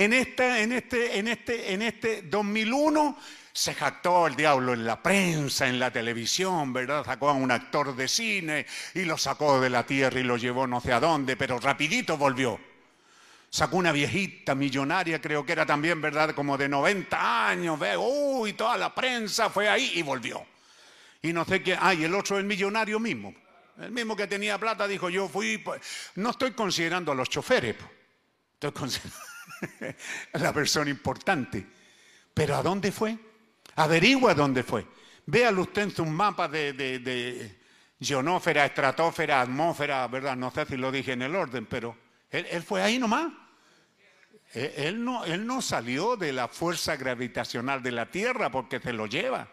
En, 0.00 0.14
esta, 0.14 0.58
en, 0.60 0.72
este, 0.72 1.18
en, 1.18 1.28
este, 1.28 1.74
en 1.74 1.82
este 1.82 2.22
2001 2.22 3.18
se 3.52 3.74
jactó 3.74 4.26
el 4.28 4.34
diablo 4.34 4.72
en 4.72 4.86
la 4.86 5.02
prensa, 5.02 5.68
en 5.68 5.78
la 5.78 5.90
televisión, 5.90 6.72
¿verdad? 6.72 7.04
Sacó 7.04 7.28
a 7.28 7.34
un 7.34 7.50
actor 7.50 7.94
de 7.94 8.08
cine 8.08 8.64
y 8.94 9.02
lo 9.02 9.18
sacó 9.18 9.60
de 9.60 9.68
la 9.68 9.84
tierra 9.84 10.18
y 10.18 10.22
lo 10.22 10.38
llevó 10.38 10.66
no 10.66 10.80
sé 10.80 10.94
a 10.94 11.00
dónde, 11.00 11.36
pero 11.36 11.60
rapidito 11.60 12.16
volvió. 12.16 12.58
Sacó 13.50 13.76
una 13.76 13.92
viejita 13.92 14.54
millonaria, 14.54 15.20
creo 15.20 15.44
que 15.44 15.52
era 15.52 15.66
también, 15.66 16.00
¿verdad? 16.00 16.34
Como 16.34 16.56
de 16.56 16.66
90 16.66 17.48
años, 17.50 17.78
ve, 17.78 17.94
uy, 17.98 18.54
toda 18.54 18.78
la 18.78 18.94
prensa 18.94 19.50
fue 19.50 19.68
ahí 19.68 19.92
y 19.96 20.02
volvió. 20.02 20.46
Y 21.20 21.34
no 21.34 21.44
sé 21.44 21.62
qué, 21.62 21.76
ah, 21.78 21.92
y 21.92 22.04
el 22.04 22.14
otro, 22.14 22.38
el 22.38 22.44
millonario 22.44 22.98
mismo. 22.98 23.34
El 23.78 23.90
mismo 23.90 24.16
que 24.16 24.26
tenía 24.26 24.56
plata 24.56 24.88
dijo, 24.88 25.10
yo 25.10 25.28
fui, 25.28 25.58
pues, 25.58 25.82
no 26.14 26.30
estoy 26.30 26.52
considerando 26.52 27.12
a 27.12 27.14
los 27.14 27.28
choferes, 27.28 27.76
estoy 28.54 28.72
considerando 28.72 29.29
la 30.34 30.52
persona 30.52 30.90
importante. 30.90 31.66
Pero 32.34 32.56
¿a 32.56 32.62
dónde 32.62 32.92
fue? 32.92 33.18
Averigua 33.76 34.34
dónde 34.34 34.62
fue. 34.62 34.86
Véalo 35.26 35.62
usted 35.62 35.82
en 35.82 35.90
sus 35.90 36.06
mapas 36.06 36.50
de, 36.50 36.72
de, 36.72 36.98
de 36.98 37.60
ionósfera, 38.00 38.64
estratosfera, 38.64 39.40
atmósfera, 39.40 40.06
¿verdad? 40.08 40.36
No 40.36 40.50
sé 40.50 40.66
si 40.66 40.76
lo 40.76 40.90
dije 40.90 41.12
en 41.12 41.22
el 41.22 41.36
orden, 41.36 41.66
pero 41.66 41.96
él, 42.30 42.62
fue 42.62 42.82
ahí 42.82 42.98
nomás. 42.98 43.32
Él, 44.52 45.04
no, 45.04 45.24
él 45.24 45.46
no 45.46 45.62
salió 45.62 46.16
de 46.16 46.32
la 46.32 46.48
fuerza 46.48 46.96
gravitacional 46.96 47.82
de 47.82 47.92
la 47.92 48.10
Tierra 48.10 48.50
porque 48.50 48.80
se 48.80 48.92
lo 48.92 49.06
lleva. 49.06 49.48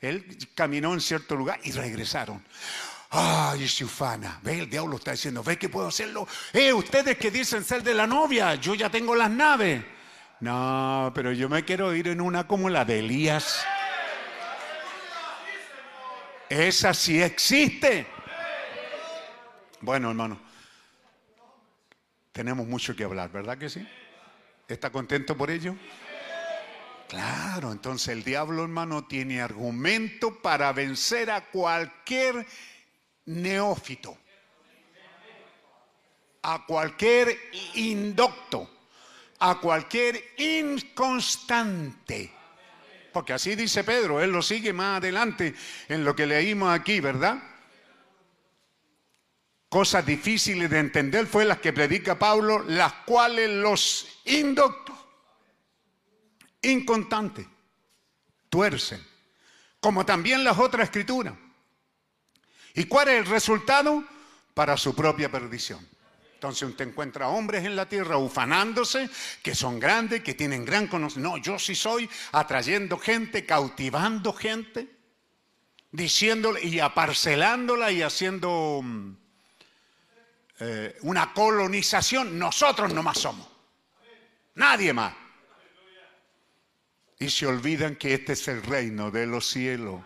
Él 0.00 0.38
caminó 0.54 0.92
en 0.94 1.00
cierto 1.00 1.36
lugar 1.36 1.60
y 1.62 1.72
regresaron. 1.72 2.44
Ay, 3.12 3.64
Ufana, 3.82 4.38
ve, 4.42 4.60
el 4.60 4.70
diablo 4.70 4.96
está 4.96 5.10
diciendo, 5.10 5.42
ve 5.42 5.58
que 5.58 5.68
puedo 5.68 5.88
hacerlo. 5.88 6.28
Eh, 6.52 6.72
ustedes 6.72 7.18
que 7.18 7.32
dicen 7.32 7.64
ser 7.64 7.82
de 7.82 7.92
la 7.92 8.06
novia, 8.06 8.54
yo 8.54 8.74
ya 8.74 8.88
tengo 8.88 9.16
las 9.16 9.30
naves. 9.30 9.84
No, 10.38 11.10
pero 11.12 11.32
yo 11.32 11.48
me 11.48 11.64
quiero 11.64 11.92
ir 11.94 12.06
en 12.06 12.20
una 12.20 12.46
como 12.46 12.70
la 12.70 12.84
de 12.84 13.00
Elías. 13.00 13.64
Esa 16.48 16.94
sí 16.94 17.20
existe. 17.20 18.06
Bueno, 19.80 20.10
hermano, 20.10 20.40
tenemos 22.30 22.66
mucho 22.66 22.94
que 22.94 23.04
hablar, 23.04 23.30
¿verdad 23.30 23.58
que 23.58 23.68
sí? 23.68 23.86
¿Está 24.68 24.90
contento 24.90 25.36
por 25.36 25.50
ello? 25.50 25.74
Claro, 27.08 27.72
entonces 27.72 28.08
el 28.08 28.22
diablo, 28.22 28.62
hermano, 28.62 29.04
tiene 29.04 29.42
argumento 29.42 30.40
para 30.40 30.72
vencer 30.72 31.28
a 31.32 31.40
cualquier 31.50 32.46
neófito, 33.30 34.16
a 36.42 36.64
cualquier 36.66 37.36
indocto, 37.74 38.70
a 39.38 39.60
cualquier 39.60 40.34
inconstante. 40.38 42.32
Porque 43.12 43.32
así 43.32 43.54
dice 43.54 43.82
Pedro, 43.84 44.20
él 44.20 44.30
lo 44.30 44.40
sigue 44.42 44.72
más 44.72 44.98
adelante 44.98 45.54
en 45.88 46.04
lo 46.04 46.14
que 46.14 46.26
leímos 46.26 46.72
aquí, 46.72 47.00
¿verdad? 47.00 47.42
cosas 49.70 50.04
difíciles 50.04 50.68
de 50.68 50.80
entender 50.80 51.26
fue 51.26 51.44
las 51.44 51.58
que 51.58 51.72
predica 51.72 52.18
Pablo, 52.18 52.64
las 52.66 52.92
cuales 53.06 53.48
los 53.48 54.20
indoctos, 54.24 54.96
inconstantes, 56.60 57.46
tuercen, 58.50 59.00
como 59.78 60.04
también 60.04 60.42
las 60.42 60.58
otras 60.58 60.88
escrituras. 60.88 61.34
¿Y 62.74 62.84
cuál 62.84 63.08
es 63.08 63.18
el 63.18 63.26
resultado? 63.26 64.04
Para 64.54 64.76
su 64.76 64.94
propia 64.94 65.30
perdición. 65.30 65.86
Entonces 66.40 66.70
usted 66.70 66.88
encuentra 66.88 67.28
hombres 67.28 67.66
en 67.66 67.76
la 67.76 67.86
tierra 67.86 68.16
ufanándose, 68.16 69.10
que 69.42 69.54
son 69.54 69.78
grandes, 69.78 70.22
que 70.22 70.32
tienen 70.32 70.64
gran 70.64 70.86
conocimiento. 70.86 71.36
No, 71.36 71.42
yo 71.42 71.58
sí 71.58 71.74
soy 71.74 72.08
atrayendo 72.32 72.98
gente, 72.98 73.44
cautivando 73.44 74.32
gente, 74.32 74.88
diciéndole 75.92 76.64
y 76.64 76.80
aparcelándola 76.80 77.92
y 77.92 78.00
haciendo 78.00 78.80
mm, 78.82 79.12
eh, 80.60 80.96
una 81.02 81.34
colonización, 81.34 82.38
nosotros 82.38 82.94
nomás 82.94 83.18
somos. 83.18 83.46
Nadie 84.54 84.94
más. 84.94 85.14
Y 87.18 87.28
se 87.28 87.46
olvidan 87.46 87.96
que 87.96 88.14
este 88.14 88.32
es 88.32 88.48
el 88.48 88.62
reino 88.62 89.10
de 89.10 89.26
los 89.26 89.46
cielos. 89.46 90.00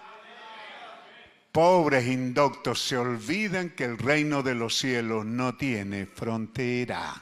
Pobres 1.55 2.05
indoctos 2.09 2.83
se 2.83 2.97
olvidan 2.97 3.71
que 3.77 3.85
el 3.85 3.97
reino 3.97 4.43
de 4.43 4.57
los 4.57 4.77
cielos 4.77 5.25
no 5.25 5.57
tiene 5.57 6.05
frontera. 6.05 7.15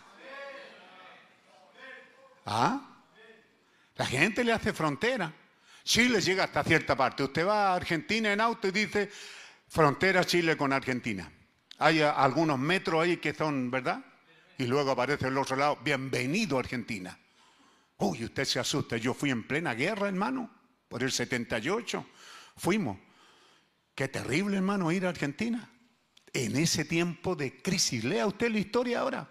¿Ah? 2.47 2.81
La 3.95 4.07
gente 4.07 4.43
le 4.43 4.53
hace 4.53 4.73
frontera. 4.73 5.31
Chile 5.85 6.23
llega 6.23 6.45
hasta 6.45 6.65
cierta 6.65 6.97
parte. 6.97 7.25
Usted 7.25 7.47
va 7.47 7.73
a 7.73 7.75
Argentina 7.75 8.33
en 8.33 8.41
auto 8.41 8.69
y 8.69 8.71
dice 8.71 9.11
frontera 9.69 10.25
Chile 10.25 10.57
con 10.57 10.73
Argentina. 10.73 11.31
Hay 11.77 12.01
algunos 12.01 12.59
metros 12.59 13.03
ahí 13.03 13.19
que 13.19 13.35
son, 13.35 13.71
¿verdad? 13.71 14.03
Y 14.57 14.65
luego 14.65 14.93
aparece 14.93 15.29
el 15.29 15.37
otro 15.37 15.57
lado, 15.57 15.79
bienvenido 15.85 16.57
a 16.57 16.61
Argentina. 16.61 17.19
Uy, 17.99 18.25
usted 18.25 18.47
se 18.47 18.59
asusta, 18.59 18.97
yo 18.97 19.13
fui 19.13 19.29
en 19.29 19.47
plena 19.47 19.75
guerra, 19.75 20.09
hermano, 20.09 20.49
por 20.89 21.03
el 21.03 21.13
78. 21.13 22.07
Fuimos. 22.57 23.12
Qué 24.03 24.09
terrible, 24.09 24.57
hermano, 24.57 24.91
ir 24.91 25.07
a 25.07 25.11
Argentina. 25.11 25.71
En 26.33 26.57
ese 26.57 26.85
tiempo 26.85 27.37
de 27.37 27.63
crisis. 27.63 28.03
Lea 28.03 28.27
usted 28.27 28.51
la 28.51 28.59
historia 28.59 28.99
ahora. 28.99 29.31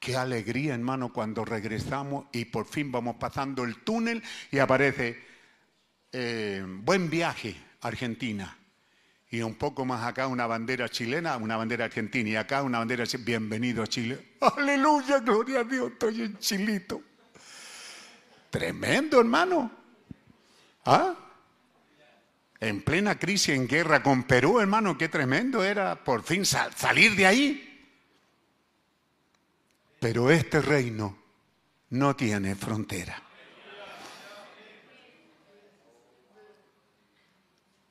Qué 0.00 0.16
alegría, 0.16 0.74
hermano, 0.74 1.12
cuando 1.12 1.44
regresamos 1.44 2.26
y 2.32 2.46
por 2.46 2.66
fin 2.66 2.90
vamos 2.90 3.14
pasando 3.20 3.62
el 3.62 3.84
túnel 3.84 4.24
y 4.50 4.58
aparece 4.58 5.22
eh, 6.10 6.64
buen 6.66 7.08
viaje, 7.08 7.54
Argentina 7.80 8.58
y 9.30 9.40
un 9.40 9.54
poco 9.54 9.84
más 9.84 10.02
acá 10.02 10.26
una 10.26 10.48
bandera 10.48 10.88
chilena, 10.88 11.36
una 11.36 11.56
bandera 11.56 11.84
argentina 11.84 12.28
y 12.28 12.34
acá 12.34 12.64
una 12.64 12.78
bandera 12.78 13.06
chilena. 13.06 13.24
Bienvenido 13.24 13.84
a 13.84 13.86
Chile. 13.86 14.34
Aleluya, 14.56 15.20
gloria 15.20 15.60
a 15.60 15.64
Dios, 15.64 15.92
estoy 15.92 16.22
en 16.22 16.38
Chilito. 16.38 17.00
Tremendo, 18.50 19.20
hermano. 19.20 19.70
¿Ah? 20.84 21.14
En 22.60 22.82
plena 22.82 23.18
crisis, 23.18 23.50
en 23.50 23.68
guerra 23.68 24.02
con 24.02 24.24
Perú, 24.24 24.60
hermano, 24.60 24.96
qué 24.96 25.08
tremendo 25.08 25.62
era 25.62 26.02
por 26.02 26.22
fin 26.22 26.44
salir 26.44 27.14
de 27.14 27.26
ahí. 27.26 27.62
Pero 30.00 30.30
este 30.30 30.60
reino 30.60 31.16
no 31.90 32.16
tiene 32.16 32.54
frontera. 32.54 33.22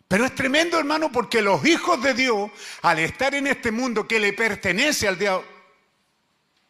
Pero 0.08 0.26
es 0.26 0.36
tremendo, 0.36 0.78
hermano, 0.78 1.12
porque 1.12 1.42
los 1.42 1.66
hijos 1.66 2.02
de 2.02 2.14
Dios, 2.14 2.52
al 2.84 3.00
estar 3.00 3.34
en 3.34 3.48
este 3.48 3.72
mundo 3.72 4.08
que 4.08 4.20
le 4.20 4.34
pertenece 4.34 5.08
al 5.08 5.18
diablo, 5.18 5.56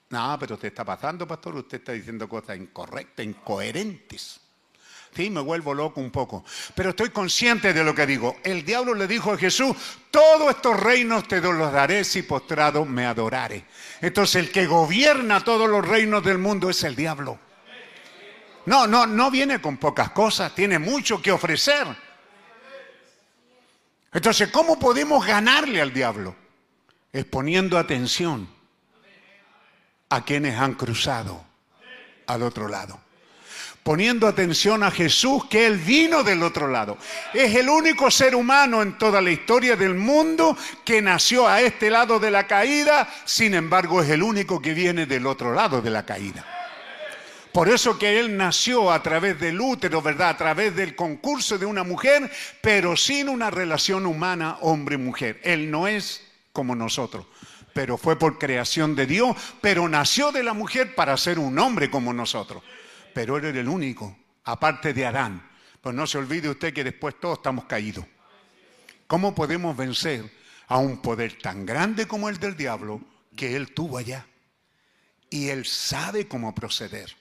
no, 0.10 0.38
pero 0.40 0.56
usted 0.56 0.70
está 0.70 0.86
pasando, 0.86 1.28
pastor, 1.28 1.56
usted 1.56 1.80
está 1.80 1.92
diciendo 1.92 2.30
cosas 2.30 2.58
incorrectas, 2.58 3.26
incoherentes. 3.26 4.40
Sí, 5.16 5.30
me 5.30 5.40
vuelvo 5.40 5.74
loco 5.74 6.02
un 6.02 6.12
poco. 6.12 6.44
Pero 6.76 6.90
estoy 6.90 7.10
consciente 7.10 7.72
de 7.72 7.86
lo 7.86 7.96
que 7.96 8.06
digo. 8.06 8.36
El 8.44 8.66
diablo 8.66 8.94
le 8.94 9.08
dijo 9.08 9.32
a 9.32 9.38
Jesús, 9.38 9.74
todos 10.12 10.50
estos 10.50 10.78
reinos 10.78 11.26
te 11.26 11.40
los 11.40 11.72
daré 11.72 12.04
si 12.04 12.24
postrado 12.24 12.84
me 12.84 13.06
adorare. 13.06 13.64
Entonces 14.02 14.36
el 14.36 14.52
que 14.52 14.66
gobierna 14.66 15.42
todos 15.42 15.70
los 15.70 15.88
reinos 15.88 16.22
del 16.22 16.38
mundo 16.38 16.70
es 16.70 16.84
el 16.84 16.98
diablo. 16.98 17.40
No, 18.66 18.88
no, 18.88 19.08
no 19.08 19.32
viene 19.32 19.62
con 19.62 19.78
pocas 19.78 20.10
cosas, 20.10 20.54
tiene 20.54 20.80
mucho 20.80 21.22
que 21.22 21.32
ofrecer. 21.32 21.88
Entonces, 24.12 24.50
¿cómo 24.50 24.78
podemos 24.80 25.26
ganarle 25.26 25.82
al 25.82 25.94
diablo? 25.94 26.36
Es 27.14 27.24
poniendo 27.26 27.78
atención 27.78 28.50
a 30.10 30.26
quienes 30.26 30.60
han 30.60 30.74
cruzado 30.74 31.46
al 32.28 32.44
otro 32.44 32.68
lado 32.68 33.05
poniendo 33.86 34.26
atención 34.26 34.82
a 34.82 34.90
Jesús, 34.90 35.46
que 35.46 35.68
Él 35.68 35.78
vino 35.78 36.24
del 36.24 36.42
otro 36.42 36.68
lado. 36.68 36.98
Es 37.36 37.54
el 37.54 37.70
único 37.70 38.10
ser 38.10 38.34
humano 38.36 38.82
en 38.82 38.98
toda 38.98 39.22
la 39.22 39.30
historia 39.30 39.76
del 39.76 39.94
mundo 39.94 40.58
que 40.84 41.04
nació 41.04 41.48
a 41.48 41.62
este 41.62 41.92
lado 41.92 42.18
de 42.18 42.32
la 42.32 42.48
caída, 42.48 43.08
sin 43.26 43.54
embargo 43.54 44.02
es 44.02 44.10
el 44.10 44.24
único 44.24 44.60
que 44.60 44.74
viene 44.74 45.06
del 45.06 45.28
otro 45.28 45.54
lado 45.54 45.84
de 45.84 45.92
la 45.92 46.04
caída. 46.04 46.44
Por 47.54 47.70
eso 47.70 48.00
que 48.00 48.20
Él 48.20 48.36
nació 48.36 48.92
a 48.92 49.04
través 49.04 49.40
del 49.40 49.62
útero, 49.62 50.02
¿verdad? 50.02 50.30
A 50.30 50.38
través 50.38 50.76
del 50.76 50.96
concurso 50.96 51.60
de 51.60 51.68
una 51.68 51.84
mujer, 51.84 52.32
pero 52.62 52.98
sin 52.98 53.30
una 53.30 53.52
relación 53.52 54.08
humana 54.08 54.58
hombre-mujer. 54.62 55.40
Él 55.44 55.70
no 55.70 55.88
es 55.88 56.24
como 56.52 56.76
nosotros 56.76 57.28
pero 57.72 57.98
fue 57.98 58.18
por 58.18 58.40
creación 58.40 58.96
de 58.96 59.06
Dios, 59.06 59.36
pero 59.60 59.90
nació 59.90 60.32
de 60.32 60.44
la 60.44 60.54
mujer 60.54 60.96
para 60.96 61.18
ser 61.18 61.38
un 61.38 61.60
hombre 61.60 61.92
como 61.92 62.14
nosotros 62.14 62.64
pero 63.16 63.38
él 63.38 63.46
era 63.46 63.62
el 63.62 63.70
único, 63.70 64.14
aparte 64.44 64.94
de 64.94 65.06
Adán. 65.06 65.50
Pues 65.80 65.96
no 65.96 66.06
se 66.06 66.18
olvide 66.18 66.50
usted 66.50 66.74
que 66.74 66.84
después 66.84 67.18
todos 67.18 67.38
estamos 67.38 67.64
caídos. 67.64 68.06
¿Cómo 69.08 69.34
podemos 69.34 69.78
vencer 69.78 70.30
a 70.68 70.80
un 70.80 71.02
poder 71.02 71.40
tan 71.40 71.66
grande 71.66 72.10
como 72.10 72.28
el 72.28 72.38
del 72.40 72.58
diablo 72.58 73.00
que 73.34 73.56
él 73.56 73.74
tuvo 73.74 74.00
allá? 74.00 74.28
Y 75.30 75.48
él 75.48 75.66
sabe 75.66 76.28
cómo 76.28 76.54
proceder. 76.54 77.16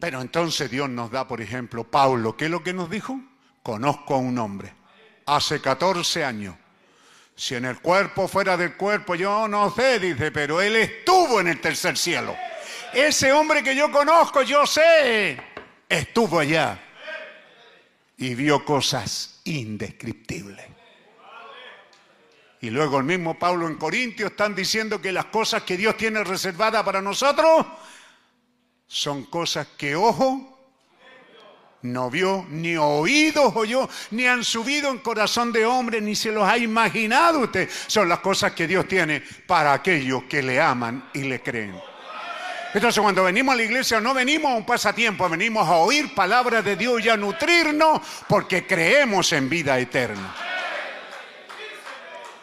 Pero 0.00 0.20
entonces 0.20 0.68
Dios 0.68 0.90
nos 0.90 1.12
da, 1.12 1.28
por 1.28 1.40
ejemplo, 1.40 1.88
Pablo, 1.88 2.36
¿qué 2.36 2.46
es 2.46 2.50
lo 2.50 2.64
que 2.64 2.72
nos 2.72 2.90
dijo? 2.90 3.20
Conozco 3.62 4.14
a 4.16 4.18
un 4.18 4.38
hombre, 4.38 4.74
hace 5.24 5.60
14 5.60 6.24
años, 6.24 6.56
si 7.40 7.54
en 7.54 7.64
el 7.64 7.80
cuerpo, 7.80 8.28
fuera 8.28 8.54
del 8.54 8.76
cuerpo, 8.76 9.14
yo 9.14 9.48
no 9.48 9.74
sé, 9.74 9.98
dice, 9.98 10.30
pero 10.30 10.60
él 10.60 10.76
estuvo 10.76 11.40
en 11.40 11.48
el 11.48 11.58
tercer 11.58 11.96
cielo. 11.96 12.36
Ese 12.92 13.32
hombre 13.32 13.62
que 13.62 13.74
yo 13.74 13.90
conozco, 13.90 14.42
yo 14.42 14.66
sé, 14.66 15.40
estuvo 15.88 16.38
allá 16.38 16.78
y 18.18 18.34
vio 18.34 18.62
cosas 18.62 19.40
indescriptibles. 19.44 20.66
Y 22.60 22.68
luego 22.68 22.98
el 22.98 23.04
mismo 23.04 23.38
Pablo 23.38 23.66
en 23.68 23.76
Corintios 23.76 24.32
están 24.32 24.54
diciendo 24.54 25.00
que 25.00 25.10
las 25.10 25.24
cosas 25.24 25.62
que 25.62 25.78
Dios 25.78 25.96
tiene 25.96 26.22
reservadas 26.22 26.82
para 26.82 27.00
nosotros 27.00 27.64
son 28.86 29.24
cosas 29.24 29.66
que 29.78 29.96
ojo 29.96 30.49
no 31.82 32.10
vio, 32.10 32.46
ni 32.50 32.76
oídos 32.76 33.52
oyó, 33.56 33.88
ni 34.10 34.26
han 34.26 34.44
subido 34.44 34.90
en 34.90 34.98
corazón 34.98 35.52
de 35.52 35.64
hombre, 35.64 36.00
ni 36.00 36.14
se 36.14 36.30
los 36.30 36.48
ha 36.48 36.58
imaginado 36.58 37.40
usted. 37.40 37.68
Son 37.86 38.08
las 38.08 38.18
cosas 38.18 38.52
que 38.52 38.66
Dios 38.66 38.86
tiene 38.86 39.22
para 39.46 39.72
aquellos 39.72 40.24
que 40.24 40.42
le 40.42 40.60
aman 40.60 41.08
y 41.14 41.22
le 41.22 41.40
creen. 41.40 41.74
Entonces 42.72 43.00
cuando 43.02 43.24
venimos 43.24 43.54
a 43.54 43.56
la 43.56 43.64
iglesia 43.64 44.00
no 44.00 44.14
venimos 44.14 44.52
a 44.52 44.54
un 44.54 44.64
pasatiempo, 44.64 45.28
venimos 45.28 45.66
a 45.66 45.76
oír 45.76 46.14
palabras 46.14 46.64
de 46.64 46.76
Dios 46.76 47.04
y 47.04 47.08
a 47.08 47.16
nutrirnos 47.16 48.00
porque 48.28 48.66
creemos 48.66 49.32
en 49.32 49.48
vida 49.48 49.78
eterna. 49.78 50.34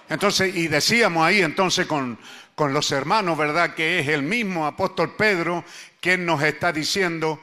Entonces, 0.09 0.55
y 0.55 0.67
decíamos 0.67 1.25
ahí 1.25 1.41
entonces 1.41 1.85
con, 1.85 2.17
con 2.55 2.73
los 2.73 2.91
hermanos, 2.91 3.37
¿verdad? 3.37 3.73
Que 3.73 3.99
es 3.99 4.07
el 4.07 4.23
mismo 4.23 4.65
apóstol 4.65 5.15
Pedro 5.15 5.63
quien 5.99 6.25
nos 6.25 6.41
está 6.43 6.71
diciendo, 6.71 7.39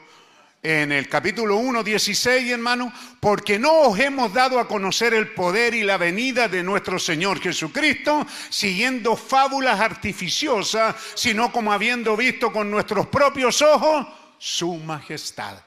en 0.65 0.91
el 0.91 1.07
capítulo 1.07 1.57
1, 1.57 1.83
16, 1.83 2.51
hermano, 2.51 2.91
porque 3.19 3.59
no 3.59 3.81
os 3.81 3.99
hemos 3.99 4.33
dado 4.33 4.59
a 4.59 4.67
conocer 4.67 5.13
el 5.13 5.27
poder 5.33 5.75
y 5.75 5.83
la 5.83 5.97
venida 5.97 6.47
de 6.47 6.63
nuestro 6.63 6.97
Señor 6.97 7.39
Jesucristo, 7.39 8.25
siguiendo 8.49 9.15
fábulas 9.15 9.79
artificiosas, 9.79 10.95
sino 11.13 11.51
como 11.51 11.71
habiendo 11.71 12.17
visto 12.17 12.51
con 12.51 12.71
nuestros 12.71 13.05
propios 13.07 13.61
ojos 13.61 14.07
su 14.39 14.75
majestad. 14.77 15.59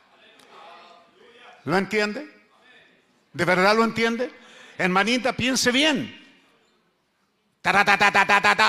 ¿Lo 1.65 1.79
entiende? 1.79 2.29
¿De 3.33 3.45
verdad 3.45 3.77
lo 3.77 3.85
entiende? 3.85 4.33
Hermanita, 4.79 5.33
piense 5.33 5.71
bien. 5.71 6.27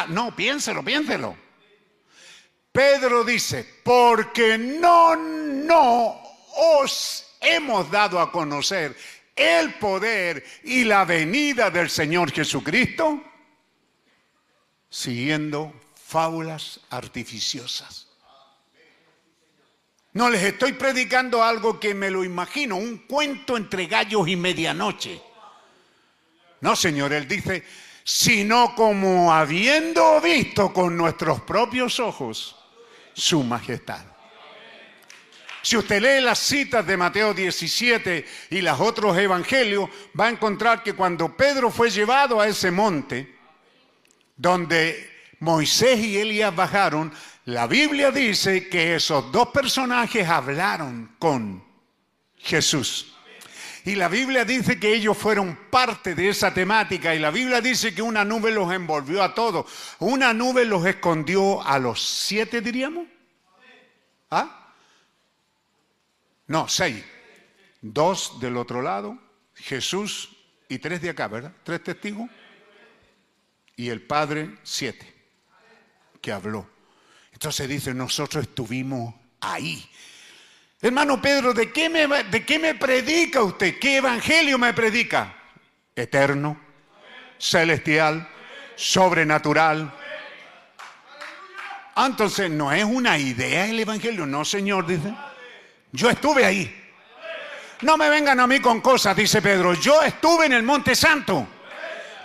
no, 0.09 0.35
piénselo, 0.35 0.83
piénselo. 0.83 1.48
Pedro 2.71 3.23
dice, 3.23 3.65
porque 3.83 4.57
no, 4.57 5.15
no 5.15 6.21
os 6.55 7.25
hemos 7.41 7.89
dado 7.89 8.19
a 8.19 8.31
conocer 8.31 8.95
el 9.35 9.73
poder 9.75 10.43
y 10.63 10.83
la 10.83 11.05
venida 11.05 11.71
del 11.71 11.89
Señor 11.89 12.31
Jesucristo, 12.31 13.23
siguiendo 14.89 15.73
fábulas 15.95 16.81
artificiosas. 16.89 18.07
No 20.13 20.29
les 20.29 20.43
estoy 20.43 20.73
predicando 20.73 21.43
algo 21.43 21.79
que 21.79 21.93
me 21.93 22.11
lo 22.11 22.23
imagino, 22.23 22.75
un 22.75 22.99
cuento 23.07 23.55
entre 23.57 23.85
gallos 23.85 24.27
y 24.27 24.35
medianoche. 24.35 25.21
No, 26.61 26.75
Señor, 26.75 27.13
Él 27.13 27.27
dice, 27.27 27.63
sino 28.03 28.75
como 28.75 29.33
habiendo 29.33 30.19
visto 30.19 30.73
con 30.73 30.97
nuestros 30.97 31.41
propios 31.41 31.99
ojos 31.99 32.58
su 33.13 33.43
majestad. 33.43 34.05
Si 35.61 35.75
usted 35.75 36.01
lee 36.01 36.23
las 36.23 36.39
citas 36.39 36.85
de 36.87 36.95
Mateo 36.95 37.33
17 37.33 38.25
y 38.51 38.61
los 38.61 38.79
otros 38.79 39.17
evangelios, 39.17 39.89
va 40.17 40.27
a 40.27 40.29
encontrar 40.29 40.83
que 40.83 40.93
cuando 40.93 41.35
Pedro 41.35 41.69
fue 41.69 41.89
llevado 41.89 42.39
a 42.39 42.47
ese 42.47 42.71
monte, 42.71 43.35
donde 44.37 45.09
Moisés 45.39 45.99
y 45.99 46.17
Elías 46.17 46.55
bajaron, 46.55 47.13
la 47.45 47.67
Biblia 47.67 48.11
dice 48.11 48.69
que 48.69 48.95
esos 48.95 49.31
dos 49.31 49.49
personajes 49.49 50.27
hablaron 50.27 51.15
con 51.19 51.63
Jesús. 52.37 53.15
Y 53.89 53.95
la 53.95 54.07
Biblia 54.07 54.45
dice 54.45 54.79
que 54.79 54.93
ellos 54.93 55.17
fueron 55.17 55.57
parte 55.71 56.13
de 56.13 56.29
esa 56.29 56.53
temática 56.53 57.15
y 57.15 57.17
la 57.17 57.31
Biblia 57.31 57.59
dice 57.59 57.91
que 57.91 58.03
una 58.03 58.23
nube 58.23 58.51
los 58.51 58.71
envolvió 58.71 59.23
a 59.23 59.33
todos. 59.33 59.65
Una 59.97 60.31
nube 60.31 60.63
los 60.63 60.85
escondió 60.85 61.59
a 61.63 61.79
los 61.79 61.99
siete, 61.99 62.61
diríamos. 62.61 63.07
¿Ah? 64.29 64.75
No, 66.45 66.67
seis. 66.67 67.03
Dos 67.81 68.39
del 68.39 68.57
otro 68.57 68.83
lado, 68.83 69.17
Jesús 69.55 70.37
y 70.67 70.77
tres 70.77 71.01
de 71.01 71.09
acá, 71.09 71.27
¿verdad? 71.27 71.53
Tres 71.63 71.83
testigos. 71.83 72.29
Y 73.75 73.89
el 73.89 74.03
Padre, 74.03 74.55
siete, 74.61 75.11
que 76.21 76.31
habló. 76.31 76.69
Entonces 77.33 77.67
dice, 77.67 77.95
nosotros 77.95 78.43
estuvimos 78.43 79.15
ahí. 79.39 79.89
Hermano 80.81 81.21
Pedro, 81.21 81.53
¿de 81.53 81.73
qué, 81.73 81.89
me, 81.89 82.07
¿de 82.07 82.45
qué 82.45 82.57
me 82.57 82.73
predica 82.73 83.43
usted? 83.43 83.77
¿Qué 83.79 83.97
evangelio 83.97 84.57
me 84.57 84.73
predica? 84.73 85.35
Eterno, 85.93 86.57
celestial, 87.37 88.25
sobrenatural. 88.77 89.91
Ah, 91.95 92.05
entonces, 92.05 92.49
¿no 92.49 92.71
es 92.71 92.85
una 92.85 93.17
idea 93.17 93.65
el 93.65 93.77
evangelio? 93.77 94.25
No, 94.25 94.45
Señor, 94.45 94.87
dice. 94.87 95.13
Yo 95.91 96.09
estuve 96.09 96.45
ahí. 96.45 96.73
No 97.81 97.97
me 97.97 98.09
vengan 98.09 98.39
a 98.39 98.47
mí 98.47 98.61
con 98.61 98.79
cosas, 98.79 99.17
dice 99.17 99.41
Pedro. 99.41 99.73
Yo 99.73 100.01
estuve 100.01 100.45
en 100.45 100.53
el 100.53 100.63
Monte 100.63 100.95
Santo. 100.95 101.45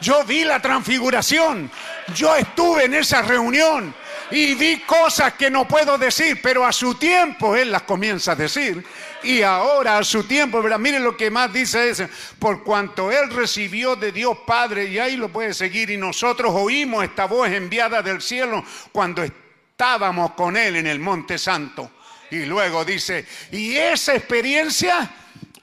Yo 0.00 0.22
vi 0.22 0.44
la 0.44 0.60
transfiguración. 0.60 1.68
Yo 2.14 2.36
estuve 2.36 2.84
en 2.84 2.94
esa 2.94 3.22
reunión 3.22 3.92
y 4.36 4.54
vi 4.54 4.80
cosas 4.80 5.34
que 5.34 5.50
no 5.50 5.66
puedo 5.68 5.96
decir, 5.96 6.40
pero 6.42 6.66
a 6.66 6.72
su 6.72 6.94
tiempo 6.96 7.54
Él 7.54 7.70
las 7.70 7.82
comienza 7.82 8.32
a 8.32 8.36
decir. 8.36 8.84
Y 9.22 9.42
ahora 9.42 9.98
a 9.98 10.04
su 10.04 10.24
tiempo. 10.24 10.62
Miren 10.62 11.04
lo 11.04 11.16
que 11.16 11.30
más 11.30 11.52
dice 11.52 11.90
ese, 11.90 12.08
por 12.38 12.64
cuanto 12.64 13.12
Él 13.12 13.30
recibió 13.30 13.96
de 13.96 14.12
Dios 14.12 14.38
Padre, 14.46 14.86
y 14.86 14.98
ahí 14.98 15.16
lo 15.16 15.28
puede 15.28 15.54
seguir, 15.54 15.90
y 15.90 15.96
nosotros 15.96 16.52
oímos 16.54 17.04
esta 17.04 17.26
voz 17.26 17.48
enviada 17.48 18.02
del 18.02 18.20
cielo 18.20 18.64
cuando 18.92 19.22
estábamos 19.22 20.32
con 20.32 20.56
Él 20.56 20.76
en 20.76 20.86
el 20.86 20.98
Monte 20.98 21.38
Santo. 21.38 21.92
Y 22.30 22.44
luego 22.44 22.84
dice, 22.84 23.24
y 23.52 23.76
esa 23.76 24.14
experiencia 24.14 25.10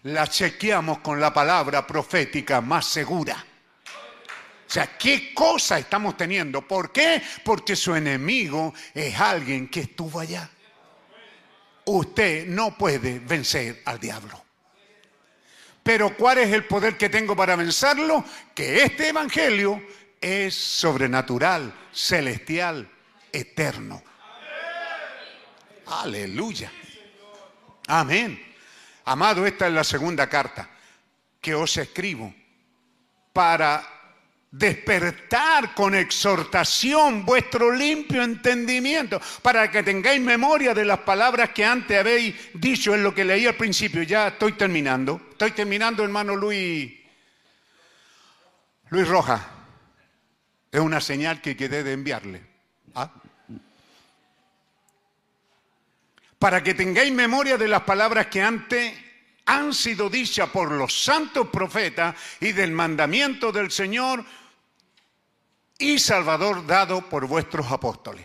la 0.04 0.28
chequeamos 0.28 1.00
con 1.00 1.20
la 1.20 1.34
palabra 1.34 1.86
profética 1.86 2.62
más 2.62 2.86
segura 2.88 3.46
o 4.72 4.74
sea, 4.74 4.98
¿qué 4.98 5.34
cosa 5.34 5.80
estamos 5.80 6.16
teniendo? 6.16 6.66
¿Por 6.66 6.94
qué? 6.94 7.22
Porque 7.44 7.76
su 7.76 7.94
enemigo 7.94 8.74
es 8.94 9.20
alguien 9.20 9.68
que 9.68 9.82
estuvo 9.82 10.18
allá. 10.18 10.50
usted 11.84 12.48
no 12.48 12.78
puede 12.78 13.20
vencer 13.20 13.82
al 13.84 14.00
diablo. 14.00 14.42
Pero 15.84 16.16
¿cuál 16.16 16.38
es 16.38 16.54
el 16.54 16.64
poder 16.68 16.96
que 16.96 17.10
tengo 17.10 17.36
para 17.36 17.58
vencerlo? 17.58 18.24
Que 18.56 18.84
este 18.84 19.10
Evangelio 19.10 19.86
es 20.22 20.56
sobrenatural, 20.56 21.74
celestial, 21.92 22.90
eterno. 23.34 24.02
Aleluya. 25.88 26.72
Amén. 27.88 28.42
Amado, 29.04 29.46
esta 29.46 29.68
es 29.68 29.74
la 29.74 29.84
segunda 29.84 30.30
carta 30.30 30.70
que 31.42 31.54
os 31.54 31.76
escribo 31.76 32.34
para 33.34 34.01
despertar 34.52 35.74
con 35.74 35.96
exhortación 35.96 37.26
vuestro 37.26 37.72
limpio 37.74 38.22
entendimiento, 38.22 39.20
para 39.42 39.72
que 39.72 39.82
tengáis 39.82 40.22
memoria 40.22 40.74
de 40.74 40.84
las 40.84 41.00
palabras 41.00 41.52
que 41.52 41.64
antes 41.64 41.98
habéis 41.98 42.36
dicho 42.54 42.94
en 42.94 43.02
lo 43.02 43.16
que 43.16 43.24
leí 43.24 43.48
al 43.48 43.56
principio. 43.56 44.04
Ya 44.04 44.28
estoy 44.28 44.54
terminando. 44.54 45.22
Estoy 45.32 45.52
terminando, 45.52 46.04
hermano 46.04 46.36
Luis. 46.36 46.92
Luis 48.90 49.08
Roja. 49.08 49.48
Es 50.70 50.80
una 50.80 51.02
señal 51.02 51.42
que 51.42 51.56
quedé 51.56 51.84
de 51.84 51.94
enviarle. 51.94 52.44
¿Ah? 52.96 53.12
Para 56.40 56.64
que 56.64 56.74
tengáis 56.74 57.12
memoria 57.14 57.58
de 57.58 57.68
las 57.68 57.82
palabras 57.84 58.28
que 58.28 58.42
antes 58.42 58.94
han 59.46 59.74
sido 59.74 60.10
dichas 60.10 60.50
por 60.50 60.72
los 60.72 61.04
santos 61.04 61.50
profetas 61.50 62.16
y 62.40 62.52
del 62.52 62.72
mandamiento 62.72 63.52
del 63.52 63.70
Señor 63.70 64.24
y 65.82 66.00
Salvador 66.00 66.66
dado 66.66 67.10
por 67.10 67.28
vuestros 67.28 67.72
apóstoles. 67.72 68.24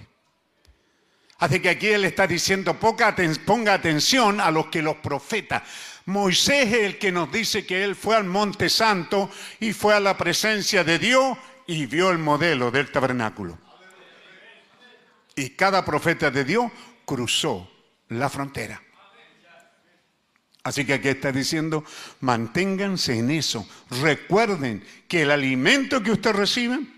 Así 1.39 1.61
que 1.61 1.71
aquí 1.71 1.89
él 1.89 2.05
está 2.05 2.27
diciendo, 2.27 2.79
ponga 2.79 3.09
atención 3.09 4.41
a 4.41 4.51
los 4.51 4.67
que 4.67 4.81
los 4.83 4.97
profetas. 4.97 5.63
Moisés 6.07 6.69
es 6.69 6.85
el 6.85 6.99
que 6.99 7.13
nos 7.13 7.31
dice 7.33 7.67
que 7.67 7.85
él 7.85 7.97
fue 7.97 8.17
al 8.17 8.25
monte 8.25 8.69
santo 8.69 9.31
y 9.61 9.73
fue 9.73 9.95
a 9.95 10.01
la 10.01 10.17
presencia 10.17 10.85
de 10.85 10.99
Dios 10.99 11.37
y 11.67 11.87
vio 11.87 12.11
el 12.11 12.19
modelo 12.19 12.71
del 12.71 12.91
tabernáculo. 12.91 13.59
Y 15.35 15.51
cada 15.51 15.85
profeta 15.85 16.31
de 16.31 16.45
Dios 16.45 16.71
cruzó 17.05 17.71
la 18.09 18.31
frontera. 18.31 18.83
Así 20.63 20.85
que 20.85 20.95
aquí 20.95 21.09
está 21.09 21.31
diciendo, 21.31 21.85
manténganse 22.21 23.19
en 23.19 23.31
eso. 23.31 23.69
Recuerden 24.03 24.85
que 25.07 25.23
el 25.23 25.31
alimento 25.31 26.03
que 26.03 26.13
ustedes 26.13 26.37
reciben 26.37 26.96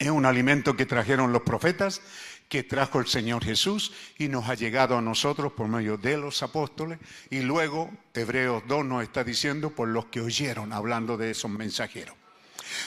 es 0.00 0.10
un 0.10 0.24
alimento 0.24 0.74
que 0.76 0.86
trajeron 0.86 1.30
los 1.30 1.42
profetas, 1.42 2.00
que 2.48 2.62
trajo 2.62 2.98
el 2.98 3.06
Señor 3.06 3.44
Jesús 3.44 3.92
y 4.18 4.28
nos 4.28 4.48
ha 4.48 4.54
llegado 4.54 4.96
a 4.96 5.02
nosotros 5.02 5.52
por 5.52 5.68
medio 5.68 5.98
de 5.98 6.16
los 6.16 6.42
apóstoles. 6.42 6.98
Y 7.28 7.40
luego 7.40 7.90
Hebreos 8.14 8.62
2 8.66 8.84
nos 8.86 9.02
está 9.02 9.22
diciendo 9.22 9.70
por 9.70 9.88
los 9.88 10.06
que 10.06 10.22
oyeron, 10.22 10.72
hablando 10.72 11.18
de 11.18 11.32
esos 11.32 11.50
mensajeros. 11.50 12.16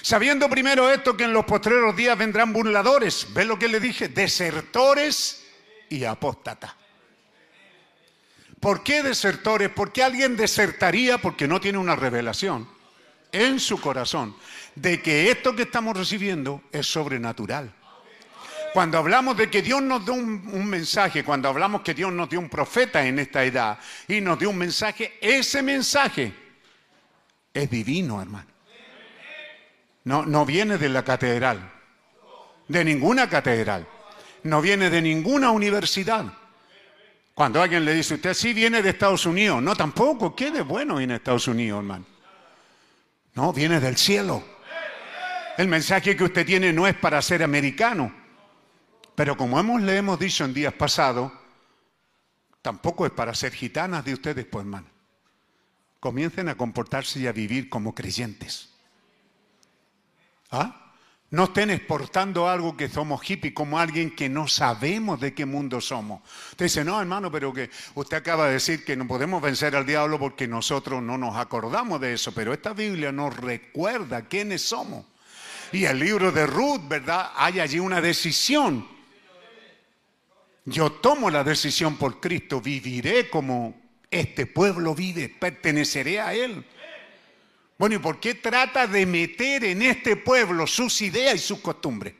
Sabiendo 0.01 0.49
primero 0.49 0.89
esto 0.89 1.15
que 1.15 1.25
en 1.25 1.33
los 1.33 1.45
postreros 1.45 1.95
días 1.95 2.17
vendrán 2.17 2.51
burladores, 2.51 3.27
¿ves 3.31 3.45
lo 3.45 3.59
que 3.59 3.67
le 3.67 3.79
dije? 3.79 4.07
Desertores 4.07 5.45
y 5.89 6.05
apóstatas. 6.05 6.73
¿Por 8.59 8.81
qué 8.81 9.03
desertores? 9.03 9.69
¿Por 9.69 9.93
qué 9.93 10.01
alguien 10.03 10.35
desertaría 10.35 11.19
porque 11.19 11.47
no 11.47 11.61
tiene 11.61 11.77
una 11.77 11.95
revelación 11.95 12.67
en 13.31 13.59
su 13.59 13.79
corazón 13.79 14.35
de 14.75 15.01
que 15.01 15.31
esto 15.31 15.55
que 15.55 15.63
estamos 15.63 15.95
recibiendo 15.97 16.63
es 16.71 16.87
sobrenatural? 16.87 17.73
Cuando 18.73 18.97
hablamos 18.97 19.37
de 19.37 19.51
que 19.51 19.61
Dios 19.61 19.83
nos 19.83 20.03
dio 20.03 20.15
un, 20.15 20.65
mensaje, 20.65 21.23
cuando 21.23 21.47
hablamos 21.47 21.81
que 21.81 21.93
Dios 21.93 22.11
nos 22.11 22.27
dio 22.27 22.39
un 22.39 22.49
profeta 22.49 23.05
en 23.05 23.19
esta 23.19 23.43
edad 23.43 23.77
y 24.07 24.19
nos 24.19 24.39
dio 24.39 24.49
un 24.49 24.57
mensaje, 24.57 25.13
ese 25.21 25.61
mensaje 25.61 26.33
es 27.53 27.69
divino, 27.69 28.19
hermano. 28.19 28.47
No, 30.05 30.25
no 30.25 30.43
viene 30.43 30.79
de 30.79 30.89
la 30.89 31.03
catedral, 31.03 31.71
de 32.67 32.83
ninguna 32.83 33.29
catedral, 33.29 33.87
no 34.41 34.59
viene 34.59 34.89
de 34.89 35.03
ninguna 35.03 35.51
universidad. 35.51 36.25
Cuando 37.35 37.61
alguien 37.61 37.85
le 37.85 37.93
dice, 37.93 38.15
usted 38.15 38.33
sí 38.33 38.53
viene 38.53 38.81
de 38.81 38.89
Estados 38.89 39.27
Unidos, 39.27 39.61
no 39.61 39.75
tampoco, 39.75 40.35
¿qué 40.35 40.49
de 40.49 40.61
bueno 40.61 40.99
en 40.99 41.11
Estados 41.11 41.47
Unidos, 41.47 41.77
hermano? 41.77 42.05
No, 43.35 43.53
viene 43.53 43.79
del 43.79 43.97
cielo. 43.97 44.52
El 45.57 45.67
mensaje 45.67 46.15
que 46.15 46.23
usted 46.23 46.45
tiene 46.45 46.73
no 46.73 46.87
es 46.87 46.95
para 46.95 47.21
ser 47.21 47.43
americano, 47.43 48.11
pero 49.15 49.37
como 49.37 49.59
hemos, 49.59 49.81
le 49.81 49.97
hemos 49.97 50.17
dicho 50.17 50.45
en 50.45 50.53
días 50.53 50.73
pasados, 50.73 51.31
tampoco 52.61 53.05
es 53.05 53.11
para 53.11 53.35
ser 53.35 53.53
gitanas 53.53 54.03
de 54.03 54.13
ustedes, 54.13 54.45
pues 54.45 54.63
hermano. 54.63 54.87
Comiencen 55.99 56.49
a 56.49 56.55
comportarse 56.55 57.19
y 57.19 57.27
a 57.27 57.31
vivir 57.31 57.69
como 57.69 57.93
creyentes. 57.93 58.69
¿Ah? 60.51 60.79
No 61.29 61.45
estén 61.45 61.69
exportando 61.69 62.47
algo 62.49 62.75
que 62.75 62.89
somos 62.89 63.21
hippies 63.21 63.53
como 63.53 63.79
alguien 63.79 64.15
que 64.15 64.29
no 64.29 64.47
sabemos 64.47 65.19
de 65.19 65.33
qué 65.33 65.45
mundo 65.45 65.81
somos. 65.81 66.21
Usted 66.51 66.65
dice, 66.65 66.83
no, 66.83 66.99
hermano, 66.99 67.31
pero 67.31 67.53
que 67.53 67.69
usted 67.95 68.17
acaba 68.17 68.47
de 68.47 68.53
decir 68.53 68.83
que 68.83 68.95
no 68.95 69.07
podemos 69.07 69.41
vencer 69.41 69.75
al 69.75 69.85
diablo 69.85 70.19
porque 70.19 70.47
nosotros 70.47 71.01
no 71.01 71.17
nos 71.17 71.35
acordamos 71.37 72.01
de 72.01 72.13
eso, 72.13 72.33
pero 72.33 72.53
esta 72.53 72.73
Biblia 72.73 73.11
nos 73.11 73.35
recuerda 73.35 74.23
quiénes 74.23 74.61
somos. 74.61 75.05
Y 75.73 75.85
el 75.85 75.97
libro 75.97 76.31
de 76.31 76.45
Ruth, 76.45 76.87
¿verdad? 76.87 77.31
Hay 77.35 77.59
allí 77.59 77.79
una 77.79 77.99
decisión. 77.99 78.87
Yo 80.65 80.91
tomo 80.91 81.31
la 81.31 81.43
decisión 81.43 81.97
por 81.97 82.19
Cristo, 82.19 82.61
viviré 82.61 83.27
como 83.27 83.81
este 84.11 84.45
pueblo 84.45 84.93
vive, 84.93 85.29
perteneceré 85.29 86.21
a 86.21 86.35
Él. 86.35 86.63
Bueno, 87.79 87.95
¿y 87.95 87.97
por 87.97 88.19
qué 88.19 88.35
trata 88.35 88.85
de 88.85 89.03
meter 89.07 89.63
en 89.63 89.81
este 89.81 90.15
pueblo 90.15 90.67
sus 90.67 91.01
ideas 91.01 91.35
y 91.35 91.39
sus 91.39 91.59
costumbres? 91.59 92.13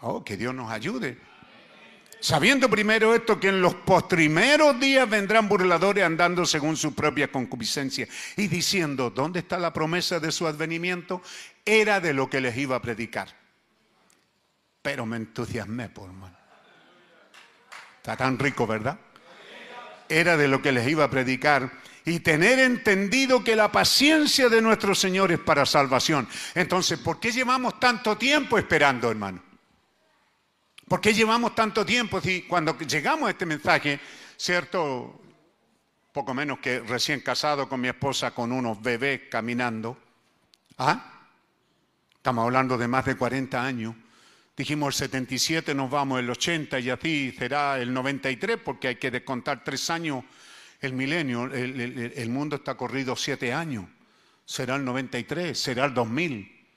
Oh, 0.00 0.24
que 0.24 0.38
Dios 0.38 0.54
nos 0.54 0.70
ayude. 0.72 1.18
Sabiendo 2.24 2.70
primero 2.70 3.14
esto, 3.14 3.38
que 3.38 3.48
en 3.48 3.60
los 3.60 3.74
postrimeros 3.74 4.80
días 4.80 5.06
vendrán 5.10 5.46
burladores 5.46 6.02
andando 6.04 6.46
según 6.46 6.74
su 6.74 6.94
propia 6.94 7.30
concupiscencia 7.30 8.08
y 8.38 8.48
diciendo, 8.48 9.10
¿dónde 9.10 9.40
está 9.40 9.58
la 9.58 9.74
promesa 9.74 10.18
de 10.18 10.32
su 10.32 10.46
advenimiento? 10.46 11.20
Era 11.66 12.00
de 12.00 12.14
lo 12.14 12.30
que 12.30 12.40
les 12.40 12.56
iba 12.56 12.76
a 12.76 12.80
predicar. 12.80 13.28
Pero 14.80 15.04
me 15.04 15.18
entusiasmé, 15.18 15.90
por 15.90 16.08
hermano. 16.08 16.34
Está 17.98 18.16
tan 18.16 18.38
rico, 18.38 18.66
¿verdad? 18.66 18.98
Era 20.08 20.38
de 20.38 20.48
lo 20.48 20.62
que 20.62 20.72
les 20.72 20.88
iba 20.88 21.04
a 21.04 21.10
predicar 21.10 21.70
y 22.06 22.20
tener 22.20 22.58
entendido 22.58 23.44
que 23.44 23.54
la 23.54 23.70
paciencia 23.70 24.48
de 24.48 24.62
nuestro 24.62 24.94
Señor 24.94 25.30
es 25.30 25.40
para 25.40 25.66
salvación. 25.66 26.26
Entonces, 26.54 26.98
¿por 27.00 27.20
qué 27.20 27.32
llevamos 27.32 27.78
tanto 27.78 28.16
tiempo 28.16 28.56
esperando, 28.56 29.10
hermano? 29.10 29.53
¿Por 30.88 31.00
qué 31.00 31.14
llevamos 31.14 31.54
tanto 31.54 31.84
tiempo? 31.84 32.20
Si 32.20 32.42
cuando 32.42 32.76
llegamos 32.78 33.28
a 33.28 33.30
este 33.30 33.46
mensaje, 33.46 33.98
¿cierto? 34.36 35.20
Poco 36.12 36.34
menos 36.34 36.58
que 36.58 36.80
recién 36.80 37.20
casado 37.20 37.68
con 37.68 37.80
mi 37.80 37.88
esposa 37.88 38.32
con 38.32 38.52
unos 38.52 38.80
bebés 38.80 39.22
caminando. 39.30 39.96
¿Ah? 40.78 41.22
Estamos 42.14 42.44
hablando 42.44 42.76
de 42.76 42.86
más 42.86 43.04
de 43.04 43.16
40 43.16 43.62
años. 43.62 43.94
Dijimos 44.56 44.94
el 44.94 45.08
77 45.08 45.74
nos 45.74 45.90
vamos 45.90 46.20
el 46.20 46.30
80 46.30 46.78
y 46.78 46.90
así 46.90 47.34
será 47.36 47.78
el 47.78 47.92
93 47.92 48.58
porque 48.64 48.88
hay 48.88 48.96
que 48.96 49.10
descontar 49.10 49.64
tres 49.64 49.90
años 49.90 50.24
el 50.80 50.92
milenio, 50.92 51.46
el, 51.52 52.28
mundo 52.28 52.56
está 52.56 52.76
corrido 52.76 53.16
siete 53.16 53.52
años, 53.54 53.86
será 54.44 54.76
el 54.76 54.84
93, 54.84 55.58
será 55.58 55.86
el 55.86 55.94
2000. 55.94 56.68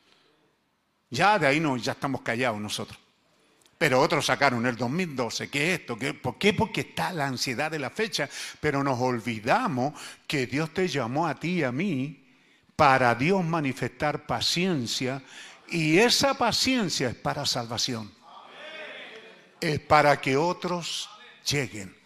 Ya 1.10 1.38
de 1.38 1.48
ahí 1.48 1.60
no, 1.60 1.76
ya 1.77 1.92
estamos 1.92 2.22
callados 2.22 2.60
nosotros. 2.60 2.98
Pero 3.78 4.02
otros 4.02 4.26
sacaron 4.26 4.66
el 4.66 4.76
2012, 4.76 5.50
¿qué 5.50 5.74
es 5.74 5.80
esto? 5.82 5.98
¿Por 6.22 6.38
qué? 6.38 6.54
Porque 6.54 6.82
está 6.82 7.14
la 7.14 7.28
ansiedad 7.28 7.70
de 7.70 7.80
la 7.80 7.92
fecha, 7.92 8.28
pero 8.60 8.84
nos 8.84 9.00
olvidamos 9.00 9.94
que 10.26 10.48
Dios 10.48 10.74
te 10.74 10.88
llamó 10.88 11.28
a 11.28 11.36
ti 11.40 11.60
y 11.60 11.64
a 11.64 11.72
mí 11.72 12.26
para 12.76 13.14
Dios 13.14 13.44
manifestar 13.44 14.26
paciencia 14.26 15.22
y 15.70 16.00
esa 16.00 16.34
paciencia 16.34 17.10
es 17.10 17.16
para 17.16 17.46
salvación. 17.46 18.12
Es 19.62 19.80
para 19.80 20.20
que 20.22 20.38
otros 20.38 21.10
lleguen 21.46 21.98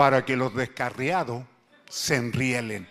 para 0.00 0.24
que 0.24 0.34
los 0.34 0.54
descarriados 0.54 1.44
se 1.86 2.16
enrielen. 2.16 2.88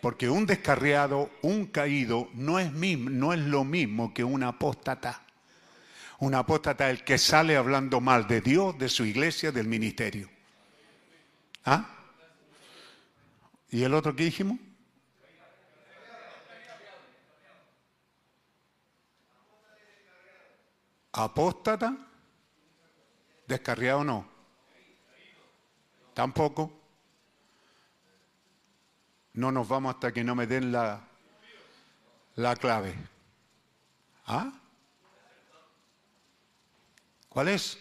Porque 0.00 0.30
un 0.30 0.46
descarriado, 0.46 1.28
un 1.42 1.66
caído, 1.66 2.30
no 2.32 2.58
es, 2.58 2.72
no 2.72 3.34
es 3.34 3.40
lo 3.40 3.64
mismo 3.64 4.14
que 4.14 4.24
un 4.24 4.42
apóstata. 4.42 5.25
Un 6.18 6.34
apóstata 6.34 6.88
el 6.90 7.04
que 7.04 7.18
sale 7.18 7.56
hablando 7.56 8.00
mal 8.00 8.26
de 8.26 8.40
Dios, 8.40 8.78
de 8.78 8.88
su 8.88 9.04
iglesia, 9.04 9.52
del 9.52 9.68
ministerio. 9.68 10.30
¿Ah? 11.64 11.88
¿Y 13.70 13.82
el 13.82 13.92
otro 13.94 14.14
que 14.14 14.24
dijimos? 14.24 14.58
Apóstata 21.12 22.06
¿Descarriado 23.46 24.02
no? 24.02 24.26
Tampoco. 26.14 26.72
No 29.34 29.52
nos 29.52 29.68
vamos 29.68 29.94
hasta 29.94 30.12
que 30.12 30.24
no 30.24 30.34
me 30.34 30.46
den 30.46 30.72
la, 30.72 31.06
la 32.36 32.56
clave. 32.56 32.94
¿Ah? 34.26 34.50
¿Cuál 37.36 37.48
es? 37.48 37.76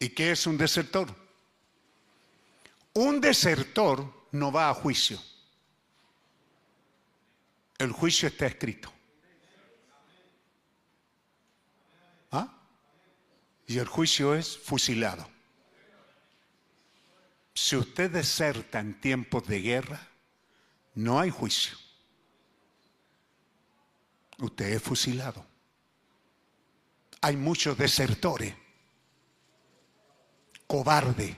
¿Y 0.00 0.08
qué 0.08 0.32
es 0.32 0.44
un 0.48 0.58
desertor? 0.58 1.14
Un 2.94 3.20
desertor 3.20 4.12
no 4.32 4.50
va 4.50 4.68
a 4.68 4.74
juicio. 4.74 5.22
El 7.78 7.92
juicio 7.92 8.26
está 8.26 8.46
escrito. 8.46 8.92
¿Ah? 12.32 12.52
Y 13.68 13.78
el 13.78 13.86
juicio 13.86 14.34
es 14.34 14.58
fusilado. 14.58 15.30
Si 17.54 17.76
usted 17.76 18.10
deserta 18.10 18.80
en 18.80 19.00
tiempos 19.00 19.46
de 19.46 19.60
guerra, 19.60 20.08
no 20.96 21.20
hay 21.20 21.30
juicio. 21.30 21.78
Usted 24.38 24.70
es 24.70 24.82
fusilado. 24.82 25.51
Hay 27.22 27.36
muchos 27.36 27.78
desertores. 27.78 28.54
Cobarde. 30.66 31.36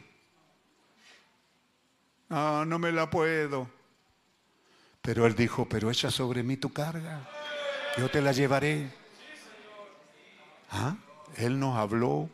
Ah, 2.30 2.64
no 2.66 2.78
me 2.78 2.90
la 2.90 3.08
puedo. 3.08 3.68
Pero 5.02 5.26
él 5.26 5.34
dijo, 5.34 5.68
pero 5.68 5.90
echa 5.90 6.10
sobre 6.10 6.42
mí 6.42 6.56
tu 6.56 6.72
carga. 6.72 7.28
Yo 7.98 8.10
te 8.10 8.20
la 8.20 8.32
llevaré. 8.32 8.90
¿Ah? 10.70 10.96
Él 11.36 11.60
nos 11.60 11.76
habló 11.76 12.30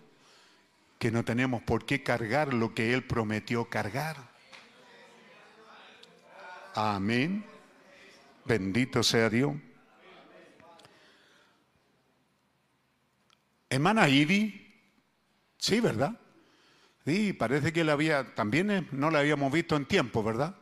que 0.99 1.11
no 1.11 1.25
tenemos 1.25 1.63
por 1.63 1.85
qué 1.85 2.03
cargar 2.03 2.55
lo 2.55 2.75
que 2.75 2.95
Él 2.95 3.03
prometió 3.03 3.65
cargar. 3.69 4.17
Amén. 6.75 7.45
Bendito 8.45 9.03
sea 9.03 9.29
Dios. 9.29 9.55
Hermana 13.71 14.09
Ivy, 14.09 14.67
sí, 15.57 15.79
¿verdad? 15.79 16.19
Sí, 17.07 17.33
parece 17.33 17.73
que 17.73 17.85
la 17.85 17.93
había, 17.93 18.35
también 18.35 18.89
no 18.91 19.13
la 19.13 19.21
habíamos 19.21 19.53
visto 19.53 19.77
en 19.77 19.87
tiempo, 19.87 20.25
¿verdad? 20.25 20.57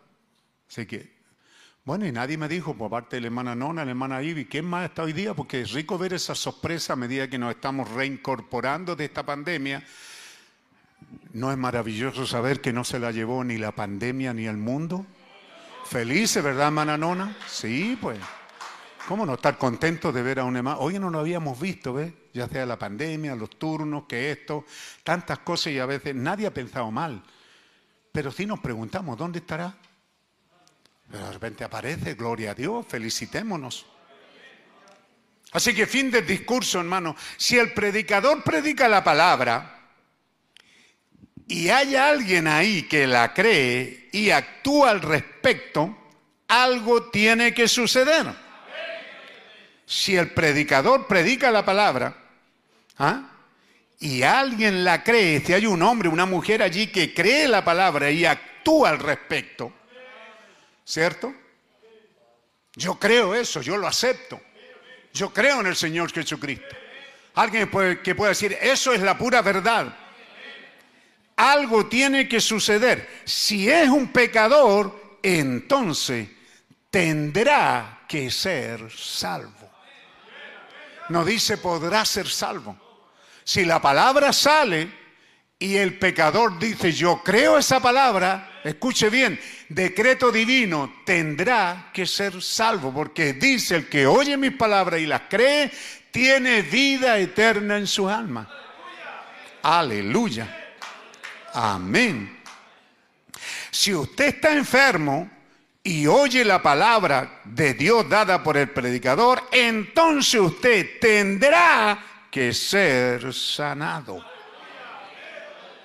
Así 0.68 0.84
que, 0.84 1.16
bueno, 1.84 2.06
y 2.06 2.12
nadie 2.12 2.36
me 2.36 2.48
dijo, 2.48 2.76
por 2.76 2.90
parte 2.90 3.16
de 3.16 3.22
la 3.22 3.28
hermana 3.28 3.54
Nona, 3.54 3.82
la 3.86 3.92
hermana 3.92 4.22
Ivy, 4.22 4.44
¿quién 4.44 4.66
más 4.66 4.84
está 4.84 5.04
hoy 5.04 5.14
día? 5.14 5.32
Porque 5.32 5.62
es 5.62 5.72
rico 5.72 5.96
ver 5.96 6.12
esa 6.12 6.34
sorpresa 6.34 6.92
a 6.92 6.96
medida 6.96 7.30
que 7.30 7.38
nos 7.38 7.54
estamos 7.54 7.90
reincorporando 7.90 8.94
de 8.94 9.06
esta 9.06 9.24
pandemia. 9.24 9.82
¿No 11.32 11.50
es 11.50 11.56
maravilloso 11.56 12.26
saber 12.26 12.60
que 12.60 12.74
no 12.74 12.84
se 12.84 12.98
la 12.98 13.10
llevó 13.10 13.42
ni 13.42 13.56
la 13.56 13.72
pandemia 13.72 14.34
ni 14.34 14.44
el 14.44 14.58
mundo? 14.58 15.06
Felices, 15.86 16.44
¿verdad, 16.44 16.66
hermana 16.66 16.98
Nona? 16.98 17.34
Sí, 17.46 17.96
pues. 17.98 18.18
¿Cómo 19.08 19.24
no 19.24 19.34
estar 19.34 19.56
contentos 19.56 20.12
de 20.12 20.22
ver 20.22 20.40
a 20.40 20.44
un 20.44 20.56
hermano? 20.58 20.80
Hoy 20.80 20.98
no 20.98 21.08
lo 21.08 21.20
habíamos 21.20 21.58
visto, 21.58 21.94
¿ves? 21.94 22.12
Ya 22.38 22.48
sea 22.48 22.64
la 22.64 22.78
pandemia, 22.78 23.34
los 23.34 23.50
turnos, 23.58 24.04
que 24.04 24.30
esto, 24.30 24.64
tantas 25.02 25.40
cosas 25.40 25.72
y 25.72 25.80
a 25.80 25.86
veces 25.86 26.14
nadie 26.14 26.46
ha 26.46 26.54
pensado 26.54 26.88
mal. 26.88 27.20
Pero 28.12 28.30
sí 28.30 28.46
nos 28.46 28.60
preguntamos, 28.60 29.18
¿dónde 29.18 29.40
estará? 29.40 29.74
Pero 31.10 31.26
de 31.26 31.32
repente 31.32 31.64
aparece, 31.64 32.14
gloria 32.14 32.52
a 32.52 32.54
Dios, 32.54 32.86
felicitémonos. 32.88 33.86
Así 35.50 35.74
que 35.74 35.88
fin 35.88 36.12
del 36.12 36.24
discurso, 36.24 36.78
hermano. 36.78 37.16
Si 37.36 37.58
el 37.58 37.72
predicador 37.72 38.44
predica 38.44 38.86
la 38.86 39.02
palabra 39.02 39.90
y 41.48 41.70
hay 41.70 41.96
alguien 41.96 42.46
ahí 42.46 42.84
que 42.84 43.08
la 43.08 43.34
cree 43.34 44.10
y 44.12 44.30
actúa 44.30 44.90
al 44.90 45.00
respecto, 45.00 45.96
algo 46.46 47.10
tiene 47.10 47.52
que 47.52 47.66
suceder 47.66 48.32
si 49.88 50.16
el 50.16 50.30
predicador 50.34 51.06
predica 51.06 51.50
la 51.50 51.64
palabra 51.64 52.27
¿ah? 52.98 53.30
y 54.00 54.22
alguien 54.22 54.84
la 54.84 55.02
cree, 55.02 55.40
si 55.44 55.52
hay 55.52 55.66
un 55.66 55.82
hombre, 55.82 56.08
una 56.08 56.26
mujer 56.26 56.62
allí 56.62 56.88
que 56.88 57.12
cree 57.12 57.48
la 57.48 57.64
palabra 57.64 58.10
y 58.10 58.24
actúa 58.24 58.90
al 58.90 58.98
respecto, 58.98 59.72
¿cierto? 60.84 61.34
Yo 62.74 62.98
creo 62.98 63.34
eso, 63.34 63.60
yo 63.60 63.76
lo 63.76 63.88
acepto. 63.88 64.40
Yo 65.12 65.32
creo 65.32 65.60
en 65.60 65.66
el 65.66 65.74
Señor 65.74 66.12
Jesucristo. 66.12 66.76
Alguien 67.34 67.68
que 68.04 68.14
puede 68.14 68.30
decir, 68.30 68.56
eso 68.60 68.92
es 68.92 69.00
la 69.00 69.18
pura 69.18 69.42
verdad. 69.42 69.96
Algo 71.34 71.86
tiene 71.86 72.28
que 72.28 72.40
suceder. 72.40 73.08
Si 73.24 73.68
es 73.68 73.88
un 73.88 74.12
pecador, 74.12 75.18
entonces 75.22 76.28
tendrá 76.90 78.04
que 78.06 78.30
ser 78.30 78.92
salvo 78.92 79.58
no 81.08 81.24
dice 81.24 81.58
podrá 81.58 82.04
ser 82.04 82.28
salvo. 82.28 82.76
Si 83.48 83.64
la 83.64 83.80
palabra 83.80 84.30
sale 84.30 84.92
y 85.58 85.76
el 85.76 85.98
pecador 85.98 86.58
dice 86.58 86.92
yo 86.92 87.22
creo 87.24 87.56
esa 87.56 87.80
palabra, 87.80 88.60
escuche 88.62 89.08
bien, 89.08 89.40
decreto 89.70 90.30
divino 90.30 90.96
tendrá 91.06 91.88
que 91.94 92.04
ser 92.04 92.42
salvo, 92.42 92.92
porque 92.92 93.32
dice 93.32 93.76
el 93.76 93.88
que 93.88 94.06
oye 94.06 94.36
mis 94.36 94.52
palabras 94.52 95.00
y 95.00 95.06
las 95.06 95.22
cree, 95.30 95.72
tiene 96.10 96.60
vida 96.60 97.16
eterna 97.16 97.78
en 97.78 97.86
su 97.86 98.06
alma. 98.06 98.50
Aleluya. 99.62 100.74
Amén. 101.54 102.42
Si 103.70 103.94
usted 103.94 104.26
está 104.26 104.52
enfermo, 104.52 105.30
y 105.82 106.06
oye 106.06 106.44
la 106.44 106.60
palabra 106.60 107.40
de 107.44 107.72
Dios 107.72 108.06
dada 108.10 108.42
por 108.42 108.58
el 108.58 108.68
predicador, 108.68 109.42
entonces 109.50 110.38
usted 110.38 111.00
tendrá 111.00 112.07
que 112.30 112.52
ser 112.52 113.32
sanado. 113.32 114.24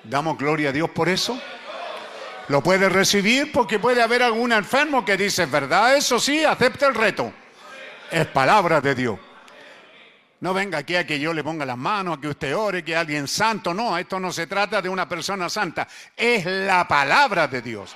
Damos 0.03 0.37
gloria 0.37 0.69
a 0.69 0.71
Dios 0.71 0.89
por 0.89 1.07
eso. 1.07 1.39
Lo 2.49 2.61
puede 2.61 2.89
recibir 2.89 3.51
porque 3.51 3.79
puede 3.79 4.01
haber 4.01 4.21
algún 4.21 4.51
enfermo 4.51 5.05
que 5.05 5.15
dice, 5.15 5.45
¿verdad? 5.45 5.95
Eso 5.95 6.19
sí, 6.19 6.43
acepta 6.43 6.87
el 6.87 6.95
reto. 6.95 7.33
Es 8.11 8.25
palabra 8.27 8.81
de 8.81 8.95
Dios. 8.95 9.19
No 10.41 10.53
venga 10.53 10.79
aquí 10.79 10.97
a 10.97 11.07
que 11.07 11.17
yo 11.17 11.33
le 11.33 11.41
ponga 11.41 11.65
las 11.65 11.77
manos, 11.77 12.17
a 12.17 12.21
que 12.21 12.27
usted 12.27 12.53
ore, 12.53 12.83
que 12.83 12.93
alguien 12.93 13.29
santo. 13.29 13.73
No, 13.73 13.97
esto 13.97 14.19
no 14.19 14.29
se 14.33 14.45
trata 14.45 14.81
de 14.81 14.89
una 14.89 15.07
persona 15.07 15.47
santa. 15.47 15.87
Es 16.17 16.45
la 16.45 16.85
palabra 16.85 17.47
de 17.47 17.61
Dios. 17.61 17.95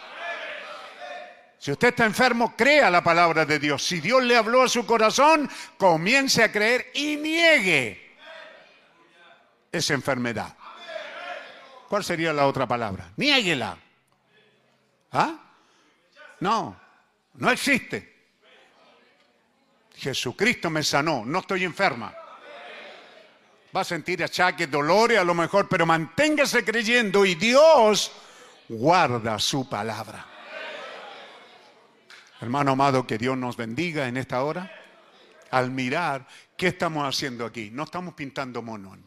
Si 1.59 1.71
usted 1.71 1.89
está 1.89 2.05
enfermo, 2.05 2.55
crea 2.55 2.89
la 2.89 3.03
palabra 3.03 3.45
de 3.45 3.59
Dios. 3.59 3.85
Si 3.85 3.99
Dios 3.99 4.23
le 4.23 4.37
habló 4.37 4.63
a 4.63 4.69
su 4.69 4.85
corazón, 4.85 5.49
comience 5.77 6.41
a 6.41 6.51
creer 6.51 6.91
y 6.93 7.17
niegue 7.17 8.06
esa 9.71 9.93
enfermedad. 9.93 10.55
¿Cuál 11.87 12.03
sería 12.03 12.33
la 12.33 12.47
otra 12.47 12.67
palabra? 12.67 13.11
Niéguela. 13.15 13.77
¿Ah? 15.11 15.39
No, 16.39 16.79
no 17.35 17.51
existe. 17.51 18.15
Jesucristo 19.95 20.69
me 20.69 20.83
sanó, 20.83 21.23
no 21.25 21.39
estoy 21.39 21.63
enferma. 21.63 22.13
Va 23.75 23.81
a 23.81 23.83
sentir 23.83 24.23
achaques, 24.23 24.69
dolores 24.69 25.17
a 25.17 25.23
lo 25.23 25.33
mejor, 25.33 25.67
pero 25.67 25.85
manténgase 25.85 26.63
creyendo 26.63 27.25
y 27.25 27.35
Dios 27.35 28.11
guarda 28.69 29.39
su 29.39 29.67
palabra. 29.67 30.25
Hermano 32.39 32.73
amado, 32.73 33.07
que 33.07 33.17
Dios 33.17 33.37
nos 33.37 33.57
bendiga 33.57 34.07
en 34.07 34.17
esta 34.17 34.43
hora. 34.43 34.71
Al 35.49 35.71
mirar, 35.71 36.27
¿qué 36.55 36.67
estamos 36.67 37.07
haciendo 37.07 37.45
aquí? 37.45 37.71
No 37.71 37.83
estamos 37.83 38.13
pintando 38.13 38.61
mono, 38.61 38.93
hermano. 38.93 39.06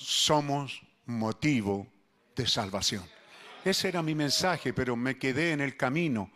Somos 0.00 0.80
motivo 1.04 1.86
de 2.34 2.46
salvación. 2.46 3.04
Ese 3.64 3.88
era 3.88 4.02
mi 4.02 4.14
mensaje, 4.14 4.72
pero 4.72 4.96
me 4.96 5.18
quedé 5.18 5.52
en 5.52 5.60
el 5.60 5.76
camino, 5.76 6.30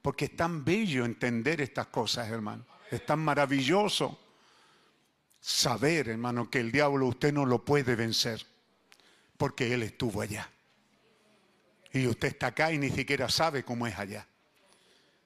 porque 0.00 0.24
es 0.26 0.36
tan 0.36 0.64
bello 0.64 1.04
entender 1.04 1.60
estas 1.60 1.88
cosas, 1.88 2.30
hermano. 2.30 2.64
Es 2.90 3.04
tan 3.04 3.18
maravilloso 3.18 4.18
saber, 5.40 6.08
hermano, 6.08 6.48
que 6.48 6.60
el 6.60 6.72
diablo 6.72 7.06
usted 7.06 7.34
no 7.34 7.44
lo 7.44 7.62
puede 7.62 7.96
vencer, 7.96 8.46
porque 9.36 9.74
él 9.74 9.82
estuvo 9.82 10.22
allá. 10.22 10.50
Y 11.92 12.06
usted 12.06 12.28
está 12.28 12.48
acá 12.48 12.72
y 12.72 12.78
ni 12.78 12.88
siquiera 12.90 13.28
sabe 13.28 13.62
cómo 13.62 13.86
es 13.86 13.98
allá. 13.98 14.26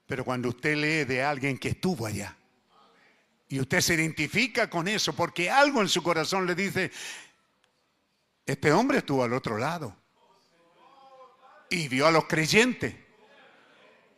Pero 0.07 0.25
cuando 0.25 0.49
usted 0.49 0.77
lee 0.77 1.05
de 1.05 1.23
alguien 1.23 1.59
que 1.59 1.69
estuvo 1.69 2.07
allá 2.07 2.37
y 3.49 3.61
usted 3.61 3.81
se 3.81 3.95
identifica 3.95 4.69
con 4.69 4.89
eso 4.89 5.15
porque 5.15 5.51
algo 5.51 5.81
en 5.81 5.89
su 5.89 6.03
corazón 6.03 6.47
le 6.47 6.55
dice, 6.55 6.91
este 8.47 8.73
hombre 8.73 8.99
estuvo 8.99 9.25
al 9.25 9.33
otro 9.33 9.59
lado 9.59 9.97
y 11.69 11.89
vio 11.89 12.07
a 12.07 12.13
los 12.13 12.27
creyentes 12.27 12.95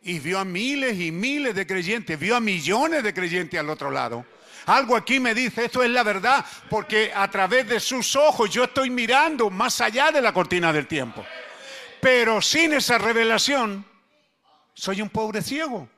y 0.02 0.18
vio 0.20 0.38
a 0.38 0.44
miles 0.44 0.98
y 1.00 1.10
miles 1.10 1.54
de 1.54 1.66
creyentes, 1.66 2.18
vio 2.18 2.36
a 2.36 2.40
millones 2.40 3.02
de 3.02 3.12
creyentes 3.12 3.58
al 3.58 3.68
otro 3.68 3.90
lado 3.90 4.24
Algo 4.66 4.96
aquí 4.96 5.18
me 5.18 5.34
dice, 5.34 5.64
esto 5.64 5.82
es 5.82 5.90
la 5.90 6.02
verdad, 6.02 6.44
porque 6.68 7.10
a 7.14 7.28
través 7.30 7.66
de 7.68 7.80
sus 7.80 8.14
ojos 8.16 8.50
yo 8.50 8.64
estoy 8.64 8.90
mirando 8.90 9.48
más 9.48 9.80
allá 9.80 10.10
de 10.10 10.20
la 10.20 10.34
cortina 10.34 10.72
del 10.74 10.86
tiempo. 10.86 11.24
Pero 12.02 12.42
sin 12.42 12.74
esa 12.74 12.98
revelación, 12.98 13.84
soy 14.74 15.00
un 15.00 15.08
pobre 15.08 15.40
ciego. 15.40 15.88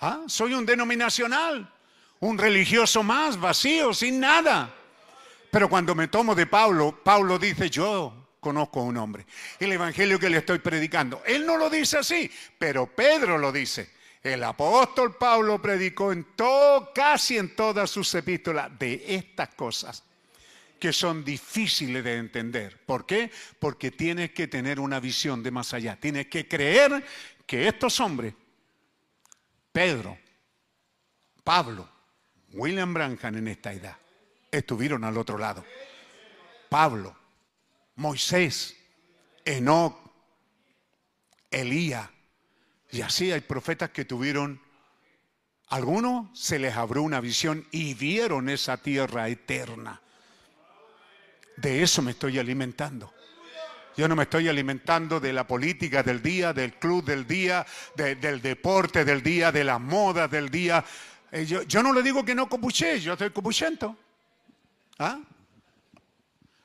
¿Ah? 0.00 0.20
Soy 0.26 0.52
un 0.52 0.66
denominacional, 0.66 1.72
un 2.20 2.36
religioso 2.36 3.02
más, 3.02 3.40
vacío, 3.40 3.94
sin 3.94 4.20
nada. 4.20 4.74
Pero 5.50 5.68
cuando 5.68 5.94
me 5.94 6.08
tomo 6.08 6.34
de 6.34 6.46
Pablo, 6.46 7.00
Pablo 7.02 7.38
dice, 7.38 7.70
yo 7.70 8.28
conozco 8.40 8.80
a 8.80 8.84
un 8.84 8.96
hombre. 8.96 9.26
El 9.58 9.72
evangelio 9.72 10.18
que 10.18 10.30
le 10.30 10.38
estoy 10.38 10.58
predicando. 10.58 11.22
Él 11.26 11.46
no 11.46 11.56
lo 11.56 11.70
dice 11.70 11.98
así, 11.98 12.30
pero 12.58 12.86
Pedro 12.86 13.38
lo 13.38 13.52
dice. 13.52 13.90
El 14.22 14.42
apóstol 14.44 15.16
Pablo 15.16 15.60
predicó 15.62 16.12
en 16.12 16.24
todo, 16.36 16.92
casi 16.92 17.38
en 17.38 17.54
todas 17.54 17.90
sus 17.90 18.14
epístolas 18.14 18.76
de 18.78 19.04
estas 19.06 19.48
cosas 19.54 20.02
que 20.78 20.92
son 20.92 21.24
difíciles 21.24 22.04
de 22.04 22.16
entender. 22.16 22.80
¿Por 22.84 23.04
qué? 23.04 23.30
Porque 23.58 23.90
tienes 23.90 24.30
que 24.30 24.46
tener 24.46 24.78
una 24.78 25.00
visión 25.00 25.42
de 25.42 25.50
más 25.50 25.74
allá. 25.74 25.96
Tienes 25.96 26.28
que 26.28 26.46
creer 26.46 27.04
que 27.46 27.66
estos 27.66 27.98
hombres, 28.00 28.34
Pedro, 29.72 30.18
Pablo, 31.42 31.88
William 32.52 32.94
Branham 32.94 33.36
en 33.36 33.48
esta 33.48 33.72
edad, 33.72 33.96
estuvieron 34.50 35.04
al 35.04 35.18
otro 35.18 35.38
lado. 35.38 35.64
Pablo, 36.68 37.16
Moisés, 37.96 38.76
Enoch, 39.44 39.96
Elías, 41.50 42.08
y 42.90 43.02
así 43.02 43.32
hay 43.32 43.40
profetas 43.40 43.90
que 43.90 44.04
tuvieron, 44.04 44.60
algunos 45.68 46.38
se 46.38 46.58
les 46.58 46.76
abrió 46.76 47.02
una 47.02 47.20
visión 47.20 47.66
y 47.70 47.94
vieron 47.94 48.48
esa 48.48 48.78
tierra 48.78 49.28
eterna. 49.28 50.00
De 51.56 51.82
eso 51.82 52.02
me 52.02 52.12
estoy 52.12 52.38
alimentando. 52.38 53.12
Yo 53.96 54.06
no 54.06 54.14
me 54.14 54.22
estoy 54.22 54.46
alimentando 54.48 55.18
de 55.18 55.32
la 55.32 55.44
política 55.44 56.04
del 56.04 56.22
día, 56.22 56.52
del 56.52 56.74
club 56.74 57.04
del 57.04 57.26
día, 57.26 57.66
del 57.96 58.40
deporte 58.40 59.04
del 59.04 59.24
día, 59.24 59.50
de 59.50 59.64
las 59.64 59.80
modas 59.80 60.30
del 60.30 60.48
día. 60.50 60.84
Eh, 61.32 61.44
yo, 61.44 61.82
no 61.82 61.92
le 61.92 62.02
digo 62.02 62.24
que 62.24 62.34
no 62.34 62.48
copuché, 62.48 63.00
yo 63.00 63.14
estoy 63.14 63.30
copuchento. 63.30 63.96
¿Ah? 64.98 65.20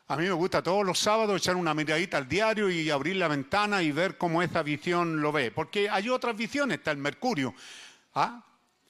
A 0.07 0.17
mí 0.17 0.25
me 0.25 0.31
gusta 0.31 0.61
todos 0.61 0.85
los 0.85 0.99
sábados 0.99 1.37
echar 1.37 1.55
una 1.55 1.73
miradita 1.73 2.17
al 2.17 2.27
diario 2.27 2.69
y 2.69 2.89
abrir 2.89 3.15
la 3.15 3.27
ventana 3.27 3.81
y 3.81 3.91
ver 3.91 4.17
cómo 4.17 4.43
esa 4.43 4.61
visión 4.61 5.21
lo 5.21 5.31
ve. 5.31 5.51
Porque 5.51 5.89
hay 5.89 6.09
otras 6.09 6.35
visiones, 6.35 6.79
está 6.79 6.91
el 6.91 6.97
Mercurio. 6.97 7.55
¿Ah? 8.15 8.43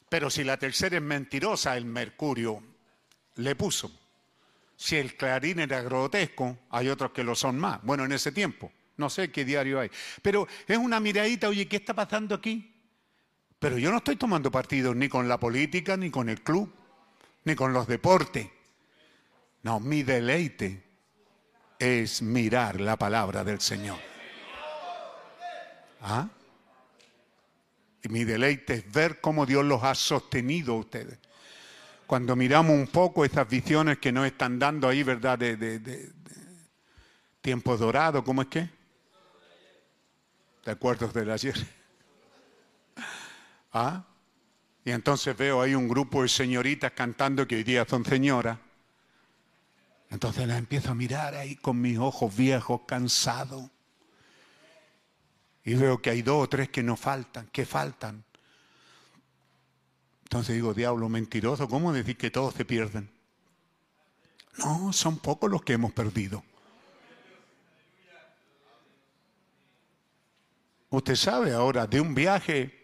Pero 0.10 0.30
si 0.30 0.44
la 0.44 0.58
tercera 0.58 0.98
es 0.98 1.02
mentirosa, 1.02 1.78
el 1.78 1.86
Mercurio 1.86 2.62
le 3.36 3.56
puso. 3.56 3.92
Si 4.76 4.96
el 4.96 5.16
clarín 5.16 5.60
era 5.60 5.82
grotesco, 5.82 6.58
hay 6.72 6.90
otros 6.90 7.12
que 7.12 7.24
lo 7.24 7.36
son 7.36 7.60
más. 7.60 7.82
Bueno, 7.84 8.06
en 8.06 8.12
ese 8.12 8.32
tiempo. 8.32 8.72
No 8.98 9.10
sé 9.10 9.32
qué 9.32 9.46
diario 9.46 9.80
hay. 9.80 9.90
Pero 10.22 10.48
es 10.68 10.78
una 10.78 11.00
miradita, 11.00 11.48
oye, 11.48 11.68
¿qué 11.68 11.78
está 11.78 11.94
pasando 11.94 12.36
aquí? 12.36 12.76
Pero 13.60 13.78
yo 13.78 13.92
no 13.92 13.98
estoy 13.98 14.18
tomando 14.18 14.52
partido 14.52 14.94
ni 14.94 15.08
con 15.08 15.28
la 15.28 15.40
política, 15.40 15.96
ni 15.96 16.10
con 16.10 16.28
el 16.28 16.42
club, 16.42 16.74
ni 17.46 17.56
con 17.56 17.72
los 17.72 17.88
deportes. 17.88 18.50
No, 19.64 19.80
mi 19.80 20.04
deleite 20.04 20.84
es 21.80 22.22
mirar 22.22 22.82
la 22.82 22.98
palabra 22.98 23.46
del 23.46 23.62
Señor. 23.62 23.98
¿Ah? 26.02 26.28
Y 28.04 28.10
mi 28.10 28.26
deleite 28.26 28.74
es 28.74 28.92
ver 28.92 29.22
cómo 29.22 29.46
Dios 29.46 29.64
los 29.64 29.82
ha 29.84 29.96
sostenido 29.96 30.74
a 30.74 30.80
ustedes. 30.80 31.18
Cuando 32.06 32.36
miramos 32.36 32.74
un 32.74 32.88
poco 32.88 33.24
esas 33.24 33.48
visiones 33.48 34.00
que 34.00 34.12
nos 34.12 34.26
están 34.26 34.60
dando 34.60 34.90
ahí, 34.90 35.02
¿verdad? 35.02 35.40
De, 35.40 35.56
de, 35.56 36.12
tiempo 37.42 37.78
dorado, 37.78 38.22
¿cómo 38.22 38.42
es 38.42 38.50
que? 38.50 38.70
De 40.66 40.72
acuerdo 40.72 41.08
del 41.08 41.32
ayer. 41.32 41.56
¿Ah? 43.72 44.04
Y 44.84 44.92
entonces 44.92 45.38
veo 45.38 45.62
ahí 45.62 45.74
un 45.74 45.88
grupo 45.88 46.22
de 46.22 46.28
señoritas 46.28 46.92
cantando 46.92 47.48
que 47.48 47.56
hoy 47.56 47.64
día 47.64 47.86
son 47.88 48.04
señoras. 48.04 48.58
Entonces 50.14 50.48
la 50.48 50.60
empiezo 50.60 50.92
a 50.92 50.94
mirar 50.94 51.34
ahí 51.34 51.56
con 51.56 51.82
mis 51.82 51.98
ojos 51.98 52.36
viejos, 52.36 52.82
cansados. 52.86 53.72
Y 55.66 55.74
veo 55.74 56.04
que 56.04 56.12
hay 56.12 56.22
dos 56.22 56.44
o 56.44 56.48
tres 56.48 56.70
que 56.70 56.84
no 56.84 56.96
faltan, 56.96 57.48
que 57.48 57.66
faltan. 57.66 58.24
Entonces 60.26 60.54
digo, 60.54 60.76
diablo 60.76 61.10
mentiroso, 61.10 61.68
¿cómo 61.68 61.92
decir 61.92 62.16
que 62.16 62.30
todos 62.30 62.54
se 62.54 62.64
pierden? 62.64 63.10
No, 64.60 64.94
son 64.94 65.18
pocos 65.18 65.50
los 65.50 65.64
que 65.64 65.74
hemos 65.74 65.92
perdido. 65.94 66.44
Usted 70.92 71.16
sabe 71.16 71.54
ahora, 71.54 71.88
de 71.88 72.00
un 72.00 72.14
viaje 72.14 72.83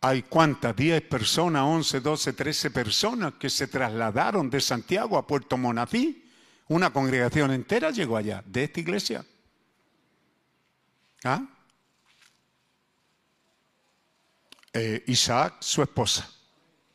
hay 0.00 0.22
cuántas, 0.22 0.76
10 0.76 1.02
personas, 1.02 1.62
11, 1.62 2.00
12, 2.00 2.32
13 2.32 2.70
personas 2.70 3.34
que 3.34 3.50
se 3.50 3.66
trasladaron 3.66 4.48
de 4.48 4.60
Santiago 4.60 5.18
a 5.18 5.26
Puerto 5.26 5.56
Monací. 5.56 6.24
Una 6.68 6.92
congregación 6.92 7.50
entera 7.50 7.90
llegó 7.90 8.16
allá, 8.16 8.42
de 8.46 8.64
esta 8.64 8.80
iglesia. 8.80 9.24
¿Ah? 11.24 11.42
Eh, 14.72 15.02
Isaac, 15.08 15.56
su 15.60 15.82
esposa. 15.82 16.30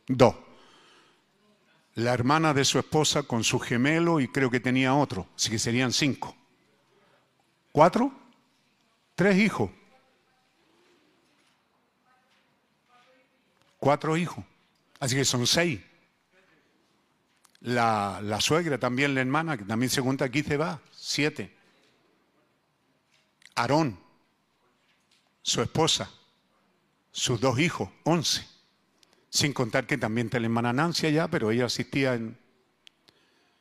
Dos. 0.07 0.35
La 1.95 2.13
hermana 2.13 2.53
de 2.53 2.65
su 2.65 2.79
esposa 2.79 3.23
con 3.23 3.43
su 3.43 3.59
gemelo 3.59 4.19
y 4.19 4.27
creo 4.27 4.49
que 4.49 4.59
tenía 4.59 4.95
otro, 4.95 5.27
así 5.35 5.49
que 5.49 5.59
serían 5.59 5.91
cinco. 5.91 6.35
¿Cuatro? 7.71 8.11
Tres 9.15 9.37
hijos. 9.37 9.69
Cuatro 13.83 14.15
hijos. 14.15 14.45
Así 15.01 15.13
que 15.13 15.25
son 15.25 15.45
seis. 15.45 15.81
La, 17.59 18.21
la, 18.23 18.39
suegra 18.39 18.77
también, 18.77 19.13
la 19.13 19.19
hermana, 19.19 19.57
que 19.57 19.65
también 19.65 19.89
se 19.89 20.01
cuenta 20.01 20.23
aquí, 20.23 20.41
se 20.41 20.55
va, 20.55 20.79
siete. 20.91 21.53
Aarón, 23.55 23.99
su 25.41 25.61
esposa, 25.61 26.09
sus 27.11 27.41
dos 27.41 27.59
hijos, 27.59 27.89
once. 28.05 28.47
Sin 29.29 29.51
contar 29.51 29.85
que 29.85 29.97
también 29.97 30.27
está 30.27 30.39
la 30.39 30.45
hermana 30.45 30.71
Nancy 30.71 31.07
allá, 31.07 31.27
pero 31.27 31.51
ella 31.51 31.65
asistía 31.65 32.13
en... 32.13 32.37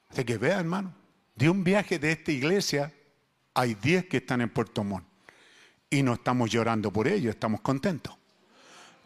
Así 0.08 0.24
que 0.24 0.38
vea, 0.38 0.60
hermano, 0.60 0.94
de 1.34 1.50
un 1.50 1.64
viaje 1.64 1.98
de 1.98 2.12
esta 2.12 2.30
iglesia 2.30 2.92
hay 3.54 3.74
diez 3.74 4.06
que 4.06 4.18
están 4.18 4.40
en 4.40 4.50
Puerto 4.50 4.84
Montt. 4.84 5.04
Y 5.90 6.04
no 6.04 6.14
estamos 6.14 6.48
llorando 6.48 6.92
por 6.92 7.08
ellos, 7.08 7.34
estamos 7.34 7.60
contentos 7.60 8.21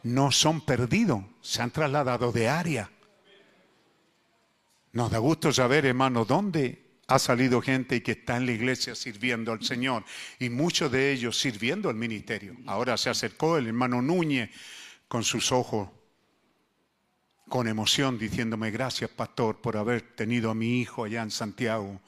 no 0.02 0.30
son 0.32 0.60
perdidos, 0.60 1.22
se 1.40 1.62
han 1.62 1.70
trasladado 1.70 2.32
de 2.32 2.48
área. 2.48 2.90
Nos 4.92 5.10
da 5.10 5.18
gusto 5.18 5.52
saber, 5.52 5.84
hermano, 5.84 6.24
dónde 6.24 6.86
ha 7.08 7.18
salido 7.18 7.60
gente 7.60 8.02
que 8.02 8.12
está 8.12 8.36
en 8.36 8.46
la 8.46 8.52
iglesia 8.52 8.94
sirviendo 8.94 9.52
al 9.52 9.62
Señor 9.62 10.04
y 10.38 10.48
muchos 10.48 10.90
de 10.90 11.12
ellos 11.12 11.38
sirviendo 11.38 11.88
al 11.88 11.96
ministerio. 11.96 12.56
Ahora 12.66 12.96
se 12.96 13.10
acercó 13.10 13.58
el 13.58 13.66
hermano 13.66 14.02
Núñez 14.02 14.50
con 15.08 15.22
sus 15.22 15.52
ojos 15.52 15.88
con 17.48 17.68
emoción 17.68 18.18
diciéndome 18.18 18.72
gracias 18.72 19.08
pastor 19.10 19.60
por 19.60 19.76
haber 19.76 20.02
tenido 20.16 20.50
a 20.50 20.54
mi 20.54 20.80
hijo 20.80 21.04
allá 21.04 21.22
en 21.22 21.30
Santiago 21.30 22.00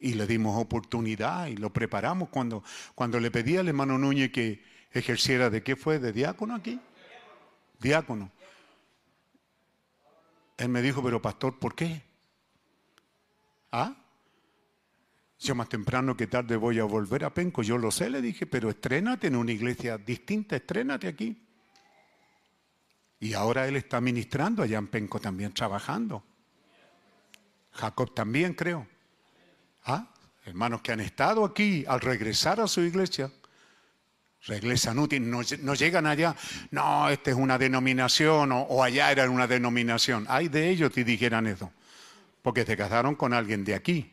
y 0.00 0.14
le 0.14 0.28
dimos 0.28 0.60
oportunidad 0.60 1.48
y 1.48 1.56
lo 1.56 1.72
preparamos 1.72 2.28
cuando, 2.28 2.62
cuando 2.94 3.18
le 3.18 3.32
pedí 3.32 3.56
al 3.56 3.66
hermano 3.66 3.98
Núñez 3.98 4.30
que 4.30 4.62
ejerciera 4.92 5.50
de 5.50 5.62
qué 5.62 5.76
fue, 5.76 5.98
de 5.98 6.12
diácono 6.12 6.54
aquí 6.54 6.80
diácono. 7.80 8.30
Él 10.56 10.68
me 10.68 10.82
dijo, 10.82 11.02
pero 11.02 11.22
pastor, 11.22 11.58
¿por 11.58 11.74
qué? 11.74 12.02
¿Ah? 13.70 13.94
Yo 15.38 15.54
más 15.54 15.68
temprano 15.68 16.16
que 16.16 16.26
tarde 16.26 16.56
voy 16.56 16.80
a 16.80 16.84
volver 16.84 17.24
a 17.24 17.32
Penco. 17.32 17.62
Yo 17.62 17.78
lo 17.78 17.92
sé, 17.92 18.10
le 18.10 18.20
dije, 18.20 18.46
pero 18.46 18.70
estrénate 18.70 19.28
en 19.28 19.36
una 19.36 19.52
iglesia 19.52 19.96
distinta, 19.98 20.56
estrénate 20.56 21.06
aquí. 21.06 21.44
Y 23.20 23.34
ahora 23.34 23.68
él 23.68 23.76
está 23.76 24.00
ministrando 24.00 24.62
allá 24.62 24.78
en 24.78 24.88
Penco 24.88 25.20
también, 25.20 25.52
trabajando. 25.52 26.24
Jacob 27.72 28.12
también, 28.14 28.54
creo. 28.54 28.86
¿Ah? 29.84 30.12
Hermanos 30.44 30.82
que 30.82 30.92
han 30.92 31.00
estado 31.00 31.44
aquí 31.44 31.84
al 31.86 32.00
regresar 32.00 32.60
a 32.60 32.66
su 32.66 32.80
iglesia, 32.80 33.30
regresan 34.48 34.98
útiles, 34.98 35.60
no, 35.60 35.74
llegan 35.74 36.06
allá, 36.06 36.34
no, 36.70 37.08
esta 37.08 37.30
es 37.30 37.36
una 37.36 37.58
denominación 37.58 38.50
o, 38.52 38.82
allá 38.82 39.12
era 39.12 39.30
una 39.30 39.46
denominación. 39.46 40.26
Hay 40.28 40.48
de 40.48 40.70
ellos 40.70 40.90
si 40.94 41.04
dijeran 41.04 41.46
eso, 41.46 41.70
porque 42.42 42.64
se 42.64 42.76
casaron 42.76 43.14
con 43.14 43.32
alguien 43.32 43.64
de 43.64 43.74
aquí, 43.74 44.10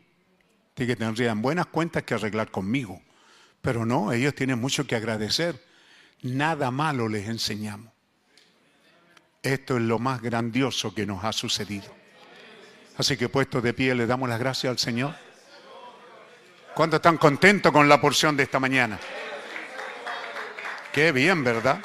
así 0.74 0.86
que 0.86 0.94
tendrían 0.94 1.42
buenas 1.42 1.66
cuentas 1.66 2.04
que 2.04 2.14
arreglar 2.14 2.50
conmigo. 2.50 3.02
Pero 3.62 3.84
no, 3.84 4.12
ellos 4.12 4.34
tienen 4.34 4.60
mucho 4.60 4.86
que 4.86 4.94
agradecer. 4.94 5.60
Nada 6.22 6.70
malo 6.70 7.08
les 7.08 7.26
enseñamos. 7.28 7.92
Esto 9.42 9.76
es 9.76 9.82
lo 9.82 9.98
más 9.98 10.22
grandioso 10.22 10.94
que 10.94 11.06
nos 11.06 11.24
ha 11.24 11.32
sucedido. 11.32 11.92
Así 12.96 13.16
que 13.16 13.28
puesto 13.28 13.60
de 13.60 13.74
pie 13.74 13.94
le 13.94 14.06
damos 14.06 14.28
las 14.28 14.38
gracias 14.38 14.70
al 14.70 14.78
Señor. 14.78 15.14
¿Cuántos 16.74 16.98
están 16.98 17.16
contentos 17.16 17.72
con 17.72 17.88
la 17.88 18.00
porción 18.00 18.36
de 18.36 18.42
esta 18.42 18.60
mañana? 18.60 18.98
Qué 20.96 21.12
bien, 21.12 21.44
¿verdad? 21.44 21.78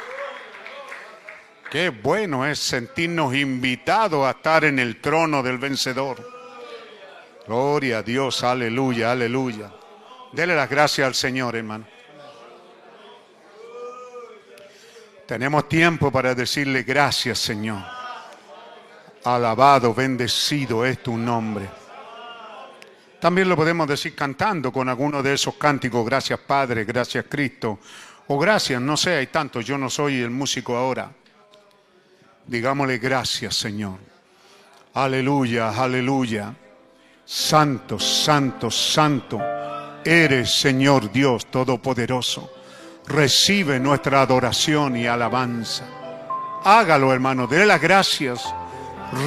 Qué 1.70 1.90
bueno 1.90 2.46
es 2.46 2.60
sentirnos 2.60 3.36
invitados 3.36 4.26
a 4.26 4.32
estar 4.32 4.64
en 4.64 4.80
el 4.80 5.02
trono 5.02 5.44
del 5.44 5.58
vencedor. 5.58 6.26
Gloria 7.46 7.98
a 7.98 8.04
Dios, 8.04 8.42
aleluya, 8.42 9.12
aleluya. 9.12 9.70
Dele 10.32 10.56
las 10.56 10.70
gracias 10.70 11.06
al 11.06 11.14
Señor, 11.14 11.58
hermano. 11.58 11.86
Tenemos 15.28 15.68
tiempo 15.68 16.10
para 16.10 16.34
decirle 16.34 16.84
gracias, 16.84 17.38
Señor. 17.40 17.84
Alabado, 19.26 19.94
bendecido 19.94 20.86
es 20.86 21.04
tu 21.04 21.18
nombre. 21.18 21.68
También 23.22 23.50
lo 23.50 23.56
podemos 23.56 23.88
decir 23.88 24.16
cantando 24.16 24.72
con 24.72 24.90
alguno 24.90 25.22
de 25.22 25.36
esos 25.36 25.54
cánticos, 25.54 26.04
gracias 26.04 26.40
Padre, 26.40 26.86
gracias 26.86 27.26
Cristo, 27.30 27.78
gracias, 28.38 28.82
no 28.82 28.98
sé, 28.98 29.16
hay 29.16 29.28
tantos, 29.28 29.66
yo 29.66 29.78
no 29.78 29.90
soy 29.90 30.22
el 30.22 30.30
músico 30.30 30.76
ahora. 30.76 31.12
Digámosle 32.48 32.98
gracias, 32.98 33.56
Señor. 33.56 33.98
Aleluya, 34.94 35.70
aleluya. 35.70 36.54
Santo, 37.24 37.98
santo, 38.00 38.70
santo, 38.70 39.40
eres 40.04 40.52
Señor 40.54 41.12
Dios 41.12 41.46
Todopoderoso 41.46 42.62
recibe 43.08 43.80
nuestra 43.80 44.22
adoración 44.22 44.96
y 44.96 45.08
alabanza. 45.08 45.86
Hágalo, 46.64 47.14
hermano, 47.14 47.48
dé 47.48 47.66
las 47.66 47.82
gracias. 47.82 48.54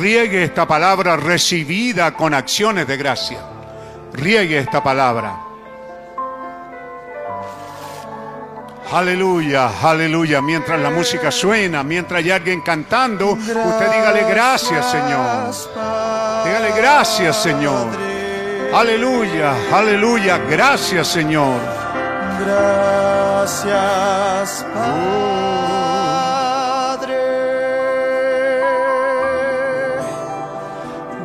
Riegue 0.00 0.44
esta 0.44 0.66
palabra 0.66 1.16
recibida 1.16 2.14
con 2.14 2.32
acciones 2.32 2.86
de 2.86 2.96
gracia. 2.96 3.40
Riegue 4.12 4.58
esta 4.58 4.82
palabra. 4.82 5.53
Aleluya, 8.92 9.70
aleluya. 9.82 10.40
Mientras 10.40 10.78
la 10.80 10.90
música 10.90 11.30
suena, 11.30 11.82
mientras 11.82 12.22
hay 12.22 12.30
alguien 12.30 12.60
cantando, 12.60 13.30
usted 13.30 13.90
dígale 13.90 14.24
gracias, 14.24 14.90
Señor. 14.90 15.52
Dígale 16.44 16.72
gracias, 16.76 17.42
Señor. 17.42 17.88
Aleluya, 18.74 19.54
aleluya. 19.72 20.38
Gracias, 20.50 21.08
Señor. 21.08 21.60
Gracias, 22.44 23.86
Padre. 24.74 24.94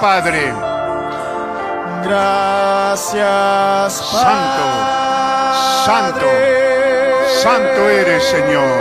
Padre. 0.00 0.54
Gracias, 2.04 3.92
Santo, 3.92 4.64
santo, 5.84 6.26
santo 7.42 7.88
eres, 7.88 8.22
Señor. 8.24 8.80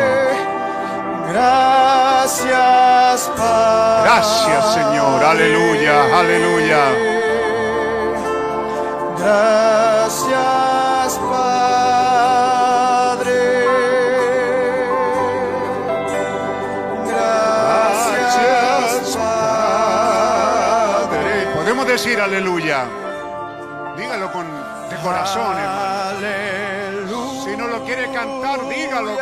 Gracias, 1.34 3.32
Padre. 3.36 4.04
Gracias, 4.04 4.74
Señor. 4.74 5.24
Aleluya, 5.24 6.20
aleluya. 6.20 6.84
Gracias, 9.18 9.67
decir 21.98 22.22
aleluya. 22.22 22.86
Dígalo 23.98 24.32
con 24.32 24.46
de 24.46 24.96
corazón, 24.98 25.58
hermano. 25.58 27.44
Si 27.44 27.58
no 27.58 27.68
lo 27.68 27.84
quiere 27.86 28.12
cantar, 28.12 28.70
dígalo, 28.70 29.18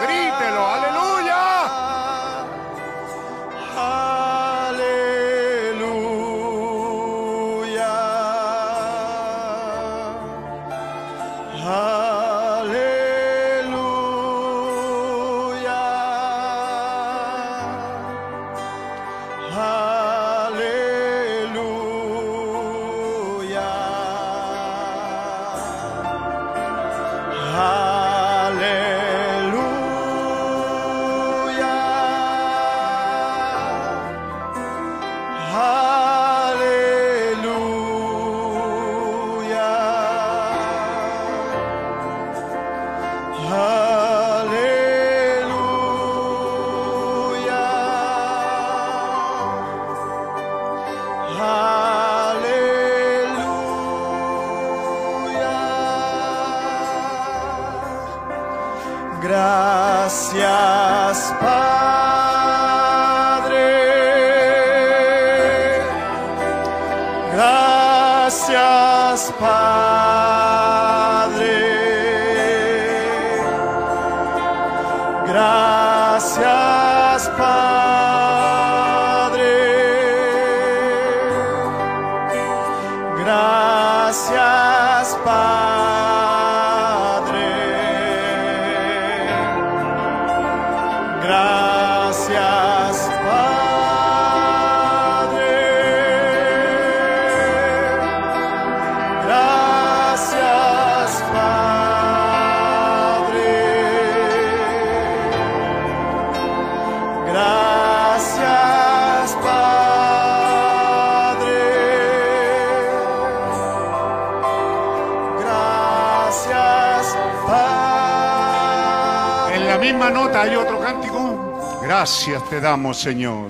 Gracias 122.06 122.48
te 122.52 122.62
damos, 122.62 123.00
Señor. 123.00 123.50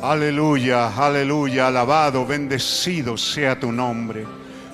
Aleluya, 0.00 0.88
aleluya, 0.96 1.66
alabado, 1.66 2.24
bendecido 2.24 3.18
sea 3.18 3.60
tu 3.60 3.70
nombre. 3.70 4.24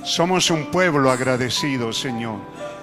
Somos 0.04 0.48
un 0.52 0.66
pueblo 0.66 1.10
agradecido, 1.10 1.92
Señor. 1.92 2.36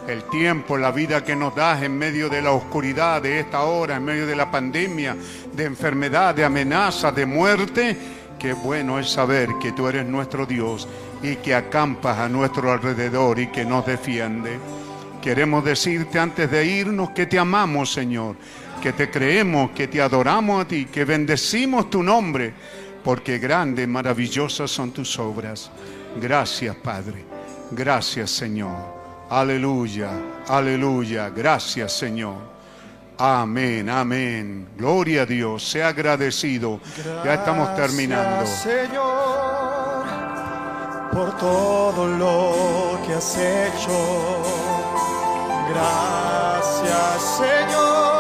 El 0.06 0.24
tiempo, 0.24 0.78
la 0.78 0.92
vida 0.92 1.24
que 1.24 1.34
nos 1.34 1.56
das 1.56 1.82
en 1.82 1.98
medio 1.98 2.28
de 2.28 2.42
la 2.42 2.52
oscuridad 2.52 3.22
de 3.22 3.40
esta 3.40 3.62
hora, 3.62 3.96
en 3.96 4.04
medio 4.04 4.28
de 4.28 4.36
la 4.36 4.52
pandemia, 4.52 5.16
de 5.54 5.64
enfermedad, 5.64 6.36
de 6.36 6.44
amenaza, 6.44 7.10
de 7.14 7.26
muerte. 7.26 7.98
Qué 8.38 8.52
bueno 8.52 9.00
es 9.00 9.10
saber 9.10 9.48
que 9.62 9.72
tú 9.72 9.88
eres 9.88 10.06
nuestro 10.06 10.46
Dios 10.46 10.90
y 11.24 11.38
que 11.38 11.56
acampas 11.56 12.18
a 12.18 12.28
nuestro 12.28 12.70
alrededor 12.70 13.40
y 13.40 13.48
que 13.48 13.64
nos 13.64 13.86
defiende. 13.86 14.60
Queremos 15.22 15.64
decirte 15.64 16.20
antes 16.20 16.52
de 16.52 16.66
irnos 16.66 17.12
que 17.12 17.26
te 17.28 17.40
amamos, 17.40 17.94
Señor, 17.94 18.36
que 18.82 18.94
te 18.94 19.10
creemos, 19.10 19.72
que 19.72 19.88
te 19.88 20.02
adoramos 20.02 20.62
a 20.62 20.68
ti, 20.68 20.86
que 20.86 21.06
bendecimos 21.06 21.90
tu 21.90 22.04
nombre, 22.04 22.54
porque 23.04 23.38
grandes, 23.40 23.88
maravillosas 23.88 24.70
son 24.72 24.92
tus 24.92 25.18
obras. 25.20 25.72
Gracias, 26.20 26.76
Padre. 26.76 27.26
Gracias, 27.72 28.32
Señor. 28.32 28.98
Aleluya, 29.30 30.12
aleluya. 30.48 31.30
Gracias, 31.30 31.94
Señor. 31.94 32.58
Amén, 33.18 33.90
amén. 33.90 34.70
Gloria 34.78 35.24
a 35.24 35.26
Dios. 35.26 35.68
Sea 35.68 35.90
agradecido. 35.90 36.80
ya 37.26 37.34
estamos 37.34 37.76
terminando. 37.76 38.46
Señor, 38.46 40.06
por 41.12 41.36
todo 41.38 42.08
lo 42.08 43.00
que 43.06 43.14
has 43.16 43.38
hecho. 43.38 44.44
Gracias, 45.70 47.38
Señor, 47.38 48.17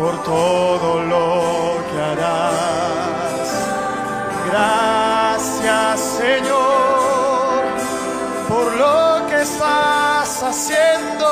por 0.00 0.16
todo 0.22 1.02
lo 1.02 1.76
que 1.88 1.98
harás. 2.00 3.48
Gracias, 4.48 6.00
Señor, 6.00 7.60
por 8.48 8.66
lo 8.82 9.26
que 9.28 9.42
estás 9.42 10.42
haciendo 10.42 11.28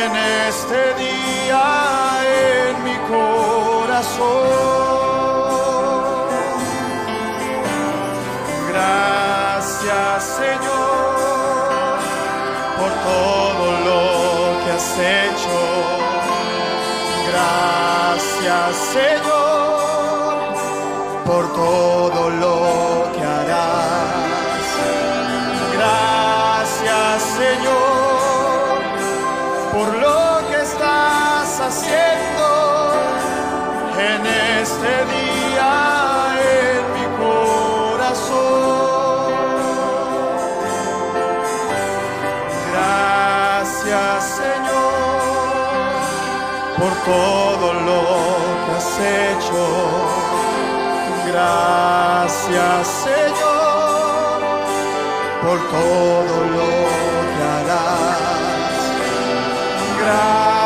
en 0.00 0.10
este 0.48 0.80
día 1.04 1.66
en 2.68 2.84
mi 2.84 2.96
corazón. 3.14 4.50
Gracias 8.70 10.22
Señor 10.38 11.98
por 12.78 12.92
todo 13.10 13.66
lo 13.88 14.64
que 14.64 14.70
has 14.70 14.98
hecho. 14.98 15.99
Gracias 17.30 18.76
Señor 18.92 20.54
por 21.24 21.52
todo 21.52 22.30
lo 22.30 23.12
que 23.12 23.22
harás. 23.22 24.66
Gracias 25.76 27.22
Señor 27.38 28.80
por 29.72 29.88
lo 29.94 30.48
que 30.48 30.62
estás 30.62 31.60
haciendo 31.60 32.09
por 46.80 46.94
todo 47.04 47.74
lo 47.74 48.00
que 48.64 48.72
has 48.78 48.98
hecho. 48.98 49.62
Gracias 51.30 52.86
Señor 53.04 54.40
por 55.42 55.58
todo 55.76 56.34
lo 56.56 56.68
que 57.34 57.42
harás. 57.54 58.80
Gracias 60.00 60.59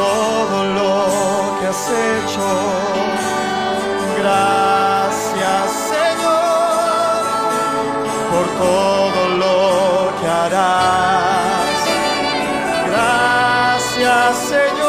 todo 0.00 0.58
lo 0.78 0.94
que 1.58 1.66
has 1.72 1.84
hecho. 2.08 2.48
Gracias 4.20 5.66
Señor 5.92 7.22
por 8.32 8.46
todo 8.64 9.20
lo 9.42 9.58
que 10.18 10.26
harás. 10.40 11.78
Gracias 12.88 14.36
Señor 14.48 14.79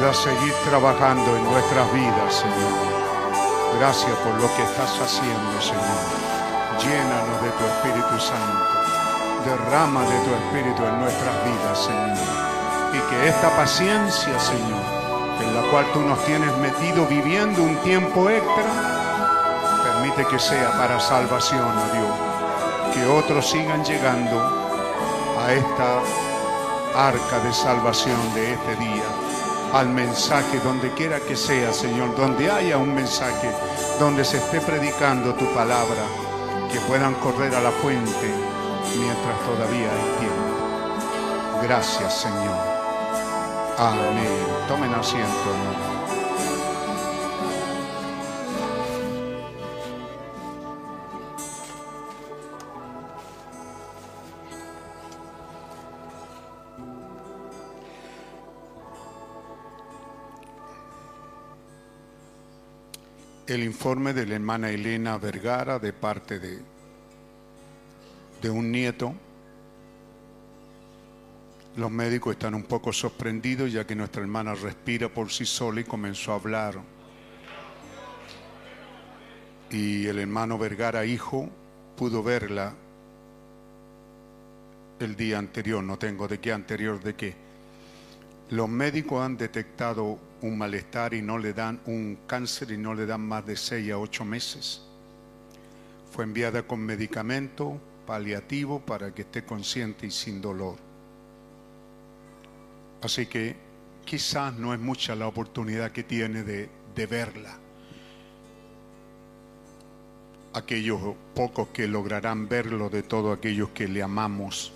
puedas 0.00 0.16
seguir 0.16 0.54
trabajando 0.64 1.36
en 1.36 1.44
nuestras 1.44 1.92
vidas, 1.92 2.34
Señor. 2.34 2.72
Gracias 3.78 4.16
por 4.24 4.32
lo 4.40 4.48
que 4.56 4.62
estás 4.62 4.98
haciendo, 4.98 5.60
Señor. 5.60 6.00
Llénanos 6.80 7.42
de 7.42 7.50
tu 7.50 7.64
Espíritu 7.66 8.18
Santo. 8.18 8.64
Derrama 9.44 10.00
de 10.00 10.18
tu 10.24 10.34
Espíritu 10.34 10.86
en 10.86 11.00
nuestras 11.00 11.34
vidas, 11.44 11.78
Señor. 11.78 12.16
Y 12.94 13.10
que 13.10 13.28
esta 13.28 13.54
paciencia, 13.54 14.40
Señor, 14.40 14.80
en 15.42 15.54
la 15.54 15.70
cual 15.70 15.84
tú 15.92 16.00
nos 16.00 16.24
tienes 16.24 16.56
metido 16.56 17.04
viviendo 17.06 17.62
un 17.62 17.76
tiempo 17.82 18.30
extra, 18.30 18.72
permite 19.84 20.24
que 20.28 20.38
sea 20.38 20.72
para 20.78 20.98
salvación, 20.98 21.60
oh 21.60 21.92
Dios. 21.92 22.94
Que 22.94 23.06
otros 23.06 23.50
sigan 23.50 23.84
llegando 23.84 24.40
a 25.44 25.52
esta 25.52 26.00
arca 26.94 27.38
de 27.40 27.52
salvación 27.52 28.18
de 28.34 28.54
este 28.54 28.76
día, 28.76 29.04
al 29.72 29.88
mensaje 29.88 30.58
donde 30.60 30.90
quiera 30.92 31.20
que 31.20 31.36
sea, 31.36 31.72
Señor, 31.72 32.16
donde 32.16 32.50
haya 32.50 32.78
un 32.78 32.94
mensaje, 32.94 33.50
donde 33.98 34.24
se 34.24 34.38
esté 34.38 34.60
predicando 34.60 35.34
tu 35.34 35.46
palabra, 35.54 36.02
que 36.72 36.80
puedan 36.80 37.14
correr 37.14 37.54
a 37.54 37.60
la 37.60 37.70
fuente 37.70 38.30
mientras 38.96 39.40
todavía 39.46 39.88
hay 39.90 40.18
tiempo. 40.18 41.62
Gracias, 41.62 42.22
Señor. 42.22 42.56
Amén. 43.78 44.46
Tomen 44.68 44.94
asiento, 44.94 45.26
hermano. 45.26 45.99
Informe 63.80 64.12
de 64.12 64.26
la 64.26 64.34
hermana 64.34 64.68
Elena 64.68 65.16
Vergara 65.16 65.78
de 65.78 65.94
parte 65.94 66.38
de, 66.38 66.58
de 68.42 68.50
un 68.50 68.70
nieto. 68.70 69.14
Los 71.78 71.90
médicos 71.90 72.32
están 72.32 72.54
un 72.54 72.64
poco 72.64 72.92
sorprendidos 72.92 73.72
ya 73.72 73.86
que 73.86 73.94
nuestra 73.94 74.20
hermana 74.20 74.54
respira 74.54 75.08
por 75.08 75.32
sí 75.32 75.46
sola 75.46 75.80
y 75.80 75.84
comenzó 75.84 76.32
a 76.32 76.34
hablar. 76.34 76.78
Y 79.70 80.06
el 80.08 80.18
hermano 80.18 80.58
Vergara, 80.58 81.06
hijo, 81.06 81.48
pudo 81.96 82.22
verla 82.22 82.74
el 84.98 85.16
día 85.16 85.38
anterior, 85.38 85.82
no 85.82 85.98
tengo 85.98 86.28
de 86.28 86.38
qué 86.38 86.52
anterior 86.52 87.02
de 87.02 87.14
qué. 87.14 87.34
Los 88.50 88.68
médicos 88.68 89.24
han 89.24 89.38
detectado 89.38 90.18
un 90.42 90.58
malestar 90.58 91.14
y 91.14 91.22
no 91.22 91.38
le 91.38 91.52
dan 91.52 91.80
un 91.86 92.18
cáncer 92.26 92.70
y 92.70 92.78
no 92.78 92.94
le 92.94 93.06
dan 93.06 93.20
más 93.20 93.46
de 93.46 93.56
6 93.56 93.92
a 93.92 93.98
8 93.98 94.24
meses. 94.24 94.82
Fue 96.12 96.24
enviada 96.24 96.62
con 96.62 96.80
medicamento 96.80 97.78
paliativo 98.06 98.80
para 98.80 99.14
que 99.14 99.22
esté 99.22 99.44
consciente 99.44 100.06
y 100.06 100.10
sin 100.10 100.40
dolor. 100.40 100.76
Así 103.02 103.26
que 103.26 103.56
quizás 104.04 104.54
no 104.54 104.74
es 104.74 104.80
mucha 104.80 105.14
la 105.14 105.26
oportunidad 105.26 105.92
que 105.92 106.02
tiene 106.02 106.42
de, 106.42 106.68
de 106.94 107.06
verla. 107.06 107.58
aquellos 110.52 111.00
pocos 111.34 111.68
que 111.68 111.86
lograrán 111.86 112.48
verlo 112.48 112.88
de 112.88 113.02
todos 113.02 113.36
aquellos 113.36 113.70
que 113.70 113.88
le 113.88 114.02
amamos. 114.02 114.72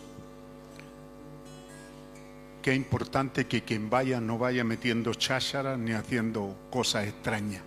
Qué 2.64 2.74
importante 2.74 3.46
que 3.46 3.62
quien 3.62 3.90
vaya 3.90 4.22
no 4.22 4.38
vaya 4.38 4.64
metiendo 4.64 5.12
chácharas 5.12 5.78
ni 5.78 5.92
haciendo 5.92 6.56
cosas 6.70 7.06
extrañas. 7.06 7.60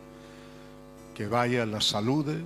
Que 1.13 1.27
vaya, 1.27 1.67
la 1.67 1.81
salude, 1.81 2.39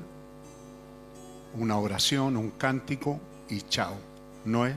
una 1.58 1.78
oración, 1.78 2.36
un 2.36 2.50
cántico 2.50 3.22
y 3.50 3.62
chao. 3.62 3.96
No 4.44 4.66
es 4.66 4.76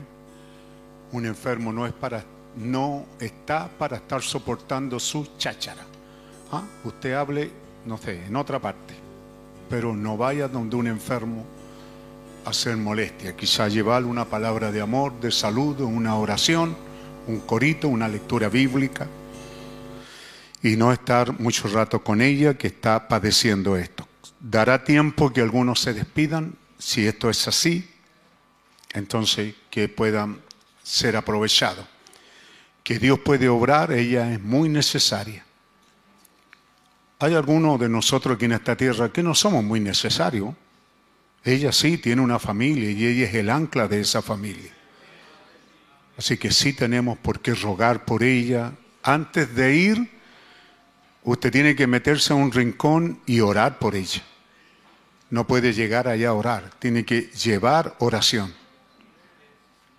un 1.11 1.25
enfermo, 1.25 1.73
no 1.73 1.85
es 1.85 1.91
para, 1.91 2.23
no 2.55 3.07
está 3.19 3.67
para 3.67 3.97
estar 3.97 4.21
soportando 4.21 4.97
su 4.97 5.27
cháchara. 5.37 5.83
¿Ah? 6.53 6.63
Usted 6.85 7.11
hable, 7.11 7.51
no 7.85 7.97
sé, 7.97 8.25
en 8.25 8.37
otra 8.37 8.57
parte, 8.57 8.93
pero 9.69 9.93
no 9.93 10.15
vaya 10.15 10.47
donde 10.47 10.77
un 10.77 10.87
enfermo 10.87 11.43
a 12.45 12.51
hacer 12.51 12.77
molestia. 12.77 13.35
Quizá 13.35 13.67
llevarle 13.67 14.07
una 14.07 14.23
palabra 14.23 14.71
de 14.71 14.79
amor, 14.79 15.19
de 15.19 15.29
saludo, 15.29 15.85
una 15.87 16.15
oración, 16.15 16.84
un 17.27 17.39
corito, 17.41 17.87
una 17.87 18.07
lectura 18.07 18.49
bíblica 18.49 19.07
y 20.61 20.75
no 20.75 20.91
estar 20.91 21.39
mucho 21.39 21.67
rato 21.67 22.03
con 22.03 22.21
ella 22.21 22.55
que 22.55 22.67
está 22.67 23.07
padeciendo 23.07 23.77
esto. 23.77 24.07
Dará 24.39 24.83
tiempo 24.83 25.31
que 25.31 25.41
algunos 25.41 25.79
se 25.79 25.93
despidan, 25.93 26.55
si 26.77 27.05
esto 27.05 27.29
es 27.29 27.47
así, 27.47 27.87
entonces 28.93 29.53
que 29.69 29.89
puedan 29.89 30.39
ser 30.83 31.17
aprovechados. 31.17 31.85
Que 32.83 32.99
Dios 32.99 33.19
puede 33.19 33.49
obrar, 33.49 33.91
ella 33.91 34.31
es 34.31 34.41
muy 34.41 34.69
necesaria. 34.69 35.45
Hay 37.19 37.33
algunos 37.33 37.79
de 37.79 37.89
nosotros 37.89 38.35
aquí 38.35 38.45
en 38.45 38.53
esta 38.53 38.75
tierra 38.75 39.11
que 39.11 39.23
no 39.23 39.33
somos 39.33 39.63
muy 39.63 39.79
necesarios. 39.79 40.53
Ella 41.43 41.71
sí 41.71 41.97
tiene 41.97 42.21
una 42.21 42.39
familia 42.39 42.89
y 42.89 43.05
ella 43.05 43.25
es 43.27 43.35
el 43.35 43.49
ancla 43.49 43.87
de 43.87 44.01
esa 44.01 44.21
familia. 44.21 44.71
Así 46.17 46.37
que 46.37 46.51
sí 46.51 46.73
tenemos 46.73 47.17
por 47.17 47.41
qué 47.41 47.53
rogar 47.53 48.05
por 48.05 48.23
ella. 48.23 48.73
Antes 49.03 49.53
de 49.55 49.75
ir, 49.75 50.11
usted 51.23 51.51
tiene 51.51 51.75
que 51.75 51.87
meterse 51.87 52.33
a 52.33 52.37
un 52.37 52.51
rincón 52.51 53.19
y 53.25 53.41
orar 53.41 53.79
por 53.79 53.95
ella. 53.95 54.23
No 55.29 55.45
puede 55.45 55.73
llegar 55.73 56.07
allá 56.07 56.29
a 56.29 56.33
orar, 56.33 56.71
tiene 56.79 57.03
que 57.03 57.23
llevar 57.31 57.95
oración 57.99 58.53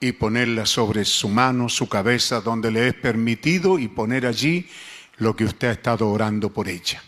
y 0.01 0.13
ponerla 0.13 0.67
sobre 0.67 1.05
su 1.05 1.29
mano, 1.29 1.69
su 1.69 1.89
cabeza, 1.89 2.41
donde 2.41 2.71
le 2.71 2.89
es 2.89 2.95
permitido 2.95 3.79
y 3.79 3.89
poner 3.89 4.27
allí 4.27 4.69
lo 5.19 5.35
que 5.35 5.45
usted 5.45 5.69
ha 5.69 5.73
estado 5.73 6.11
orando 6.11 6.51
por 6.51 6.69
ella. 6.69 7.03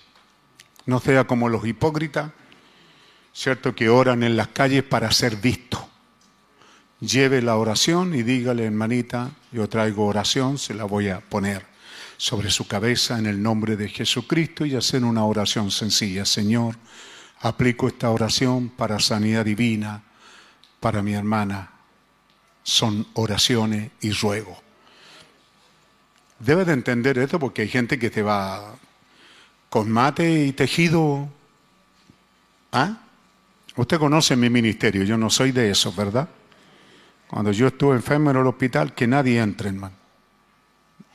No 0.87 1.01
sea 1.01 1.25
como 1.25 1.49
los 1.49 1.67
hipócritas, 1.67 2.33
¿cierto? 3.33 3.75
Que 3.75 3.89
oran 3.89 4.23
en 4.23 4.37
las 4.37 4.49
calles 4.49 4.83
para 4.83 5.11
ser 5.13 5.37
vistos. 5.37 5.88
Lleve 7.01 7.43
la 7.43 7.57
oración 7.57 8.15
y 8.15 8.23
dígale, 8.25 8.65
hermanita, 8.65 9.31
yo 9.53 9.69
traigo 9.69 10.07
oración, 10.07 10.59
se 10.59 10.75
la 10.75 10.85
voy 10.85 11.09
a 11.09 11.21
poner 11.21 11.65
sobre 12.17 12.51
su 12.51 12.67
cabeza 12.67 13.19
en 13.19 13.27
el 13.27 13.41
nombre 13.41 13.77
de 13.77 13.89
Jesucristo 13.89 14.67
y 14.67 14.75
hacer 14.75 15.05
una 15.05 15.25
oración 15.25 15.71
sencilla. 15.71 16.25
Señor, 16.25 16.75
aplico 17.41 17.87
esta 17.87 18.11
oración 18.11 18.69
para 18.71 18.99
sanidad 18.99 19.45
divina, 19.45 20.03
para 20.81 21.01
mi 21.01 21.15
hermana. 21.15 21.71
Son 22.65 23.07
oraciones 23.15 23.93
y 24.01 24.11
ruego. 24.11 24.61
Debe 26.41 26.65
de 26.65 26.73
entender 26.73 27.17
esto 27.19 27.39
porque 27.39 27.63
hay 27.63 27.69
gente 27.69 27.99
que 27.99 28.11
te 28.11 28.23
va 28.23 28.75
con 29.71 29.89
mate 29.89 30.47
y 30.47 30.53
tejido. 30.53 31.29
¿Ah? 32.73 32.99
Usted 33.77 33.99
conoce 33.99 34.35
mi 34.35 34.51
ministerio, 34.51 35.05
yo 35.05 35.17
no 35.17 35.31
soy 35.31 35.53
de 35.53 35.71
eso, 35.71 35.93
¿verdad? 35.93 36.29
Cuando 37.29 37.53
yo 37.53 37.67
estuve 37.69 37.95
enfermo 37.95 38.31
en 38.31 38.39
el 38.39 38.47
hospital, 38.47 38.95
que 38.95 39.07
nadie 39.07 39.41
entre, 39.41 39.69
hermano. 39.69 39.95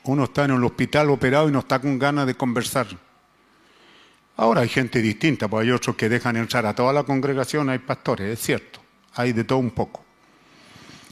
Uno 0.03 0.25
está 0.25 0.45
en 0.45 0.51
el 0.51 0.63
hospital 0.63 1.09
operado 1.09 1.49
y 1.49 1.51
no 1.51 1.59
está 1.59 1.79
con 1.79 1.97
ganas 1.97 2.27
de 2.27 2.35
conversar. 2.35 2.87
Ahora 4.35 4.61
hay 4.61 4.69
gente 4.69 5.01
distinta, 5.01 5.47
porque 5.47 5.67
hay 5.67 5.71
otros 5.71 5.95
que 5.95 6.09
dejan 6.09 6.35
entrar 6.37 6.65
a 6.65 6.75
toda 6.75 6.93
la 6.93 7.03
congregación, 7.03 7.69
hay 7.69 7.79
pastores, 7.79 8.33
es 8.33 8.43
cierto, 8.43 8.79
hay 9.13 9.31
de 9.33 9.43
todo 9.43 9.59
un 9.59 9.71
poco. 9.71 10.03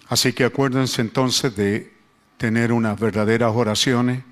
Así 0.08 0.34
que 0.34 0.44
acuérdense 0.44 1.02
entonces 1.02 1.56
de 1.56 1.94
tener 2.38 2.74
unas 2.74 3.00
verdaderas 3.00 3.52
oraciones 3.54 4.24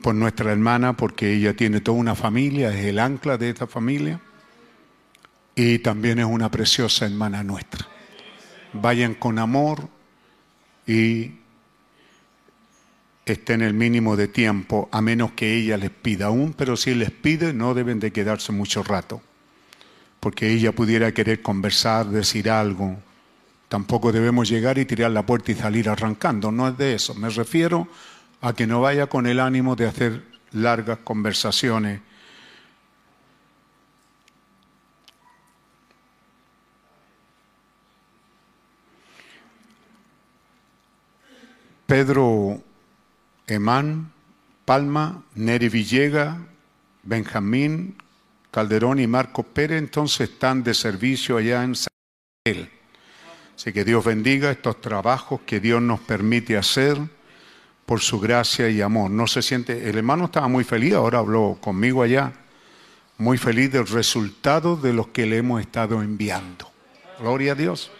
por 0.00 0.14
nuestra 0.14 0.52
hermana, 0.52 0.96
porque 0.96 1.34
ella 1.34 1.54
tiene 1.54 1.80
toda 1.80 1.98
una 1.98 2.14
familia, 2.14 2.70
es 2.70 2.86
el 2.86 2.98
ancla 2.98 3.36
de 3.36 3.50
esta 3.50 3.66
familia, 3.66 4.20
y 5.54 5.80
también 5.80 6.20
es 6.20 6.24
una 6.24 6.50
preciosa 6.50 7.04
hermana 7.04 7.42
nuestra. 7.42 7.89
Vayan 8.72 9.14
con 9.14 9.38
amor 9.38 9.88
y 10.86 11.32
estén 13.24 13.62
el 13.62 13.74
mínimo 13.74 14.16
de 14.16 14.28
tiempo, 14.28 14.88
a 14.92 15.00
menos 15.00 15.32
que 15.32 15.56
ella 15.56 15.76
les 15.76 15.90
pida 15.90 16.26
aún, 16.26 16.52
pero 16.52 16.76
si 16.76 16.94
les 16.94 17.10
pide 17.10 17.52
no 17.52 17.74
deben 17.74 18.00
de 18.00 18.12
quedarse 18.12 18.52
mucho 18.52 18.82
rato, 18.82 19.20
porque 20.20 20.50
ella 20.50 20.72
pudiera 20.72 21.12
querer 21.12 21.42
conversar, 21.42 22.06
decir 22.06 22.50
algo. 22.50 22.96
Tampoco 23.68 24.10
debemos 24.10 24.48
llegar 24.48 24.78
y 24.78 24.84
tirar 24.84 25.12
la 25.12 25.24
puerta 25.24 25.52
y 25.52 25.54
salir 25.54 25.88
arrancando, 25.88 26.50
no 26.50 26.68
es 26.68 26.76
de 26.76 26.94
eso. 26.94 27.14
Me 27.14 27.30
refiero 27.30 27.88
a 28.40 28.52
que 28.52 28.66
no 28.66 28.80
vaya 28.80 29.06
con 29.06 29.26
el 29.26 29.38
ánimo 29.38 29.76
de 29.76 29.86
hacer 29.86 30.24
largas 30.52 30.98
conversaciones. 31.04 32.00
Pedro 41.90 42.62
Emán, 43.48 44.12
Palma, 44.64 45.24
Neri 45.34 45.68
Villega, 45.68 46.38
Benjamín, 47.02 47.96
Calderón 48.52 49.00
y 49.00 49.08
Marco 49.08 49.42
Pérez, 49.42 49.78
entonces 49.78 50.30
están 50.30 50.62
de 50.62 50.72
servicio 50.72 51.36
allá 51.36 51.64
en 51.64 51.74
San 51.74 51.92
Miguel. 52.46 52.70
Así 53.56 53.72
que 53.72 53.84
Dios 53.84 54.04
bendiga 54.04 54.52
estos 54.52 54.80
trabajos 54.80 55.40
que 55.44 55.58
Dios 55.58 55.82
nos 55.82 55.98
permite 55.98 56.56
hacer 56.56 56.96
por 57.86 57.98
su 57.98 58.20
gracia 58.20 58.68
y 58.68 58.80
amor. 58.82 59.10
No 59.10 59.26
se 59.26 59.42
siente, 59.42 59.90
el 59.90 59.98
hermano 59.98 60.26
estaba 60.26 60.46
muy 60.46 60.62
feliz, 60.62 60.94
ahora 60.94 61.18
habló 61.18 61.58
conmigo 61.60 62.04
allá, 62.04 62.34
muy 63.18 63.36
feliz 63.36 63.72
del 63.72 63.88
resultado 63.88 64.76
de 64.76 64.92
los 64.92 65.08
que 65.08 65.26
le 65.26 65.38
hemos 65.38 65.60
estado 65.60 66.04
enviando. 66.04 66.70
Gloria 67.18 67.50
a 67.50 67.56
Dios. 67.56 67.90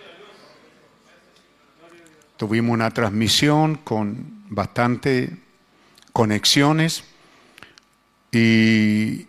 Tuvimos 2.40 2.72
una 2.72 2.90
transmisión 2.90 3.74
con 3.84 4.44
bastante 4.48 5.28
conexiones 6.10 7.04
y 8.32 9.26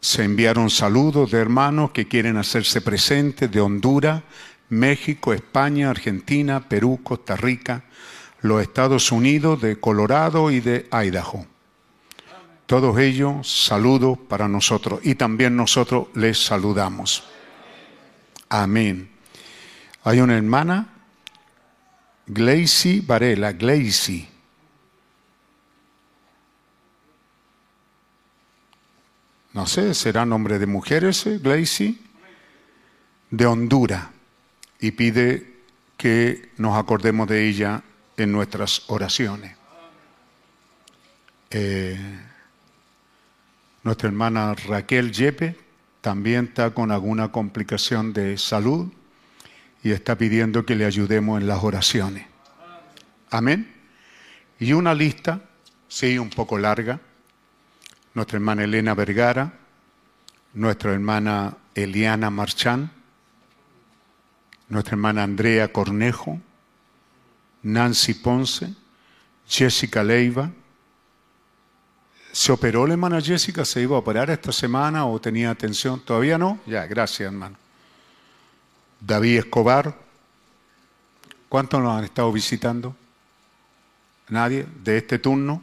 se 0.00 0.24
enviaron 0.24 0.68
saludos 0.68 1.30
de 1.30 1.38
hermanos 1.38 1.92
que 1.92 2.08
quieren 2.08 2.36
hacerse 2.36 2.80
presentes 2.80 3.48
de 3.48 3.60
Honduras, 3.60 4.24
México, 4.70 5.32
España, 5.32 5.88
Argentina, 5.88 6.68
Perú, 6.68 6.98
Costa 7.04 7.36
Rica, 7.36 7.84
los 8.40 8.60
Estados 8.60 9.12
Unidos, 9.12 9.62
de 9.62 9.78
Colorado 9.78 10.50
y 10.50 10.58
de 10.58 10.88
Idaho. 10.90 11.46
Todos 12.66 12.98
ellos 12.98 13.66
saludos 13.66 14.18
para 14.28 14.48
nosotros 14.48 14.98
y 15.04 15.14
también 15.14 15.54
nosotros 15.54 16.08
les 16.16 16.44
saludamos. 16.44 17.22
Amén. 18.48 19.10
Hay 20.02 20.18
una 20.18 20.36
hermana, 20.36 20.97
Gleicy 22.28 23.00
Varela, 23.00 23.52
Gleicy. 23.52 24.28
No 29.54 29.66
sé, 29.66 29.94
será 29.94 30.26
nombre 30.26 30.58
de 30.58 30.66
mujer 30.66 31.04
ese, 31.04 31.38
Gleicy, 31.38 31.98
de 33.30 33.46
Honduras 33.46 34.08
y 34.78 34.90
pide 34.92 35.56
que 35.96 36.50
nos 36.58 36.76
acordemos 36.76 37.26
de 37.28 37.48
ella 37.48 37.82
en 38.16 38.30
nuestras 38.30 38.84
oraciones. 38.88 39.56
Eh, 41.50 41.98
nuestra 43.82 44.08
hermana 44.08 44.54
Raquel 44.54 45.12
Yepe 45.12 45.56
también 46.02 46.44
está 46.46 46.70
con 46.70 46.92
alguna 46.92 47.32
complicación 47.32 48.12
de 48.12 48.36
salud 48.36 48.92
y 49.82 49.92
está 49.92 50.16
pidiendo 50.16 50.66
que 50.66 50.74
le 50.74 50.84
ayudemos 50.84 51.40
en 51.40 51.46
las 51.46 51.62
oraciones. 51.62 52.26
Amén. 53.30 53.74
Y 54.58 54.72
una 54.72 54.94
lista, 54.94 55.40
sí, 55.86 56.18
un 56.18 56.30
poco 56.30 56.58
larga. 56.58 57.00
Nuestra 58.14 58.36
hermana 58.36 58.64
Elena 58.64 58.94
Vergara, 58.94 59.52
nuestra 60.54 60.92
hermana 60.92 61.56
Eliana 61.74 62.30
Marchán, 62.30 62.90
nuestra 64.68 64.94
hermana 64.94 65.22
Andrea 65.22 65.72
Cornejo, 65.72 66.40
Nancy 67.62 68.14
Ponce, 68.14 68.74
Jessica 69.46 70.02
Leiva. 70.02 70.50
¿Se 72.32 72.52
operó 72.52 72.86
la 72.86 72.94
hermana 72.94 73.20
Jessica? 73.20 73.64
¿Se 73.64 73.80
iba 73.82 73.96
a 73.96 74.00
operar 74.00 74.30
esta 74.30 74.52
semana 74.52 75.06
o 75.06 75.20
tenía 75.20 75.50
atención? 75.50 76.00
¿Todavía 76.00 76.36
no? 76.38 76.58
Ya, 76.66 76.86
gracias 76.86 77.32
hermano. 77.32 77.56
David 79.00 79.38
Escobar. 79.38 79.96
¿Cuántos 81.48 81.82
nos 81.82 81.96
han 81.96 82.04
estado 82.04 82.32
visitando? 82.32 82.94
¿Nadie 84.28 84.66
de 84.82 84.98
este 84.98 85.18
turno? 85.18 85.62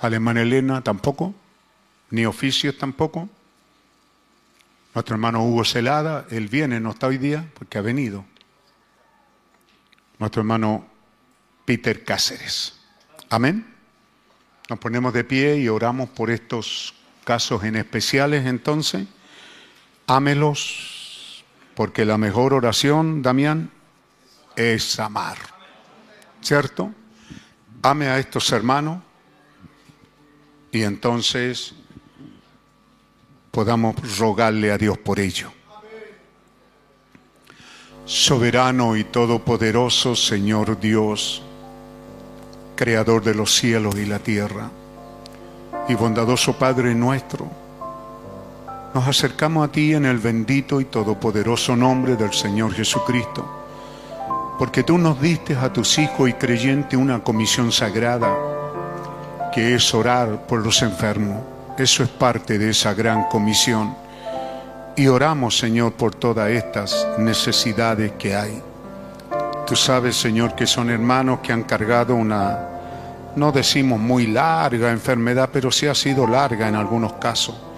Alemán 0.00 0.36
Elena 0.36 0.82
tampoco, 0.82 1.34
ni 2.10 2.26
oficios 2.26 2.76
tampoco. 2.76 3.28
Nuestro 4.94 5.14
hermano 5.14 5.42
Hugo 5.42 5.64
Celada, 5.64 6.26
él 6.30 6.48
viene, 6.48 6.78
no 6.78 6.90
está 6.90 7.06
hoy 7.06 7.18
día 7.18 7.48
porque 7.54 7.78
ha 7.78 7.82
venido. 7.82 8.24
Nuestro 10.18 10.42
hermano 10.42 10.86
Peter 11.64 12.04
Cáceres. 12.04 12.74
Amén. 13.30 13.66
Nos 14.68 14.78
ponemos 14.78 15.12
de 15.12 15.24
pie 15.24 15.58
y 15.58 15.68
oramos 15.68 16.08
por 16.10 16.30
estos 16.30 16.94
casos 17.24 17.64
en 17.64 17.76
especiales 17.76 18.46
entonces. 18.46 19.06
Ámelos, 20.06 20.93
porque 21.74 22.04
la 22.04 22.18
mejor 22.18 22.54
oración, 22.54 23.22
Damián, 23.22 23.70
es 24.56 24.98
amar. 25.00 25.36
¿Cierto? 26.40 26.92
Ame 27.82 28.08
a 28.08 28.18
estos 28.18 28.50
hermanos 28.52 29.02
y 30.70 30.82
entonces 30.82 31.74
podamos 33.50 34.18
rogarle 34.18 34.72
a 34.72 34.78
Dios 34.78 34.98
por 34.98 35.20
ello. 35.20 35.52
Soberano 38.04 38.96
y 38.96 39.04
todopoderoso 39.04 40.14
Señor 40.14 40.78
Dios, 40.78 41.42
Creador 42.76 43.22
de 43.22 43.34
los 43.34 43.54
cielos 43.54 43.94
y 43.94 44.04
la 44.04 44.18
tierra, 44.18 44.68
y 45.88 45.94
bondadoso 45.94 46.54
Padre 46.54 46.94
nuestro, 46.94 47.63
nos 48.94 49.08
acercamos 49.08 49.68
a 49.68 49.72
ti 49.72 49.92
en 49.92 50.04
el 50.04 50.18
bendito 50.18 50.80
y 50.80 50.84
todopoderoso 50.84 51.74
nombre 51.74 52.14
del 52.14 52.32
Señor 52.32 52.72
Jesucristo, 52.72 53.44
porque 54.56 54.84
tú 54.84 54.98
nos 54.98 55.20
diste 55.20 55.56
a 55.56 55.72
tus 55.72 55.98
hijos 55.98 56.30
y 56.30 56.34
creyentes 56.34 56.96
una 56.96 57.18
comisión 57.18 57.72
sagrada, 57.72 58.32
que 59.52 59.74
es 59.74 59.92
orar 59.92 60.46
por 60.46 60.62
los 60.62 60.80
enfermos. 60.82 61.42
Eso 61.76 62.04
es 62.04 62.08
parte 62.08 62.56
de 62.56 62.70
esa 62.70 62.94
gran 62.94 63.24
comisión. 63.24 63.96
Y 64.96 65.08
oramos, 65.08 65.58
Señor, 65.58 65.94
por 65.94 66.14
todas 66.14 66.50
estas 66.50 67.08
necesidades 67.18 68.12
que 68.12 68.36
hay. 68.36 68.62
Tú 69.66 69.74
sabes, 69.74 70.14
Señor, 70.14 70.54
que 70.54 70.68
son 70.68 70.88
hermanos 70.88 71.40
que 71.42 71.52
han 71.52 71.64
cargado 71.64 72.14
una, 72.14 72.60
no 73.34 73.50
decimos 73.50 73.98
muy 73.98 74.28
larga 74.28 74.92
enfermedad, 74.92 75.50
pero 75.52 75.72
sí 75.72 75.88
ha 75.88 75.96
sido 75.96 76.28
larga 76.28 76.68
en 76.68 76.76
algunos 76.76 77.14
casos. 77.14 77.73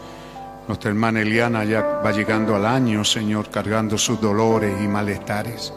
Nuestra 0.68 0.90
hermana 0.90 1.20
Eliana 1.20 1.62
ya 1.62 2.00
va 2.04 2.10
llegando 2.10 2.56
al 2.56 2.66
año, 2.66 3.04
Señor, 3.04 3.50
cargando 3.50 3.96
sus 3.96 4.20
dolores 4.20 4.74
y 4.82 4.88
malestares. 4.88 5.72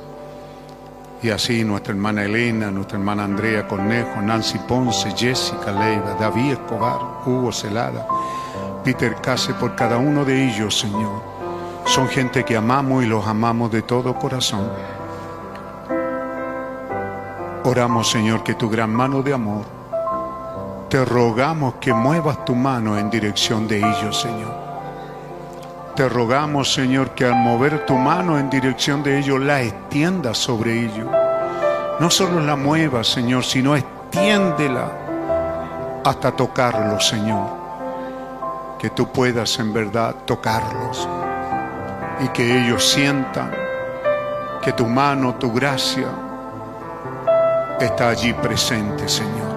Y 1.22 1.30
así 1.30 1.64
nuestra 1.64 1.94
hermana 1.94 2.24
Elena, 2.24 2.72
nuestra 2.72 2.98
hermana 2.98 3.26
Andrea 3.26 3.68
Cornejo, 3.68 4.20
Nancy 4.22 4.58
Ponce, 4.68 5.12
Jessica 5.16 5.72
Leiva, 5.72 6.16
David 6.20 6.54
Escobar, 6.54 7.00
Hugo 7.26 7.52
Celada, 7.52 8.08
Peter 8.84 9.16
Case, 9.22 9.54
por 9.54 9.76
cada 9.76 9.98
uno 9.98 10.26
de 10.26 10.50
ellos, 10.50 10.80
Señor. 10.80 11.22
Son 11.86 12.08
gente 12.08 12.44
que 12.44 12.58
amamos 12.58 13.04
y 13.04 13.08
los 13.08 13.28
amamos 13.28 13.72
de 13.72 13.84
todo 13.84 14.16
corazón. 14.16 14.72
Oramos, 17.64 18.10
Señor, 18.10 18.44
que 18.44 18.56
tu 18.56 18.70
gran 18.70 18.92
mano 18.92 19.22
de 19.22 19.34
amor, 19.34 19.66
te 20.90 21.06
rogamos 21.06 21.76
que 21.76 21.94
muevas 21.94 22.44
tu 22.44 22.56
mano 22.56 22.98
en 22.98 23.10
dirección 23.12 23.68
de 23.68 23.78
ellos, 23.78 24.20
Señor. 24.20 24.69
Te 26.00 26.08
rogamos, 26.08 26.74
Señor, 26.74 27.10
que 27.10 27.26
al 27.26 27.36
mover 27.36 27.86
tu 27.86 27.96
mano 27.96 28.40
en 28.40 28.50
dirección 28.50 29.04
de 29.04 29.20
ellos, 29.20 29.38
la 29.38 29.62
extiendas 29.64 30.38
sobre 30.38 30.86
ellos. 30.86 31.06
No 32.00 32.10
solo 32.10 32.40
la 32.40 32.56
muevas, 32.56 33.06
Señor, 33.06 33.44
sino 33.44 33.76
extiéndela 33.76 34.94
hasta 36.06 36.32
tocarlos, 36.32 37.06
Señor. 37.06 37.50
Que 38.80 38.92
tú 38.92 39.12
puedas 39.12 39.60
en 39.60 39.74
verdad 39.74 40.16
tocarlos 40.24 41.06
y 42.24 42.30
que 42.30 42.62
ellos 42.64 42.82
sientan 42.82 43.52
que 44.62 44.72
tu 44.72 44.86
mano, 44.86 45.36
tu 45.36 45.52
gracia, 45.52 46.08
está 47.78 48.08
allí 48.08 48.32
presente, 48.32 49.10
Señor. 49.10 49.54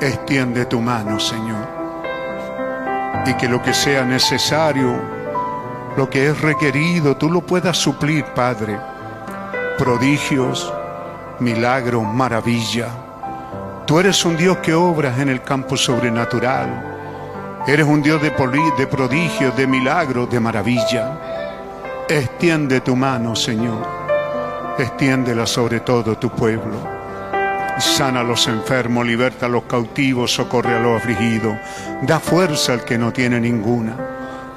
Extiende 0.00 0.64
tu 0.64 0.80
mano, 0.80 1.20
Señor. 1.20 1.69
Y 3.26 3.34
que 3.34 3.48
lo 3.48 3.62
que 3.62 3.72
sea 3.74 4.04
necesario, 4.04 4.94
lo 5.96 6.08
que 6.08 6.28
es 6.28 6.40
requerido, 6.40 7.16
tú 7.16 7.30
lo 7.30 7.40
puedas 7.40 7.76
suplir, 7.76 8.24
Padre. 8.34 8.78
Prodigios, 9.78 10.72
milagros, 11.38 12.02
maravilla. 12.04 12.88
Tú 13.86 14.00
eres 14.00 14.24
un 14.24 14.36
Dios 14.36 14.58
que 14.58 14.74
obras 14.74 15.18
en 15.18 15.28
el 15.28 15.42
campo 15.42 15.76
sobrenatural. 15.76 17.62
Eres 17.66 17.86
un 17.86 18.02
Dios 18.02 18.20
de, 18.22 18.30
prodigios, 18.30 19.56
de 19.56 19.66
milagros, 19.66 20.30
de 20.30 20.40
maravilla. 20.40 21.18
Extiende 22.08 22.80
tu 22.80 22.96
mano, 22.96 23.36
Señor 23.36 24.00
extiéndela 24.82 25.46
sobre 25.46 25.80
todo 25.80 26.16
tu 26.16 26.30
pueblo. 26.30 26.99
Sana 27.78 28.20
a 28.20 28.24
los 28.24 28.46
enfermos, 28.46 29.06
liberta 29.06 29.46
a 29.46 29.48
los 29.48 29.64
cautivos, 29.64 30.34
socorre 30.34 30.76
a 30.76 30.80
los 30.80 31.00
afligidos, 31.00 31.56
da 32.02 32.20
fuerza 32.20 32.74
al 32.74 32.84
que 32.84 32.98
no 32.98 33.12
tiene 33.12 33.40
ninguna. 33.40 33.96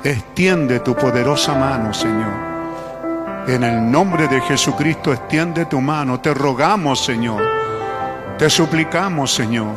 Extiende 0.04 0.82
tu 0.82 0.96
poderosa 0.96 1.54
mano, 1.54 1.94
Señor. 1.94 2.54
En 3.48 3.64
el 3.64 3.92
nombre 3.92 4.28
de 4.28 4.42
Jesucristo, 4.42 5.14
extiende 5.14 5.66
tu 5.66 5.80
mano. 5.80 6.20
Te 6.20 6.34
rogamos, 6.34 7.04
Señor. 7.04 7.42
Te 8.38 8.50
suplicamos, 8.50 9.34
Señor. 9.34 9.76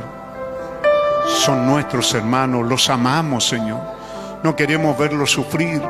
Son 1.27 1.67
nuestros 1.67 2.15
hermanos, 2.15 2.67
los 2.67 2.89
amamos, 2.89 3.47
Señor. 3.47 3.81
No 4.43 4.55
queremos 4.55 4.97
verlos 4.97 5.31
sufrir. 5.33 5.83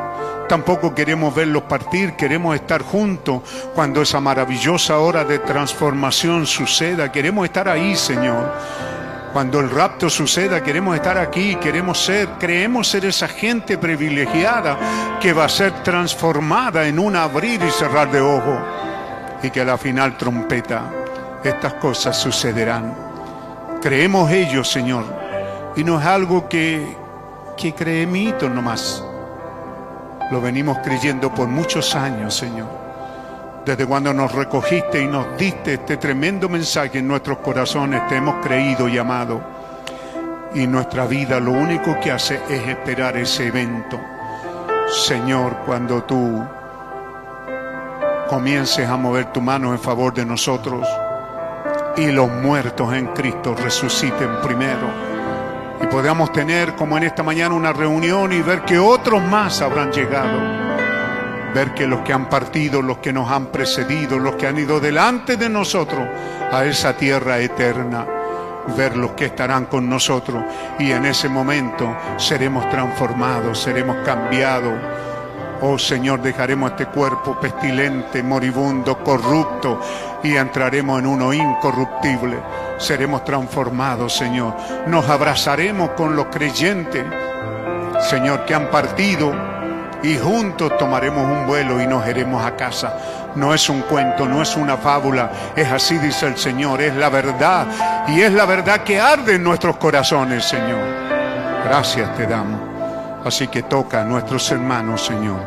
Tampoco 0.48 0.94
queremos 0.94 1.34
verlos 1.34 1.64
partir, 1.64 2.12
queremos 2.12 2.54
estar 2.54 2.82
juntos 2.82 3.42
cuando 3.74 4.02
esa 4.02 4.20
maravillosa 4.20 4.98
hora 4.98 5.24
de 5.24 5.40
transformación 5.40 6.46
suceda. 6.46 7.10
Queremos 7.10 7.46
estar 7.46 7.68
ahí, 7.68 7.96
Señor. 7.96 8.52
Cuando 9.32 9.58
el 9.58 9.68
rapto 9.68 10.08
suceda, 10.08 10.62
queremos 10.62 10.94
estar 10.94 11.18
aquí, 11.18 11.56
queremos 11.56 12.00
ser, 12.00 12.28
creemos 12.38 12.88
ser 12.88 13.04
esa 13.06 13.26
gente 13.26 13.76
privilegiada 13.76 15.18
que 15.20 15.32
va 15.32 15.46
a 15.46 15.48
ser 15.48 15.82
transformada 15.82 16.86
en 16.86 17.00
un 17.00 17.16
abrir 17.16 17.60
y 17.62 17.70
cerrar 17.70 18.10
de 18.12 18.20
ojos. 18.20 18.58
Y 19.42 19.50
que 19.50 19.62
a 19.62 19.64
la 19.64 19.76
final 19.76 20.16
trompeta, 20.16 20.84
estas 21.42 21.74
cosas 21.74 22.16
sucederán. 22.16 22.94
Creemos 23.82 24.30
ellos, 24.30 24.70
Señor. 24.70 25.04
Y 25.74 25.82
no 25.82 26.00
es 26.00 26.06
algo 26.06 26.48
que, 26.48 26.96
que 27.56 27.74
creemito 27.74 28.48
nomás 28.48 29.04
lo 30.30 30.40
venimos 30.40 30.78
creyendo 30.82 31.32
por 31.32 31.48
muchos 31.48 31.94
años, 31.94 32.34
Señor. 32.34 32.68
Desde 33.64 33.86
cuando 33.86 34.12
nos 34.12 34.32
recogiste 34.32 35.02
y 35.02 35.06
nos 35.06 35.36
diste 35.36 35.74
este 35.74 35.96
tremendo 35.96 36.48
mensaje 36.48 36.98
en 36.98 37.08
nuestros 37.08 37.38
corazones, 37.38 38.06
te 38.08 38.16
hemos 38.16 38.44
creído 38.44 38.88
y 38.88 38.98
amado. 38.98 39.40
Y 40.54 40.66
nuestra 40.66 41.06
vida 41.06 41.40
lo 41.40 41.52
único 41.52 41.98
que 42.00 42.12
hace 42.12 42.40
es 42.48 42.66
esperar 42.68 43.16
ese 43.16 43.48
evento. 43.48 44.00
Señor, 44.88 45.58
cuando 45.66 46.04
tú 46.04 46.44
comiences 48.28 48.88
a 48.88 48.96
mover 48.96 49.32
tu 49.32 49.40
mano 49.40 49.72
en 49.72 49.78
favor 49.78 50.14
de 50.14 50.24
nosotros 50.24 50.86
y 51.96 52.10
los 52.10 52.30
muertos 52.30 52.92
en 52.94 53.06
Cristo 53.08 53.54
resuciten 53.54 54.40
primero 54.42 55.05
y 55.80 55.86
podamos 55.86 56.32
tener 56.32 56.74
como 56.74 56.96
en 56.96 57.04
esta 57.04 57.22
mañana 57.22 57.54
una 57.54 57.72
reunión 57.72 58.32
y 58.32 58.40
ver 58.40 58.62
que 58.62 58.78
otros 58.78 59.22
más 59.22 59.60
habrán 59.60 59.92
llegado. 59.92 60.38
Ver 61.54 61.72
que 61.74 61.86
los 61.86 62.00
que 62.00 62.12
han 62.12 62.28
partido, 62.28 62.82
los 62.82 62.98
que 62.98 63.12
nos 63.12 63.30
han 63.30 63.46
precedido, 63.46 64.18
los 64.18 64.36
que 64.36 64.46
han 64.46 64.58
ido 64.58 64.80
delante 64.80 65.36
de 65.36 65.48
nosotros 65.48 66.06
a 66.52 66.64
esa 66.64 66.96
tierra 66.96 67.38
eterna, 67.38 68.06
ver 68.76 68.96
los 68.96 69.12
que 69.12 69.26
estarán 69.26 69.66
con 69.66 69.88
nosotros 69.88 70.42
y 70.78 70.90
en 70.90 71.06
ese 71.06 71.28
momento 71.28 71.96
seremos 72.16 72.68
transformados, 72.68 73.60
seremos 73.60 73.96
cambiados. 74.04 74.74
Oh 75.62 75.78
Señor, 75.78 76.20
dejaremos 76.20 76.72
este 76.72 76.86
cuerpo 76.86 77.38
pestilente, 77.40 78.22
moribundo, 78.22 79.02
corrupto 79.02 79.80
y 80.22 80.36
entraremos 80.36 81.00
en 81.00 81.06
uno 81.06 81.32
incorruptible 81.32 82.38
seremos 82.78 83.24
transformados, 83.24 84.14
Señor. 84.14 84.54
Nos 84.86 85.08
abrazaremos 85.08 85.90
con 85.90 86.16
los 86.16 86.26
creyentes, 86.26 87.04
Señor, 88.08 88.44
que 88.44 88.54
han 88.54 88.70
partido 88.70 89.32
y 90.02 90.16
juntos 90.18 90.76
tomaremos 90.78 91.24
un 91.24 91.46
vuelo 91.46 91.80
y 91.80 91.86
nos 91.86 92.06
iremos 92.06 92.44
a 92.44 92.56
casa. 92.56 92.98
No 93.34 93.54
es 93.54 93.68
un 93.68 93.82
cuento, 93.82 94.26
no 94.26 94.42
es 94.42 94.56
una 94.56 94.76
fábula, 94.76 95.30
es 95.54 95.70
así 95.70 95.98
dice 95.98 96.26
el 96.26 96.36
Señor, 96.36 96.80
es 96.80 96.94
la 96.94 97.08
verdad 97.08 97.66
y 98.08 98.20
es 98.20 98.32
la 98.32 98.44
verdad 98.44 98.82
que 98.82 99.00
arde 99.00 99.34
en 99.34 99.44
nuestros 99.44 99.76
corazones, 99.76 100.44
Señor. 100.44 100.80
Gracias 101.64 102.14
te 102.16 102.26
damos. 102.26 102.75
Así 103.26 103.48
que 103.48 103.64
toca 103.64 104.02
a 104.02 104.04
nuestros 104.04 104.52
hermanos, 104.52 105.04
Señor, 105.04 105.40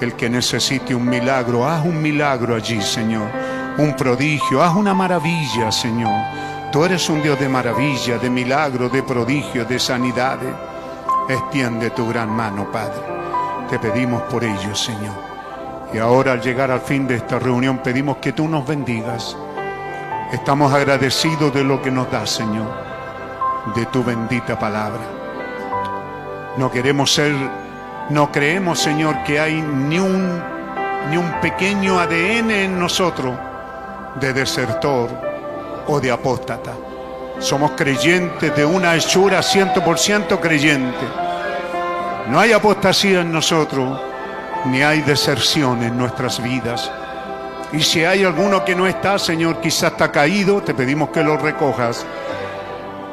El 0.00 0.14
que 0.14 0.30
necesite 0.30 0.94
un 0.94 1.06
milagro, 1.06 1.68
haz 1.68 1.84
un 1.84 2.00
milagro 2.00 2.56
allí, 2.56 2.80
Señor. 2.80 3.28
Un 3.76 3.94
prodigio, 3.94 4.62
haz 4.62 4.74
una 4.74 4.94
maravilla, 4.94 5.70
Señor. 5.70 6.10
Tú 6.72 6.82
eres 6.82 7.10
un 7.10 7.22
Dios 7.22 7.38
de 7.38 7.46
maravilla, 7.46 8.16
de 8.16 8.30
milagro, 8.30 8.88
de 8.88 9.02
prodigio, 9.02 9.66
de 9.66 9.78
sanidades. 9.78 10.54
Extiende 11.28 11.90
tu 11.90 12.08
gran 12.08 12.30
mano, 12.30 12.72
Padre. 12.72 13.02
Te 13.68 13.78
pedimos 13.78 14.22
por 14.22 14.42
ello, 14.42 14.74
Señor. 14.74 15.14
Y 15.92 15.98
ahora 15.98 16.32
al 16.32 16.40
llegar 16.40 16.70
al 16.70 16.80
fin 16.80 17.06
de 17.06 17.16
esta 17.16 17.38
reunión 17.38 17.78
pedimos 17.78 18.16
que 18.16 18.32
tú 18.32 18.48
nos 18.48 18.66
bendigas. 18.66 19.36
Estamos 20.32 20.72
agradecidos 20.72 21.52
de 21.52 21.64
lo 21.64 21.82
que 21.82 21.90
nos 21.90 22.10
das, 22.10 22.30
Señor, 22.30 22.72
de 23.74 23.84
tu 23.86 24.02
bendita 24.02 24.58
palabra. 24.58 25.23
No 26.56 26.70
queremos 26.70 27.12
ser, 27.12 27.32
no 28.10 28.30
creemos, 28.30 28.78
Señor, 28.78 29.22
que 29.24 29.40
hay 29.40 29.60
ni 29.60 29.98
un, 29.98 30.40
ni 31.10 31.16
un 31.16 31.40
pequeño 31.40 31.98
ADN 31.98 32.50
en 32.50 32.78
nosotros 32.78 33.36
de 34.20 34.32
desertor 34.32 35.10
o 35.88 36.00
de 36.00 36.10
apóstata. 36.10 36.72
Somos 37.40 37.72
creyentes 37.72 38.54
de 38.54 38.64
una 38.64 38.94
hechura 38.94 39.40
100% 39.40 40.38
creyente. 40.40 41.06
No 42.28 42.38
hay 42.38 42.52
apostasía 42.52 43.20
en 43.20 43.32
nosotros, 43.32 44.00
ni 44.66 44.82
hay 44.82 45.00
deserción 45.02 45.82
en 45.82 45.98
nuestras 45.98 46.42
vidas. 46.42 46.90
Y 47.72 47.82
si 47.82 48.04
hay 48.04 48.22
alguno 48.22 48.64
que 48.64 48.76
no 48.76 48.86
está, 48.86 49.18
Señor, 49.18 49.60
quizás 49.60 49.92
está 49.92 50.12
caído, 50.12 50.62
te 50.62 50.74
pedimos 50.74 51.08
que 51.08 51.24
lo 51.24 51.36
recojas. 51.36 52.06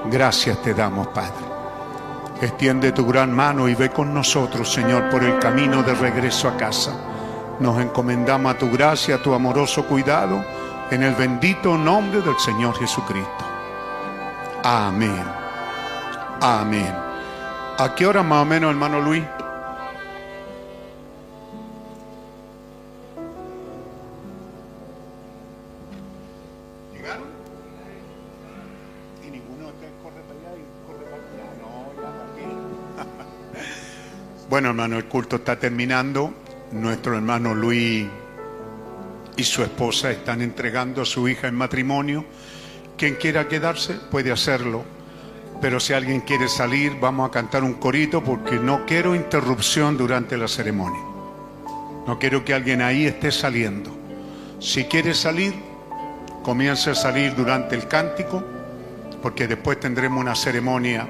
Gracias 0.05 0.61
te 0.61 0.73
damos, 0.73 1.07
Padre. 1.07 1.50
Extiende 2.41 2.91
tu 2.91 3.05
gran 3.05 3.31
mano 3.31 3.69
y 3.69 3.75
ve 3.75 3.91
con 3.91 4.13
nosotros, 4.13 4.73
Señor, 4.73 5.09
por 5.11 5.23
el 5.23 5.37
camino 5.37 5.83
de 5.83 5.93
regreso 5.93 6.47
a 6.47 6.57
casa. 6.57 6.91
Nos 7.59 7.79
encomendamos 7.79 8.55
a 8.55 8.57
tu 8.57 8.71
gracia, 8.71 9.15
a 9.15 9.21
tu 9.21 9.35
amoroso 9.35 9.85
cuidado, 9.85 10.43
en 10.89 11.03
el 11.03 11.13
bendito 11.13 11.77
nombre 11.77 12.21
del 12.21 12.37
Señor 12.39 12.75
Jesucristo. 12.79 13.45
Amén. 14.63 15.23
Amén. 16.41 16.95
¿A 17.77 17.93
qué 17.95 18.07
hora 18.07 18.23
más 18.23 18.41
o 18.41 18.45
menos, 18.45 18.71
hermano 18.71 18.99
Luis? 18.99 19.23
Bueno, 34.51 34.67
hermano, 34.67 34.97
el 34.97 35.05
culto 35.05 35.38
está 35.38 35.57
terminando. 35.57 36.33
Nuestro 36.73 37.15
hermano 37.15 37.55
Luis 37.55 38.05
y 39.38 39.43
su 39.45 39.63
esposa 39.63 40.11
están 40.11 40.41
entregando 40.41 41.03
a 41.03 41.05
su 41.05 41.30
hija 41.30 41.47
en 41.47 41.55
matrimonio. 41.55 42.25
Quien 42.97 43.15
quiera 43.15 43.47
quedarse 43.47 43.93
puede 43.93 44.30
hacerlo. 44.30 44.83
Pero 45.61 45.80
si 45.80 45.93
alguien 45.93 46.19
quiere 46.19 46.49
salir, 46.49 46.97
vamos 46.99 47.30
a 47.30 47.31
cantar 47.31 47.63
un 47.63 47.75
corito 47.75 48.21
porque 48.21 48.59
no 48.59 48.85
quiero 48.85 49.15
interrupción 49.15 49.97
durante 49.97 50.38
la 50.38 50.49
ceremonia. 50.49 50.99
No 52.05 52.19
quiero 52.19 52.43
que 52.43 52.53
alguien 52.53 52.81
ahí 52.81 53.05
esté 53.05 53.31
saliendo. 53.31 53.89
Si 54.59 54.83
quiere 54.83 55.13
salir, 55.13 55.53
comience 56.43 56.89
a 56.89 56.95
salir 56.95 57.33
durante 57.35 57.73
el 57.77 57.88
cántico, 57.88 58.43
porque 59.21 59.47
después 59.47 59.80
tendremos 59.80 60.19
una 60.19 60.35
ceremonia 60.35 61.07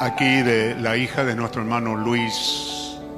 aquí 0.00 0.42
de 0.42 0.74
la 0.76 0.96
hija 0.96 1.24
de 1.24 1.34
nuestro 1.34 1.62
hermano 1.62 1.96
Luis 1.96 2.87